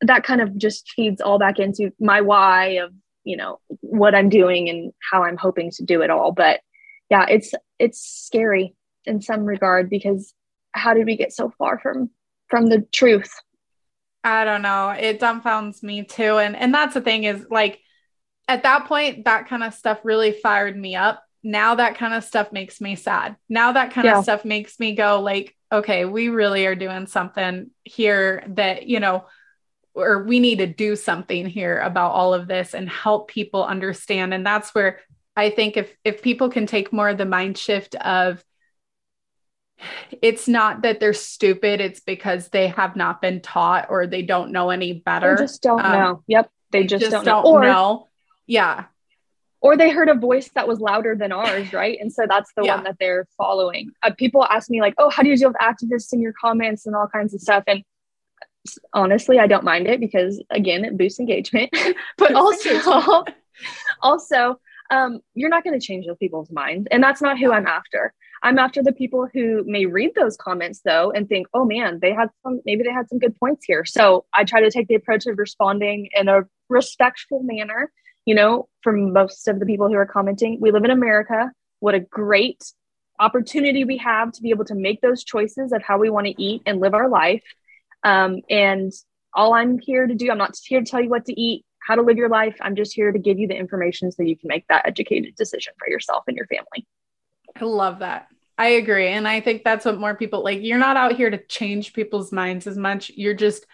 that 0.00 0.24
kind 0.24 0.40
of 0.40 0.56
just 0.56 0.90
feeds 0.92 1.20
all 1.20 1.38
back 1.38 1.58
into 1.58 1.92
my 2.00 2.20
why 2.20 2.78
of, 2.82 2.92
you 3.24 3.36
know, 3.36 3.60
what 3.80 4.14
I'm 4.14 4.28
doing 4.28 4.68
and 4.68 4.92
how 5.10 5.24
I'm 5.24 5.36
hoping 5.36 5.70
to 5.72 5.84
do 5.84 6.02
it 6.02 6.10
all. 6.10 6.32
But 6.32 6.60
yeah, 7.10 7.26
it's 7.28 7.52
it's 7.78 8.00
scary 8.00 8.74
in 9.04 9.20
some 9.20 9.44
regard 9.44 9.90
because 9.90 10.34
how 10.72 10.94
did 10.94 11.06
we 11.06 11.16
get 11.16 11.32
so 11.32 11.52
far 11.58 11.78
from 11.78 12.10
from 12.48 12.66
the 12.66 12.86
truth? 12.92 13.32
I 14.24 14.44
don't 14.44 14.62
know. 14.62 14.90
It 14.90 15.20
dumbfounds 15.20 15.82
me 15.82 16.04
too. 16.04 16.38
And 16.38 16.56
and 16.56 16.74
that's 16.74 16.94
the 16.94 17.00
thing 17.00 17.24
is 17.24 17.46
like 17.50 17.80
at 18.48 18.64
that 18.64 18.86
point, 18.86 19.24
that 19.24 19.48
kind 19.48 19.62
of 19.62 19.74
stuff 19.74 20.00
really 20.04 20.32
fired 20.32 20.76
me 20.76 20.96
up 20.96 21.22
now 21.42 21.74
that 21.74 21.96
kind 21.96 22.14
of 22.14 22.24
stuff 22.24 22.52
makes 22.52 22.80
me 22.80 22.96
sad. 22.96 23.36
Now 23.48 23.72
that 23.72 23.92
kind 23.92 24.04
yeah. 24.04 24.18
of 24.18 24.24
stuff 24.24 24.44
makes 24.44 24.78
me 24.78 24.94
go 24.94 25.20
like, 25.20 25.56
okay, 25.70 26.04
we 26.04 26.28
really 26.28 26.66
are 26.66 26.74
doing 26.74 27.06
something 27.06 27.70
here 27.84 28.44
that, 28.48 28.86
you 28.86 29.00
know, 29.00 29.24
or 29.94 30.22
we 30.22 30.40
need 30.40 30.58
to 30.58 30.66
do 30.66 30.96
something 30.96 31.46
here 31.46 31.78
about 31.80 32.12
all 32.12 32.32
of 32.32 32.46
this 32.46 32.74
and 32.74 32.88
help 32.88 33.28
people 33.28 33.64
understand. 33.64 34.32
And 34.32 34.46
that's 34.46 34.74
where 34.74 35.00
I 35.36 35.50
think 35.50 35.76
if 35.76 35.94
if 36.04 36.22
people 36.22 36.48
can 36.50 36.66
take 36.66 36.92
more 36.92 37.08
of 37.08 37.18
the 37.18 37.24
mind 37.24 37.58
shift 37.58 37.94
of 37.96 38.42
it's 40.20 40.46
not 40.46 40.82
that 40.82 41.00
they're 41.00 41.12
stupid, 41.12 41.80
it's 41.80 42.00
because 42.00 42.48
they 42.48 42.68
have 42.68 42.94
not 42.94 43.20
been 43.20 43.40
taught 43.40 43.86
or 43.90 44.06
they 44.06 44.22
don't 44.22 44.52
know 44.52 44.70
any 44.70 44.92
better. 44.92 45.36
They 45.36 45.42
just 45.42 45.62
don't 45.62 45.84
um, 45.84 45.92
know. 45.92 46.22
Yep. 46.26 46.50
They, 46.70 46.82
they 46.82 46.86
just, 46.86 47.00
just, 47.02 47.12
don't, 47.12 47.24
don't 47.24 47.44
know. 47.44 47.50
Or, 47.50 47.62
know. 47.62 48.08
Yeah. 48.46 48.84
Or 49.62 49.76
they 49.76 49.90
heard 49.90 50.08
a 50.08 50.14
voice 50.14 50.50
that 50.54 50.66
was 50.66 50.80
louder 50.80 51.14
than 51.16 51.32
ours, 51.32 51.72
right? 51.72 51.98
And 52.00 52.12
so 52.12 52.24
that's 52.28 52.52
the 52.56 52.64
yeah. 52.64 52.74
one 52.74 52.84
that 52.84 52.96
they're 52.98 53.26
following. 53.36 53.90
Uh, 54.02 54.10
people 54.16 54.44
ask 54.44 54.68
me, 54.68 54.80
like, 54.80 54.94
oh, 54.98 55.08
how 55.08 55.22
do 55.22 55.28
you 55.28 55.36
deal 55.36 55.48
with 55.48 55.56
activists 55.56 56.12
in 56.12 56.20
your 56.20 56.34
comments 56.38 56.86
and 56.86 56.94
all 56.94 57.08
kinds 57.08 57.32
of 57.34 57.40
stuff? 57.40 57.64
And 57.66 57.84
honestly, 58.92 59.38
I 59.38 59.46
don't 59.46 59.64
mind 59.64 59.86
it 59.86 60.00
because, 60.00 60.42
again, 60.50 60.84
it 60.84 60.96
boosts 60.96 61.20
engagement. 61.20 61.70
but 62.18 62.34
also, 62.34 63.24
also, 64.02 64.60
um, 64.90 65.20
you're 65.34 65.48
not 65.48 65.64
going 65.64 65.78
to 65.78 65.84
change 65.84 66.06
those 66.06 66.18
people's 66.18 66.50
minds. 66.50 66.86
And 66.90 67.02
that's 67.02 67.22
not 67.22 67.38
who 67.38 67.52
I'm 67.52 67.66
after. 67.66 68.12
I'm 68.42 68.58
after 68.58 68.82
the 68.82 68.92
people 68.92 69.28
who 69.32 69.62
may 69.66 69.86
read 69.86 70.14
those 70.14 70.36
comments 70.36 70.80
though 70.84 71.12
and 71.12 71.28
think, 71.28 71.46
oh 71.54 71.64
man, 71.64 72.00
they 72.02 72.12
had 72.12 72.28
some, 72.42 72.60
maybe 72.64 72.82
they 72.82 72.90
had 72.90 73.08
some 73.08 73.18
good 73.18 73.38
points 73.38 73.64
here. 73.64 73.84
So 73.84 74.26
I 74.34 74.44
try 74.44 74.60
to 74.60 74.70
take 74.70 74.88
the 74.88 74.96
approach 74.96 75.26
of 75.26 75.38
responding 75.38 76.08
in 76.14 76.28
a 76.28 76.42
respectful 76.68 77.42
manner. 77.44 77.92
You 78.24 78.34
know, 78.34 78.68
for 78.82 78.92
most 78.92 79.48
of 79.48 79.58
the 79.58 79.66
people 79.66 79.88
who 79.88 79.94
are 79.94 80.06
commenting, 80.06 80.58
we 80.60 80.70
live 80.70 80.84
in 80.84 80.90
America. 80.90 81.50
What 81.80 81.94
a 81.94 82.00
great 82.00 82.72
opportunity 83.18 83.84
we 83.84 83.98
have 83.98 84.32
to 84.32 84.42
be 84.42 84.50
able 84.50 84.64
to 84.66 84.74
make 84.74 85.00
those 85.00 85.24
choices 85.24 85.72
of 85.72 85.82
how 85.82 85.98
we 85.98 86.10
want 86.10 86.26
to 86.26 86.42
eat 86.42 86.62
and 86.66 86.80
live 86.80 86.94
our 86.94 87.08
life. 87.08 87.42
Um, 88.04 88.40
and 88.48 88.92
all 89.34 89.54
I'm 89.54 89.78
here 89.78 90.06
to 90.06 90.14
do, 90.14 90.30
I'm 90.30 90.38
not 90.38 90.56
here 90.64 90.80
to 90.80 90.86
tell 90.86 91.00
you 91.00 91.08
what 91.08 91.24
to 91.26 91.40
eat, 91.40 91.64
how 91.80 91.94
to 91.94 92.02
live 92.02 92.16
your 92.16 92.28
life. 92.28 92.56
I'm 92.60 92.76
just 92.76 92.94
here 92.94 93.12
to 93.12 93.18
give 93.18 93.38
you 93.38 93.48
the 93.48 93.56
information 93.56 94.12
so 94.12 94.22
you 94.22 94.36
can 94.36 94.48
make 94.48 94.66
that 94.68 94.86
educated 94.86 95.34
decision 95.36 95.72
for 95.78 95.88
yourself 95.88 96.24
and 96.26 96.36
your 96.36 96.46
family. 96.46 96.86
I 97.60 97.64
love 97.64 98.00
that. 98.00 98.28
I 98.58 98.68
agree. 98.68 99.08
And 99.08 99.26
I 99.26 99.40
think 99.40 99.64
that's 99.64 99.84
what 99.84 99.98
more 99.98 100.14
people 100.14 100.44
like. 100.44 100.60
You're 100.62 100.78
not 100.78 100.96
out 100.96 101.16
here 101.16 101.30
to 101.30 101.38
change 101.46 101.92
people's 101.92 102.32
minds 102.32 102.66
as 102.66 102.76
much. 102.76 103.10
You're 103.14 103.34
just 103.34 103.66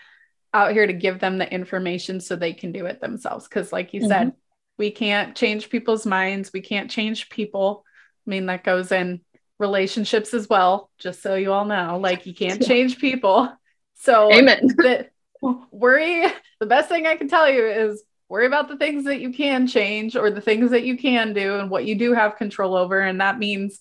out 0.55 0.73
here 0.73 0.87
to 0.87 0.93
give 0.93 1.21
them 1.21 1.39
the 1.39 1.53
information 1.53 2.21
so 2.21 2.37
they 2.37 2.53
can 2.53 2.73
do 2.73 2.87
it 2.87 3.01
themselves. 3.01 3.47
Because, 3.47 3.73
like 3.73 3.95
you 3.95 4.01
mm-hmm. 4.01 4.09
said, 4.09 4.33
we 4.79 4.91
can't 4.91 5.37
change 5.37 5.71
people's 5.71 6.07
minds. 6.07 6.53
We 6.53 6.61
can't 6.61 6.91
change 6.91 7.29
people. 7.29 7.85
I 8.27 8.31
mean, 8.31 8.47
that 8.47 8.65
goes 8.65 8.93
in 8.93 9.21
relationships 9.59 10.35
as 10.35 10.49
well, 10.49 10.91
just 10.99 11.23
so 11.23 11.35
you 11.35 11.53
all 11.53 11.65
know. 11.65 11.99
Like, 12.01 12.27
you 12.27 12.35
can't 12.35 12.65
change 12.67 12.99
people. 12.99 13.53
So, 13.95 14.33
amen. 14.33 14.61
the, 14.77 15.09
worry, 15.43 16.25
the 16.61 16.67
best 16.67 16.89
thing 16.89 17.07
I 17.07 17.17
can 17.17 17.29
tell 17.29 17.51
you 17.51 17.67
is 17.67 18.03
worry 18.29 18.47
about 18.47 18.69
the 18.69 18.77
things 18.77 19.05
that 19.05 19.21
you 19.21 19.33
can 19.33 19.67
change 19.67 20.17
or 20.17 20.31
the 20.31 20.41
things 20.41 20.71
that 20.71 20.85
you 20.85 20.97
can 20.99 21.33
do 21.33 21.59
and 21.59 21.71
what 21.71 21.85
you 21.85 21.95
do 21.95 22.13
have 22.13 22.37
control 22.37 22.77
over. 22.77 23.01
And 23.01 23.21
that 23.21 23.39
means, 23.39 23.81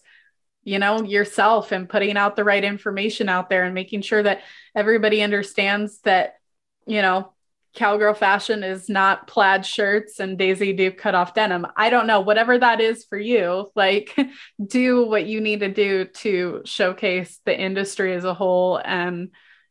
you 0.63 0.79
know, 0.79 1.03
yourself 1.03 1.71
and 1.71 1.89
putting 1.89 2.17
out 2.17 2.35
the 2.35 2.43
right 2.43 2.63
information 2.63 3.29
out 3.29 3.49
there 3.49 3.63
and 3.63 3.73
making 3.73 4.01
sure 4.01 4.23
that 4.23 4.41
everybody 4.75 5.21
understands 5.21 5.99
that, 5.99 6.36
you 6.87 7.01
know, 7.01 7.33
cowgirl 7.73 8.15
fashion 8.15 8.63
is 8.63 8.89
not 8.89 9.27
plaid 9.27 9.65
shirts 9.65 10.19
and 10.19 10.37
Daisy 10.37 10.73
Duke 10.73 10.97
cut 10.97 11.13
off 11.13 11.35
denim. 11.35 11.67
I 11.75 11.89
don't 11.89 12.07
know, 12.07 12.21
whatever 12.21 12.57
that 12.57 12.81
is 12.81 13.05
for 13.05 13.17
you, 13.17 13.71
like 13.75 14.17
do 14.65 15.05
what 15.05 15.27
you 15.27 15.41
need 15.41 15.59
to 15.59 15.71
do 15.71 16.05
to 16.05 16.61
showcase 16.65 17.39
the 17.45 17.57
industry 17.57 18.13
as 18.15 18.23
a 18.23 18.33
whole 18.33 18.81
and, 18.83 19.29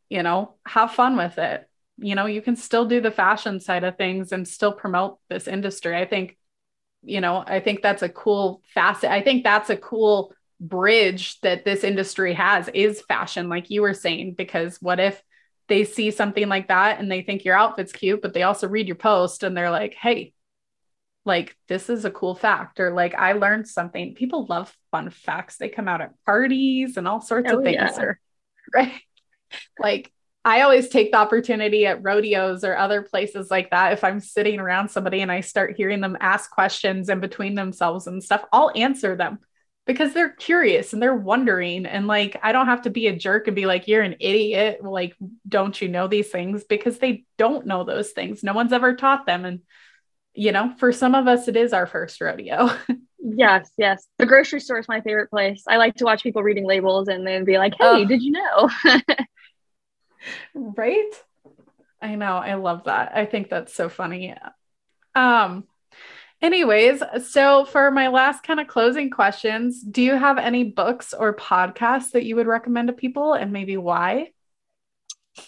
you 0.08 0.22
know, 0.22 0.54
have 0.66 0.92
fun 0.92 1.16
with 1.16 1.38
it. 1.38 1.68
You 1.98 2.14
know 2.14 2.26
you 2.26 2.42
can 2.42 2.56
still 2.56 2.84
do 2.84 3.00
the 3.00 3.10
fashion 3.10 3.58
side 3.58 3.82
of 3.82 3.96
things 3.96 4.30
and 4.30 4.46
still 4.46 4.72
promote 4.72 5.18
this 5.30 5.48
industry. 5.48 5.96
I 5.96 6.04
think 6.04 6.36
you 7.06 7.20
know 7.20 7.42
i 7.46 7.60
think 7.60 7.82
that's 7.82 8.02
a 8.02 8.08
cool 8.08 8.62
facet 8.74 9.10
i 9.10 9.22
think 9.22 9.44
that's 9.44 9.70
a 9.70 9.76
cool 9.76 10.34
bridge 10.60 11.40
that 11.40 11.64
this 11.64 11.84
industry 11.84 12.34
has 12.34 12.68
is 12.74 13.02
fashion 13.02 13.48
like 13.48 13.70
you 13.70 13.82
were 13.82 13.94
saying 13.94 14.34
because 14.34 14.80
what 14.82 14.98
if 14.98 15.22
they 15.68 15.84
see 15.84 16.10
something 16.10 16.48
like 16.48 16.68
that 16.68 17.00
and 17.00 17.10
they 17.10 17.22
think 17.22 17.44
your 17.44 17.56
outfit's 17.56 17.92
cute 17.92 18.22
but 18.22 18.34
they 18.34 18.42
also 18.42 18.68
read 18.68 18.86
your 18.86 18.96
post 18.96 19.42
and 19.42 19.56
they're 19.56 19.70
like 19.70 19.94
hey 19.94 20.32
like 21.24 21.56
this 21.68 21.90
is 21.90 22.04
a 22.04 22.10
cool 22.10 22.34
fact 22.34 22.78
or 22.78 22.92
like 22.92 23.14
i 23.14 23.32
learned 23.32 23.66
something 23.66 24.14
people 24.14 24.46
love 24.46 24.74
fun 24.90 25.10
facts 25.10 25.56
they 25.56 25.68
come 25.68 25.88
out 25.88 26.00
at 26.00 26.12
parties 26.24 26.96
and 26.96 27.08
all 27.08 27.20
sorts 27.20 27.50
oh, 27.52 27.58
of 27.58 27.64
things 27.64 27.76
yeah. 27.76 28.00
or, 28.00 28.20
right 28.74 29.00
like 29.78 30.12
I 30.44 30.60
always 30.60 30.88
take 30.88 31.10
the 31.10 31.18
opportunity 31.18 31.86
at 31.86 32.04
rodeos 32.04 32.62
or 32.62 32.76
other 32.76 33.02
places 33.02 33.50
like 33.50 33.70
that. 33.70 33.94
If 33.94 34.04
I'm 34.04 34.20
sitting 34.20 34.60
around 34.60 34.90
somebody 34.90 35.20
and 35.20 35.32
I 35.32 35.40
start 35.40 35.74
hearing 35.76 36.00
them 36.00 36.16
ask 36.20 36.48
questions 36.52 37.08
in 37.08 37.18
between 37.18 37.56
themselves 37.56 38.06
and 38.06 38.22
stuff, 38.22 38.44
I'll 38.52 38.70
answer 38.76 39.16
them 39.16 39.40
because 39.86 40.12
they're 40.12 40.30
curious 40.30 40.92
and 40.92 41.00
they're 41.00 41.14
wondering. 41.14 41.86
And 41.86 42.08
like, 42.08 42.36
I 42.42 42.52
don't 42.52 42.66
have 42.66 42.82
to 42.82 42.90
be 42.90 43.06
a 43.06 43.16
jerk 43.16 43.46
and 43.46 43.54
be 43.54 43.66
like, 43.66 43.86
you're 43.86 44.02
an 44.02 44.16
idiot. 44.18 44.82
Like, 44.82 45.16
don't 45.48 45.80
you 45.80 45.88
know 45.88 46.08
these 46.08 46.28
things? 46.28 46.64
Because 46.64 46.98
they 46.98 47.24
don't 47.38 47.66
know 47.66 47.84
those 47.84 48.10
things. 48.10 48.42
No 48.42 48.52
one's 48.52 48.72
ever 48.72 48.96
taught 48.96 49.26
them. 49.26 49.44
And, 49.44 49.60
you 50.34 50.50
know, 50.50 50.74
for 50.78 50.92
some 50.92 51.14
of 51.14 51.28
us, 51.28 51.46
it 51.46 51.56
is 51.56 51.72
our 51.72 51.86
first 51.86 52.20
rodeo. 52.20 52.68
yes, 53.20 53.70
yes. 53.78 54.06
The 54.18 54.26
grocery 54.26 54.60
store 54.60 54.78
is 54.78 54.88
my 54.88 55.00
favorite 55.02 55.30
place. 55.30 55.62
I 55.68 55.76
like 55.76 55.94
to 55.96 56.04
watch 56.04 56.24
people 56.24 56.42
reading 56.42 56.66
labels 56.66 57.06
and 57.06 57.24
then 57.24 57.44
be 57.44 57.56
like, 57.56 57.74
hey, 57.74 58.02
oh. 58.02 58.04
did 58.04 58.22
you 58.22 58.32
know? 58.32 58.70
right? 60.54 61.12
I 62.02 62.16
know. 62.16 62.36
I 62.36 62.54
love 62.54 62.84
that. 62.84 63.12
I 63.14 63.24
think 63.24 63.50
that's 63.50 63.72
so 63.72 63.88
funny. 63.88 64.34
Um 65.14 65.64
anyways, 66.42 67.02
so 67.28 67.64
for 67.64 67.90
my 67.90 68.08
last 68.08 68.42
kind 68.42 68.60
of 68.60 68.68
closing 68.68 69.10
questions, 69.10 69.82
do 69.82 70.02
you 70.02 70.16
have 70.16 70.38
any 70.38 70.64
books 70.64 71.14
or 71.14 71.34
podcasts 71.34 72.12
that 72.12 72.24
you 72.24 72.36
would 72.36 72.46
recommend 72.46 72.88
to 72.88 72.94
people 72.94 73.34
and 73.34 73.52
maybe 73.52 73.76
why? 73.76 74.30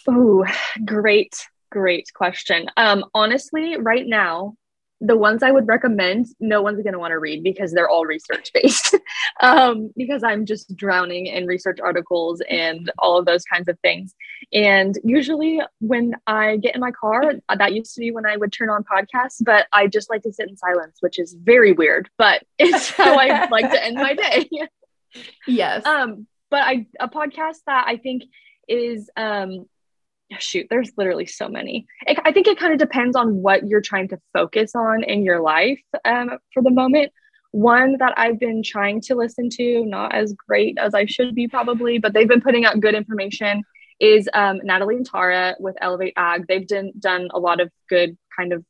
Oh, 0.06 0.44
great, 0.84 1.46
great 1.70 2.08
question. 2.14 2.66
Um 2.76 3.04
honestly, 3.14 3.76
right 3.76 4.06
now, 4.06 4.54
the 5.00 5.16
ones 5.16 5.42
I 5.42 5.52
would 5.52 5.68
recommend, 5.68 6.26
no 6.40 6.60
one's 6.60 6.82
going 6.82 6.92
to 6.92 6.98
want 6.98 7.12
to 7.12 7.18
read 7.18 7.44
because 7.44 7.72
they're 7.72 7.88
all 7.88 8.04
research 8.04 8.50
based. 8.52 8.96
um, 9.40 9.92
because 9.96 10.24
I'm 10.24 10.44
just 10.44 10.74
drowning 10.76 11.26
in 11.26 11.46
research 11.46 11.78
articles 11.80 12.42
and 12.48 12.90
all 12.98 13.18
of 13.18 13.24
those 13.24 13.44
kinds 13.44 13.68
of 13.68 13.78
things. 13.80 14.14
And 14.52 14.98
usually, 15.04 15.60
when 15.80 16.14
I 16.26 16.56
get 16.56 16.74
in 16.74 16.80
my 16.80 16.90
car, 16.90 17.34
that 17.56 17.72
used 17.74 17.94
to 17.94 18.00
be 18.00 18.10
when 18.10 18.26
I 18.26 18.36
would 18.36 18.52
turn 18.52 18.70
on 18.70 18.84
podcasts, 18.84 19.36
but 19.40 19.66
I 19.72 19.86
just 19.86 20.10
like 20.10 20.22
to 20.22 20.32
sit 20.32 20.48
in 20.48 20.56
silence, 20.56 20.96
which 21.00 21.18
is 21.18 21.34
very 21.34 21.72
weird, 21.72 22.10
but 22.18 22.42
it's 22.58 22.90
how 22.90 23.16
I 23.16 23.48
like 23.48 23.70
to 23.70 23.84
end 23.84 23.96
my 23.96 24.14
day. 24.14 24.48
yes. 25.46 25.86
Um, 25.86 26.26
but 26.50 26.62
I 26.62 26.86
a 26.98 27.08
podcast 27.08 27.58
that 27.66 27.84
I 27.86 27.98
think 27.98 28.24
is 28.68 29.10
um 29.16 29.66
shoot, 30.38 30.66
there's 30.70 30.92
literally 30.96 31.26
so 31.26 31.48
many. 31.48 31.86
It, 32.06 32.18
I 32.24 32.32
think 32.32 32.46
it 32.46 32.58
kind 32.58 32.72
of 32.72 32.78
depends 32.78 33.16
on 33.16 33.42
what 33.42 33.66
you're 33.66 33.80
trying 33.80 34.08
to 34.08 34.18
focus 34.32 34.74
on 34.74 35.04
in 35.04 35.22
your 35.22 35.40
life 35.40 35.80
um, 36.04 36.30
for 36.52 36.62
the 36.62 36.70
moment. 36.70 37.12
One 37.52 37.96
that 37.98 38.12
I've 38.18 38.38
been 38.38 38.62
trying 38.62 39.00
to 39.02 39.14
listen 39.14 39.48
to, 39.50 39.84
not 39.86 40.14
as 40.14 40.34
great 40.34 40.76
as 40.78 40.94
I 40.94 41.06
should 41.06 41.34
be 41.34 41.48
probably, 41.48 41.98
but 41.98 42.12
they've 42.12 42.28
been 42.28 42.42
putting 42.42 42.66
out 42.66 42.80
good 42.80 42.94
information, 42.94 43.62
is 44.00 44.28
um, 44.34 44.60
Natalie 44.62 44.96
and 44.96 45.06
Tara 45.06 45.56
with 45.58 45.76
Elevate 45.80 46.12
Ag. 46.16 46.46
They've 46.46 46.66
done, 46.66 46.92
done 46.98 47.28
a 47.32 47.38
lot 47.38 47.60
of 47.60 47.70
good 47.88 48.16
kind 48.36 48.52
of 48.52 48.64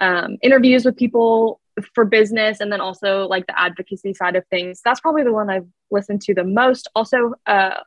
um, 0.00 0.38
interviews 0.42 0.84
with 0.84 0.96
people 0.96 1.60
for 1.94 2.04
business 2.04 2.60
and 2.60 2.70
then 2.70 2.80
also 2.80 3.26
like 3.28 3.46
the 3.46 3.58
advocacy 3.58 4.12
side 4.12 4.36
of 4.36 4.44
things. 4.48 4.80
That's 4.84 5.00
probably 5.00 5.22
the 5.22 5.32
one 5.32 5.48
I've 5.48 5.68
listened 5.90 6.22
to 6.22 6.34
the 6.34 6.44
most. 6.44 6.88
Also, 6.94 7.34
uh, 7.46 7.78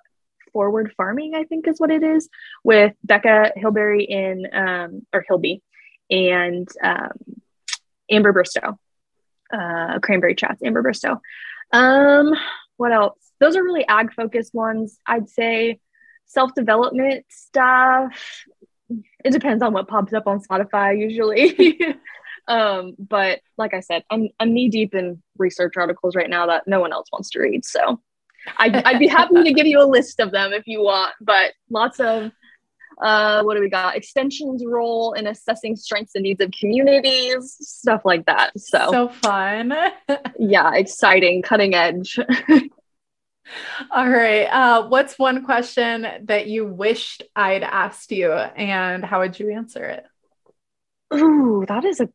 forward 0.53 0.93
farming, 0.95 1.35
I 1.35 1.43
think 1.43 1.67
is 1.67 1.80
what 1.80 1.91
it 1.91 2.03
is, 2.03 2.30
with 2.63 2.93
Becca 3.03 3.51
Hilberry 3.57 4.05
in 4.07 4.47
um, 4.53 5.05
or 5.11 5.25
Hilby 5.27 5.61
and 6.09 6.67
um, 6.81 7.11
Amber 8.09 8.31
Bristow, 8.31 8.77
uh, 9.51 9.99
Cranberry 9.99 10.35
Chats, 10.35 10.61
Amber 10.63 10.81
Bristow. 10.81 11.19
Um, 11.71 12.34
what 12.77 12.91
else? 12.91 13.17
Those 13.39 13.55
are 13.55 13.63
really 13.63 13.85
ag 13.88 14.13
focused 14.13 14.53
ones. 14.53 14.99
I'd 15.05 15.30
say 15.30 15.80
self 16.25 16.53
development 16.53 17.25
stuff. 17.30 18.45
It 19.23 19.31
depends 19.31 19.63
on 19.63 19.73
what 19.73 19.88
pops 19.88 20.13
up 20.13 20.27
on 20.27 20.41
Spotify 20.41 20.99
usually. 20.99 21.80
um, 22.47 22.95
but 22.99 23.41
like 23.57 23.73
I 23.73 23.80
said, 23.80 24.03
I'm, 24.09 24.30
I'm 24.39 24.53
knee 24.53 24.69
deep 24.69 24.93
in 24.93 25.21
research 25.38 25.73
articles 25.77 26.15
right 26.15 26.30
now 26.30 26.47
that 26.47 26.67
no 26.67 26.80
one 26.80 26.93
else 26.93 27.07
wants 27.11 27.31
to 27.31 27.39
read. 27.39 27.65
So 27.65 27.99
I'd, 28.57 28.75
I'd 28.75 28.99
be 28.99 29.07
happy 29.07 29.43
to 29.43 29.53
give 29.53 29.67
you 29.67 29.81
a 29.81 29.85
list 29.87 30.19
of 30.19 30.31
them 30.31 30.53
if 30.53 30.67
you 30.67 30.81
want, 30.81 31.13
but 31.21 31.53
lots 31.69 31.99
of 31.99 32.31
uh, 33.01 33.43
what 33.43 33.55
do 33.55 33.61
we 33.61 33.69
got? 33.69 33.95
Extension's 33.95 34.63
role 34.65 35.13
in 35.13 35.27
assessing 35.27 35.75
strengths 35.75 36.15
and 36.15 36.23
needs 36.23 36.41
of 36.41 36.51
communities, 36.51 37.57
stuff 37.59 38.01
like 38.05 38.25
that. 38.25 38.51
So 38.57 38.89
so 38.91 39.09
fun. 39.09 39.73
yeah, 40.39 40.73
exciting, 40.75 41.41
cutting 41.41 41.73
edge. 41.73 42.19
All 43.91 44.09
right. 44.09 44.45
Uh, 44.45 44.87
what's 44.87 45.19
one 45.19 45.43
question 45.43 46.07
that 46.23 46.47
you 46.47 46.65
wished 46.65 47.23
I'd 47.35 47.63
asked 47.63 48.11
you, 48.11 48.31
and 48.31 49.03
how 49.03 49.19
would 49.19 49.39
you 49.39 49.51
answer 49.51 49.83
it? 49.85 50.05
Ooh, 51.14 51.65
that 51.68 51.85
is 51.85 51.99
a. 51.99 52.10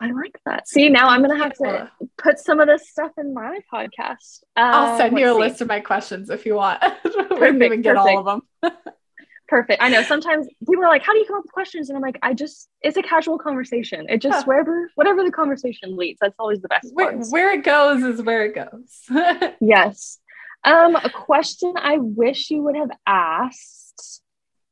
I 0.00 0.10
like 0.10 0.38
that. 0.46 0.68
See, 0.68 0.88
now 0.88 1.08
I'm 1.08 1.20
gonna 1.22 1.38
have 1.38 1.54
to 1.54 1.90
put 2.16 2.38
some 2.38 2.60
of 2.60 2.66
this 2.66 2.88
stuff 2.88 3.12
in 3.18 3.34
my 3.34 3.60
podcast. 3.72 4.42
I'll 4.56 4.96
send 4.96 5.14
um, 5.14 5.18
you 5.18 5.30
a 5.30 5.34
see. 5.34 5.40
list 5.40 5.60
of 5.60 5.68
my 5.68 5.80
questions 5.80 6.30
if 6.30 6.46
you 6.46 6.54
want. 6.54 6.82
we 7.04 7.10
can 7.38 7.62
even 7.62 7.82
get 7.82 7.96
perfect. 7.96 8.16
all 8.16 8.18
of 8.18 8.42
them. 8.62 8.72
perfect. 9.48 9.82
I 9.82 9.88
know 9.88 10.02
sometimes 10.02 10.46
people 10.68 10.84
are 10.84 10.88
like, 10.88 11.02
"How 11.02 11.12
do 11.12 11.18
you 11.18 11.26
come 11.26 11.36
up 11.36 11.44
with 11.44 11.52
questions?" 11.52 11.88
And 11.88 11.96
I'm 11.96 12.02
like, 12.02 12.18
"I 12.22 12.34
just 12.34 12.68
it's 12.82 12.96
a 12.96 13.02
casual 13.02 13.38
conversation. 13.38 14.06
It 14.08 14.22
just 14.22 14.46
wherever 14.46 14.90
whatever 14.94 15.24
the 15.24 15.32
conversation 15.32 15.96
leads, 15.96 16.18
that's 16.20 16.36
always 16.38 16.60
the 16.60 16.68
best. 16.68 16.88
Where, 16.92 17.16
where 17.16 17.52
it 17.52 17.64
goes 17.64 18.02
is 18.02 18.22
where 18.22 18.44
it 18.44 18.54
goes." 18.54 19.52
yes. 19.60 20.18
Um, 20.64 20.96
a 20.96 21.10
question 21.10 21.74
I 21.76 21.98
wish 21.98 22.50
you 22.50 22.62
would 22.62 22.76
have 22.76 22.90
asked. 23.06 24.22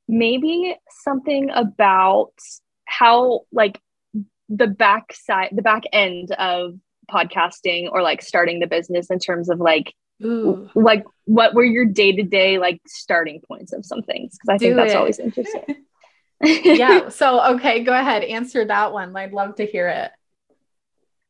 Maybe 0.09 0.77
something 1.03 1.51
about 1.51 2.33
how 2.87 3.41
like 3.53 3.81
the 4.49 4.67
back 4.67 5.13
side 5.13 5.51
the 5.53 5.63
back 5.63 5.83
end 5.93 6.33
of 6.33 6.75
podcasting 7.11 7.91
or 7.91 8.03
like 8.03 8.23
starting 8.23 8.61
the 8.61 8.67
business 8.67 9.11
in 9.11 9.19
terms 9.19 9.49
of 9.49 9.61
like 9.61 9.93
Ooh. 10.25 10.71
like 10.75 11.05
what 11.25 11.55
were 11.55 11.65
your 11.65 11.85
day-to-day 11.85 12.59
like 12.59 12.81
starting 12.87 13.41
points 13.47 13.73
of 13.73 13.85
some 13.85 14.03
things 14.03 14.33
because 14.33 14.55
i 14.55 14.59
think 14.59 14.77
that's 14.77 14.93
it. 14.93 14.97
always 14.97 15.19
interesting 15.19 15.63
yeah 16.43 17.09
so 17.09 17.55
okay 17.55 17.83
go 17.83 17.93
ahead 17.93 18.23
answer 18.23 18.65
that 18.65 18.93
one 18.93 19.15
i'd 19.17 19.33
love 19.33 19.57
to 19.57 19.67
hear 19.67 19.89
it 19.89 20.11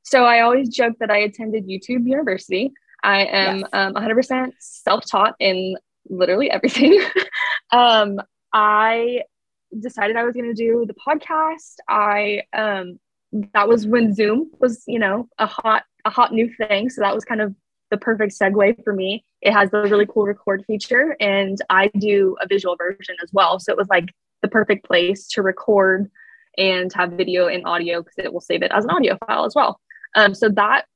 so 0.02 0.24
i 0.24 0.40
always 0.40 0.68
joke 0.68 0.94
that 1.00 1.10
i 1.10 1.18
attended 1.18 1.66
youtube 1.66 2.06
university 2.06 2.72
i 3.02 3.24
am 3.24 3.58
yes. 3.60 3.68
um, 3.72 3.94
100% 3.94 4.50
self-taught 4.58 5.34
in 5.38 5.76
literally 6.08 6.50
everything 6.50 7.00
um, 7.72 8.20
i 8.52 9.20
decided 9.80 10.16
I 10.16 10.24
was 10.24 10.34
going 10.34 10.46
to 10.46 10.54
do 10.54 10.86
the 10.86 10.94
podcast, 10.94 11.76
I 11.88 12.42
um 12.52 12.98
that 13.52 13.68
was 13.68 13.86
when 13.86 14.14
Zoom 14.14 14.50
was, 14.60 14.84
you 14.86 14.98
know, 14.98 15.28
a 15.38 15.46
hot 15.46 15.84
a 16.04 16.10
hot 16.10 16.32
new 16.32 16.52
thing, 16.54 16.90
so 16.90 17.00
that 17.00 17.14
was 17.14 17.24
kind 17.24 17.40
of 17.40 17.54
the 17.90 17.96
perfect 17.96 18.32
segue 18.32 18.82
for 18.84 18.92
me. 18.92 19.24
It 19.42 19.52
has 19.52 19.70
a 19.72 19.82
really 19.82 20.06
cool 20.06 20.26
record 20.26 20.64
feature 20.66 21.16
and 21.20 21.58
I 21.70 21.88
do 21.98 22.36
a 22.40 22.46
visual 22.46 22.76
version 22.76 23.16
as 23.22 23.30
well, 23.32 23.58
so 23.58 23.72
it 23.72 23.78
was 23.78 23.88
like 23.88 24.06
the 24.42 24.48
perfect 24.48 24.86
place 24.86 25.28
to 25.28 25.42
record 25.42 26.10
and 26.58 26.92
have 26.94 27.12
video 27.12 27.48
and 27.48 27.66
audio 27.66 28.02
because 28.02 28.18
it 28.18 28.32
will 28.32 28.40
save 28.40 28.62
it 28.62 28.72
as 28.72 28.84
an 28.84 28.90
audio 28.90 29.18
file 29.26 29.44
as 29.44 29.54
well. 29.54 29.80
Um, 30.14 30.34
so 30.34 30.48
that 30.50 30.86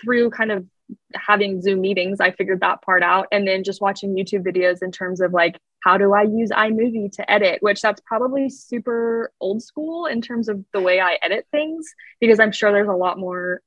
through 0.00 0.30
kind 0.30 0.52
of 0.52 0.66
having 1.14 1.60
Zoom 1.60 1.80
meetings, 1.80 2.20
I 2.20 2.30
figured 2.30 2.60
that 2.60 2.82
part 2.82 3.02
out. 3.02 3.26
And 3.32 3.46
then 3.46 3.64
just 3.64 3.80
watching 3.80 4.14
YouTube 4.14 4.44
videos 4.44 4.82
in 4.82 4.92
terms 4.92 5.20
of 5.20 5.32
like, 5.32 5.58
how 5.82 5.98
do 5.98 6.14
I 6.14 6.22
use 6.22 6.50
iMovie 6.50 7.12
to 7.12 7.30
edit? 7.30 7.58
Which 7.60 7.80
that's 7.80 8.00
probably 8.04 8.48
super 8.48 9.32
old 9.40 9.62
school 9.62 10.06
in 10.06 10.20
terms 10.20 10.48
of 10.48 10.64
the 10.72 10.80
way 10.80 11.00
I 11.00 11.18
edit 11.22 11.46
things, 11.50 11.86
because 12.20 12.38
I'm 12.38 12.52
sure 12.52 12.72
there's 12.72 12.88
a 12.88 12.92
lot 12.92 13.18
more 13.18 13.60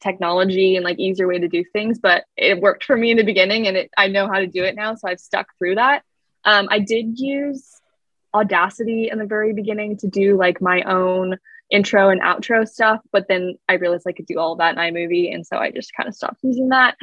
technology 0.00 0.76
and 0.76 0.84
like 0.84 0.98
easier 0.98 1.26
way 1.26 1.38
to 1.38 1.48
do 1.48 1.64
things. 1.72 1.98
But 1.98 2.24
it 2.36 2.60
worked 2.60 2.84
for 2.84 2.96
me 2.96 3.10
in 3.10 3.16
the 3.16 3.24
beginning 3.24 3.66
and 3.66 3.76
it, 3.76 3.90
I 3.96 4.08
know 4.08 4.26
how 4.26 4.38
to 4.38 4.46
do 4.46 4.64
it 4.64 4.74
now. 4.74 4.94
So 4.94 5.08
I've 5.08 5.20
stuck 5.20 5.48
through 5.58 5.76
that. 5.76 6.02
Um, 6.44 6.68
I 6.70 6.78
did 6.78 7.18
use 7.18 7.80
Audacity 8.32 9.10
in 9.10 9.18
the 9.18 9.26
very 9.26 9.52
beginning 9.52 9.96
to 9.98 10.06
do 10.06 10.36
like 10.36 10.60
my 10.60 10.82
own 10.82 11.36
intro 11.70 12.10
and 12.10 12.20
outro 12.20 12.68
stuff, 12.68 13.00
but 13.12 13.26
then 13.28 13.56
I 13.68 13.74
realized 13.74 14.06
I 14.06 14.12
could 14.12 14.26
do 14.26 14.38
all 14.38 14.56
that 14.56 14.76
in 14.76 14.78
iMovie, 14.78 15.32
and 15.32 15.46
so 15.46 15.56
I 15.56 15.70
just 15.70 15.92
kind 15.94 16.08
of 16.08 16.14
stopped 16.14 16.40
using 16.42 16.68
that. 16.68 16.96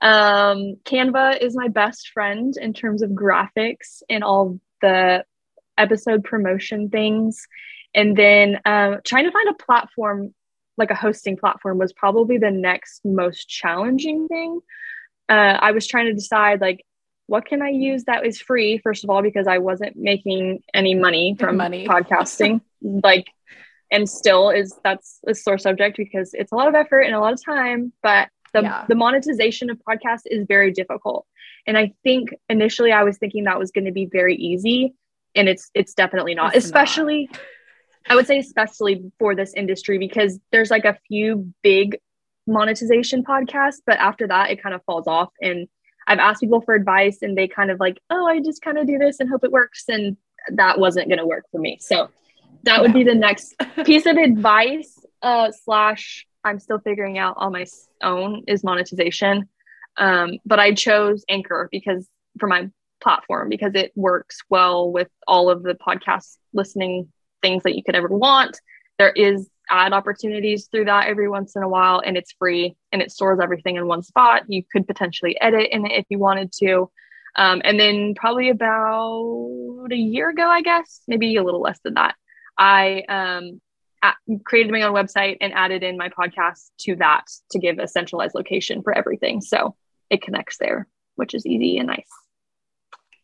Um, 0.00 0.76
Canva 0.84 1.40
is 1.40 1.56
my 1.56 1.68
best 1.68 2.10
friend 2.10 2.54
in 2.56 2.72
terms 2.72 3.02
of 3.02 3.10
graphics 3.10 4.02
and 4.08 4.24
all 4.24 4.58
the 4.80 5.24
episode 5.78 6.24
promotion 6.24 6.88
things. 6.88 7.46
And 7.94 8.16
then 8.16 8.58
um, 8.64 8.98
trying 9.04 9.24
to 9.24 9.32
find 9.32 9.48
a 9.48 9.64
platform, 9.64 10.34
like 10.76 10.90
a 10.90 10.94
hosting 10.94 11.36
platform, 11.36 11.78
was 11.78 11.92
probably 11.92 12.38
the 12.38 12.50
next 12.50 13.02
most 13.04 13.48
challenging 13.48 14.28
thing. 14.28 14.60
Uh, 15.28 15.58
I 15.60 15.72
was 15.72 15.86
trying 15.86 16.06
to 16.06 16.14
decide 16.14 16.60
like 16.60 16.84
what 17.26 17.46
can 17.46 17.62
I 17.62 17.70
use 17.70 18.04
that 18.04 18.26
is 18.26 18.40
free, 18.40 18.78
first 18.78 19.04
of 19.04 19.10
all, 19.10 19.22
because 19.22 19.46
I 19.46 19.58
wasn't 19.58 19.96
making 19.96 20.62
any 20.74 20.94
money 20.94 21.36
from 21.38 21.56
money. 21.56 21.86
podcasting. 21.86 22.60
like 22.82 23.26
and 23.92 24.08
still 24.08 24.50
is 24.50 24.80
that's 24.82 25.20
a 25.28 25.34
sore 25.34 25.58
subject 25.58 25.96
because 25.96 26.34
it's 26.34 26.50
a 26.50 26.54
lot 26.56 26.66
of 26.66 26.74
effort 26.74 27.02
and 27.02 27.14
a 27.14 27.20
lot 27.20 27.32
of 27.32 27.44
time 27.44 27.92
but 28.02 28.28
the, 28.52 28.62
yeah. 28.62 28.84
the 28.88 28.94
monetization 28.94 29.70
of 29.70 29.78
podcasts 29.88 30.22
is 30.26 30.44
very 30.48 30.72
difficult 30.72 31.26
and 31.66 31.78
i 31.78 31.92
think 32.02 32.34
initially 32.48 32.90
i 32.90 33.04
was 33.04 33.18
thinking 33.18 33.44
that 33.44 33.58
was 33.58 33.70
going 33.70 33.84
to 33.84 33.92
be 33.92 34.06
very 34.06 34.34
easy 34.34 34.94
and 35.36 35.48
it's 35.48 35.70
it's 35.74 35.94
definitely 35.94 36.34
not 36.34 36.56
it's 36.56 36.64
especially 36.64 37.28
not. 37.30 37.40
i 38.08 38.14
would 38.16 38.26
say 38.26 38.38
especially 38.38 39.04
for 39.18 39.36
this 39.36 39.52
industry 39.54 39.98
because 39.98 40.40
there's 40.50 40.70
like 40.70 40.84
a 40.84 40.98
few 41.06 41.52
big 41.62 41.98
monetization 42.46 43.22
podcasts 43.22 43.80
but 43.86 43.98
after 43.98 44.26
that 44.26 44.50
it 44.50 44.60
kind 44.60 44.74
of 44.74 44.82
falls 44.84 45.06
off 45.06 45.30
and 45.40 45.68
i've 46.08 46.18
asked 46.18 46.40
people 46.40 46.60
for 46.60 46.74
advice 46.74 47.18
and 47.22 47.38
they 47.38 47.46
kind 47.46 47.70
of 47.70 47.78
like 47.78 48.00
oh 48.10 48.26
i 48.26 48.40
just 48.40 48.62
kind 48.62 48.78
of 48.78 48.86
do 48.86 48.98
this 48.98 49.20
and 49.20 49.28
hope 49.28 49.44
it 49.44 49.52
works 49.52 49.84
and 49.88 50.16
that 50.48 50.78
wasn't 50.78 51.06
going 51.08 51.18
to 51.18 51.26
work 51.26 51.44
for 51.52 51.60
me 51.60 51.78
so 51.80 52.08
that 52.64 52.80
would 52.80 52.92
be 52.92 53.04
the 53.04 53.14
next 53.14 53.54
piece 53.84 54.06
of 54.06 54.16
advice 54.16 55.04
uh 55.22 55.50
slash 55.64 56.26
i'm 56.44 56.58
still 56.58 56.78
figuring 56.80 57.18
out 57.18 57.34
on 57.36 57.52
my 57.52 57.64
own 58.02 58.42
is 58.46 58.64
monetization. 58.64 59.48
Um 59.96 60.38
but 60.44 60.58
i 60.58 60.74
chose 60.74 61.24
anchor 61.28 61.68
because 61.70 62.08
for 62.38 62.46
my 62.46 62.70
platform 63.02 63.48
because 63.48 63.74
it 63.74 63.92
works 63.96 64.38
well 64.48 64.90
with 64.90 65.08
all 65.26 65.50
of 65.50 65.62
the 65.62 65.74
podcast 65.74 66.36
listening 66.52 67.08
things 67.42 67.64
that 67.64 67.74
you 67.74 67.82
could 67.82 67.96
ever 67.96 68.08
want. 68.08 68.58
There 68.98 69.10
is 69.10 69.50
ad 69.68 69.92
opportunities 69.92 70.68
through 70.70 70.84
that 70.86 71.08
every 71.08 71.28
once 71.28 71.56
in 71.56 71.62
a 71.62 71.68
while 71.68 72.00
and 72.04 72.16
it's 72.16 72.32
free 72.32 72.76
and 72.92 73.02
it 73.02 73.10
stores 73.10 73.40
everything 73.42 73.76
in 73.76 73.86
one 73.86 74.02
spot. 74.02 74.44
You 74.48 74.62
could 74.70 74.86
potentially 74.86 75.38
edit 75.40 75.68
in 75.72 75.84
it 75.84 75.92
if 75.92 76.06
you 76.08 76.18
wanted 76.18 76.52
to. 76.60 76.90
Um, 77.34 77.62
and 77.64 77.80
then 77.80 78.14
probably 78.14 78.50
about 78.50 79.88
a 79.90 79.96
year 79.96 80.28
ago 80.28 80.46
i 80.46 80.60
guess 80.60 81.00
maybe 81.08 81.34
a 81.36 81.42
little 81.42 81.62
less 81.62 81.80
than 81.82 81.94
that 81.94 82.14
I 82.58 83.02
um, 83.08 83.60
at, 84.02 84.16
created 84.44 84.72
my 84.72 84.82
own 84.82 84.94
website 84.94 85.38
and 85.40 85.52
added 85.52 85.82
in 85.82 85.96
my 85.96 86.08
podcast 86.08 86.70
to 86.80 86.96
that 86.96 87.24
to 87.50 87.58
give 87.58 87.78
a 87.78 87.88
centralized 87.88 88.34
location 88.34 88.82
for 88.82 88.96
everything. 88.96 89.40
So 89.40 89.76
it 90.10 90.22
connects 90.22 90.58
there, 90.58 90.88
which 91.16 91.34
is 91.34 91.46
easy 91.46 91.78
and 91.78 91.86
nice. 91.86 92.08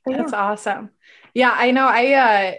That's 0.06 0.32
awesome. 0.32 0.90
Yeah, 1.34 1.54
I 1.54 1.70
know. 1.70 1.86
I 1.86 2.12
uh, 2.14 2.52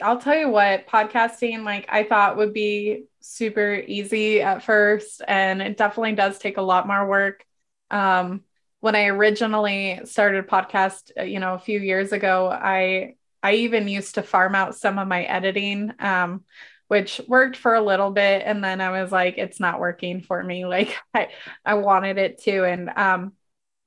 I'll 0.00 0.20
tell 0.20 0.36
you 0.36 0.48
what, 0.48 0.86
podcasting 0.86 1.64
like 1.64 1.86
I 1.88 2.04
thought 2.04 2.36
would 2.36 2.54
be 2.54 3.04
super 3.20 3.74
easy 3.74 4.40
at 4.40 4.62
first, 4.62 5.22
and 5.26 5.60
it 5.60 5.76
definitely 5.76 6.12
does 6.12 6.38
take 6.38 6.56
a 6.56 6.62
lot 6.62 6.86
more 6.86 7.06
work. 7.06 7.44
Um, 7.90 8.44
when 8.80 8.94
I 8.94 9.06
originally 9.06 10.00
started 10.04 10.46
podcast, 10.46 11.10
uh, 11.18 11.24
you 11.24 11.40
know, 11.40 11.54
a 11.54 11.58
few 11.58 11.80
years 11.80 12.12
ago, 12.12 12.48
I 12.48 13.16
I 13.42 13.54
even 13.54 13.88
used 13.88 14.16
to 14.16 14.22
farm 14.22 14.54
out 14.54 14.74
some 14.74 14.98
of 14.98 15.08
my 15.08 15.22
editing, 15.22 15.92
um, 15.98 16.44
which 16.88 17.20
worked 17.28 17.56
for 17.56 17.74
a 17.74 17.82
little 17.82 18.10
bit. 18.10 18.42
And 18.44 18.64
then 18.64 18.80
I 18.80 19.02
was 19.02 19.12
like, 19.12 19.38
it's 19.38 19.60
not 19.60 19.80
working 19.80 20.22
for 20.22 20.42
me. 20.42 20.64
Like 20.68 20.96
I, 21.14 21.28
I 21.64 21.74
wanted 21.74 22.18
it 22.18 22.42
to. 22.42 22.64
And 22.64 22.90
um, 22.94 23.32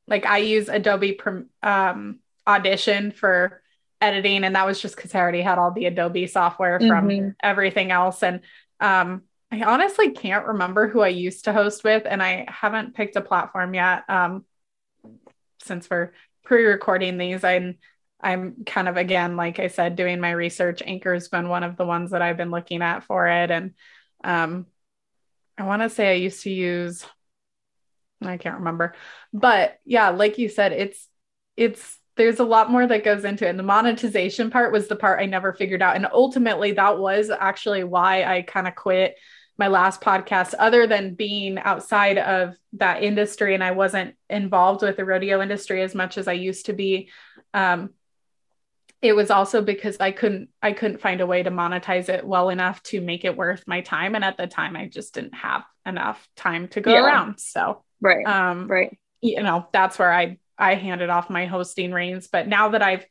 like 0.07 0.25
I 0.25 0.37
use 0.39 0.69
Adobe 0.69 1.19
um, 1.63 2.19
Audition 2.47 3.11
for 3.11 3.61
editing. 3.99 4.43
And 4.43 4.55
that 4.55 4.65
was 4.65 4.81
just 4.81 4.95
because 4.95 5.13
I 5.13 5.19
already 5.19 5.41
had 5.41 5.59
all 5.59 5.71
the 5.71 5.85
Adobe 5.85 6.27
software 6.27 6.79
from 6.79 7.07
mm-hmm. 7.07 7.29
everything 7.41 7.91
else. 7.91 8.23
And 8.23 8.41
um, 8.79 9.23
I 9.51 9.63
honestly 9.63 10.11
can't 10.11 10.47
remember 10.47 10.87
who 10.87 11.01
I 11.01 11.09
used 11.09 11.45
to 11.45 11.53
host 11.53 11.83
with. 11.83 12.03
And 12.05 12.23
I 12.23 12.45
haven't 12.47 12.95
picked 12.95 13.15
a 13.15 13.21
platform 13.21 13.73
yet. 13.73 14.03
Um, 14.09 14.45
since 15.61 15.89
we're 15.89 16.11
pre-recording 16.43 17.17
these, 17.17 17.43
I'm 17.43 17.77
I'm 18.23 18.63
kind 18.65 18.87
of 18.87 18.97
again, 18.97 19.35
like 19.35 19.59
I 19.59 19.67
said, 19.67 19.95
doing 19.95 20.19
my 20.19 20.31
research. 20.31 20.81
Anchor's 20.85 21.27
been 21.27 21.49
one 21.49 21.63
of 21.63 21.77
the 21.77 21.85
ones 21.85 22.11
that 22.11 22.21
I've 22.21 22.37
been 22.37 22.51
looking 22.51 22.81
at 22.81 23.03
for 23.03 23.27
it. 23.27 23.51
And 23.51 23.73
um, 24.23 24.67
I 25.57 25.63
want 25.63 25.81
to 25.81 25.89
say 25.89 26.11
I 26.11 26.15
used 26.15 26.43
to 26.43 26.51
use, 26.51 27.05
I 28.21 28.37
can't 28.37 28.59
remember, 28.59 28.95
but 29.33 29.79
yeah, 29.85 30.09
like 30.09 30.37
you 30.37 30.49
said, 30.49 30.71
it's 30.71 31.07
it's 31.57 31.99
there's 32.17 32.39
a 32.39 32.43
lot 32.43 32.69
more 32.69 32.85
that 32.85 33.03
goes 33.03 33.25
into 33.25 33.45
it. 33.45 33.49
And 33.49 33.59
the 33.59 33.63
monetization 33.63 34.51
part 34.51 34.71
was 34.71 34.87
the 34.87 34.95
part 34.95 35.19
I 35.19 35.25
never 35.25 35.53
figured 35.53 35.81
out. 35.81 35.95
And 35.95 36.07
ultimately, 36.11 36.73
that 36.73 36.99
was 36.99 37.29
actually 37.29 37.83
why 37.83 38.23
I 38.23 38.41
kind 38.43 38.67
of 38.67 38.75
quit 38.75 39.15
my 39.57 39.67
last 39.67 40.01
podcast, 40.01 40.53
other 40.57 40.87
than 40.87 41.13
being 41.13 41.59
outside 41.59 42.17
of 42.17 42.55
that 42.73 43.03
industry 43.03 43.53
and 43.53 43.63
I 43.63 43.71
wasn't 43.71 44.15
involved 44.29 44.81
with 44.81 44.97
the 44.97 45.05
rodeo 45.05 45.41
industry 45.41 45.83
as 45.83 45.93
much 45.93 46.17
as 46.17 46.27
I 46.27 46.33
used 46.33 46.65
to 46.65 46.73
be. 46.73 47.09
Um, 47.53 47.91
it 49.01 49.13
was 49.13 49.31
also 49.31 49.61
because 49.61 49.97
I 49.99 50.11
couldn't 50.11 50.49
I 50.61 50.73
couldn't 50.73 51.01
find 51.01 51.21
a 51.21 51.27
way 51.27 51.43
to 51.43 51.51
monetize 51.51 52.09
it 52.09 52.25
well 52.25 52.49
enough 52.49 52.81
to 52.83 53.01
make 53.01 53.25
it 53.25 53.35
worth 53.35 53.63
my 53.67 53.81
time 53.81 54.15
and 54.15 54.23
at 54.23 54.37
the 54.37 54.47
time 54.47 54.75
I 54.75 54.87
just 54.87 55.13
didn't 55.13 55.35
have 55.35 55.63
enough 55.85 56.27
time 56.35 56.67
to 56.69 56.81
go 56.81 56.91
yeah. 56.91 57.03
around 57.03 57.39
so 57.39 57.83
right 57.99 58.25
um 58.25 58.67
right 58.67 58.97
you 59.21 59.41
know 59.41 59.67
that's 59.71 59.97
where 59.97 60.11
I 60.11 60.37
I 60.61 60.75
handed 60.75 61.09
off 61.09 61.29
my 61.29 61.47
hosting 61.47 61.91
reins. 61.91 62.29
But 62.31 62.47
now 62.47 62.69
that 62.69 62.83
I've 62.83 63.05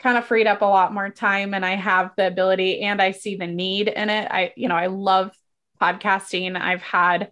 kind 0.00 0.18
of 0.18 0.26
freed 0.26 0.48
up 0.48 0.60
a 0.60 0.66
lot 0.66 0.92
more 0.92 1.08
time 1.08 1.54
and 1.54 1.64
I 1.64 1.76
have 1.76 2.10
the 2.16 2.26
ability 2.26 2.80
and 2.80 3.00
I 3.00 3.12
see 3.12 3.36
the 3.36 3.46
need 3.46 3.86
in 3.88 4.10
it, 4.10 4.28
I, 4.30 4.52
you 4.56 4.68
know, 4.68 4.74
I 4.74 4.88
love 4.88 5.30
podcasting. 5.80 6.60
I've 6.60 6.82
had 6.82 7.30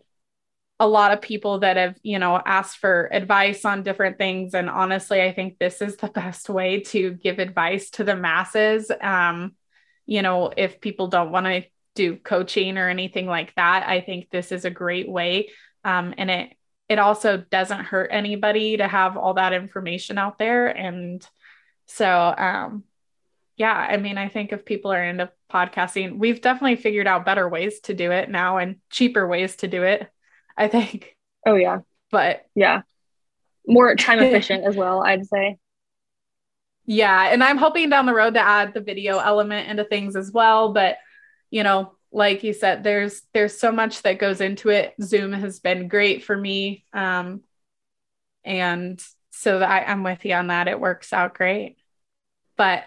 a 0.81 0.87
lot 0.87 1.13
of 1.13 1.21
people 1.21 1.61
that 1.61 1.77
have, 1.77 1.97
you 2.03 2.19
know, 2.19 2.41
asked 2.45 2.79
for 2.79 3.09
advice 3.13 3.65
on 3.65 3.83
different 3.83 4.17
things. 4.17 4.55
And 4.55 4.71
honestly, 4.71 5.21
I 5.23 5.33
think 5.33 5.59
this 5.59 5.83
is 5.83 5.97
the 5.97 6.09
best 6.15 6.49
way 6.49 6.81
to 6.81 7.13
give 7.13 7.39
advice 7.39 7.91
to 7.91 8.05
the 8.05 8.17
masses. 8.17 8.91
Um, 9.01 9.55
you 10.07 10.23
know, 10.23 10.53
if 10.57 10.81
people 10.81 11.09
don't 11.09 11.33
want 11.33 11.47
to 11.47 11.65
do 11.95 12.17
coaching 12.17 12.79
or 12.79 12.89
anything 12.89 13.27
like 13.27 13.55
that, 13.57 13.89
I 13.89 14.01
think 14.01 14.31
this 14.31 14.53
is 14.53 14.65
a 14.65 14.71
great 14.71 15.09
way. 15.09 15.51
Um, 15.85 16.15
and 16.17 16.31
it 16.31 16.53
it 16.89 16.99
also 16.99 17.37
doesn't 17.37 17.85
hurt 17.85 18.09
anybody 18.11 18.79
to 18.79 18.89
have 18.89 19.19
all 19.19 19.35
that 19.35 19.53
information 19.53 20.17
out 20.17 20.39
there. 20.39 20.69
And 20.69 21.27
so 21.87 22.35
um 22.37 22.85
yeah, 23.57 23.75
I 23.75 23.97
mean, 23.97 24.19
I 24.19 24.29
think 24.29 24.53
if 24.53 24.65
people 24.65 24.93
are 24.93 25.03
into 25.03 25.31
podcasting, 25.53 26.19
we've 26.19 26.41
definitely 26.41 26.77
figured 26.77 27.09
out 27.09 27.27
better 27.27 27.49
ways 27.49 27.81
to 27.81 27.95
do 27.95 28.13
it 28.13 28.31
now 28.31 28.59
and 28.59 28.77
cheaper 28.89 29.27
ways 29.27 29.57
to 29.57 29.69
do 29.69 29.83
it. 29.83 30.09
I 30.59 30.69
think. 30.69 31.17
Oh 31.47 31.55
yeah. 31.55 31.81
But 32.11 32.45
yeah. 32.55 32.83
More 33.67 33.95
time 33.95 34.19
efficient 34.23 34.65
as 34.65 34.77
well, 34.77 35.03
I'd 35.05 35.27
say. 35.27 35.59
Yeah, 36.85 37.29
and 37.31 37.45
I'm 37.45 37.59
hoping 37.59 37.91
down 37.91 38.07
the 38.07 38.15
road 38.15 38.35
to 38.35 38.41
add 38.41 38.73
the 38.73 38.81
video 38.81 39.19
element 39.19 39.69
into 39.69 39.85
things 39.85 40.17
as 40.17 40.33
well, 40.33 40.73
but 40.73 40.97
you 41.51 41.63
know, 41.63 41.93
like 42.11 42.43
you 42.43 42.55
said, 42.55 42.83
there's 42.83 43.23
there's 43.35 43.59
so 43.59 43.71
much 43.71 44.03
that 44.03 44.19
goes 44.19 44.41
into 44.41 44.71
it. 44.71 44.95
Zoom 45.03 45.33
has 45.33 45.61
been 45.61 45.89
great 45.89 46.25
for 46.25 46.37
me. 46.37 46.85
Um 46.93 47.43
and 48.45 49.03
so 49.31 49.61
I, 49.61 49.85
I'm 49.85 50.03
with 50.03 50.25
you 50.25 50.35
on 50.35 50.49
that. 50.49 50.69
It 50.69 50.81
works 50.81 51.13
out 51.13 51.35
great. 51.35 51.77
But 52.57 52.85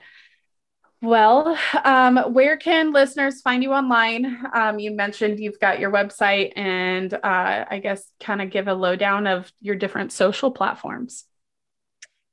well, 1.02 1.58
um, 1.84 2.18
where 2.34 2.58
can 2.58 2.94
listeners 2.94 3.42
find 3.42 3.64
you 3.64 3.74
online? 3.74 4.46
Um, 4.54 4.78
you 4.78 4.92
mentioned 4.92 5.40
you've 5.40 5.60
got 5.60 5.80
your 5.80 5.90
website 5.92 6.54
and 6.56 7.12
uh, 7.14 7.66
I 7.70 7.80
guess 7.82 8.04
kind 8.20 8.40
of 8.42 8.52
give 8.52 8.68
a 8.68 8.74
lowdown 8.74 9.26
of 9.26 9.52
your 9.62 9.76
different 9.76 10.12
social 10.12 10.52
platforms. 10.52 11.26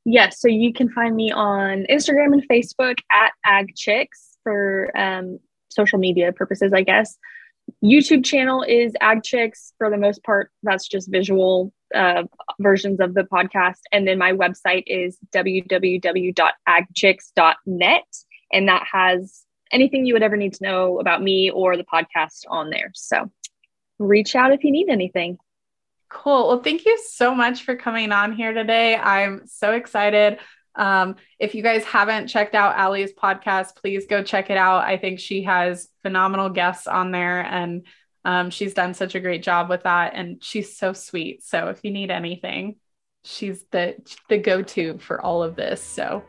Yes, 0.05 0.39
so 0.41 0.49
you 0.49 0.75
can 0.75 0.91
find 0.91 1.17
me 1.17 1.33
on 1.33 1.87
Instagram 1.91 2.35
and 2.35 2.47
Facebook 2.49 2.99
at 3.11 3.33
Ag 3.45 3.75
Chicks 3.75 4.37
for 4.43 4.91
um, 4.97 5.39
social 5.71 5.99
media 5.99 6.33
purposes, 6.33 6.73
I 6.75 6.83
guess. 6.83 7.17
YouTube 7.85 8.25
channel 8.25 8.63
is 8.63 8.95
Ag 9.01 9.23
Chicks 9.23 9.73
for 9.79 9.89
the 9.91 9.97
most 9.97 10.23
part. 10.25 10.51
That's 10.63 10.87
just 10.89 11.11
visual 11.11 11.73
uh, 11.95 12.25
versions 12.59 13.01
of 13.01 13.15
the 13.15 13.23
podcast. 13.23 13.81
And 13.93 14.07
then 14.07 14.19
my 14.19 14.33
website 14.33 14.83
is 14.87 15.17
www.agchicks.net 15.35 18.05
and 18.53 18.69
that 18.69 18.87
has 18.91 19.45
anything 19.71 20.07
you 20.07 20.15
would 20.15 20.23
ever 20.23 20.37
need 20.37 20.55
to 20.55 20.65
know 20.65 20.99
about 20.99 21.23
me 21.23 21.51
or 21.51 21.77
the 21.77 21.85
podcast 21.85 22.45
on 22.49 22.71
there. 22.71 22.91
So 22.95 23.31
reach 23.99 24.35
out 24.35 24.53
if 24.53 24.65
you 24.65 24.71
need 24.71 24.89
anything. 24.89 25.39
Cool. 26.09 26.49
Well, 26.49 26.63
thank 26.63 26.87
you 26.87 26.99
so 27.07 27.35
much 27.35 27.65
for 27.65 27.77
coming 27.77 28.13
on 28.13 28.33
here 28.33 28.53
today. 28.53 28.97
I'm 28.97 29.47
so 29.47 29.73
excited. 29.73 30.39
Um, 30.75 31.17
if 31.39 31.55
you 31.55 31.63
guys 31.63 31.85
haven't 31.85 32.29
checked 32.29 32.55
out 32.55 32.77
Ally's 32.77 33.13
podcast, 33.13 33.77
please 33.77 34.07
go 34.07 34.23
check 34.23 34.49
it 34.49 34.57
out. 34.57 34.85
I 34.85 34.97
think 34.97 35.19
she 35.19 35.43
has 35.43 35.89
phenomenal 36.03 36.49
guests 36.49 36.87
on 36.87 37.11
there 37.11 37.41
and 37.41 37.85
um, 38.25 38.51
she's 38.51 38.75
done 38.75 38.95
such 38.95 39.15
a 39.15 39.21
great 39.21 39.43
job 39.43 39.69
with 39.69 39.83
that. 39.83 40.13
And 40.15 40.43
she's 40.43 40.77
so 40.77 40.93
sweet. 40.93 41.43
So 41.43 41.69
if 41.69 41.81
you 41.83 41.91
need 41.91 42.11
anything, 42.11 42.77
she's 43.25 43.65
the 43.71 43.97
the 44.29 44.39
go-to 44.39 44.99
for 44.99 45.21
all 45.21 45.43
of 45.43 45.57
this. 45.57 45.83
So 45.83 46.25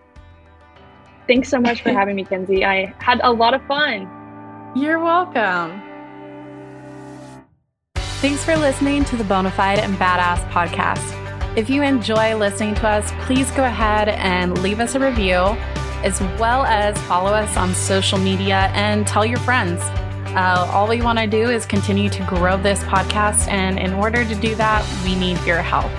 Thanks 1.30 1.48
so 1.48 1.60
much 1.60 1.84
for 1.84 1.92
having 1.92 2.16
me, 2.16 2.24
Kenzie. 2.26 2.66
I 2.66 2.92
had 2.98 3.22
a 3.24 3.32
lot 3.32 3.54
of 3.54 3.64
fun. 3.68 4.10
You're 4.76 4.98
welcome. 4.98 5.80
Thanks 7.96 8.44
for 8.44 8.58
listening 8.58 9.06
to 9.06 9.16
the 9.16 9.24
Bonafide 9.24 9.78
and 9.78 9.96
Badass 9.98 10.40
podcast. 10.50 11.16
If 11.56 11.70
you 11.70 11.84
enjoy 11.84 12.36
listening 12.36 12.74
to 12.76 12.88
us, 12.88 13.12
please 13.28 13.52
go 13.52 13.64
ahead 13.64 14.10
and 14.10 14.60
leave 14.64 14.80
us 14.80 14.96
a 14.96 15.00
review, 15.00 15.36
as 16.04 16.20
well 16.40 16.66
as 16.66 16.98
follow 17.04 17.32
us 17.32 17.56
on 17.58 17.76
social 17.76 18.18
media 18.18 18.72
and 18.74 19.06
tell 19.06 19.24
your 19.24 19.38
friends. 19.38 19.80
Uh, 20.36 20.68
all 20.74 20.88
we 20.88 21.00
want 21.04 21.20
to 21.20 21.28
do 21.28 21.52
is 21.52 21.64
continue 21.64 22.10
to 22.10 22.24
grow 22.24 22.58
this 22.58 22.80
podcast, 22.86 23.48
and 23.50 23.78
in 23.78 23.94
order 23.94 24.26
to 24.26 24.34
do 24.34 24.56
that, 24.56 24.84
we 25.04 25.14
need 25.14 25.40
your 25.46 25.62
help. 25.62 25.92